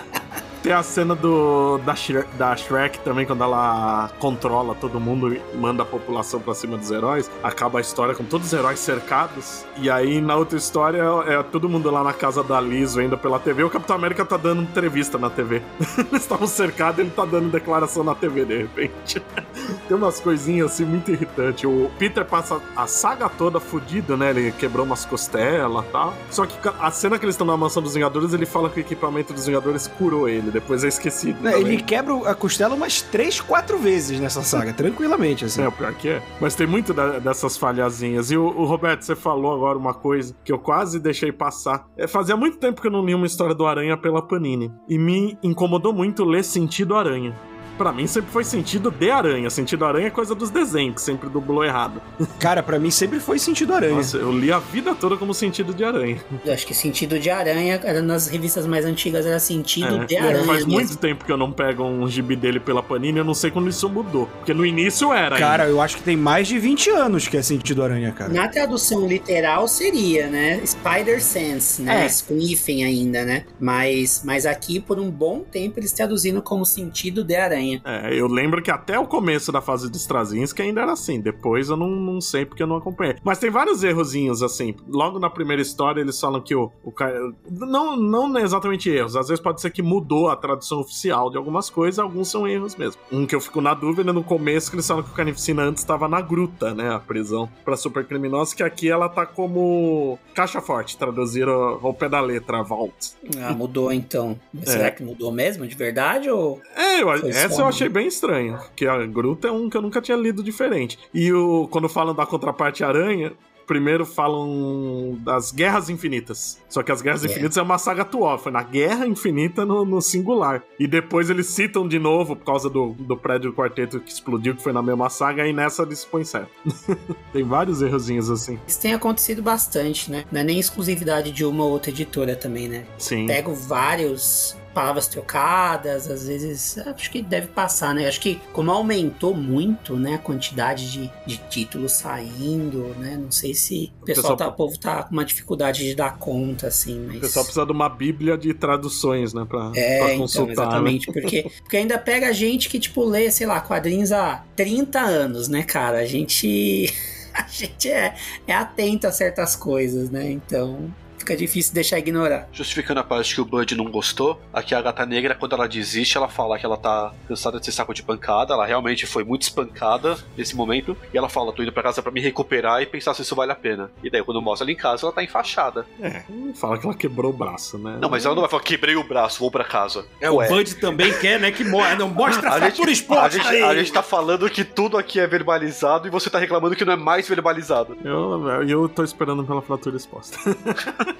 Tem 0.62 0.72
a 0.72 0.82
cena 0.82 1.14
do 1.14 1.78
da, 1.78 1.94
Shrek, 1.94 2.28
da 2.36 2.54
Shrek 2.54 3.00
também, 3.00 3.24
quando 3.24 3.42
ela 3.42 4.10
controla 4.18 4.74
todo 4.74 5.00
mundo 5.00 5.34
e 5.34 5.40
manda 5.56 5.82
a 5.82 5.86
população 5.86 6.38
pra 6.40 6.54
cima 6.54 6.76
dos 6.76 6.90
heróis. 6.90 7.30
Acaba 7.42 7.78
a 7.78 7.80
história 7.80 8.14
com 8.14 8.24
todos 8.24 8.48
os 8.48 8.52
heróis 8.52 8.78
cercados. 8.78 9.64
E 9.78 9.90
aí, 9.90 10.20
na 10.20 10.36
outra 10.36 10.58
história, 10.58 11.02
é 11.26 11.42
todo 11.42 11.68
mundo 11.68 11.90
lá 11.90 12.04
na 12.04 12.12
casa 12.12 12.42
da 12.42 12.60
Liz 12.60 12.94
vendo 12.94 13.16
pela 13.16 13.38
TV. 13.38 13.64
O 13.64 13.70
Capitão 13.70 13.96
América 13.96 14.24
tá 14.24 14.36
dando 14.36 14.62
entrevista 14.62 15.16
na 15.18 15.30
TV. 15.30 15.62
Eles 16.10 16.22
estavam 16.22 16.46
cercados 16.46 17.00
ele 17.00 17.10
tá 17.10 17.24
dando 17.24 17.50
declaração 17.50 18.04
na 18.04 18.14
TV 18.14 18.44
de 18.44 18.58
repente. 18.58 19.22
Tem 19.88 19.96
umas 19.96 20.20
coisinhas 20.20 20.72
assim 20.72 20.84
muito 20.84 21.10
irritantes. 21.10 21.64
O 21.64 21.90
Peter 21.98 22.24
passa 22.24 22.60
a 22.76 22.86
saga 22.86 23.28
toda 23.28 23.60
fudido, 23.60 24.16
né? 24.16 24.30
Ele 24.30 24.52
quebrou 24.52 24.84
umas 24.84 25.04
costelas 25.04 25.84
e 25.84 25.88
tal. 25.88 26.14
Só 26.30 26.46
que 26.46 26.56
a 26.80 26.90
cena 26.90 27.18
que 27.18 27.24
eles 27.24 27.34
estão 27.34 27.46
na 27.46 27.56
mansão 27.56 27.82
dos 27.82 27.94
Vingadores, 27.94 28.32
ele 28.32 28.46
fala 28.46 28.68
que 28.68 28.80
o 28.80 28.82
equipamento 28.82 29.32
dos 29.32 29.46
Vingadores 29.46 29.86
curou 29.86 30.28
ele. 30.28 30.49
Depois 30.50 30.84
é 30.84 30.88
esquecido. 30.88 31.42
Também. 31.42 31.60
Ele 31.60 31.82
quebra 31.82 32.14
a 32.30 32.34
costela 32.34 32.74
umas 32.74 33.00
3, 33.02 33.40
4 33.40 33.78
vezes 33.78 34.18
nessa 34.20 34.42
saga, 34.42 34.72
tranquilamente, 34.72 35.44
assim. 35.44 35.62
É, 35.62 35.68
o 35.68 35.72
pior 35.72 35.92
que 35.94 36.08
é. 36.08 36.22
Mas 36.40 36.54
tem 36.54 36.66
muito 36.66 36.92
da- 36.92 37.18
dessas 37.18 37.56
falhazinhas. 37.56 38.30
E 38.30 38.36
o, 38.36 38.44
o 38.44 38.64
Roberto, 38.64 39.02
você 39.02 39.14
falou 39.16 39.54
agora 39.54 39.78
uma 39.78 39.94
coisa 39.94 40.34
que 40.44 40.52
eu 40.52 40.58
quase 40.58 40.98
deixei 40.98 41.32
passar. 41.32 41.86
É, 41.96 42.06
fazia 42.06 42.36
muito 42.36 42.58
tempo 42.58 42.80
que 42.80 42.86
eu 42.86 42.92
não 42.92 43.04
li 43.04 43.14
uma 43.14 43.26
história 43.26 43.54
do 43.54 43.66
Aranha 43.66 43.96
pela 43.96 44.22
Panini. 44.22 44.72
E 44.88 44.98
me 44.98 45.38
incomodou 45.42 45.92
muito 45.92 46.24
ler 46.24 46.42
Sentido 46.44 46.96
Aranha. 46.96 47.34
Pra 47.80 47.94
mim 47.94 48.06
sempre 48.06 48.30
foi 48.30 48.44
sentido 48.44 48.90
de 48.90 49.10
aranha. 49.10 49.48
Sentido 49.48 49.86
aranha 49.86 50.08
é 50.08 50.10
coisa 50.10 50.34
dos 50.34 50.50
desenhos, 50.50 50.96
que 50.96 51.00
sempre 51.00 51.30
dublou 51.30 51.64
errado. 51.64 52.02
Cara, 52.38 52.62
pra 52.62 52.78
mim 52.78 52.90
sempre 52.90 53.18
foi 53.18 53.38
sentido 53.38 53.72
aranha. 53.72 53.94
Nossa, 53.94 54.18
eu 54.18 54.30
li 54.30 54.52
a 54.52 54.58
vida 54.58 54.94
toda 54.94 55.16
como 55.16 55.32
sentido 55.32 55.72
de 55.72 55.82
aranha. 55.82 56.20
Eu 56.44 56.52
acho 56.52 56.66
que 56.66 56.74
sentido 56.74 57.18
de 57.18 57.30
aranha, 57.30 57.80
era 57.82 58.02
nas 58.02 58.26
revistas 58.26 58.66
mais 58.66 58.84
antigas, 58.84 59.24
era 59.24 59.38
sentido 59.38 60.02
É, 60.02 60.04
de 60.04 60.14
é, 60.14 60.20
aranha. 60.20 60.44
faz 60.44 60.58
mesmo. 60.58 60.72
muito 60.72 60.96
tempo 60.98 61.24
que 61.24 61.32
eu 61.32 61.38
não 61.38 61.50
pego 61.52 61.82
um 61.84 62.06
gibi 62.06 62.36
dele 62.36 62.60
pela 62.60 62.82
Panini, 62.82 63.18
eu 63.18 63.24
não 63.24 63.32
sei 63.32 63.50
quando 63.50 63.70
isso 63.70 63.88
mudou. 63.88 64.26
Porque 64.26 64.52
no 64.52 64.66
início 64.66 65.10
era. 65.10 65.38
Cara, 65.38 65.66
eu 65.66 65.80
acho 65.80 65.96
que 65.96 66.02
tem 66.02 66.16
mais 66.16 66.48
de 66.48 66.58
20 66.58 66.90
anos 66.90 67.28
que 67.28 67.36
é 67.38 67.42
sentido 67.42 67.82
aranha, 67.82 68.12
cara. 68.12 68.30
Na 68.30 68.46
tradução 68.48 69.06
literal 69.06 69.66
seria, 69.68 70.28
né? 70.28 70.60
Spider 70.66 71.22
Sense, 71.22 71.80
né? 71.80 72.06
É. 72.06 72.10
Com 72.26 72.36
hífen 72.36 72.84
ainda, 72.84 73.24
né? 73.24 73.44
Mas, 73.58 74.20
mas 74.22 74.44
aqui, 74.44 74.80
por 74.80 74.98
um 74.98 75.10
bom 75.10 75.40
tempo, 75.40 75.78
eles 75.80 75.92
traduzindo 75.92 76.42
como 76.42 76.66
sentido 76.66 77.24
de 77.24 77.36
aranha. 77.36 77.69
É, 77.84 78.14
eu 78.14 78.26
lembro 78.26 78.62
que 78.62 78.70
até 78.70 78.98
o 78.98 79.06
começo 79.06 79.50
da 79.52 79.60
fase 79.60 79.90
de 79.90 79.96
Straczynski 79.96 80.62
ainda 80.62 80.80
era 80.82 80.92
assim. 80.92 81.20
Depois 81.20 81.68
eu 81.68 81.76
não, 81.76 81.88
não 81.88 82.20
sei 82.20 82.44
porque 82.46 82.62
eu 82.62 82.66
não 82.66 82.76
acompanhei. 82.76 83.16
Mas 83.22 83.38
tem 83.38 83.50
vários 83.50 83.82
errozinhos, 83.84 84.42
assim. 84.42 84.74
Logo 84.88 85.18
na 85.18 85.28
primeira 85.30 85.60
história, 85.62 86.00
eles 86.00 86.18
falam 86.20 86.40
que 86.40 86.54
o, 86.54 86.70
o 86.84 86.90
cara. 86.92 87.18
Não, 87.50 87.96
não 87.96 88.38
exatamente 88.38 88.88
erros. 88.90 89.16
Às 89.16 89.28
vezes 89.28 89.42
pode 89.42 89.60
ser 89.60 89.70
que 89.70 89.82
mudou 89.82 90.28
a 90.28 90.36
tradução 90.36 90.80
oficial 90.80 91.30
de 91.30 91.36
algumas 91.36 91.68
coisas, 91.70 91.98
alguns 91.98 92.28
são 92.30 92.46
erros 92.46 92.76
mesmo. 92.76 93.00
Um 93.12 93.26
que 93.26 93.34
eu 93.34 93.40
fico 93.40 93.60
na 93.60 93.74
dúvida 93.74 94.12
no 94.12 94.22
começo, 94.24 94.70
que 94.70 94.76
eles 94.76 94.86
falam 94.86 95.02
que 95.02 95.10
o 95.10 95.14
Carnificina 95.14 95.62
antes 95.62 95.82
estava 95.82 96.08
na 96.08 96.20
gruta, 96.20 96.74
né? 96.74 96.94
A 96.94 96.98
prisão 96.98 97.48
pra 97.64 97.76
supercriminosos, 97.76 98.54
que 98.54 98.62
aqui 98.62 98.88
ela 98.90 99.08
tá 99.08 99.26
como 99.26 100.18
caixa 100.34 100.60
forte, 100.60 100.96
traduziram 100.96 101.78
ao 101.82 101.92
pé 101.94 102.08
da 102.08 102.20
letra, 102.20 102.62
Vault. 102.62 103.12
Ah, 103.42 103.52
mudou 103.52 103.92
então. 103.92 104.38
Mas 104.52 104.70
Será 104.70 104.90
que 104.90 105.02
mudou 105.02 105.30
mesmo, 105.32 105.66
de 105.66 105.74
verdade? 105.74 106.30
Ou... 106.30 106.60
É, 106.76 107.00
eu- 107.02 107.08
Foi 107.08 107.30
essa 107.52 107.62
eu 107.62 107.66
achei 107.66 107.88
bem 107.88 108.06
estranho. 108.06 108.58
Que 108.74 108.86
a 108.86 109.04
Gruta 109.06 109.48
é 109.48 109.52
um 109.52 109.68
que 109.68 109.76
eu 109.76 109.82
nunca 109.82 110.00
tinha 110.00 110.16
lido 110.16 110.42
diferente. 110.42 110.98
E 111.12 111.32
o, 111.32 111.68
quando 111.70 111.88
falam 111.88 112.14
da 112.14 112.26
contraparte 112.26 112.84
aranha, 112.84 113.32
primeiro 113.70 114.04
falam 114.04 115.16
das 115.20 115.52
Guerras 115.52 115.88
Infinitas. 115.88 116.60
Só 116.68 116.82
que 116.82 116.90
as 116.90 117.00
Guerras 117.00 117.24
É. 117.24 117.28
Infinitas 117.28 117.56
é 117.56 117.62
uma 117.62 117.78
saga 117.78 118.02
atual. 118.02 118.36
Foi 118.36 118.50
na 118.50 118.64
Guerra 118.64 119.06
Infinita 119.06 119.64
no, 119.64 119.84
no 119.84 120.00
singular. 120.02 120.64
E 120.76 120.88
depois 120.88 121.30
eles 121.30 121.46
citam 121.46 121.86
de 121.86 121.96
novo, 121.96 122.34
por 122.34 122.44
causa 122.44 122.68
do, 122.68 122.96
do 122.98 123.16
prédio 123.16 123.52
do 123.52 123.56
quarteto 123.56 124.00
que 124.00 124.10
explodiu, 124.10 124.56
que 124.56 124.62
foi 124.62 124.72
na 124.72 124.82
mesma 124.82 125.08
saga, 125.08 125.46
e 125.46 125.52
nessa 125.52 125.84
eles 125.84 126.04
põem 126.04 126.24
certo. 126.24 126.50
Tem 127.32 127.44
vários 127.44 127.80
errozinhos 127.80 128.28
assim. 128.28 128.58
Isso 128.66 128.80
tem 128.80 128.92
acontecido 128.92 129.40
bastante, 129.40 130.10
né? 130.10 130.24
Não 130.32 130.40
é 130.40 130.44
nem 130.44 130.58
exclusividade 130.58 131.30
de 131.30 131.44
uma 131.44 131.62
ou 131.62 131.70
outra 131.70 131.92
editora 131.92 132.34
também, 132.34 132.68
né? 132.68 132.84
Sim. 132.98 133.26
Pego 133.26 133.54
vários 133.54 134.56
palavras 134.74 135.08
trocadas, 135.08 136.08
às 136.10 136.26
vezes 136.26 136.78
acho 136.78 137.10
que 137.10 137.22
deve 137.22 137.48
passar, 137.48 137.94
né? 137.94 138.06
Acho 138.06 138.20
que 138.20 138.40
como 138.52 138.70
aumentou 138.70 139.34
muito, 139.34 139.96
né, 139.96 140.14
a 140.14 140.18
quantidade 140.18 140.90
de, 140.90 141.10
de 141.26 141.36
títulos 141.48 141.92
saindo, 141.92 142.94
né? 142.98 143.16
Não 143.20 143.30
sei 143.30 143.54
se 143.54 143.92
o 144.00 144.04
pessoal, 144.04 144.36
pessoal- 144.36 144.36
tá, 144.36 144.48
o 144.48 144.52
povo 144.52 144.78
tá 144.78 145.02
com 145.02 145.12
uma 145.12 145.24
dificuldade 145.24 145.82
de 145.84 145.94
dar 145.94 146.16
conta, 146.18 146.68
assim, 146.68 147.04
mas... 147.06 147.16
O 147.16 147.20
pessoal 147.20 147.44
precisa 147.44 147.66
de 147.66 147.72
uma 147.72 147.88
bíblia 147.88 148.38
de 148.38 148.54
traduções, 148.54 149.34
né? 149.34 149.44
Pra, 149.48 149.72
É, 149.74 149.98
pra 149.98 150.06
então, 150.08 150.18
consultar. 150.20 150.46
né? 150.46 150.52
exatamente, 150.52 151.06
porque, 151.12 151.50
porque 151.62 151.76
ainda 151.76 151.98
pega 151.98 152.32
gente 152.32 152.68
que, 152.68 152.78
tipo, 152.78 153.04
lê, 153.04 153.30
sei 153.30 153.46
lá, 153.46 153.60
quadrinhos 153.60 154.12
há 154.12 154.44
30 154.56 155.00
anos, 155.00 155.48
né, 155.48 155.62
cara? 155.62 155.98
A 155.98 156.04
gente. 156.06 156.92
A 157.32 157.46
gente 157.48 157.88
é, 157.88 158.16
é 158.44 158.52
atento 158.52 159.06
a 159.06 159.12
certas 159.12 159.54
coisas, 159.54 160.10
né? 160.10 160.28
Então. 160.32 160.92
Fica 161.30 161.36
difícil 161.36 161.72
deixar 161.72 161.98
ignorar. 161.98 162.48
Justificando 162.52 162.98
a 162.98 163.04
parte 163.04 163.36
que 163.36 163.40
o 163.40 163.44
Bud 163.44 163.76
não 163.76 163.84
gostou, 163.84 164.40
aqui 164.52 164.74
a 164.74 164.82
gata 164.82 165.06
negra, 165.06 165.32
quando 165.32 165.54
ela 165.54 165.68
desiste, 165.68 166.16
ela 166.16 166.28
fala 166.28 166.58
que 166.58 166.66
ela 166.66 166.76
tá 166.76 167.12
cansada 167.28 167.60
de 167.60 167.66
ser 167.66 167.70
saco 167.70 167.94
de 167.94 168.02
pancada. 168.02 168.52
Ela 168.54 168.66
realmente 168.66 169.06
foi 169.06 169.22
muito 169.22 169.42
espancada 169.42 170.18
nesse 170.36 170.56
momento. 170.56 170.96
E 171.14 171.16
ela 171.18 171.28
fala: 171.28 171.52
tô 171.52 171.62
indo 171.62 171.72
pra 171.72 171.84
casa 171.84 172.02
pra 172.02 172.10
me 172.10 172.20
recuperar 172.20 172.82
e 172.82 172.86
pensar 172.86 173.14
se 173.14 173.22
isso 173.22 173.36
vale 173.36 173.52
a 173.52 173.54
pena. 173.54 173.92
E 174.02 174.10
daí, 174.10 174.24
quando 174.24 174.42
mostra 174.42 174.64
ela 174.64 174.72
em 174.72 174.76
casa, 174.76 175.06
ela 175.06 175.12
tá 175.12 175.22
enfaixada. 175.22 175.86
É, 176.00 176.24
fala 176.54 176.76
que 176.76 176.84
ela 176.84 176.96
quebrou 176.96 177.30
o 177.30 177.36
braço, 177.36 177.78
né? 177.78 177.96
Não, 178.00 178.10
mas 178.10 178.24
ela 178.24 178.34
não 178.34 178.42
vai 178.42 178.50
falar: 178.50 178.64
quebrei 178.64 178.96
o 178.96 179.04
braço, 179.04 179.38
vou 179.38 179.52
pra 179.52 179.62
casa. 179.62 180.06
É, 180.20 180.28
Ué. 180.28 180.46
o 180.46 180.48
Bud 180.48 180.74
também 180.76 181.16
quer, 181.20 181.38
né, 181.38 181.52
que 181.52 181.62
mo 181.62 181.80
não 181.96 182.08
mostra 182.08 182.48
a 182.48 182.54
A 182.54 182.60
gente, 182.60 182.70
fratura 182.72 182.90
a, 182.90 182.92
exposta 182.92 183.30
gente, 183.30 183.46
aí. 183.46 183.62
a 183.62 183.74
gente 183.76 183.92
tá 183.92 184.02
falando 184.02 184.50
que 184.50 184.64
tudo 184.64 184.98
aqui 184.98 185.20
é 185.20 185.28
verbalizado 185.28 186.08
e 186.08 186.10
você 186.10 186.28
tá 186.28 186.40
reclamando 186.40 186.74
que 186.74 186.84
não 186.84 186.94
é 186.94 186.96
mais 186.96 187.28
verbalizado. 187.28 187.96
Eu, 188.04 188.66
eu 188.68 188.88
tô 188.88 189.04
esperando 189.04 189.44
pela 189.44 189.62
fratura 189.62 189.96
exposta. 189.96 190.36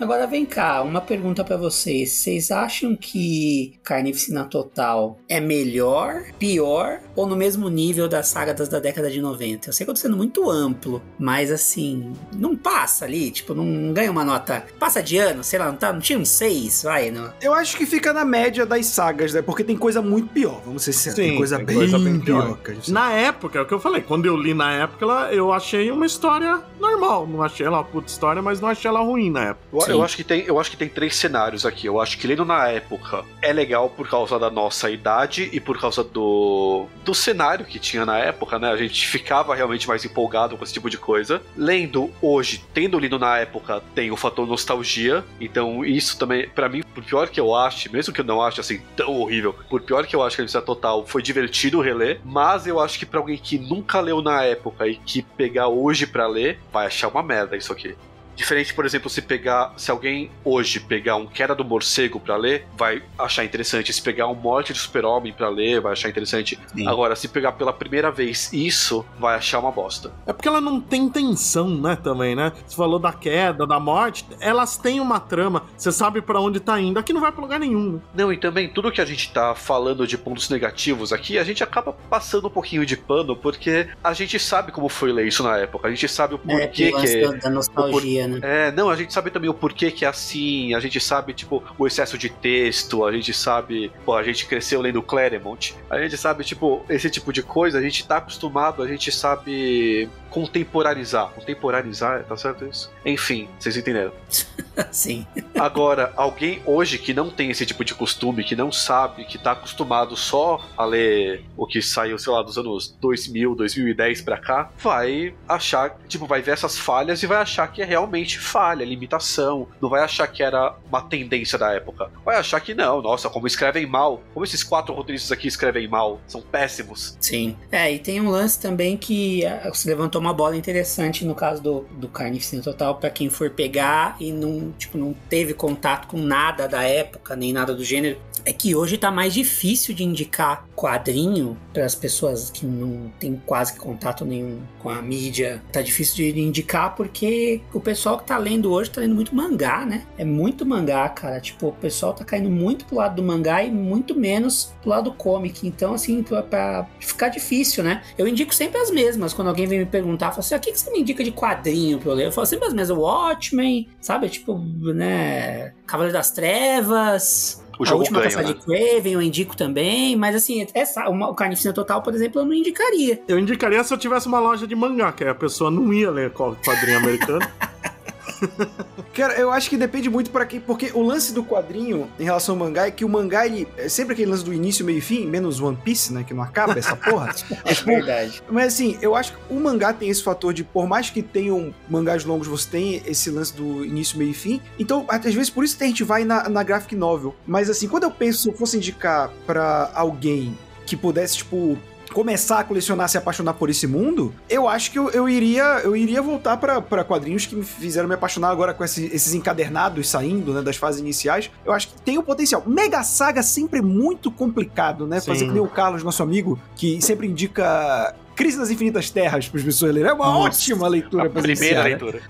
Agora 0.00 0.26
vem 0.28 0.46
cá, 0.46 0.80
uma 0.82 1.00
pergunta 1.00 1.42
pra 1.42 1.56
vocês. 1.56 2.12
Vocês 2.12 2.52
acham 2.52 2.94
que 2.94 3.74
Carnificina 3.82 4.44
Total 4.44 5.18
é 5.28 5.40
melhor, 5.40 6.22
pior 6.38 7.00
ou 7.16 7.26
no 7.26 7.34
mesmo 7.34 7.68
nível 7.68 8.06
das 8.08 8.28
sagas 8.28 8.68
da 8.68 8.78
década 8.78 9.10
de 9.10 9.20
90? 9.20 9.68
Eu 9.68 9.72
sei 9.72 9.84
que 9.84 9.90
eu 9.90 9.94
tô 9.94 10.00
sendo 10.00 10.16
muito 10.16 10.48
amplo, 10.48 11.02
mas 11.18 11.50
assim, 11.50 12.12
não 12.32 12.54
passa 12.56 13.04
ali, 13.06 13.30
tipo, 13.32 13.54
não 13.54 13.92
ganha 13.92 14.10
uma 14.10 14.24
nota. 14.24 14.64
Passa 14.78 15.02
de 15.02 15.18
ano, 15.18 15.42
sei 15.42 15.58
lá, 15.58 15.66
não, 15.66 15.76
tá, 15.76 15.92
não 15.92 16.00
tinha 16.00 16.18
um 16.18 16.24
6, 16.24 16.84
vai, 16.84 17.10
não. 17.10 17.32
Eu 17.42 17.52
acho 17.52 17.76
que 17.76 17.84
fica 17.84 18.12
na 18.12 18.24
média 18.24 18.64
das 18.64 18.86
sagas, 18.86 19.34
né? 19.34 19.42
Porque 19.42 19.64
tem 19.64 19.76
coisa 19.76 20.00
muito 20.00 20.28
pior, 20.28 20.62
vamos 20.64 20.84
ser 20.84 20.92
sinceros. 20.92 21.16
tem 21.16 21.36
coisa, 21.36 21.56
tem 21.56 21.66
bem, 21.66 21.76
coisa 21.76 21.98
bem 21.98 22.20
pior. 22.20 22.44
pior. 22.46 22.58
que 22.58 22.70
a 22.70 22.74
gente- 22.74 22.92
Na 22.92 23.10
época, 23.12 23.58
é 23.58 23.62
o 23.62 23.66
que 23.66 23.74
eu 23.74 23.80
falei, 23.80 24.02
quando 24.02 24.26
eu 24.26 24.36
li 24.36 24.54
na 24.54 24.72
época, 24.74 25.04
ela- 25.04 25.32
eu 25.34 25.52
achei 25.52 25.90
uma 25.90 26.06
história 26.06 26.60
normal. 26.80 27.26
Não 27.26 27.42
achei 27.42 27.66
ela 27.66 27.78
uma 27.78 27.84
puta 27.84 28.06
história, 28.08 28.40
mas 28.40 28.60
não 28.60 28.68
achei 28.68 28.88
ela 28.88 29.00
ruim 29.00 29.28
na 29.30 29.46
época. 29.46 29.87
Sim. 29.88 29.98
eu 29.98 30.02
acho 30.02 30.16
que 30.16 30.24
tem, 30.24 30.40
eu 30.42 30.58
acho 30.58 30.70
que 30.70 30.76
tem 30.76 30.88
três 30.88 31.16
cenários 31.16 31.66
aqui. 31.66 31.86
Eu 31.86 32.00
acho 32.00 32.18
que 32.18 32.26
lendo 32.26 32.44
na 32.44 32.68
época 32.68 33.24
é 33.42 33.52
legal 33.52 33.90
por 33.90 34.08
causa 34.08 34.38
da 34.38 34.50
nossa 34.50 34.90
idade 34.90 35.48
e 35.52 35.60
por 35.60 35.80
causa 35.80 36.02
do, 36.04 36.86
do 37.04 37.14
cenário 37.14 37.64
que 37.64 37.78
tinha 37.78 38.04
na 38.04 38.18
época, 38.18 38.58
né? 38.58 38.70
A 38.70 38.76
gente 38.76 39.06
ficava 39.06 39.54
realmente 39.54 39.88
mais 39.88 40.04
empolgado 40.04 40.56
com 40.56 40.64
esse 40.64 40.72
tipo 40.72 40.90
de 40.90 40.98
coisa. 40.98 41.42
Lendo 41.56 42.10
hoje, 42.20 42.64
tendo 42.72 42.98
lido 42.98 43.18
na 43.18 43.38
época, 43.38 43.82
tem 43.94 44.10
o 44.10 44.16
fator 44.16 44.46
nostalgia. 44.46 45.24
Então, 45.40 45.84
isso 45.84 46.18
também, 46.18 46.48
pra 46.48 46.68
mim, 46.68 46.82
por 46.82 47.02
pior 47.02 47.28
que 47.28 47.40
eu 47.40 47.54
ache, 47.54 47.88
mesmo 47.88 48.12
que 48.12 48.20
eu 48.20 48.24
não 48.24 48.42
ache 48.42 48.60
assim 48.60 48.80
tão 48.96 49.20
horrível, 49.20 49.54
por 49.68 49.80
pior 49.80 50.06
que 50.06 50.14
eu 50.14 50.22
acho 50.22 50.36
que 50.36 50.40
a 50.40 50.42
Universidade 50.42 50.66
Total 50.66 51.06
foi 51.06 51.22
divertido 51.22 51.80
reler, 51.80 52.20
mas 52.24 52.66
eu 52.66 52.80
acho 52.80 52.98
que 52.98 53.06
pra 53.06 53.20
alguém 53.20 53.38
que 53.38 53.58
nunca 53.58 54.00
leu 54.00 54.22
na 54.22 54.42
época 54.42 54.86
e 54.86 54.96
que 54.96 55.22
pegar 55.22 55.68
hoje 55.68 56.06
pra 56.06 56.26
ler, 56.26 56.58
vai 56.72 56.86
achar 56.86 57.08
uma 57.08 57.22
merda 57.22 57.56
isso 57.56 57.72
aqui. 57.72 57.96
Diferente, 58.38 58.72
por 58.72 58.86
exemplo, 58.86 59.10
se 59.10 59.20
pegar. 59.20 59.72
Se 59.76 59.90
alguém 59.90 60.30
hoje 60.44 60.78
pegar 60.78 61.16
um 61.16 61.26
Queda 61.26 61.56
do 61.56 61.64
Morcego 61.64 62.20
pra 62.20 62.36
ler, 62.36 62.66
vai 62.76 63.02
achar 63.18 63.44
interessante. 63.44 63.92
Se 63.92 64.00
pegar 64.00 64.28
um 64.28 64.34
Morte 64.34 64.72
do 64.72 64.78
Super-Homem 64.78 65.32
pra 65.32 65.48
ler, 65.48 65.80
vai 65.80 65.92
achar 65.92 66.08
interessante. 66.08 66.56
Sim. 66.72 66.86
Agora, 66.86 67.16
se 67.16 67.26
pegar 67.26 67.52
pela 67.52 67.72
primeira 67.72 68.12
vez 68.12 68.52
isso, 68.52 69.04
vai 69.18 69.34
achar 69.36 69.58
uma 69.58 69.72
bosta. 69.72 70.12
É 70.24 70.32
porque 70.32 70.46
ela 70.46 70.60
não 70.60 70.80
tem 70.80 71.08
tensão, 71.08 71.68
né, 71.68 71.96
também, 71.96 72.36
né? 72.36 72.52
Você 72.64 72.76
falou 72.76 73.00
da 73.00 73.12
queda, 73.12 73.66
da 73.66 73.80
morte, 73.80 74.24
elas 74.40 74.76
têm 74.78 75.00
uma 75.00 75.18
trama, 75.18 75.64
você 75.76 75.90
sabe 75.90 76.22
pra 76.22 76.40
onde 76.40 76.60
tá 76.60 76.80
indo. 76.80 76.96
Aqui 77.00 77.12
não 77.12 77.20
vai 77.20 77.32
pra 77.32 77.42
lugar 77.42 77.58
nenhum. 77.58 77.94
né? 77.94 78.00
Não, 78.14 78.32
e 78.32 78.36
também 78.36 78.68
tudo 78.68 78.92
que 78.92 79.00
a 79.00 79.04
gente 79.04 79.32
tá 79.32 79.52
falando 79.56 80.06
de 80.06 80.16
pontos 80.16 80.48
negativos 80.48 81.12
aqui, 81.12 81.38
a 81.38 81.42
gente 81.44 81.64
acaba 81.64 81.92
passando 82.08 82.46
um 82.46 82.50
pouquinho 82.50 82.86
de 82.86 82.96
pano, 82.96 83.34
porque 83.34 83.88
a 84.04 84.12
gente 84.12 84.38
sabe 84.38 84.70
como 84.70 84.88
foi 84.88 85.12
ler 85.12 85.26
isso 85.26 85.42
na 85.42 85.56
época. 85.58 85.88
A 85.88 85.90
gente 85.90 86.06
sabe 86.08 86.34
o 86.36 86.40
É, 86.46 86.66
porquê 86.66 86.90
pelo 86.92 87.00
que 87.02 87.08
é. 87.08 87.20
da, 87.28 87.32
da 87.38 87.50
nostalgia, 87.50 88.27
né? 88.28 88.68
É, 88.68 88.72
não, 88.72 88.90
a 88.90 88.96
gente 88.96 89.12
sabe 89.12 89.30
também 89.30 89.50
o 89.50 89.54
porquê 89.54 89.90
que 89.90 90.04
é 90.04 90.08
assim, 90.08 90.74
a 90.74 90.80
gente 90.80 91.00
sabe, 91.00 91.32
tipo, 91.32 91.62
o 91.78 91.86
excesso 91.86 92.16
de 92.18 92.28
texto, 92.28 93.04
a 93.04 93.12
gente 93.12 93.32
sabe, 93.32 93.92
pô, 94.04 94.14
a 94.14 94.22
gente 94.22 94.46
cresceu 94.46 94.80
lendo 94.80 95.02
Claremont, 95.02 95.74
a 95.90 95.98
gente 96.00 96.16
sabe, 96.16 96.44
tipo, 96.44 96.84
esse 96.88 97.10
tipo 97.10 97.32
de 97.32 97.42
coisa, 97.42 97.78
a 97.78 97.82
gente 97.82 98.06
tá 98.06 98.18
acostumado, 98.18 98.82
a 98.82 98.88
gente 98.88 99.10
sabe 99.10 100.08
contemporarizar. 100.30 101.30
Contemporarizar, 101.30 102.24
tá 102.24 102.36
certo 102.36 102.66
isso? 102.66 102.90
Enfim, 103.04 103.48
vocês 103.58 103.76
entenderam. 103.76 104.12
Sim. 104.92 105.26
Agora, 105.58 106.12
alguém 106.16 106.62
hoje 106.64 106.98
que 106.98 107.12
não 107.12 107.30
tem 107.30 107.50
esse 107.50 107.66
tipo 107.66 107.84
de 107.84 107.94
costume, 107.94 108.44
que 108.44 108.54
não 108.54 108.70
sabe, 108.70 109.24
que 109.24 109.38
tá 109.38 109.52
acostumado 109.52 110.16
só 110.16 110.64
a 110.76 110.84
ler 110.84 111.44
o 111.56 111.66
que 111.66 111.82
saiu, 111.82 112.18
sei 112.18 112.32
lá, 112.32 112.42
dos 112.42 112.56
anos 112.56 112.96
2000, 113.00 113.54
2010 113.54 114.22
pra 114.22 114.38
cá, 114.38 114.70
vai 114.78 115.34
achar, 115.48 115.96
tipo, 116.06 116.26
vai 116.26 116.40
ver 116.40 116.52
essas 116.52 116.78
falhas 116.78 117.22
e 117.22 117.26
vai 117.26 117.38
achar 117.38 117.66
que 117.68 117.82
é 117.82 117.84
realmente 117.84 118.17
falha, 118.24 118.84
limitação, 118.84 119.68
não 119.80 119.88
vai 119.88 120.02
achar 120.02 120.26
que 120.26 120.42
era 120.42 120.74
uma 120.88 121.02
tendência 121.02 121.58
da 121.58 121.72
época. 121.72 122.10
Vai 122.24 122.36
achar 122.36 122.60
que 122.60 122.74
não, 122.74 123.00
nossa, 123.02 123.28
como 123.28 123.46
escrevem 123.46 123.86
mal, 123.86 124.22
como 124.32 124.44
esses 124.44 124.62
quatro 124.62 124.94
roteiristas 124.94 125.32
aqui 125.32 125.48
escrevem 125.48 125.86
mal, 125.88 126.20
são 126.26 126.40
péssimos. 126.40 127.16
Sim. 127.20 127.56
É, 127.70 127.92
e 127.92 127.98
tem 127.98 128.20
um 128.20 128.30
lance 128.30 128.60
também 128.60 128.96
que 128.96 129.44
ah, 129.46 129.70
você 129.72 129.88
levantou 129.88 130.20
uma 130.20 130.32
bola 130.32 130.56
interessante 130.56 131.24
no 131.24 131.34
caso 131.34 131.62
do, 131.62 131.80
do 131.92 132.08
Carnificina 132.08 132.62
Total, 132.62 132.94
pra 132.96 133.10
quem 133.10 133.30
for 133.30 133.50
pegar 133.50 134.16
e 134.20 134.32
não, 134.32 134.72
tipo, 134.72 134.98
não 134.98 135.14
teve 135.28 135.54
contato 135.54 136.08
com 136.08 136.18
nada 136.18 136.66
da 136.66 136.82
época, 136.82 137.36
nem 137.36 137.52
nada 137.52 137.74
do 137.74 137.84
gênero. 137.84 138.18
É 138.44 138.52
que 138.52 138.74
hoje 138.74 138.96
tá 138.98 139.10
mais 139.10 139.34
difícil 139.34 139.94
de 139.94 140.04
indicar 140.04 140.66
quadrinho 140.76 141.56
para 141.72 141.84
as 141.84 141.94
pessoas 141.94 142.50
que 142.50 142.64
não 142.64 143.10
tem 143.18 143.40
quase 143.44 143.76
contato 143.78 144.24
nenhum 144.24 144.60
com 144.78 144.88
a 144.88 145.02
mídia. 145.02 145.62
Tá 145.72 145.82
difícil 145.82 146.32
de 146.32 146.40
indicar 146.40 146.94
porque 146.94 147.60
o 147.72 147.80
pessoal 147.80 148.18
que 148.18 148.24
tá 148.26 148.38
lendo 148.38 148.70
hoje 148.72 148.90
tá 148.90 149.00
lendo 149.00 149.14
muito 149.14 149.34
mangá, 149.34 149.84
né? 149.84 150.06
É 150.16 150.24
muito 150.24 150.64
mangá, 150.64 151.08
cara. 151.08 151.40
Tipo, 151.40 151.68
o 151.68 151.72
pessoal 151.72 152.14
tá 152.14 152.24
caindo 152.24 152.50
muito 152.50 152.84
pro 152.84 152.96
lado 152.96 153.16
do 153.16 153.22
mangá 153.22 153.62
e 153.62 153.70
muito 153.70 154.14
menos 154.14 154.72
pro 154.80 154.90
lado 154.90 155.10
do 155.10 155.12
comic. 155.12 155.66
Então, 155.66 155.94
assim, 155.94 156.22
pra, 156.22 156.42
pra 156.42 156.86
ficar 157.00 157.28
difícil, 157.28 157.82
né? 157.82 158.02
Eu 158.16 158.26
indico 158.26 158.54
sempre 158.54 158.78
as 158.78 158.90
mesmas. 158.90 159.32
Quando 159.32 159.48
alguém 159.48 159.66
vem 159.66 159.78
me 159.80 159.86
perguntar, 159.86 160.30
fala 160.30 160.40
assim: 160.40 160.54
"Ah, 160.54 160.58
o 160.58 160.60
que, 160.60 160.72
que 160.72 160.80
você 160.80 160.90
me 160.90 161.00
indica 161.00 161.22
de 161.24 161.32
quadrinho 161.32 161.98
pra 161.98 162.10
eu 162.10 162.14
ler? 162.14 162.26
Eu 162.26 162.32
falo 162.32 162.46
sempre 162.46 162.66
as 162.66 162.74
mesmas. 162.74 162.98
Watchmen, 162.98 163.88
sabe? 164.00 164.28
Tipo, 164.28 164.58
né? 164.58 165.72
Cavaleiro 165.86 166.16
das 166.16 166.30
Trevas. 166.30 167.57
O 167.78 167.84
a 167.84 167.86
jogo 167.86 168.00
última 168.00 168.18
ganha, 168.18 168.30
caçada 168.30 168.48
né? 168.48 168.54
de 168.54 168.64
Craven 168.64 169.12
eu 169.12 169.22
indico 169.22 169.56
também, 169.56 170.16
mas 170.16 170.34
assim, 170.34 170.66
essa, 170.74 171.08
uma, 171.08 171.28
o 171.28 171.34
Carnificina 171.34 171.72
Total, 171.72 172.02
por 172.02 172.14
exemplo, 172.14 172.40
eu 172.40 172.46
não 172.46 172.52
indicaria. 172.52 173.22
Eu 173.28 173.38
indicaria 173.38 173.82
se 173.84 173.94
eu 173.94 173.98
tivesse 173.98 174.26
uma 174.26 174.40
loja 174.40 174.66
de 174.66 174.74
mangá, 174.74 175.12
que 175.12 175.22
aí 175.22 175.30
a 175.30 175.34
pessoa 175.34 175.70
não 175.70 175.92
ia 175.92 176.10
ler 176.10 176.30
qual 176.30 176.56
quadrinho 176.56 176.98
americano. 176.98 177.46
Cara, 179.14 179.34
eu 179.34 179.50
acho 179.50 179.68
que 179.68 179.76
depende 179.76 180.08
muito 180.08 180.30
pra 180.30 180.46
quem. 180.46 180.60
Porque 180.60 180.90
o 180.94 181.02
lance 181.02 181.32
do 181.32 181.44
quadrinho 181.44 182.08
em 182.18 182.24
relação 182.24 182.54
ao 182.54 182.58
mangá 182.58 182.86
é 182.86 182.90
que 182.90 183.04
o 183.04 183.08
mangá, 183.08 183.46
ele. 183.46 183.66
É 183.76 183.88
sempre 183.88 184.12
aquele 184.12 184.30
lance 184.30 184.44
do 184.44 184.52
início, 184.52 184.84
meio 184.84 184.98
e 184.98 185.00
fim, 185.00 185.26
menos 185.26 185.60
One 185.60 185.76
Piece, 185.76 186.12
né? 186.12 186.24
Que 186.24 186.34
não 186.34 186.42
acaba 186.42 186.78
essa 186.78 186.96
porra. 186.96 187.34
É 187.64 187.74
verdade. 187.74 188.42
Mas 188.50 188.74
assim, 188.74 188.98
eu 189.02 189.14
acho 189.14 189.32
que 189.32 189.38
o 189.50 189.60
mangá 189.60 189.92
tem 189.92 190.08
esse 190.08 190.22
fator 190.22 190.52
de, 190.54 190.64
por 190.64 190.86
mais 190.86 191.10
que 191.10 191.22
tenham 191.22 191.74
mangás 191.88 192.24
longos, 192.24 192.46
você 192.46 192.68
tem 192.68 193.02
esse 193.04 193.30
lance 193.30 193.54
do 193.54 193.84
início, 193.84 194.16
meio 194.16 194.30
e 194.30 194.34
fim. 194.34 194.60
Então, 194.78 195.04
às 195.08 195.22
vezes, 195.22 195.50
por 195.50 195.64
isso 195.64 195.76
que 195.76 195.84
a 195.84 195.86
gente 195.86 196.04
vai 196.04 196.24
na, 196.24 196.48
na 196.48 196.62
graphic 196.62 196.94
novel. 196.94 197.34
Mas 197.46 197.68
assim, 197.68 197.88
quando 197.88 198.04
eu 198.04 198.10
penso, 198.10 198.42
se 198.42 198.48
eu 198.48 198.54
fosse 198.54 198.76
indicar 198.76 199.30
pra 199.46 199.90
alguém 199.94 200.56
que 200.86 200.96
pudesse, 200.96 201.38
tipo, 201.38 201.76
começar 202.12 202.60
a 202.60 202.64
colecionar, 202.64 203.08
se 203.08 203.18
apaixonar 203.18 203.54
por 203.54 203.70
esse 203.70 203.86
mundo, 203.86 204.34
eu 204.48 204.68
acho 204.68 204.90
que 204.90 204.98
eu, 204.98 205.10
eu 205.10 205.28
iria 205.28 205.80
eu 205.84 205.96
iria 205.96 206.20
voltar 206.22 206.56
pra 206.56 206.80
pra 206.80 207.04
quadrinhos 207.04 207.46
que 207.46 207.54
me 207.56 207.64
fizeram 207.64 208.08
me 208.08 208.14
apaixonar 208.14 208.50
agora 208.50 208.72
com 208.74 208.82
esse- 208.84 209.06
esses 209.06 209.34
encadernados 209.34 210.08
saindo, 210.08 210.52
né, 210.52 210.62
das 210.62 210.76
fases 210.76 211.00
iniciais. 211.00 211.50
Eu 211.64 211.72
acho 211.72 211.88
que 211.88 212.00
tem 212.02 212.18
o 212.18 212.22
potencial. 212.22 212.62
Mega 212.66 213.02
Saga 213.02 213.42
sempre 213.42 213.78
é 213.80 213.82
muito 213.82 214.30
complicado, 214.30 215.06
né? 215.06 215.20
Fazer 215.20 215.40
Sim. 215.40 215.46
que 215.48 215.52
nem 215.52 215.62
o 215.62 215.68
Carlos, 215.68 216.02
nosso 216.02 216.22
amigo, 216.22 216.58
que 216.76 217.00
sempre 217.02 217.26
indica 217.26 218.14
Crise 218.38 218.56
nas 218.56 218.70
Infinitas 218.70 219.10
Terras 219.10 219.48
para 219.48 219.58
as 219.58 219.66
pessoas 219.66 219.92
lerem. 219.92 220.10
É 220.10 220.14
uma 220.14 220.26
Nossa. 220.26 220.46
ótima 220.46 220.86
leitura 220.86 221.24
A 221.24 221.28
pra 221.28 221.42
primeira 221.42 221.64
iniciar, 221.64 221.82
leitura. 221.82 222.22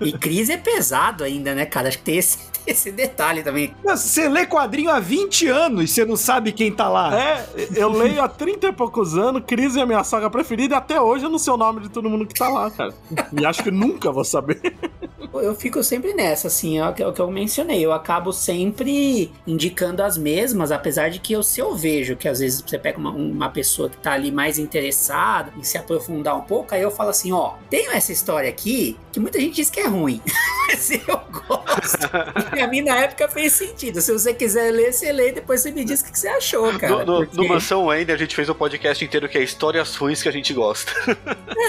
E 0.00 0.12
crise 0.12 0.52
é 0.52 0.56
pesado 0.56 1.22
ainda, 1.22 1.54
né, 1.54 1.64
cara? 1.64 1.86
Acho 1.86 1.98
que 1.98 2.04
tem 2.04 2.16
esse, 2.16 2.36
tem 2.64 2.74
esse 2.74 2.90
detalhe 2.90 3.40
também. 3.44 3.72
Você 3.84 4.28
lê 4.28 4.44
quadrinho 4.44 4.90
há 4.90 4.98
20 4.98 5.46
anos, 5.46 5.92
você 5.92 6.04
não 6.04 6.16
sabe 6.16 6.50
quem 6.50 6.72
tá 6.72 6.88
lá. 6.88 7.16
É, 7.16 7.46
eu 7.76 7.90
leio 7.90 8.20
há 8.20 8.28
30 8.28 8.66
e 8.66 8.72
poucos 8.72 9.16
anos, 9.16 9.44
Crise 9.46 9.78
é 9.78 9.82
a 9.82 9.86
minha 9.86 10.02
saga 10.02 10.28
preferida, 10.28 10.74
e 10.74 10.78
até 10.78 11.00
hoje 11.00 11.24
eu 11.24 11.30
não 11.30 11.38
sei 11.38 11.52
o 11.52 11.56
nome 11.56 11.82
de 11.82 11.90
todo 11.90 12.10
mundo 12.10 12.26
que 12.26 12.34
tá 12.34 12.48
lá, 12.48 12.68
cara. 12.72 12.92
E 13.32 13.46
acho 13.46 13.62
que 13.62 13.70
nunca 13.70 14.10
vou 14.10 14.24
saber. 14.24 14.60
Eu 15.40 15.54
fico 15.54 15.82
sempre 15.82 16.12
nessa, 16.14 16.48
assim, 16.48 16.78
é 16.78 16.88
o 16.88 16.92
que, 16.92 17.02
é 17.02 17.06
o 17.06 17.12
que 17.12 17.20
eu 17.20 17.30
mencionei. 17.30 17.84
Eu 17.84 17.92
acabo 17.92 18.32
sempre 18.32 19.30
indicando 19.46 20.02
as 20.02 20.16
mesmas, 20.16 20.70
apesar 20.70 21.08
de 21.10 21.18
que 21.18 21.32
eu, 21.32 21.42
se 21.42 21.60
eu 21.60 21.74
vejo 21.74 22.16
que 22.16 22.28
às 22.28 22.38
vezes 22.40 22.62
você 22.66 22.78
pega 22.78 22.98
uma, 22.98 23.10
uma 23.10 23.48
pessoa 23.50 23.88
que 23.88 23.96
tá 23.96 24.12
ali 24.12 24.30
mais 24.30 24.58
interessada 24.58 25.52
em 25.56 25.62
se 25.62 25.76
aprofundar 25.78 26.36
um 26.36 26.42
pouco, 26.42 26.74
aí 26.74 26.82
eu 26.82 26.90
falo 26.90 27.10
assim: 27.10 27.32
ó, 27.32 27.54
tenho 27.70 27.90
essa 27.92 28.12
história 28.12 28.48
aqui 28.48 28.96
que 29.12 29.20
muita 29.20 29.40
gente 29.40 29.54
diz 29.56 29.70
que 29.70 29.80
é 29.80 29.86
ruim. 29.86 30.20
Mas 30.68 30.90
eu 30.90 31.00
gosto. 31.46 32.08
Pra 32.50 32.66
mim, 32.68 32.80
na 32.80 32.96
época, 32.96 33.28
fez 33.28 33.52
sentido. 33.52 34.00
Se 34.00 34.10
você 34.12 34.32
quiser 34.32 34.70
ler, 34.72 34.92
você 34.92 35.12
lê 35.12 35.28
e 35.28 35.32
depois 35.32 35.60
você 35.60 35.70
me 35.70 35.84
diz 35.84 36.00
o 36.00 36.04
que 36.10 36.18
você 36.18 36.26
achou, 36.28 36.72
cara. 36.78 37.04
No, 37.04 37.20
no, 37.20 37.26
porque- 37.26 37.36
no 37.36 37.46
Mansão 37.48 37.84
Wayne 37.86 38.10
a 38.10 38.16
gente 38.16 38.34
fez 38.34 38.48
um 38.48 38.54
podcast 38.54 39.04
inteiro 39.04 39.28
que 39.28 39.36
é 39.36 39.42
histórias 39.42 39.94
ruins 39.94 40.22
que 40.22 40.28
a 40.28 40.32
gente 40.32 40.52
gosta. 40.54 40.92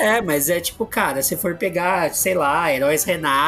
É, 0.01 0.22
mas 0.22 0.49
é 0.49 0.59
tipo, 0.59 0.86
cara, 0.86 1.22
se 1.22 1.36
for 1.36 1.55
pegar, 1.55 2.13
sei 2.13 2.34
lá, 2.36 2.72
heróis 2.74 3.03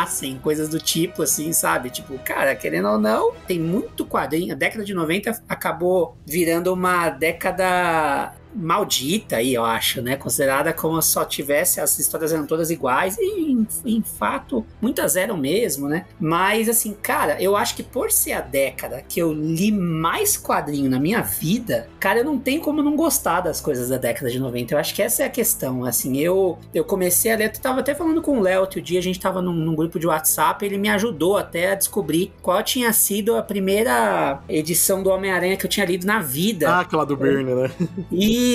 renascem, 0.07 0.39
coisas 0.39 0.69
do 0.69 0.79
tipo, 0.79 1.23
assim, 1.23 1.51
sabe? 1.51 1.89
Tipo, 1.89 2.17
cara, 2.19 2.55
querendo 2.55 2.87
ou 2.87 2.97
não, 2.97 3.33
tem 3.47 3.59
muito 3.59 4.05
quadrinho. 4.05 4.53
A 4.53 4.57
década 4.57 4.83
de 4.83 4.93
90 4.93 5.43
acabou 5.47 6.17
virando 6.25 6.73
uma 6.73 7.09
década 7.09 8.33
maldita 8.57 9.37
aí, 9.37 9.53
eu 9.53 9.63
acho, 9.63 10.01
né? 10.01 10.15
Considerada 10.15 10.73
como 10.73 11.01
só 11.01 11.23
tivesse, 11.23 11.79
as 11.79 11.97
histórias 11.99 12.33
eram 12.33 12.45
todas 12.45 12.71
iguais, 12.71 13.17
e 13.19 13.51
em, 13.51 13.67
em 13.85 14.01
fato, 14.01 14.65
muitas 14.81 15.15
eram 15.15 15.37
mesmo, 15.37 15.87
né? 15.87 16.05
Mas, 16.19 16.67
assim, 16.67 16.93
cara, 16.93 17.41
eu 17.41 17.55
acho 17.55 17.75
que 17.75 17.83
por 17.83 18.11
ser 18.11 18.33
a 18.33 18.41
década 18.41 19.03
que 19.07 19.19
eu 19.19 19.31
li 19.31 19.71
mais 19.71 20.37
quadrinho 20.37 20.89
na 20.89 20.99
minha 20.99 21.21
vida, 21.21 21.89
cara, 21.99 22.19
eu 22.19 22.25
não 22.25 22.37
tenho 22.37 22.61
como 22.61 22.81
não 22.81 22.95
gostar 22.95 23.41
das 23.41 23.61
coisas 23.61 23.89
da 23.89 23.97
década 23.97 24.29
de 24.29 24.39
90. 24.39 24.73
Eu 24.73 24.79
acho 24.79 24.93
que 24.93 25.01
essa 25.01 25.23
é 25.23 25.25
a 25.25 25.29
questão, 25.29 25.83
assim, 25.83 26.17
eu, 26.17 26.57
eu 26.73 26.83
comecei 26.83 27.31
a 27.31 27.35
ler, 27.35 27.45
eu 27.53 27.61
tava 27.61 27.81
até 27.81 27.93
falando 27.93 28.21
com 28.21 28.39
o 28.39 28.41
Léo 28.41 28.61
outro 28.61 28.81
dia, 28.81 28.99
a 28.99 29.03
gente 29.03 29.19
tava 29.19 29.41
num, 29.41 29.53
num 29.53 29.75
grupo 29.75 29.99
de 29.99 30.07
WhatsApp, 30.07 30.65
ele 30.65 30.77
me 30.77 30.89
ajudou 30.89 31.37
até 31.37 31.71
a 31.71 31.75
descobrir 31.75 32.33
qual 32.41 32.61
tinha 32.63 32.91
sido 32.91 33.35
a 33.35 33.41
primeira 33.41 34.41
edição 34.49 35.03
do 35.03 35.09
Homem-Aranha 35.09 35.57
que 35.57 35.65
eu 35.65 35.69
tinha 35.69 35.85
lido 35.85 36.05
na 36.05 36.19
vida. 36.19 36.69
Ah, 36.69 36.79
aquela 36.81 37.05
do 37.05 37.15
Byrne, 37.15 37.53
né? 37.53 37.71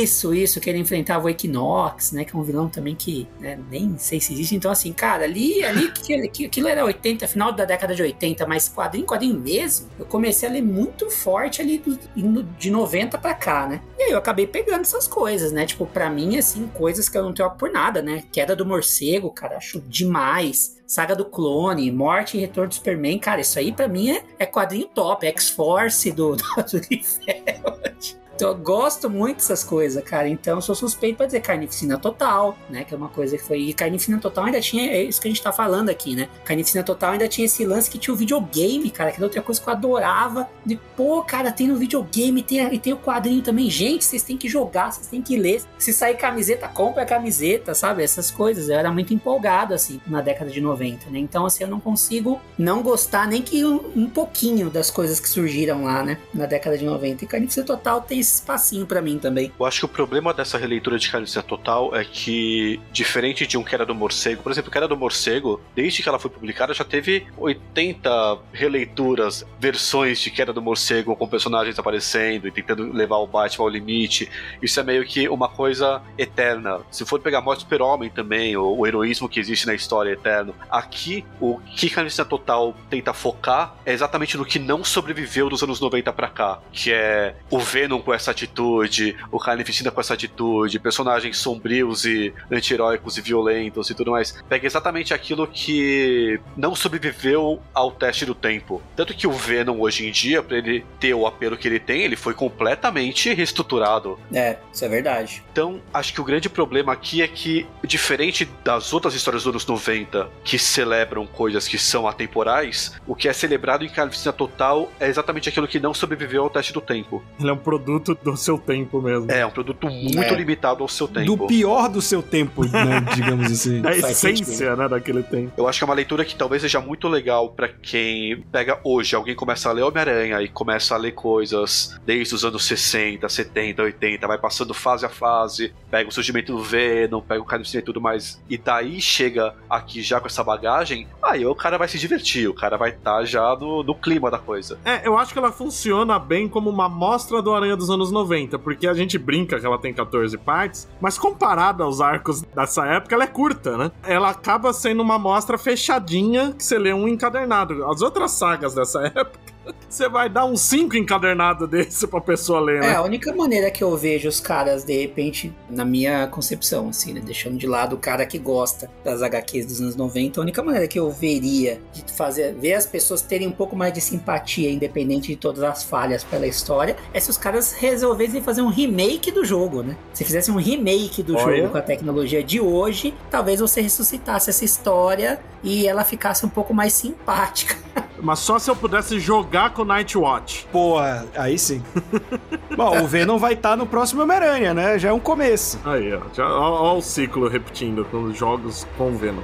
Isso, 0.01 0.33
isso, 0.35 0.61
que 0.61 0.71
ele 0.71 0.79
enfrentava 0.79 1.27
o 1.27 1.29
Equinox, 1.29 2.13
né? 2.13 2.25
Que 2.25 2.35
é 2.35 2.39
um 2.39 2.43
vilão 2.43 2.69
também 2.69 2.95
que 2.95 3.27
né, 3.41 3.59
nem 3.71 3.99
sei 3.99 4.21
se 4.21 4.33
existe. 4.33 4.55
Então, 4.55 4.71
assim, 4.71 4.93
cara, 4.93 5.25
ali, 5.25 5.63
ali 5.65 5.91
que, 5.91 6.29
que, 6.29 6.47
aquilo 6.47 6.69
era 6.69 6.85
80, 6.85 7.27
final 7.27 7.53
da 7.53 7.65
década 7.65 7.95
de 7.95 8.03
80, 8.03 8.47
mas 8.47 8.69
quadrinho, 8.69 9.05
quadrinho 9.07 9.39
mesmo, 9.39 9.89
eu 9.99 10.07
comecei 10.07 10.49
a 10.49 10.53
ler 10.53 10.63
muito 10.63 11.11
forte 11.11 11.61
ali 11.61 11.79
do- 11.79 12.43
de 12.59 12.71
90 12.71 13.19
pra 13.19 13.35
cá, 13.35 13.67
né? 13.67 13.83
E 13.99 14.05
aí 14.05 14.11
eu 14.13 14.19
acabei 14.19 14.47
pegando 14.47 14.83
essas 14.83 15.07
coisas, 15.09 15.53
né? 15.53 15.67
Tipo, 15.67 15.85
pra 15.87 16.09
mim, 16.09 16.37
assim, 16.39 16.67
coisas 16.69 17.09
que 17.09 17.19
eu 17.19 17.23
não 17.23 17.33
troco 17.33 17.59
por 17.59 17.71
nada, 17.71 18.01
né? 18.01 18.25
Queda 18.33 18.55
do 18.57 18.65
morcego, 18.65 19.31
cara, 19.31 19.57
acho 19.57 19.81
demais. 19.81 20.81
Saga 20.87 21.17
do 21.17 21.25
Clone, 21.25 21.91
Morte 21.91 22.37
e 22.37 22.41
Retorno 22.41 22.69
do 22.69 22.75
Superman, 22.75 23.19
cara, 23.19 23.41
isso 23.41 23.59
aí 23.59 23.73
pra 23.73 23.89
mim 23.89 24.11
é, 24.11 24.23
é 24.39 24.45
quadrinho 24.47 24.87
top, 24.87 25.27
é 25.27 25.31
X-Force 25.31 26.13
do, 26.13 26.37
do, 26.37 26.43
do. 26.45 28.22
Então 28.43 28.51
eu 28.51 28.59
gosto 28.59 29.09
muito 29.09 29.37
dessas 29.37 29.63
coisas, 29.63 30.03
cara. 30.03 30.29
Então 30.29 30.57
eu 30.57 30.61
sou 30.61 30.75
suspeito 30.75 31.19
pra 31.19 31.27
dizer 31.27 31.39
carnificina 31.43 31.97
total, 31.97 32.59
né? 32.69 32.83
Que 32.83 32.93
é 32.93 32.97
uma 32.97 33.09
coisa 33.09 33.39
que 33.39 33.45
foi. 33.45 33.61
E 33.61 33.73
carnificina 33.73 34.19
total 34.19 34.47
ainda 34.47 34.61
tinha. 34.61 34.91
É 34.91 35.01
isso 35.01 35.21
que 35.21 35.29
a 35.29 35.31
gente 35.31 35.41
tá 35.41 35.53
falando 35.53 35.91
aqui, 35.91 36.17
né? 36.17 36.29
Carnificina 36.45 36.83
total 36.83 37.13
ainda 37.13 37.29
tinha 37.29 37.45
esse 37.45 37.65
lance 37.65 37.89
que 37.89 37.99
tinha 37.99 38.13
o 38.13 38.17
videogame, 38.17 38.91
cara, 38.91 39.13
que 39.13 39.19
era 39.19 39.27
outra 39.27 39.41
coisa 39.41 39.61
que 39.61 39.69
eu 39.69 39.73
adorava. 39.73 40.49
De, 40.67 40.75
pô, 40.97 41.23
cara, 41.23 41.53
tem 41.53 41.69
no 41.69 41.77
videogame, 41.77 42.43
tem, 42.43 42.75
e 42.75 42.81
tem 42.81 42.93
o 42.93 42.97
quadrinho 42.97 43.43
também. 43.43 43.71
Gente, 43.71 44.05
vocês 44.05 44.25
têm 44.25 44.37
que 44.37 44.49
jogar, 44.49 44.91
vocês 44.91 45.07
têm 45.07 45.23
que 45.23 45.37
ler. 45.37 45.63
Se 45.79 45.93
sair 45.93 46.17
camiseta, 46.17 46.67
compra 46.67 47.05
a 47.05 47.07
camiseta, 47.07 47.77
sabe? 47.77 48.03
Essas 48.03 48.29
coisas. 48.29 48.69
Eu 48.69 48.77
era 48.77 48.91
muito 48.91 49.15
empolgado, 49.15 49.73
assim, 49.73 50.01
na 50.05 50.21
década 50.21 50.51
de 50.51 50.61
90, 50.61 51.11
né? 51.11 51.21
Então, 51.21 51.47
assim, 51.47 51.63
eu 51.63 51.71
não 51.71 51.79
consigo 51.79 52.41
não 52.59 52.83
gostar 52.83 53.29
nem 53.29 53.41
que 53.41 53.65
um, 53.65 53.93
um 53.95 54.11
pouquinho 54.11 54.69
das 54.69 54.91
coisas 54.91 55.21
que 55.21 55.29
surgiram 55.29 55.85
lá, 55.85 56.03
né? 56.03 56.19
Na 56.35 56.47
década 56.47 56.77
de 56.77 56.85
90. 56.85 57.25
E 57.25 57.29
Carnificina 57.29 57.65
Total 57.65 58.01
tem 58.01 58.19
esse 58.19 58.32
espacinho 58.35 58.87
para 58.87 59.03
mim 59.03 59.19
também. 59.19 59.53
Eu 59.59 59.67
acho 59.67 59.81
que 59.81 59.85
o 59.85 59.89
problema 59.89 60.33
dessa 60.33 60.59
releitura 60.59 60.99
de 60.99 61.11
Carnificina 61.11 61.43
Total 61.43 61.95
é 61.95 62.05
que, 62.05 62.81
diferente 62.93 63.47
de 63.47 63.57
um 63.57 63.63
que 63.63 63.75
era 63.75 63.85
do 63.85 63.95
morcego, 63.95 64.43
por 64.43 64.53
exemplo, 64.53 64.71
que 64.71 64.79
era 64.79 64.89
do 64.89 64.97
morcego, 64.97 65.61
desde 65.75 66.03
que 66.03 66.09
ela 66.09 66.19
foi 66.19 66.31
publicada, 66.31 66.75
já 66.75 66.85
teve 66.85 67.27
80 67.37 68.39
releituras, 68.53 69.45
versões 69.59 70.21
de 70.21 70.31
Queda 70.31 70.53
do 70.53 70.63
Morcego 70.63 71.17
com 71.17 71.27
personagens 71.27 71.79
aparecendo 71.79 72.47
e 72.47 72.51
tentando 72.53 72.93
levar 72.93 73.17
o 73.17 73.27
Batman 73.27 73.65
ao 73.65 73.69
limite. 73.69 74.31
Isso 74.63 74.79
é 74.79 74.83
meio 74.83 75.05
que 75.05 75.29
uma 75.29 75.49
coisa 75.49 76.03
eterna. 76.17 76.81
Se 76.91 77.05
for 77.05 77.21
pegar 77.21 77.41
Morte 77.41 77.61
Super-Homem 77.61 78.11
também, 78.11 78.57
o, 78.57 78.79
o, 78.79 78.87
heroísmo 78.87 79.29
que 79.29 79.41
existe 79.41 79.67
na 79.67 79.75
história 79.75 80.11
é 80.11 80.13
eterno. 80.13 80.55
Aqui, 80.71 81.25
o 81.41 81.59
que 81.59 81.91
Carnificina 81.91 82.25
Total 82.25 82.75
tenta 82.89 83.13
focar 83.13 83.77
é 83.85 83.93
exatamente 83.93 84.37
no 84.37 84.45
que 84.45 84.59
não 84.59 84.85
sobreviveu 84.85 85.49
dos 85.49 85.63
anos 85.63 85.81
90 85.81 86.13
para 86.13 86.29
cá, 86.29 86.61
que 86.73 86.93
é 86.93 87.35
o 87.51 87.59
Venom 87.59 88.01
com 88.01 88.13
essa 88.13 88.22
atitude, 88.31 89.17
o 89.31 89.39
Carnificina 89.39 89.91
com 89.91 90.01
essa 90.01 90.15
atitude, 90.15 90.79
personagens 90.79 91.39
sombrios 91.39 92.05
e 92.05 92.33
anti-heróicos 92.51 93.19
e 93.19 93.21
violentos 93.21 93.91
e 93.91 93.95
tudo 93.95 94.13
mais. 94.13 94.33
Pega 94.49 94.67
exatamente 94.67 95.13
aquilo 95.13 95.47
que 95.47 96.41
não 96.57 96.75
sobreviveu 96.75 97.61
ao 97.75 97.91
teste 97.91 98.25
do 98.25 98.35
tempo. 98.35 98.83
Tanto 98.97 99.15
que 99.15 99.27
o 99.27 99.33
Venom 99.33 99.81
hoje 99.81 100.07
em 100.07 100.11
dia, 100.11 100.43
para 100.43 100.59
ele 100.59 100.85
ter 100.99 101.15
o 101.15 101.27
apelo 101.27 101.57
que 101.57 101.69
ele 101.69 101.81
tem, 101.81 102.03
ele 102.03 102.17
foi 102.17 102.35
completamente 102.35 103.33
reestruturado. 103.33 104.19
É, 104.33 104.59
isso 104.73 104.85
é 104.85 104.89
verdade. 104.89 105.43
Então, 105.53 105.81
acho 105.93 106.13
que 106.13 106.21
o 106.21 106.25
grande 106.25 106.49
problema 106.49 106.93
aqui 106.93 107.23
é 107.23 107.29
que, 107.29 107.67
diferente 107.85 108.49
das 108.65 108.93
outras 108.93 109.15
histórias 109.15 109.45
dos 109.45 109.51
anos 109.51 109.67
90, 109.67 110.29
que 110.45 110.59
celebram 110.59 111.27
coisas 111.27 111.69
que 111.69 111.79
são 111.79 112.07
atemporais, 112.09 112.93
o 113.07 113.15
que 113.15 113.29
é 113.29 113.33
celebrado 113.33 113.85
em 113.85 113.89
Carnificina 113.89 114.33
Total 114.33 114.91
é 114.99 115.09
exatamente 115.09 115.49
aquilo 115.49 115.69
que 115.69 115.79
não 115.79 115.95
sobreviveu 115.95 116.43
ao 116.43 116.51
teste 116.51 116.73
do 116.73 116.81
tempo. 116.81 117.23
Ele 117.39 117.51
é 117.51 117.53
um 117.53 117.57
produto 117.57 118.02
do 118.23 118.37
seu 118.37 118.59
tempo 118.59 119.01
mesmo. 119.01 119.31
É, 119.31 119.45
um 119.47 119.51
produto 119.51 119.89
muito 119.89 120.19
é. 120.19 120.35
limitado 120.35 120.83
ao 120.83 120.89
seu 120.89 121.09
tempo. 121.09 121.37
Do 121.37 121.47
pior 121.47 121.89
do 121.89 122.03
seu 122.03 122.23
tempo, 122.23 122.65
né, 122.65 123.01
digamos 123.15 123.51
assim. 123.51 123.83
A 123.87 123.93
essência, 123.97 124.77
né, 124.77 124.89
daquele 124.89 125.23
tempo. 125.23 125.53
Eu 125.57 125.69
acho 125.69 125.79
que 125.79 125.85
é 125.85 125.87
uma 125.87 125.95
leitura 125.95 126.25
que 126.25 126.35
talvez 126.35 126.63
seja 126.63 126.81
muito 126.81 127.09
legal 127.09 127.51
para 127.51 127.69
quem 127.69 128.43
pega 128.51 128.81
hoje, 128.85 129.15
alguém 129.15 129.35
começa 129.35 129.69
a 129.69 129.73
ler 129.73 129.83
Homem-Aranha 129.83 130.41
e 130.43 130.49
começa 130.49 130.95
a 130.95 130.99
ler 130.99 131.13
coisas 131.13 131.99
desde 132.05 132.35
os 132.35 132.45
anos 132.45 132.65
60, 132.65 133.29
70, 133.29 133.83
80, 133.83 134.27
vai 134.27 134.39
passando 134.39 134.75
fase 134.75 135.07
a 135.07 135.09
fase, 135.09 135.73
pega 135.91 136.09
o 136.09 136.13
surgimento 136.13 136.53
do 136.53 136.63
Venom, 136.63 137.21
pega 137.21 137.41
o 137.41 137.45
Carnificina 137.45 137.81
e 137.81 137.85
tudo 137.85 138.01
mais, 138.01 138.41
e 138.49 138.57
daí 138.57 139.01
chega 139.01 139.55
aqui 139.69 140.03
já 140.03 140.21
com 140.21 140.27
essa 140.27 140.43
bagagem, 140.43 141.07
aí 141.23 141.45
o 141.45 141.55
cara 141.55 141.79
vai 141.79 141.89
se 141.89 141.99
divertir, 141.99 142.49
o 142.49 142.55
cara 142.55 142.77
vai 142.77 142.91
estar 142.91 143.19
tá 143.19 143.25
já 143.25 143.57
no, 143.57 143.83
no 143.83 143.95
clima 143.95 144.31
da 144.31 144.39
coisa. 144.39 144.79
É, 144.85 145.07
eu 145.07 145.19
acho 145.19 145.33
que 145.33 145.39
ela 145.39 145.53
funciona 145.53 146.19
bem 146.19 146.49
como 146.49 146.71
uma 146.71 146.89
mostra 146.89 147.43
do 147.43 147.55
Aranha 147.55 147.77
dos 147.77 147.91
anos 147.93 148.11
90, 148.11 148.59
porque 148.59 148.87
a 148.87 148.95
gente 148.95 149.19
brinca 149.19 149.59
que 149.61 149.67
ela 149.67 149.79
tem 149.79 149.93
14 149.93 150.37
partes, 150.39 150.89
mas 151.01 151.19
comparada 151.19 151.85
aos 151.85 152.01
arcos 152.01 152.43
dessa 152.43 152.85
época, 152.87 153.15
ela 153.15 153.25
é 153.25 153.29
curta, 153.29 153.77
né? 153.77 153.93
Ela 154.03 154.31
acaba 154.31 154.73
sendo 154.73 155.03
uma 155.03 155.19
mostra 155.19 155.59
fechadinha 155.59 156.53
que 156.53 156.65
você 156.65 156.79
lê 156.79 156.93
um 156.93 157.07
encadernado. 157.07 157.85
As 157.85 158.03
outras 158.03 158.33
sagas 158.33 158.75
dessa 158.75 159.03
época 159.07 159.52
você 159.89 160.09
vai 160.09 160.29
dar 160.29 160.45
um 160.45 160.57
5 160.57 160.97
encadernado 160.97 161.67
desse 161.67 162.07
pra 162.07 162.21
pessoa 162.21 162.61
ler, 162.61 162.81
né? 162.81 162.93
É, 162.93 162.95
a 162.95 163.03
única 163.03 163.33
maneira 163.35 163.71
que 163.71 163.85
eu 163.85 163.97
vejo 163.97 164.29
os 164.29 164.41
caras, 164.41 164.85
de 164.85 164.99
repente, 165.01 165.53
na 165.69 165.85
minha 165.85 166.27
concepção, 166.29 166.89
assim, 166.89 167.13
né? 167.13 167.21
Deixando 167.25 167.57
de 167.57 167.67
lado 167.67 167.97
o 167.97 167.99
cara 167.99 168.25
que 168.25 168.39
gosta 168.39 168.91
das 169.05 169.23
HQs 169.23 169.67
dos 169.67 169.81
anos 169.81 169.97
90, 169.97 170.41
a 170.41 170.43
única 170.43 170.63
maneira 170.63 170.89
que 170.89 170.99
eu 170.99 171.11
veria 171.11 171.81
de 171.93 172.05
fazer, 172.13 172.55
ver 172.55 172.75
as 172.75 172.87
pessoas 172.87 173.23
terem 173.23 173.47
um 173.47 173.53
pouco 173.53 173.77
mais 173.77 173.93
de 173.93 174.01
simpatia, 174.01 174.71
independente 174.71 175.29
de 175.29 175.37
todas 175.37 175.63
as 175.63 175.83
falhas 175.83 176.25
pela 176.25 176.47
história, 176.47 176.97
é 177.13 177.21
se 177.21 177.31
os 177.31 177.37
caras 177.37 177.73
resolvessem 177.73 178.43
fazer 178.43 178.63
um 178.63 178.69
remake 178.69 179.31
do 179.31 179.45
jogo, 179.45 179.83
né? 179.83 179.97
Se 180.13 180.25
fizessem 180.25 180.55
um 180.55 180.59
remake 180.59 181.23
do 181.23 181.37
Olha. 181.37 181.57
jogo 181.57 181.71
com 181.71 181.79
a 181.79 181.83
tecnologia 181.83 182.43
de 182.43 182.61
hoje, 182.61 183.15
talvez 183.31 183.61
você 183.61 183.81
ressuscitasse 183.81 184.51
essa 184.51 184.65
história 184.65 185.41
e 185.63 185.87
ela 185.87 186.05
ficasse 186.05 186.45
um 186.45 186.49
pouco 186.49 186.75
mais 186.75 186.93
simpática. 186.93 187.77
Mas 188.23 188.39
só 188.39 188.57
se 188.59 188.71
eu 188.71 188.77
pudesse 188.77 189.19
jogar 189.19 189.52
com 189.71 189.83
o 189.83 189.85
Nightwatch. 189.85 190.67
Porra, 190.73 191.27
aí 191.37 191.59
sim. 191.59 191.83
Bom, 192.77 193.03
o 193.03 193.07
Venom 193.07 193.39
vai 193.39 193.53
estar 193.53 193.71
tá 193.71 193.77
no 193.77 193.87
próximo 193.87 194.23
Homem-Aranha, 194.23 194.73
né? 194.73 194.99
Já 194.99 195.11
é 195.11 195.13
um 195.13 195.21
começo. 195.21 195.79
Aí, 195.85 196.13
ó. 196.15 196.21
Já, 196.33 196.47
ó, 196.47 196.93
ó 196.93 196.97
o 196.97 197.03
ciclo 197.03 197.49
repetindo 197.49 198.05
com 198.07 198.25
os 198.25 198.39
jogos 198.39 198.87
com 198.97 199.09
o 199.09 199.17
Venom. 199.17 199.43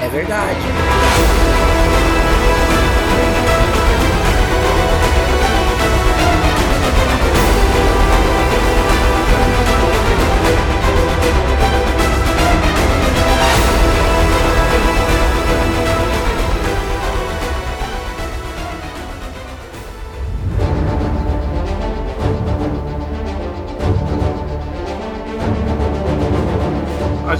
É 0.00 0.08
verdade. 0.08 0.60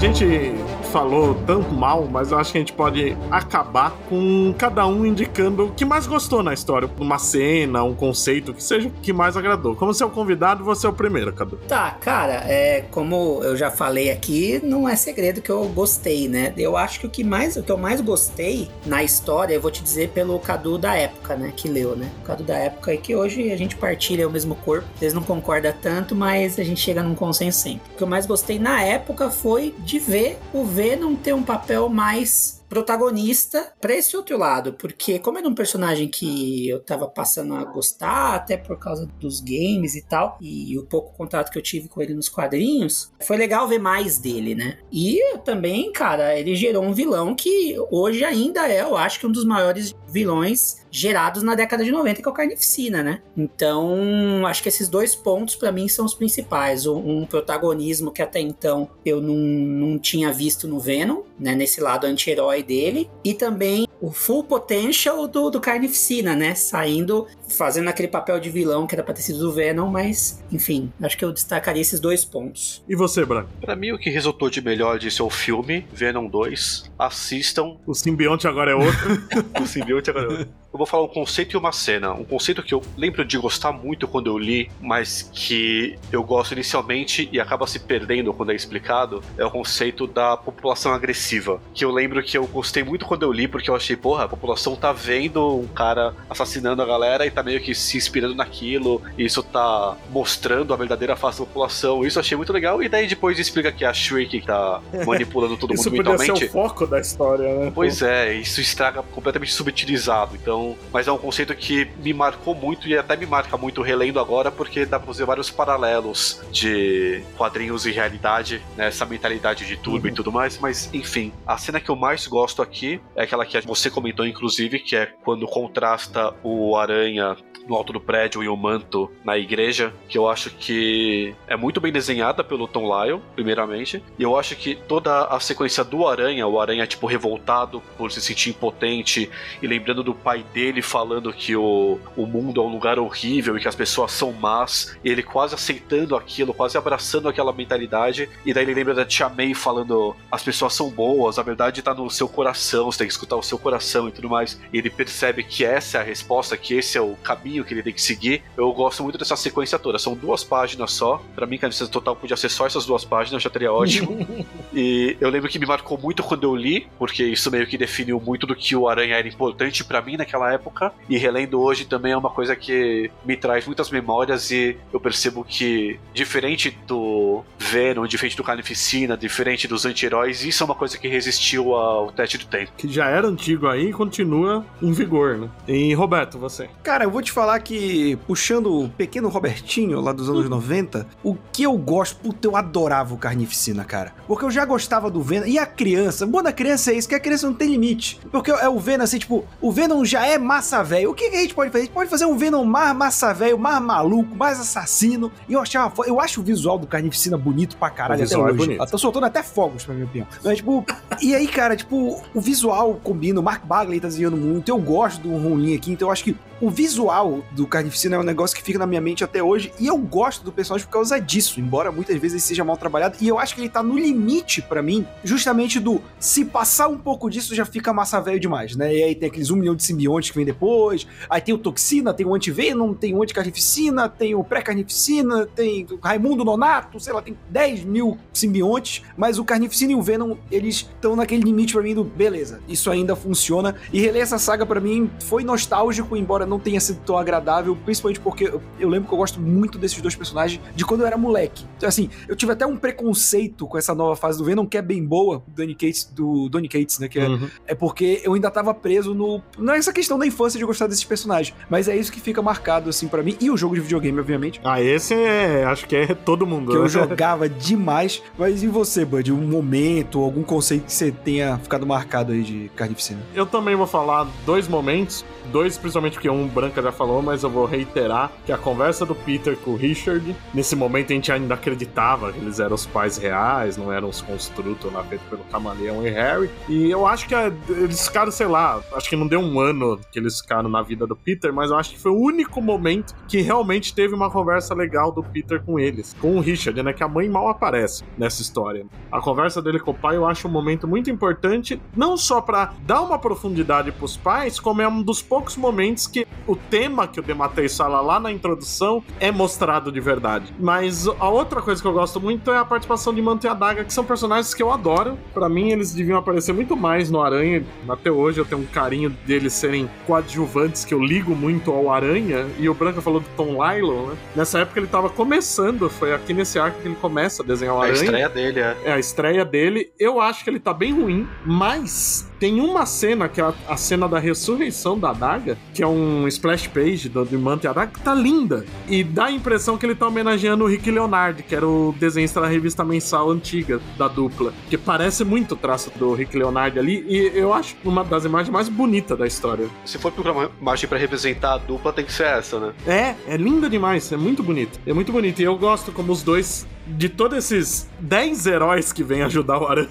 Gente 0.05 0.54
falou 0.95 1.35
tanto 1.45 1.73
mal, 1.73 2.07
mas 2.09 2.31
eu 2.31 2.39
acho 2.39 2.53
que 2.53 2.57
a 2.57 2.61
gente 2.61 2.71
pode 2.71 3.17
acabar 3.29 3.91
com 4.07 4.55
cada 4.57 4.87
um 4.87 5.05
indicando 5.05 5.65
o 5.65 5.71
que 5.73 5.83
mais 5.83 6.07
gostou 6.07 6.41
na 6.41 6.53
história. 6.53 6.89
Uma 6.97 7.19
cena, 7.19 7.83
um 7.83 7.93
conceito, 7.93 8.53
que 8.53 8.63
seja 8.63 8.87
o 8.87 8.91
que 8.91 9.11
mais 9.11 9.35
agradou. 9.35 9.75
Como 9.75 9.93
seu 9.93 10.09
convidado, 10.09 10.63
você 10.63 10.87
é 10.87 10.89
o 10.89 10.93
primeiro, 10.93 11.33
Cadu. 11.33 11.57
Tá, 11.67 11.91
cara, 11.99 12.45
é, 12.47 12.85
como 12.91 13.41
eu 13.43 13.57
já 13.57 13.69
falei 13.69 14.09
aqui, 14.09 14.61
não 14.63 14.87
é 14.87 14.95
segredo 14.95 15.41
que 15.41 15.49
eu 15.49 15.65
gostei, 15.65 16.29
né? 16.29 16.53
Eu 16.55 16.77
acho 16.77 17.01
que 17.01 17.07
o 17.07 17.09
que 17.09 17.25
mais, 17.25 17.57
o 17.57 17.63
que 17.63 17.73
eu 17.73 17.77
mais 17.77 17.99
gostei 17.99 18.69
na 18.85 19.03
história, 19.03 19.53
eu 19.53 19.59
vou 19.59 19.71
te 19.71 19.83
dizer 19.83 20.11
pelo 20.11 20.39
Cadu 20.39 20.77
da 20.77 20.95
época, 20.95 21.35
né? 21.35 21.51
Que 21.53 21.67
leu, 21.67 21.97
né? 21.97 22.09
O 22.21 22.25
Cadu 22.25 22.45
da 22.45 22.55
época 22.55 22.93
e 22.93 22.97
que 22.97 23.13
hoje 23.13 23.51
a 23.51 23.57
gente 23.57 23.75
partilha 23.75 24.25
o 24.25 24.31
mesmo 24.31 24.55
corpo. 24.55 24.87
Vocês 24.97 25.13
não 25.13 25.23
concordam 25.23 25.73
tanto, 25.81 26.15
mas 26.15 26.57
a 26.57 26.63
gente 26.63 26.79
chega 26.79 27.03
num 27.03 27.15
consenso 27.15 27.59
sempre. 27.59 27.91
O 27.93 27.97
que 27.97 28.03
eu 28.03 28.07
mais 28.07 28.25
gostei 28.25 28.57
na 28.57 28.81
época 28.81 29.29
foi 29.29 29.75
de 29.79 29.99
ver 29.99 30.39
o 30.53 30.63
ver 30.63 30.84
não 30.93 31.15
ter 31.15 31.33
um 31.33 31.41
papel 31.41 31.87
mais 31.87 32.63
protagonista 32.67 33.73
para 33.79 33.95
esse 33.95 34.17
outro 34.17 34.37
lado, 34.37 34.73
porque 34.73 35.19
como 35.19 35.37
era 35.37 35.47
um 35.47 35.53
personagem 35.55 36.07
que 36.07 36.67
eu 36.67 36.79
tava 36.81 37.07
passando 37.07 37.55
a 37.55 37.63
gostar, 37.63 38.35
até 38.35 38.57
por 38.57 38.77
causa 38.77 39.05
dos 39.19 39.39
games 39.39 39.95
e 39.95 40.01
tal, 40.01 40.37
e 40.41 40.77
o 40.77 40.85
pouco 40.85 41.15
contato 41.15 41.51
que 41.51 41.57
eu 41.57 41.63
tive 41.63 41.87
com 41.87 42.01
ele 42.01 42.13
nos 42.13 42.27
quadrinhos, 42.27 43.11
foi 43.21 43.37
legal 43.37 43.67
ver 43.67 43.79
mais 43.79 44.17
dele, 44.17 44.55
né? 44.55 44.79
E 44.91 45.37
também, 45.45 45.91
cara, 45.91 46.37
ele 46.37 46.55
gerou 46.55 46.83
um 46.83 46.93
vilão 46.93 47.33
que 47.33 47.75
hoje 47.89 48.23
ainda 48.23 48.67
é, 48.67 48.81
eu 48.81 48.97
acho 48.97 49.19
que 49.19 49.27
um 49.27 49.31
dos 49.31 49.45
maiores 49.45 49.93
vilões 50.09 50.84
gerados 50.95 51.43
na 51.43 51.55
década 51.55 51.83
de 51.83 51.91
90, 51.91 52.21
que 52.21 52.27
é 52.27 52.31
o 52.31 52.33
Carnificina, 52.33 53.03
né? 53.03 53.21
Então, 53.35 54.45
acho 54.47 54.63
que 54.63 54.69
esses 54.69 54.87
dois 54.87 55.13
pontos 55.13 55.55
para 55.55 55.71
mim 55.71 55.87
são 55.87 56.05
os 56.05 56.13
principais. 56.13 56.85
Um, 56.87 57.25
protagonismo 57.25 58.11
que 58.11 58.21
até 58.21 58.39
então 58.39 58.89
eu 59.05 59.19
não, 59.19 59.35
não 59.35 59.99
tinha 59.99 60.31
visto 60.31 60.67
no 60.67 60.79
Venom, 60.79 61.21
né? 61.37 61.53
Nesse 61.53 61.81
lado 61.81 62.05
anti-herói 62.05 62.63
dele. 62.63 63.09
E 63.23 63.33
também 63.33 63.85
o 64.01 64.11
full 64.11 64.43
potential 64.43 65.27
do, 65.27 65.49
do 65.49 65.59
Carnificina, 65.59 66.35
né? 66.35 66.55
Saindo, 66.55 67.27
fazendo 67.49 67.89
aquele 67.89 68.07
papel 68.07 68.39
de 68.39 68.49
vilão 68.49 68.87
que 68.87 68.95
era 68.95 69.03
pra 69.03 69.13
ter 69.13 69.21
sido 69.21 69.39
do 69.39 69.51
Venom, 69.51 69.89
mas, 69.89 70.43
enfim, 70.51 70.91
acho 71.01 71.17
que 71.17 71.25
eu 71.25 71.31
destacaria 71.31 71.81
esses 71.81 71.99
dois 71.99 72.23
pontos. 72.23 72.83
E 72.87 72.95
você, 72.95 73.25
Branco? 73.25 73.49
Pra 73.59 73.75
mim, 73.75 73.91
o 73.91 73.97
que 73.97 74.09
resultou 74.09 74.49
de 74.49 74.61
melhor 74.61 74.97
disso 74.99 75.23
é 75.23 75.25
o 75.25 75.29
filme 75.29 75.85
Venom 75.91 76.27
2. 76.27 76.91
Assistam. 76.97 77.77
O 77.85 77.93
simbionte 77.93 78.47
agora 78.47 78.71
é 78.71 78.75
outro. 78.75 79.21
o 79.61 79.67
simbionte 79.67 80.09
agora 80.09 80.25
é 80.27 80.29
outro. 80.29 80.64
Eu 80.75 80.77
vou 80.77 80.85
falar 80.85 81.03
um 81.03 81.07
conceito 81.07 81.55
e 81.55 81.57
uma 81.57 81.71
cena. 81.71 82.11
Um 82.11 82.25
conceito 82.25 82.61
que 82.61 82.73
eu 82.73 82.81
lembro 82.97 83.23
de 83.23 83.37
gostar 83.37 83.71
muito 83.71 84.07
quando 84.07 84.27
eu 84.27 84.37
li, 84.37 84.69
mas 84.81 85.29
que 85.33 85.97
eu 86.11 86.21
gosto 86.21 86.51
inicialmente 86.51 87.29
e 87.31 87.39
acaba 87.39 87.65
se 87.65 87.79
perdendo 87.79 88.33
quando 88.33 88.51
é 88.51 88.55
explicado, 88.55 89.23
é 89.37 89.45
o 89.45 89.49
conceito 89.49 90.05
da 90.05 90.35
população 90.35 90.93
agressiva. 90.93 91.61
Que 91.73 91.85
eu 91.85 91.91
lembro 91.91 92.21
que 92.21 92.37
eu 92.37 92.45
gostei 92.45 92.83
muito 92.83 93.05
quando 93.05 93.23
eu 93.23 93.31
li, 93.31 93.47
porque 93.47 93.69
eu 93.69 93.75
achei, 93.75 93.95
porra, 93.95 94.25
a 94.25 94.27
população 94.27 94.75
tá 94.75 94.91
vendo 94.91 95.59
um 95.59 95.67
cara 95.67 96.13
assassinando 96.29 96.81
a 96.81 96.85
galera 96.85 97.25
e 97.25 97.31
tá 97.31 97.41
meio 97.41 97.61
que 97.61 97.73
se 97.73 97.95
inspirando 97.95 98.35
naquilo, 98.35 99.01
e 99.17 99.25
isso 99.25 99.41
tá 99.41 99.95
mostrando 100.09 100.73
a 100.73 100.77
verdadeira 100.77 101.15
face 101.15 101.39
da 101.39 101.45
população. 101.45 102.05
Isso 102.05 102.17
eu 102.17 102.21
achei 102.21 102.35
muito 102.35 102.51
legal, 102.51 102.83
e 102.83 102.89
daí 102.89 103.07
depois 103.07 103.39
explica 103.39 103.71
que 103.71 103.85
é 103.85 103.87
a 103.87 103.93
Shriek 103.93 104.41
que 104.41 104.45
tá 104.45 104.81
manipulando 105.07 105.55
todo 105.55 105.69
mundo 105.69 105.79
Isso 105.79 105.91
mentalmente. 105.91 106.31
podia 106.31 106.47
ser 106.49 106.49
o 106.49 106.51
foco 106.51 106.85
da 106.85 106.99
história, 106.99 107.55
né? 107.55 107.71
Pois 107.73 108.01
é, 108.01 108.33
isso 108.33 108.59
estraga 108.59 109.01
completamente 109.01 109.53
subutilizado. 109.53 110.35
Então, 110.35 110.64
mas 110.91 111.07
é 111.07 111.11
um 111.11 111.17
conceito 111.17 111.53
que 111.55 111.85
me 112.03 112.13
marcou 112.13 112.55
muito 112.55 112.87
e 112.87 112.97
até 112.97 113.15
me 113.15 113.25
marca 113.25 113.57
muito 113.57 113.81
relendo 113.81 114.19
agora, 114.19 114.51
porque 114.51 114.85
dá 114.85 114.97
pra 114.99 115.07
fazer 115.07 115.25
vários 115.25 115.49
paralelos 115.51 116.41
de 116.51 117.21
quadrinhos 117.37 117.85
e 117.85 117.91
realidade, 117.91 118.61
né? 118.77 118.87
Essa 118.87 119.05
mentalidade 119.05 119.65
de 119.65 119.75
turbo 119.77 120.07
Uhum. 120.07 120.13
e 120.13 120.15
tudo 120.15 120.31
mais. 120.31 120.57
Mas, 120.59 120.89
enfim, 120.93 121.31
a 121.45 121.57
cena 121.57 121.79
que 121.79 121.89
eu 121.89 121.95
mais 121.95 122.25
gosto 122.27 122.61
aqui 122.61 122.99
é 123.15 123.23
aquela 123.23 123.45
que 123.45 123.59
você 123.61 123.89
comentou, 123.89 124.25
inclusive, 124.25 124.79
que 124.79 124.95
é 124.95 125.07
quando 125.23 125.45
contrasta 125.47 126.33
o 126.43 126.75
Aranha 126.77 127.35
no 127.67 127.75
alto 127.75 127.93
do 127.93 127.99
prédio 127.99 128.43
e 128.43 128.47
o 128.47 128.55
manto 128.55 129.11
na 129.23 129.37
igreja, 129.37 129.93
que 130.07 130.17
eu 130.17 130.29
acho 130.29 130.49
que 130.51 131.35
é 131.47 131.55
muito 131.55 131.81
bem 131.81 131.91
desenhada 131.91 132.43
pelo 132.43 132.67
Tom 132.67 132.85
Lyle, 132.85 133.21
primeiramente. 133.35 134.03
E 134.17 134.23
eu 134.23 134.37
acho 134.37 134.55
que 134.55 134.75
toda 134.75 135.25
a 135.25 135.39
sequência 135.39 135.83
do 135.83 136.07
Aranha, 136.07 136.47
o 136.47 136.59
Aranha, 136.59 136.85
tipo, 136.87 137.07
revoltado 137.07 137.81
por 137.97 138.11
se 138.11 138.21
sentir 138.21 138.51
impotente 138.51 139.29
e 139.61 139.67
lembrando 139.67 140.03
do 140.03 140.13
pai 140.13 140.43
dele 140.53 140.81
falando 140.81 141.33
que 141.33 141.55
o, 141.55 141.99
o 142.15 142.25
mundo 142.25 142.61
é 142.61 142.63
um 142.63 142.69
lugar 142.69 142.99
horrível 142.99 143.57
e 143.57 143.61
que 143.61 143.67
as 143.67 143.75
pessoas 143.75 144.11
são 144.11 144.31
más, 144.31 144.97
ele 145.03 145.23
quase 145.23 145.55
aceitando 145.55 146.15
aquilo, 146.15 146.53
quase 146.53 146.77
abraçando 146.77 147.27
aquela 147.27 147.53
mentalidade. 147.53 148.29
E 148.45 148.53
daí 148.53 148.63
ele 148.63 148.73
lembra 148.73 148.93
da 148.93 149.05
Tia 149.05 149.29
May 149.29 149.53
falando: 149.53 150.15
as 150.31 150.43
pessoas 150.43 150.73
são 150.73 150.89
boas, 150.89 151.39
a 151.39 151.43
verdade 151.43 151.81
tá 151.81 151.93
no 151.93 152.09
seu 152.09 152.27
coração, 152.27 152.85
você 152.85 152.99
tem 152.99 153.07
que 153.07 153.13
escutar 153.13 153.35
o 153.35 153.43
seu 153.43 153.57
coração 153.57 154.07
e 154.07 154.11
tudo 154.11 154.29
mais. 154.29 154.59
E 154.71 154.77
ele 154.77 154.89
percebe 154.89 155.43
que 155.43 155.65
essa 155.65 155.97
é 155.97 156.01
a 156.01 156.03
resposta, 156.03 156.57
que 156.57 156.75
esse 156.75 156.97
é 156.97 157.01
o 157.01 157.15
caminho 157.15 157.54
que 157.63 157.73
ele 157.73 157.83
tem 157.83 157.93
que 157.93 158.01
seguir. 158.01 158.41
Eu 158.57 158.71
gosto 158.73 159.03
muito 159.03 159.17
dessa 159.17 159.35
sequência 159.35 159.77
toda. 159.79 159.99
São 159.99 160.15
duas 160.15 160.43
páginas 160.43 160.91
só. 160.91 161.21
Pra 161.35 161.45
mim, 161.45 161.57
Carnificina 161.57 161.89
Total 161.89 162.15
podia 162.15 162.35
ser 162.35 162.49
só 162.49 162.65
essas 162.65 162.85
duas 162.85 163.05
páginas, 163.05 163.41
já 163.41 163.49
teria 163.49 163.71
ótimo. 163.71 164.45
e 164.73 165.15
eu 165.19 165.29
lembro 165.29 165.49
que 165.49 165.59
me 165.59 165.65
marcou 165.65 165.97
muito 165.97 166.23
quando 166.23 166.43
eu 166.43 166.55
li, 166.55 166.87
porque 166.97 167.23
isso 167.23 167.49
meio 167.51 167.67
que 167.67 167.77
definiu 167.77 168.19
muito 168.19 168.45
do 168.47 168.55
que 168.55 168.75
o 168.75 168.87
Aranha 168.89 169.15
era 169.15 169.27
importante 169.27 169.83
pra 169.83 170.01
mim 170.01 170.17
naquela 170.17 170.51
época. 170.51 170.91
E 171.09 171.17
relendo 171.17 171.61
hoje 171.61 171.85
também 171.85 172.11
é 172.11 172.17
uma 172.17 172.29
coisa 172.29 172.55
que 172.55 173.11
me 173.23 173.37
traz 173.37 173.65
muitas 173.65 173.89
memórias 173.89 174.51
e 174.51 174.77
eu 174.91 174.99
percebo 174.99 175.43
que, 175.43 175.99
diferente 176.13 176.77
do 176.87 177.43
Venom, 177.57 178.05
diferente 178.07 178.35
do 178.35 178.43
Carnificina, 178.43 179.17
diferente 179.17 179.67
dos 179.67 179.85
anti-heróis, 179.85 180.43
isso 180.43 180.63
é 180.63 180.65
uma 180.65 180.75
coisa 180.75 180.97
que 180.97 181.07
resistiu 181.07 181.75
ao 181.75 182.11
teste 182.11 182.37
do 182.37 182.45
tempo. 182.45 182.71
Que 182.77 182.87
já 182.87 183.07
era 183.07 183.27
antigo 183.27 183.67
aí 183.67 183.89
e 183.89 183.93
continua 183.93 184.65
em 184.81 184.91
vigor, 184.91 185.37
né? 185.37 185.49
E 185.67 185.93
Roberto, 185.93 186.37
você? 186.37 186.69
Cara, 186.83 187.03
eu 187.03 187.11
vou 187.11 187.21
te 187.21 187.31
falar 187.31 187.44
que, 187.59 188.15
puxando 188.27 188.81
o 188.83 188.89
pequeno 188.89 189.29
Robertinho 189.29 189.99
lá 190.01 190.11
dos 190.11 190.29
anos 190.29 190.49
90, 190.49 191.07
o 191.23 191.35
que 191.51 191.63
eu 191.63 191.77
gosto, 191.77 192.17
puta, 192.17 192.47
eu 192.47 192.55
adorava 192.55 193.13
o 193.13 193.17
Carnificina, 193.17 193.83
cara. 193.83 194.13
Porque 194.27 194.43
eu 194.45 194.51
já 194.51 194.65
gostava 194.65 195.09
do 195.09 195.21
Venom. 195.21 195.45
E 195.45 195.57
a 195.59 195.65
criança, 195.65 196.25
o 196.25 196.27
bom 196.27 196.41
da 196.41 196.51
criança 196.51 196.91
é 196.91 196.95
isso, 196.95 197.07
que 197.07 197.15
a 197.15 197.19
criança 197.19 197.47
não 197.47 197.53
tem 197.53 197.69
limite. 197.69 198.19
Porque 198.31 198.51
é 198.51 198.67
o 198.69 198.79
Venom, 198.79 199.03
assim, 199.03 199.17
tipo, 199.19 199.45
o 199.61 199.71
Venom 199.71 200.03
já 200.03 200.25
é 200.25 200.37
massa 200.37 200.83
velho. 200.83 201.11
O 201.11 201.13
que, 201.13 201.29
que 201.29 201.35
a 201.35 201.39
gente 201.39 201.53
pode 201.53 201.69
fazer? 201.71 201.83
A 201.83 201.85
gente 201.85 201.93
pode 201.93 202.09
fazer 202.09 202.25
um 202.25 202.37
Venom 202.37 202.63
mais 202.65 202.95
massa 202.95 203.33
velho, 203.33 203.57
mais 203.57 203.81
maluco, 203.81 204.35
mais 204.35 204.59
assassino. 204.59 205.31
E 205.47 205.53
eu 205.53 205.61
achava, 205.61 205.93
eu 206.05 206.19
acho 206.19 206.41
o 206.41 206.43
visual 206.43 206.77
do 206.77 206.87
Carnificina 206.87 207.37
bonito 207.37 207.77
pra 207.77 207.89
caralho 207.89 208.21
O 208.21 208.23
até 208.23 208.29
visual 208.29 208.47
é 208.47 208.51
hoje. 208.51 208.57
bonito. 208.65 208.81
Eu 208.81 208.87
tô 208.87 208.97
soltando 208.97 209.25
até 209.25 209.43
fogos, 209.43 209.85
na 209.87 209.93
minha 209.93 210.05
opinião. 210.05 210.27
Mas, 210.43 210.57
tipo, 210.57 210.85
e 211.21 211.35
aí, 211.35 211.47
cara, 211.47 211.75
tipo, 211.75 212.21
o 212.33 212.41
visual 212.41 212.99
combina, 213.03 213.39
o 213.39 213.43
Mark 213.43 213.65
Bagley 213.65 213.99
tá 213.99 214.07
desenhando 214.07 214.37
muito, 214.37 214.69
eu 214.69 214.77
gosto 214.77 215.21
do 215.21 215.29
Ronlin 215.29 215.75
aqui, 215.75 215.91
então 215.91 216.07
eu 216.07 216.11
acho 216.11 216.23
que 216.23 216.35
o 216.61 216.69
visual 216.69 217.34
do 217.51 217.67
Carnificina 217.67 218.15
é 218.15 218.19
um 218.19 218.23
negócio 218.23 218.55
que 218.55 218.63
fica 218.63 218.79
na 218.79 218.87
minha 218.87 219.01
mente 219.01 219.23
até 219.23 219.41
hoje, 219.41 219.71
e 219.79 219.87
eu 219.87 219.97
gosto 219.97 220.43
do 220.43 220.51
personagem 220.51 220.85
por 220.87 220.93
causa 220.93 221.19
disso, 221.19 221.59
embora 221.59 221.91
muitas 221.91 222.15
vezes 222.17 222.33
ele 222.33 222.41
seja 222.41 222.63
mal 222.63 222.77
trabalhado, 222.77 223.17
e 223.21 223.27
eu 223.27 223.39
acho 223.39 223.55
que 223.55 223.61
ele 223.61 223.69
tá 223.69 223.81
no 223.81 223.97
limite 223.97 224.61
pra 224.61 224.81
mim, 224.81 225.05
justamente 225.23 225.79
do 225.79 226.01
se 226.19 226.45
passar 226.45 226.87
um 226.87 226.97
pouco 226.97 227.29
disso 227.29 227.55
já 227.55 227.65
fica 227.65 227.93
massa 227.93 228.19
velho 228.19 228.39
demais, 228.39 228.75
né? 228.75 228.93
E 228.93 229.03
aí 229.03 229.15
tem 229.15 229.29
aqueles 229.29 229.49
um 229.49 229.55
milhão 229.55 229.75
de 229.75 229.83
simbiontes 229.83 230.29
que 230.29 230.35
vem 230.35 230.45
depois, 230.45 231.07
aí 231.29 231.41
tem 231.41 231.53
o 231.53 231.57
Toxina, 231.57 232.13
tem 232.13 232.25
o 232.25 232.33
Antivenom, 232.33 232.93
tem 232.93 233.13
o 233.13 233.21
Anticarnificina, 233.21 234.09
tem 234.09 234.35
o 234.35 234.43
Pré-Carnificina, 234.43 235.45
tem 235.45 235.85
o 235.91 235.97
Raimundo 236.01 236.43
Nonato, 236.43 236.99
sei 236.99 237.13
lá, 237.13 237.21
tem 237.21 237.37
10 237.49 237.83
mil 237.85 238.17
simbiontes, 238.33 239.03
mas 239.17 239.39
o 239.39 239.45
Carnificina 239.45 239.93
e 239.93 239.95
o 239.95 240.01
Venom, 240.01 240.35
eles 240.51 240.77
estão 240.77 241.15
naquele 241.15 241.43
limite 241.43 241.73
pra 241.73 241.81
mim 241.81 241.93
do 241.93 242.03
beleza, 242.03 242.59
isso 242.67 242.89
ainda 242.89 243.15
funciona, 243.15 243.75
e 243.91 243.99
reler 243.99 244.21
essa 244.21 244.37
saga 244.37 244.65
pra 244.65 244.79
mim 244.79 245.09
foi 245.25 245.43
nostálgico, 245.43 246.15
embora 246.15 246.45
não 246.45 246.59
tenha 246.59 246.79
sido 246.79 246.99
tão 247.05 247.17
agradável, 247.25 247.75
principalmente 247.83 248.19
porque 248.19 248.45
eu, 248.45 248.61
eu 248.79 248.89
lembro 248.89 249.07
que 249.07 249.13
eu 249.13 249.17
gosto 249.17 249.39
muito 249.39 249.77
desses 249.77 250.01
dois 250.01 250.15
personagens 250.15 250.61
de 250.75 250.85
quando 250.85 251.01
eu 251.01 251.07
era 251.07 251.17
moleque. 251.17 251.65
Então, 251.77 251.89
assim, 251.89 252.09
eu 252.27 252.35
tive 252.35 252.51
até 252.51 252.65
um 252.65 252.77
preconceito 252.77 253.67
com 253.67 253.77
essa 253.77 253.93
nova 253.93 254.15
fase 254.15 254.37
do 254.37 254.43
Venom, 254.45 254.65
que 254.65 254.77
é 254.77 254.81
bem 254.81 255.03
boa, 255.03 255.43
do 255.47 255.55
Donny 255.55 255.75
Cates, 255.75 256.05
do 256.05 256.49
Donny 256.49 256.67
Cates, 256.69 256.99
né, 256.99 257.07
que 257.07 257.19
é 257.19 257.25
Uhum. 257.25 257.49
é 257.65 257.73
porque 257.73 258.21
eu 258.23 258.33
ainda 258.35 258.51
tava 258.51 258.71
preso 258.73 259.13
no. 259.13 259.41
Não 259.57 259.73
é 259.73 259.77
essa 259.77 259.91
questão 259.91 260.17
da 260.19 260.25
infância 260.27 260.59
de 260.59 260.65
gostar 260.65 260.85
desses 260.87 261.03
personagens, 261.03 261.55
mas 261.69 261.87
é 261.87 261.95
isso 261.97 262.11
que 262.11 262.19
fica 262.21 262.41
marcado, 262.41 262.89
assim, 262.89 263.07
pra 263.07 263.23
mim. 263.23 263.35
E 263.41 263.49
o 263.49 263.57
jogo 263.57 263.73
de 263.75 263.81
videogame, 263.81 264.19
obviamente. 264.19 264.61
Ah, 264.63 264.81
esse 264.81 265.13
é. 265.13 265.63
Acho 265.65 265.87
que 265.87 265.95
é 265.95 266.13
todo 266.13 266.45
mundo. 266.45 266.71
Que 266.71 266.77
eu 266.77 266.83
né? 266.83 266.87
jogava 266.89 267.49
demais. 267.49 268.21
Mas 268.37 268.61
e 268.63 268.67
você, 268.67 269.03
Bud? 269.03 269.31
Um 269.33 269.47
momento, 269.47 270.19
algum 270.21 270.43
conceito 270.43 270.85
que 270.85 270.93
você 270.93 271.11
tenha 271.11 271.57
ficado 271.57 271.85
marcado 271.85 272.31
aí 272.31 272.43
de 272.43 272.69
carnificina? 272.75 273.19
Eu 273.33 273.45
também 273.45 273.75
vou 273.75 273.87
falar 273.87 274.27
dois 274.45 274.67
momentos, 274.67 275.25
dois 275.51 275.77
principalmente 275.77 276.13
porque 276.13 276.29
um 276.29 276.47
Branca 276.47 276.81
já 276.81 276.91
falou, 276.91 277.14
mas 277.21 277.43
eu 277.43 277.49
vou 277.49 277.65
reiterar 277.65 278.31
que 278.45 278.51
a 278.51 278.57
conversa 278.57 279.05
do 279.05 279.15
Peter 279.15 279.55
com 279.57 279.71
o 279.71 279.75
Richard, 279.75 280.35
nesse 280.53 280.75
momento 280.75 281.11
a 281.11 281.15
gente 281.15 281.31
ainda 281.31 281.53
acreditava 281.53 282.31
que 282.31 282.39
eles 282.39 282.59
eram 282.59 282.75
os 282.75 282.85
pais 282.85 283.17
reais, 283.17 283.77
não 283.77 283.91
eram 283.91 284.09
os 284.09 284.21
construtos 284.21 284.91
lá 284.91 285.03
feitos 285.03 285.27
pelo 285.27 285.43
Camaleão 285.45 286.05
e 286.05 286.09
Harry. 286.09 286.49
E 286.67 286.89
eu 286.89 287.05
acho 287.05 287.27
que 287.27 287.35
é, 287.35 287.51
eles 287.69 288.07
ficaram, 288.07 288.31
sei 288.31 288.47
lá, 288.47 288.81
acho 288.93 289.09
que 289.09 289.15
não 289.15 289.27
deu 289.27 289.39
um 289.39 289.59
ano 289.59 289.99
que 290.11 290.19
eles 290.19 290.39
ficaram 290.39 290.69
na 290.69 290.81
vida 290.81 291.05
do 291.05 291.15
Peter, 291.15 291.53
mas 291.53 291.71
eu 291.71 291.77
acho 291.77 291.91
que 291.91 291.99
foi 291.99 292.11
o 292.11 292.19
único 292.19 292.61
momento 292.61 293.15
que 293.27 293.41
realmente 293.41 293.93
teve 293.93 294.13
uma 294.13 294.29
conversa 294.29 294.73
legal 294.73 295.11
do 295.11 295.23
Peter 295.23 295.61
com 295.63 295.79
eles, 295.79 296.15
com 296.19 296.37
o 296.37 296.39
Richard, 296.39 296.81
né? 296.81 296.93
Que 296.93 297.03
a 297.03 297.07
mãe 297.07 297.29
mal 297.29 297.47
aparece 297.47 298.03
nessa 298.17 298.41
história. 298.41 298.85
A 299.11 299.19
conversa 299.19 299.61
dele 299.61 299.79
com 299.79 299.91
o 299.91 299.93
pai 299.93 300.15
eu 300.15 300.25
acho 300.25 300.47
um 300.47 300.51
momento 300.51 300.87
muito 300.87 301.09
importante, 301.09 301.81
não 301.95 302.17
só 302.17 302.41
pra 302.41 302.73
dar 302.85 303.01
uma 303.01 303.17
profundidade 303.17 303.91
pros 303.91 304.17
pais, 304.17 304.59
como 304.59 304.81
é 304.81 304.87
um 304.87 305.01
dos 305.01 305.21
poucos 305.21 305.57
momentos 305.57 306.07
que 306.07 306.27
o 306.47 306.55
tema 306.55 307.04
que 307.07 307.19
o 307.19 307.23
Dematei 307.23 307.67
fala 307.69 308.01
lá 308.01 308.19
na 308.19 308.31
introdução 308.31 309.03
é 309.19 309.31
mostrado 309.31 309.91
de 309.91 309.99
verdade. 309.99 310.53
Mas 310.59 311.07
a 311.07 311.29
outra 311.29 311.61
coisa 311.61 311.81
que 311.81 311.87
eu 311.87 311.93
gosto 311.93 312.19
muito 312.19 312.51
é 312.51 312.57
a 312.57 312.65
participação 312.65 313.13
de 313.13 313.21
Manto 313.21 313.45
e 313.45 313.49
Adaga, 313.49 313.83
que 313.83 313.93
são 313.93 314.03
personagens 314.03 314.53
que 314.53 314.61
eu 314.63 314.71
adoro. 314.71 315.17
Pra 315.33 315.49
mim, 315.49 315.71
eles 315.71 315.93
deviam 315.93 316.17
aparecer 316.17 316.53
muito 316.53 316.75
mais 316.75 317.09
no 317.09 317.21
Aranha. 317.21 317.63
Até 317.87 318.11
hoje 318.11 318.39
eu 318.39 318.45
tenho 318.45 318.61
um 318.61 318.65
carinho 318.65 319.09
deles 319.25 319.53
serem 319.53 319.89
coadjuvantes 320.05 320.85
que 320.85 320.93
eu 320.93 321.03
ligo 321.03 321.35
muito 321.35 321.71
ao 321.71 321.91
Aranha. 321.91 322.45
E 322.59 322.67
o 322.69 322.73
Branca 322.73 323.01
falou 323.01 323.19
do 323.19 323.27
Tom 323.35 323.57
Lilo, 323.63 324.07
né? 324.07 324.15
Nessa 324.35 324.59
época 324.59 324.79
ele 324.79 324.87
tava 324.87 325.09
começando, 325.09 325.89
foi 325.89 326.13
aqui 326.13 326.33
nesse 326.33 326.57
arco 326.59 326.79
que 326.81 326.87
ele 326.87 326.95
começa 326.95 327.43
a 327.43 327.45
desenhar 327.45 327.75
o 327.75 327.79
A 327.79 327.83
Aranha. 327.85 327.95
estreia 328.03 328.29
dele 328.29 328.59
é. 328.59 328.77
É 328.85 328.91
a 328.93 328.99
estreia 328.99 329.45
dele. 329.45 329.91
Eu 329.99 330.19
acho 330.21 330.43
que 330.43 330.49
ele 330.49 330.59
tá 330.59 330.73
bem 330.73 330.93
ruim, 330.93 331.27
mas 331.45 332.29
tem 332.45 332.61
uma 332.61 332.85
cena, 332.85 333.27
que 333.27 333.41
é 333.41 333.43
a, 333.43 333.53
a 333.67 333.75
cena 333.75 334.07
da 334.07 334.19
ressurreição 334.19 334.99
da 334.99 335.09
adaga, 335.09 335.57
que 335.73 335.81
é 335.81 335.87
um 335.87 336.27
splash 336.27 336.67
page 336.67 337.09
do, 337.09 337.25
do 337.25 337.39
Manto 337.39 337.65
e 337.65 337.67
Adaga, 337.67 337.91
que 337.91 337.99
tá 337.99 338.13
linda. 338.13 338.63
E 338.87 339.03
dá 339.03 339.25
a 339.25 339.31
impressão 339.31 339.79
que 339.79 339.83
ele 339.83 339.95
tá 339.95 340.07
homenageando 340.07 340.63
o 340.63 340.67
Rick 340.67 340.91
Leonard, 340.91 341.41
que 341.41 341.55
era 341.55 341.67
o 341.67 341.95
desenhista 341.99 342.39
da 342.39 342.45
revista 342.45 342.85
mensal 342.85 343.31
antiga 343.31 343.81
da 343.97 344.07
dupla. 344.07 344.53
Que 344.69 344.77
parece 344.77 345.25
muito 345.25 345.53
o 345.53 345.57
traço 345.57 345.91
do 345.97 346.13
Rick 346.13 346.37
Leonard 346.37 346.77
ali. 346.77 347.03
E 347.07 347.31
eu 347.33 347.51
acho 347.51 347.75
uma 347.83 348.03
das 348.03 348.25
imagens 348.25 348.53
mais 348.53 348.69
bonitas 348.69 349.17
da 349.17 349.25
história. 349.25 349.67
Se 349.83 349.97
for 349.97 350.11
procurar 350.11 350.33
uma 350.33 350.51
imagem 350.61 350.87
pra 350.87 350.99
representar 350.99 351.55
a 351.55 351.57
dupla, 351.57 351.91
tem 351.91 352.05
que 352.05 352.13
ser 352.13 352.27
essa, 352.27 352.59
né? 352.59 352.73
É, 352.85 353.15
é 353.27 353.37
linda 353.37 353.67
demais, 353.67 354.11
é 354.11 354.17
muito 354.17 354.43
bonito. 354.43 354.79
É 354.85 354.93
muito 354.93 355.11
bonito. 355.11 355.41
E 355.41 355.45
eu 355.45 355.57
gosto 355.57 355.91
como 355.91 356.11
os 356.11 356.21
dois, 356.21 356.67
de 356.85 357.09
todos 357.09 357.37
esses 357.37 357.89
10 357.99 358.45
heróis 358.45 358.93
que 358.93 359.03
vêm 359.03 359.23
ajudar 359.23 359.59
o 359.59 359.67
Aranha, 359.67 359.89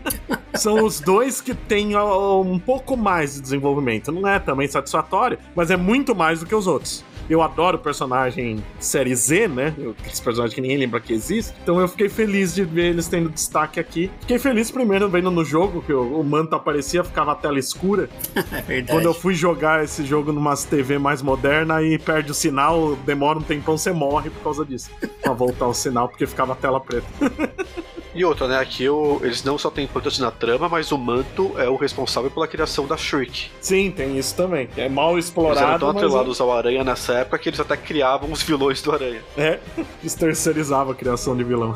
são 0.54 0.84
os 0.84 1.00
dois 1.00 1.40
que 1.40 1.54
têm 1.54 1.96
um 1.96 2.58
pouco 2.58 2.96
mais 2.96 3.34
de 3.34 3.40
desenvolvimento. 3.40 4.10
Não 4.10 4.26
é 4.26 4.38
também 4.38 4.66
satisfatório, 4.66 5.38
mas 5.54 5.70
é 5.70 5.76
muito 5.76 6.14
mais 6.14 6.40
do 6.40 6.46
que 6.46 6.54
os 6.54 6.66
outros. 6.66 7.04
Eu 7.30 7.42
adoro 7.42 7.78
personagem 7.78 8.62
série 8.78 9.14
Z, 9.14 9.48
né? 9.48 9.74
Aqueles 10.00 10.20
personagens 10.20 10.54
que 10.54 10.60
ninguém 10.60 10.76
lembra 10.76 11.00
que 11.00 11.12
existe. 11.12 11.54
Então 11.62 11.80
eu 11.80 11.88
fiquei 11.88 12.08
feliz 12.08 12.54
de 12.54 12.64
ver 12.64 12.90
eles 12.90 13.06
tendo 13.06 13.28
destaque 13.30 13.78
aqui. 13.78 14.10
Fiquei 14.20 14.38
feliz 14.38 14.70
primeiro 14.70 15.08
vendo 15.08 15.30
no 15.30 15.44
jogo, 15.44 15.82
que 15.82 15.92
o, 15.92 16.20
o 16.20 16.24
manto 16.24 16.54
aparecia, 16.54 17.04
ficava 17.04 17.32
a 17.32 17.34
tela 17.34 17.58
escura. 17.58 18.08
É 18.50 18.62
verdade. 18.62 18.92
Quando 18.92 19.04
eu 19.04 19.14
fui 19.14 19.34
jogar 19.34 19.84
esse 19.84 20.04
jogo 20.04 20.32
numa 20.32 20.56
TV 20.56 20.98
mais 20.98 21.22
moderna 21.22 21.82
e 21.82 21.98
perde 21.98 22.32
o 22.32 22.34
sinal, 22.34 22.96
demora 23.06 23.38
um 23.38 23.42
tempão, 23.42 23.78
você 23.78 23.92
morre 23.92 24.28
por 24.28 24.42
causa 24.42 24.64
disso. 24.64 24.90
pra 25.22 25.32
voltar 25.32 25.66
o 25.66 25.74
sinal, 25.74 26.08
porque 26.08 26.26
ficava 26.26 26.52
a 26.52 26.56
tela 26.56 26.80
preta. 26.80 27.06
E 28.14 28.24
outra, 28.24 28.48
né? 28.48 28.58
Aqui 28.58 28.88
o, 28.88 29.20
eles 29.22 29.44
não 29.44 29.56
só 29.56 29.70
têm 29.70 29.84
importância 29.84 30.24
na 30.24 30.30
trama, 30.30 30.68
mas 30.68 30.90
o 30.90 30.98
manto 30.98 31.52
é 31.56 31.68
o 31.68 31.76
responsável 31.76 32.30
pela 32.30 32.46
criação 32.48 32.86
da 32.86 32.96
Shriek. 32.96 33.50
Sim, 33.60 33.90
tem 33.90 34.18
isso 34.18 34.34
também. 34.34 34.68
É 34.76 34.88
mal 34.88 35.12
Eles 35.12 35.26
eram 35.26 35.44
explorado, 35.44 35.78
tão 35.78 35.92
mas 35.92 36.02
atrelados 36.02 36.40
ao 36.40 36.52
Aranha 36.52 36.82
nessa 36.82 37.19
época 37.20 37.38
que 37.38 37.48
eles 37.48 37.60
até 37.60 37.76
criavam 37.76 38.30
os 38.30 38.42
vilões 38.42 38.82
do 38.82 38.92
Aranha. 38.92 39.20
é, 39.36 39.58
eles 40.00 40.14
terceirizavam 40.14 40.92
a 40.92 40.94
criação 40.94 41.36
de 41.36 41.44
vilão. 41.44 41.74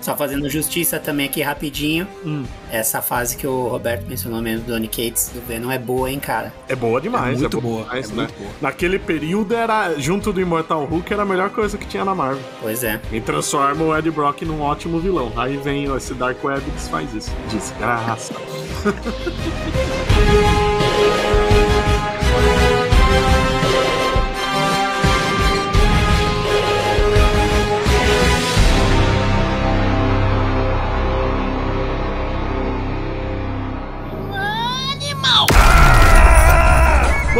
Só 0.00 0.16
fazendo 0.16 0.48
justiça 0.48 0.98
também 0.98 1.26
aqui 1.26 1.42
rapidinho. 1.42 2.06
Hum. 2.24 2.44
Essa 2.70 3.02
fase 3.02 3.36
que 3.36 3.46
o 3.46 3.68
Roberto 3.68 4.06
mencionou 4.06 4.40
mesmo, 4.40 4.64
do 4.64 4.72
Donny 4.72 4.88
Cates, 4.88 5.30
do 5.34 5.40
Venom, 5.46 5.70
é 5.70 5.78
boa, 5.78 6.10
hein, 6.10 6.20
cara? 6.20 6.52
É 6.68 6.76
boa 6.76 7.00
demais. 7.00 7.36
É 7.36 7.40
muito 7.40 7.60
boa. 7.60 7.74
boa, 7.74 7.84
demais, 7.84 8.10
é 8.10 8.14
né? 8.14 8.22
muito 8.22 8.38
boa. 8.38 8.50
Naquele 8.60 8.98
período 8.98 9.54
era, 9.54 9.94
junto 9.98 10.32
do 10.32 10.40
Immortal 10.40 10.84
Hulk, 10.84 11.12
era 11.12 11.22
a 11.22 11.26
melhor 11.26 11.50
coisa 11.50 11.76
que 11.78 11.86
tinha 11.86 12.04
na 12.04 12.14
Marvel. 12.14 12.42
Pois 12.60 12.84
é. 12.84 13.00
E 13.12 13.20
transforma 13.20 13.84
o 13.84 13.96
Ed 13.96 14.10
Brock 14.10 14.42
num 14.42 14.60
ótimo 14.60 14.98
vilão. 15.00 15.32
Aí 15.36 15.56
vem 15.56 15.84
esse 15.96 16.14
Dark 16.14 16.42
Web 16.42 16.62
e 16.66 16.70
desfaz 16.70 17.12
isso. 17.14 17.32
Desgraça. 17.50 18.34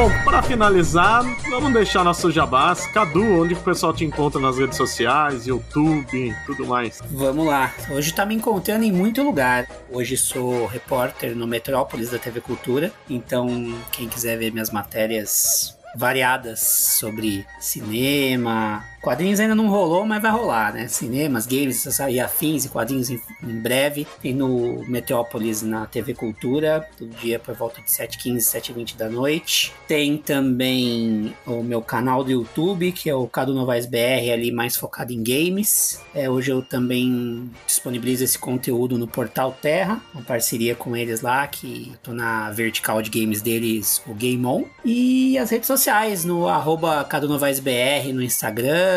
Bom, 0.07 0.23
pra 0.23 0.41
finalizar, 0.41 1.24
vamos 1.51 1.73
deixar 1.73 2.05
nosso 2.05 2.31
jabás. 2.31 2.87
Cadu, 2.93 3.43
onde 3.43 3.55
o 3.55 3.57
pessoal 3.57 3.93
te 3.93 4.05
encontra 4.05 4.41
nas 4.41 4.57
redes 4.57 4.77
sociais, 4.77 5.49
YouTube, 5.49 6.33
tudo 6.47 6.65
mais? 6.65 7.03
Vamos 7.11 7.45
lá. 7.45 7.74
Hoje 7.91 8.15
tá 8.15 8.24
me 8.24 8.33
encontrando 8.33 8.85
em 8.85 8.93
muito 8.93 9.20
lugar. 9.24 9.66
Hoje 9.91 10.16
sou 10.16 10.65
repórter 10.66 11.35
no 11.35 11.45
Metrópolis 11.45 12.11
da 12.11 12.20
TV 12.20 12.41
Cultura. 12.41 12.93
Então, 13.11 13.49
quem 13.91 14.09
quiser 14.09 14.39
ver 14.39 14.53
minhas 14.53 14.70
matérias 14.70 15.77
variadas 15.97 16.61
sobre 16.61 17.45
cinema. 17.59 18.85
Quadrinhos 19.07 19.39
ainda 19.39 19.55
não 19.55 19.69
rolou, 19.69 20.05
mas 20.05 20.20
vai 20.20 20.33
rolar, 20.33 20.74
né? 20.74 20.89
Cinemas, 20.89 21.47
games 21.47 21.87
e 22.11 22.19
afins 22.19 22.65
e 22.65 22.69
quadrinhos 22.69 23.09
em, 23.09 23.23
em 23.41 23.61
breve. 23.61 24.05
Tem 24.20 24.35
no 24.35 24.85
Metrópolis 24.89 25.62
na 25.62 25.87
TV 25.87 26.12
Cultura, 26.12 26.85
todo 26.99 27.09
dia 27.11 27.39
por 27.39 27.55
volta 27.55 27.81
de 27.81 27.89
7h15, 27.89 28.39
7h20 28.39 28.97
da 28.97 29.09
noite. 29.09 29.73
Tem 29.87 30.19
também 30.19 31.33
o 31.47 31.62
meu 31.62 31.81
canal 31.81 32.24
do 32.24 32.33
YouTube, 32.33 32.91
que 32.91 33.09
é 33.09 33.15
o 33.15 33.28
Cadu 33.28 33.55
Novaes 33.55 33.87
BR, 33.87 34.33
ali 34.33 34.51
mais 34.51 34.77
focado 34.77 35.12
em 35.12 35.23
games. 35.23 36.01
É, 36.12 36.28
hoje 36.28 36.51
eu 36.51 36.61
também 36.61 37.49
disponibilizo 37.65 38.24
esse 38.24 38.37
conteúdo 38.37 38.99
no 38.99 39.07
Portal 39.07 39.57
Terra, 39.62 40.03
uma 40.12 40.24
parceria 40.24 40.74
com 40.74 40.97
eles 40.97 41.20
lá, 41.20 41.47
que 41.47 41.93
tô 42.03 42.12
na 42.12 42.51
vertical 42.51 43.01
de 43.01 43.11
games 43.11 43.41
deles, 43.41 44.03
o 44.05 44.15
Game 44.15 44.45
On. 44.45 44.65
E 44.85 45.39
as 45.39 45.51
redes 45.51 45.69
sociais, 45.69 46.24
no 46.24 46.49
arroba 46.49 47.05
Cadu 47.05 47.28
Novaes 47.28 47.61
BR 47.61 48.12
no 48.12 48.20
Instagram, 48.20 48.95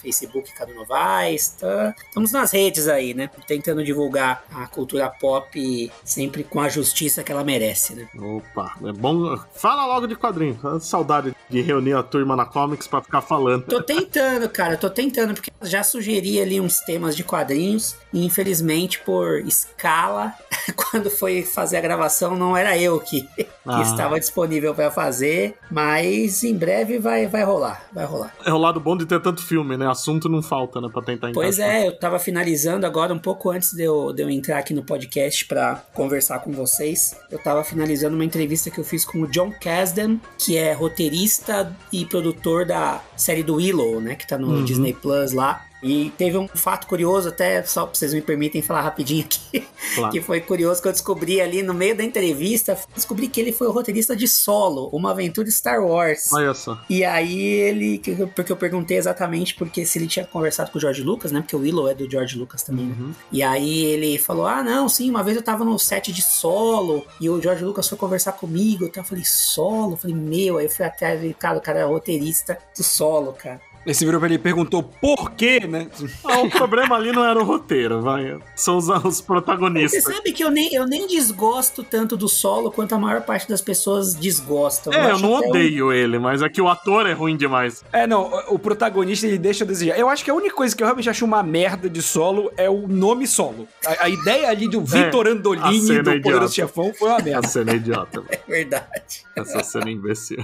Facebook 0.00 0.52
Cadu 0.54 0.74
Novaes, 0.74 1.48
tá? 1.60 1.94
Estamos 2.08 2.32
nas 2.32 2.50
redes 2.52 2.88
aí, 2.88 3.14
né? 3.14 3.28
Tentando 3.46 3.84
divulgar 3.84 4.44
a 4.54 4.66
cultura 4.66 5.08
pop 5.08 5.92
sempre 6.04 6.44
com 6.44 6.60
a 6.60 6.68
justiça 6.68 7.22
que 7.22 7.30
ela 7.32 7.44
merece, 7.44 7.94
né? 7.94 8.08
Opa, 8.18 8.74
é 8.84 8.92
bom. 8.92 9.38
Fala 9.54 9.86
logo 9.86 10.06
de 10.06 10.16
quadrinho. 10.16 10.58
Saudade 10.80 11.34
de 11.48 11.60
reunir 11.60 11.94
a 11.94 12.02
turma 12.02 12.36
na 12.36 12.44
Comics 12.44 12.86
pra 12.86 13.00
ficar 13.02 13.20
falando. 13.22 13.64
Tô 13.66 13.82
tentando, 13.82 14.48
cara, 14.48 14.76
tô 14.76 14.90
tentando, 14.90 15.34
porque 15.34 15.50
já 15.62 15.82
sugeri 15.82 16.40
ali 16.40 16.60
uns 16.60 16.78
temas 16.80 17.16
de 17.16 17.24
quadrinhos 17.24 17.96
e 18.12 18.24
infelizmente 18.24 19.00
por 19.00 19.40
escala, 19.40 20.32
quando 20.76 21.10
foi 21.10 21.42
fazer 21.42 21.76
a 21.76 21.80
gravação 21.80 22.36
não 22.36 22.56
era 22.56 22.76
eu 22.78 23.00
que, 23.00 23.22
que 23.36 23.46
Ah. 23.66 23.82
estava 23.82 24.18
disponível 24.20 24.74
para 24.74 24.90
fazer, 24.90 25.56
mas 25.70 26.44
em 26.44 26.54
breve 26.56 26.98
vai, 26.98 27.26
vai 27.26 27.42
rolar, 27.42 27.84
vai 27.92 28.04
rolar. 28.04 28.32
É 28.44 28.52
o 28.52 28.58
lado 28.58 28.78
bom 28.80 28.96
de 28.96 29.06
ter 29.06 29.20
tanto 29.24 29.42
filme, 29.42 29.76
né? 29.76 29.88
Assunto 29.88 30.28
não 30.28 30.40
falta, 30.42 30.80
né? 30.80 30.88
Pra 30.92 31.02
tentar 31.02 31.32
Pois 31.32 31.58
encaixar. 31.58 31.76
é, 31.82 31.88
eu 31.88 31.98
tava 31.98 32.18
finalizando 32.18 32.86
agora, 32.86 33.12
um 33.12 33.18
pouco 33.18 33.50
antes 33.50 33.72
de 33.72 33.82
eu, 33.82 34.12
de 34.12 34.22
eu 34.22 34.30
entrar 34.30 34.58
aqui 34.58 34.72
no 34.72 34.84
podcast 34.84 35.44
pra 35.46 35.82
conversar 35.92 36.38
com 36.40 36.52
vocês. 36.52 37.16
Eu 37.30 37.38
tava 37.42 37.64
finalizando 37.64 38.14
uma 38.14 38.24
entrevista 38.24 38.70
que 38.70 38.78
eu 38.78 38.84
fiz 38.84 39.04
com 39.04 39.22
o 39.22 39.26
John 39.26 39.50
Kasdan, 39.60 40.18
que 40.38 40.56
é 40.56 40.72
roteirista 40.72 41.74
e 41.92 42.04
produtor 42.04 42.64
da 42.66 43.02
série 43.16 43.42
do 43.42 43.56
Willow, 43.56 44.00
né? 44.00 44.14
Que 44.14 44.26
tá 44.26 44.38
no 44.38 44.48
Uhum. 44.48 44.64
Disney 44.64 44.92
Plus 44.92 45.32
lá. 45.32 45.64
E 45.84 46.10
teve 46.16 46.38
um 46.38 46.48
fato 46.48 46.86
curioso, 46.86 47.28
até 47.28 47.62
só 47.62 47.84
pra 47.86 47.94
vocês 47.94 48.14
me 48.14 48.22
permitem 48.22 48.62
falar 48.62 48.80
rapidinho 48.80 49.24
aqui, 49.24 49.66
Claro. 49.94 50.10
que 50.12 50.20
foi 50.22 50.40
curioso 50.40 50.80
que 50.80 50.88
eu 50.88 50.92
descobri 50.92 51.40
ali 51.40 51.62
no 51.62 51.74
meio 51.74 51.94
da 51.96 52.02
entrevista, 52.02 52.76
descobri 52.94 53.28
que 53.28 53.40
ele 53.40 53.52
foi 53.52 53.66
o 53.66 53.70
roteirista 53.70 54.16
de 54.16 54.26
Solo, 54.26 54.88
uma 54.92 55.10
aventura 55.10 55.50
Star 55.50 55.84
Wars. 55.84 56.32
Olha 56.32 56.54
só. 56.54 56.80
E 56.88 57.04
aí 57.04 57.38
ele. 57.42 57.98
que- 57.98 58.14
Porque 58.34 58.50
eu 58.50 58.56
perguntei 58.56 58.96
exatamente 58.96 59.54
porque 59.54 59.84
se 59.84 59.98
ele 59.98 60.06
tinha 60.06 60.24
conversado 60.24 60.70
com 60.70 60.78
o 60.78 60.80
George 60.80 61.02
Lucas, 61.02 61.30
né? 61.30 61.40
Porque 61.40 61.54
o 61.54 61.60
Willow 61.60 61.88
é 61.88 61.94
do 61.94 62.10
George 62.10 62.38
Lucas 62.38 62.62
também, 62.62 62.86
né? 62.86 62.94
Uhum. 62.98 63.12
E 63.30 63.42
aí 63.42 63.84
ele 63.84 64.16
falou: 64.18 64.46
Ah, 64.46 64.62
não, 64.62 64.88
sim, 64.88 65.10
uma 65.10 65.22
vez 65.22 65.36
eu 65.36 65.42
tava 65.42 65.64
no 65.64 65.78
set 65.78 66.12
de 66.12 66.22
solo 66.22 67.04
e 67.20 67.28
o 67.28 67.40
George 67.42 67.64
Lucas 67.64 67.88
foi 67.88 67.98
conversar 67.98 68.32
comigo. 68.32 68.84
Então 68.86 69.02
eu 69.02 69.06
falei, 69.08 69.24
solo? 69.24 69.92
Eu 69.92 69.96
falei, 69.96 70.16
meu, 70.16 70.56
aí 70.58 70.64
eu 70.66 70.70
fui 70.70 70.84
atrás 70.84 71.22
e, 71.22 71.34
cara, 71.34 71.58
o 71.58 71.60
cara 71.60 71.80
é 71.80 71.84
roteirista 71.84 72.58
do 72.76 72.82
solo, 72.82 73.32
cara. 73.32 73.60
Você 73.86 74.04
virou 74.04 74.18
pra 74.20 74.26
ele 74.28 74.36
e 74.36 74.38
perguntou 74.38 74.82
por 74.82 75.32
quê, 75.32 75.60
né? 75.60 75.88
Ah, 76.24 76.40
o 76.40 76.50
problema 76.50 76.96
ali 76.96 77.12
não 77.12 77.24
era 77.24 77.38
o 77.38 77.44
roteiro, 77.44 78.00
vai. 78.00 78.38
São 78.56 78.76
os, 78.78 78.88
os 78.88 79.02
Você 79.02 79.22
protagonistas. 79.22 80.02
sabe 80.04 80.32
que 80.32 80.42
eu 80.42 80.50
nem, 80.50 80.72
eu 80.74 80.86
nem 80.86 81.06
desgosto 81.06 81.82
tanto 81.82 82.16
do 82.16 82.28
solo 82.28 82.70
quanto 82.70 82.94
a 82.94 82.98
maior 82.98 83.20
parte 83.22 83.48
das 83.48 83.60
pessoas 83.60 84.14
desgostam. 84.14 84.92
É, 84.92 85.10
eu 85.12 85.18
não 85.18 85.36
até 85.36 85.46
um- 85.46 85.50
odeio 85.50 85.92
ele, 85.92 86.18
mas 86.18 86.40
é 86.42 86.48
que 86.48 86.60
o 86.62 86.68
ator 86.68 87.06
é 87.06 87.12
ruim 87.12 87.36
demais. 87.36 87.84
É, 87.92 88.06
não, 88.06 88.30
o 88.48 88.58
protagonista 88.58 89.26
ele 89.26 89.38
deixa 89.38 89.64
a 89.64 89.66
desejar. 89.66 89.98
Eu 89.98 90.08
acho 90.08 90.24
que 90.24 90.30
a 90.30 90.34
única 90.34 90.54
coisa 90.54 90.74
que 90.74 90.82
eu 90.82 90.86
realmente 90.86 91.10
acho 91.10 91.24
uma 91.24 91.42
merda 91.42 91.88
de 91.90 92.00
solo 92.02 92.50
é 92.56 92.70
o 92.70 92.88
nome 92.88 93.26
solo. 93.26 93.68
A, 93.86 94.04
a 94.04 94.08
ideia 94.08 94.48
ali 94.48 94.68
do 94.68 94.80
Vitor 94.82 95.26
a 95.26 95.30
Andolini 95.30 95.80
do 95.80 95.92
idiota. 95.94 96.20
Poderoso 96.22 96.54
Chefão 96.54 96.92
foi 96.98 97.08
uma 97.08 97.18
A 97.18 97.22
merda. 97.22 97.48
cena 97.48 97.72
é 97.72 97.76
idiota. 97.76 98.22
É 98.34 98.40
verdade. 98.46 99.24
Essa 99.36 99.62
cena 99.64 99.88
é 99.88 99.92
imbecil. 99.92 100.38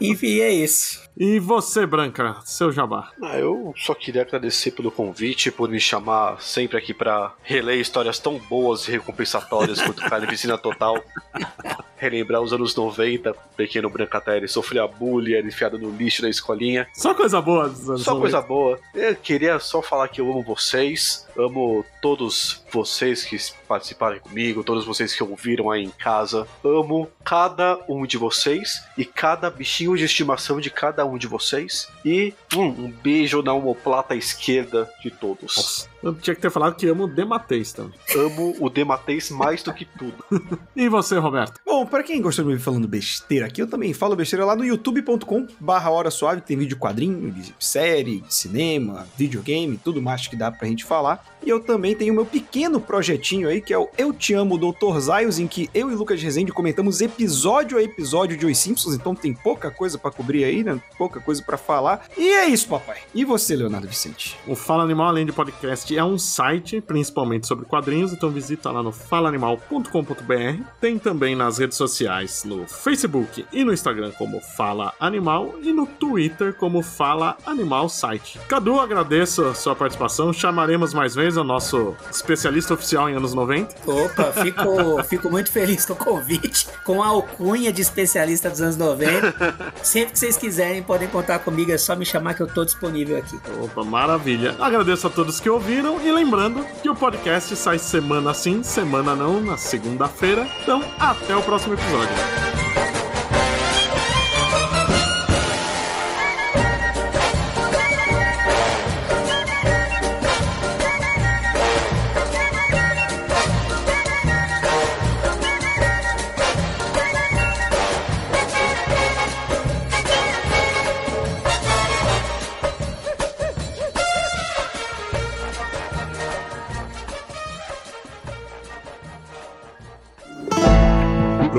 Enfim, 0.00 0.40
é 0.40 0.50
isso. 0.52 1.00
E 1.16 1.38
você, 1.38 1.84
Branca, 1.86 2.36
seu 2.64 2.72
jabá? 2.72 3.10
Ah, 3.22 3.38
eu 3.38 3.74
só 3.76 3.94
queria 3.94 4.22
agradecer 4.22 4.70
pelo 4.70 4.90
convite, 4.90 5.50
por 5.50 5.68
me 5.68 5.78
chamar 5.78 6.40
sempre 6.40 6.78
aqui 6.78 6.94
pra 6.94 7.34
reler 7.42 7.78
histórias 7.78 8.18
tão 8.18 8.38
boas 8.38 8.88
e 8.88 8.92
recompensatórias 8.92 9.82
quanto 9.82 10.02
Carnificina 10.08 10.56
Total. 10.56 11.02
Relembrar 11.96 12.42
os 12.42 12.52
anos 12.52 12.74
90, 12.74 13.30
o 13.30 13.34
pequeno 13.56 13.88
Brancatelli 13.88 14.48
sofria 14.48 14.86
bullying, 14.86 15.34
era 15.34 15.46
enfiado 15.46 15.78
no 15.78 15.90
lixo 15.90 16.22
da 16.22 16.28
escolinha. 16.28 16.86
Só 16.94 17.14
coisa 17.14 17.40
boa. 17.40 17.68
dos 17.68 17.88
anos 17.88 18.02
Só 18.02 18.14
90. 18.14 18.20
coisa 18.20 18.46
boa. 18.46 18.78
Eu 18.94 19.16
queria 19.16 19.58
só 19.58 19.80
falar 19.80 20.08
que 20.08 20.20
eu 20.20 20.30
amo 20.30 20.42
vocês, 20.42 21.23
amo 21.36 21.84
todos 22.00 22.62
vocês 22.72 23.24
que 23.24 23.36
participaram 23.66 24.18
comigo, 24.18 24.64
todos 24.64 24.84
vocês 24.84 25.14
que 25.14 25.22
ouviram 25.22 25.70
aí 25.70 25.84
em 25.84 25.90
casa. 25.90 26.46
Amo 26.64 27.10
cada 27.24 27.78
um 27.88 28.06
de 28.06 28.16
vocês 28.16 28.84
e 28.96 29.04
cada 29.04 29.50
bichinho 29.50 29.96
de 29.96 30.04
estimação 30.04 30.60
de 30.60 30.70
cada 30.70 31.04
um 31.04 31.18
de 31.18 31.26
vocês. 31.26 31.88
E 32.04 32.34
hum, 32.54 32.68
um 32.68 32.90
beijo 32.90 33.42
na 33.42 33.52
omoplata 33.52 34.14
esquerda 34.14 34.90
de 35.02 35.10
todos. 35.10 35.56
Nossa, 35.56 35.88
eu 36.04 36.14
tinha 36.14 36.34
que 36.34 36.42
ter 36.42 36.50
falado 36.50 36.76
que 36.76 36.86
amo 36.86 37.04
o 37.04 37.08
Dematês 37.08 37.72
também. 37.72 37.98
Amo 38.16 38.54
o 38.60 38.68
Dematês 38.68 39.30
mais 39.30 39.62
do 39.62 39.72
que 39.72 39.84
tudo. 39.84 40.14
E 40.76 40.88
você, 40.88 41.16
Roberto? 41.18 41.60
Bom, 41.64 41.86
pra 41.86 42.02
quem 42.02 42.20
gostou 42.20 42.44
de 42.44 42.50
me 42.50 42.56
ver 42.56 42.62
falando 42.62 42.88
besteira 42.88 43.46
aqui, 43.46 43.62
eu 43.62 43.66
também 43.66 43.94
falo 43.94 44.16
besteira 44.16 44.44
lá 44.44 44.56
no 44.56 44.64
youtube.com 44.64 45.46
barra 45.60 45.88
hora 45.90 46.10
suave, 46.10 46.40
tem 46.40 46.56
vídeo 46.56 46.76
quadrinho, 46.76 47.30
de 47.30 47.54
série, 47.60 48.20
de 48.20 48.34
cinema, 48.34 49.06
videogame, 49.16 49.78
tudo 49.82 50.02
mais 50.02 50.26
que 50.26 50.36
dá 50.36 50.50
pra 50.50 50.66
gente 50.66 50.84
falar. 50.84 51.24
E 51.44 51.48
eu 51.48 51.60
também 51.60 51.94
tenho 51.94 52.14
meu 52.14 52.26
pequeno 52.26 52.80
projetinho 52.80 53.48
aí, 53.48 53.60
que 53.60 53.72
é 53.72 53.78
o 53.78 53.88
Eu 53.96 54.12
Te 54.12 54.34
Amo, 54.34 54.58
Dr. 54.58 54.98
Zaios, 54.98 55.38
em 55.38 55.46
que 55.46 55.68
eu 55.74 55.90
e 55.90 55.94
Lucas 55.94 56.22
Rezende 56.22 56.50
comentamos 56.52 57.00
episódio 57.00 57.78
a 57.78 57.82
episódio 57.82 58.36
de 58.36 58.46
Os 58.46 58.58
Simpsons, 58.58 58.94
então 58.94 59.14
tem 59.14 59.34
pouca 59.34 59.70
coisa 59.70 59.98
para 59.98 60.10
cobrir 60.10 60.44
aí, 60.44 60.64
né? 60.64 60.80
Pouca 60.98 61.20
coisa 61.20 61.42
para 61.42 61.56
falar. 61.56 62.06
E 62.16 62.28
é 62.28 62.46
isso, 62.46 62.66
papai. 62.68 62.98
E 63.14 63.24
você, 63.24 63.54
Leonardo 63.54 63.86
Vicente? 63.86 64.36
O 64.46 64.56
Fala 64.56 64.82
Animal, 64.82 65.08
além 65.08 65.26
de 65.26 65.32
podcast, 65.32 65.93
é 65.96 66.04
um 66.04 66.18
site 66.18 66.80
principalmente 66.80 67.46
sobre 67.46 67.64
quadrinhos, 67.64 68.12
então 68.12 68.30
visita 68.30 68.70
lá 68.70 68.82
no 68.82 68.92
falaanimal.com.br. 68.92 70.62
Tem 70.80 70.98
também 70.98 71.34
nas 71.34 71.58
redes 71.58 71.76
sociais, 71.76 72.44
no 72.44 72.66
Facebook 72.66 73.46
e 73.52 73.64
no 73.64 73.72
Instagram 73.72 74.12
como 74.12 74.40
Fala 74.40 74.92
Animal 74.98 75.54
e 75.62 75.72
no 75.72 75.86
Twitter 75.86 76.54
como 76.54 76.82
Fala 76.82 77.36
Animal 77.46 77.88
Site. 77.88 78.38
Cadu, 78.48 78.80
agradeço 78.80 79.44
a 79.44 79.54
sua 79.54 79.74
participação. 79.74 80.32
Chamaremos 80.32 80.94
mais 80.94 81.14
vezes 81.14 81.36
o 81.36 81.44
nosso 81.44 81.96
especialista 82.10 82.74
oficial 82.74 83.08
em 83.08 83.14
anos 83.14 83.34
90. 83.34 83.74
Opa, 83.90 84.32
fico, 84.32 85.02
fico 85.04 85.30
muito 85.30 85.50
feliz 85.50 85.84
com 85.86 85.92
o 85.92 85.96
convite, 85.96 86.68
com 86.84 87.02
a 87.02 87.08
alcunha 87.08 87.72
de 87.72 87.82
especialista 87.82 88.50
dos 88.50 88.60
anos 88.60 88.76
90. 88.76 89.72
Sempre 89.82 90.12
que 90.12 90.18
vocês 90.18 90.36
quiserem, 90.36 90.82
podem 90.82 91.08
contar 91.08 91.38
comigo, 91.40 91.72
é 91.72 91.78
só 91.78 91.94
me 91.96 92.04
chamar 92.04 92.34
que 92.34 92.42
eu 92.42 92.46
tô 92.46 92.64
disponível 92.64 93.16
aqui. 93.16 93.38
Opa, 93.62 93.84
maravilha. 93.84 94.54
Agradeço 94.58 95.06
a 95.06 95.10
todos 95.10 95.40
que 95.40 95.48
ouviram 95.88 96.18
e 96.18 96.24
lembrando 96.24 96.64
que 96.82 96.88
o 96.88 96.94
podcast 96.94 97.54
sai 97.56 97.78
semana 97.78 98.32
sim, 98.34 98.62
semana 98.62 99.14
não, 99.14 99.40
na 99.40 99.56
segunda-feira. 99.56 100.46
Então, 100.62 100.82
até 100.98 101.36
o 101.36 101.42
próximo 101.42 101.74
episódio. 101.74 102.14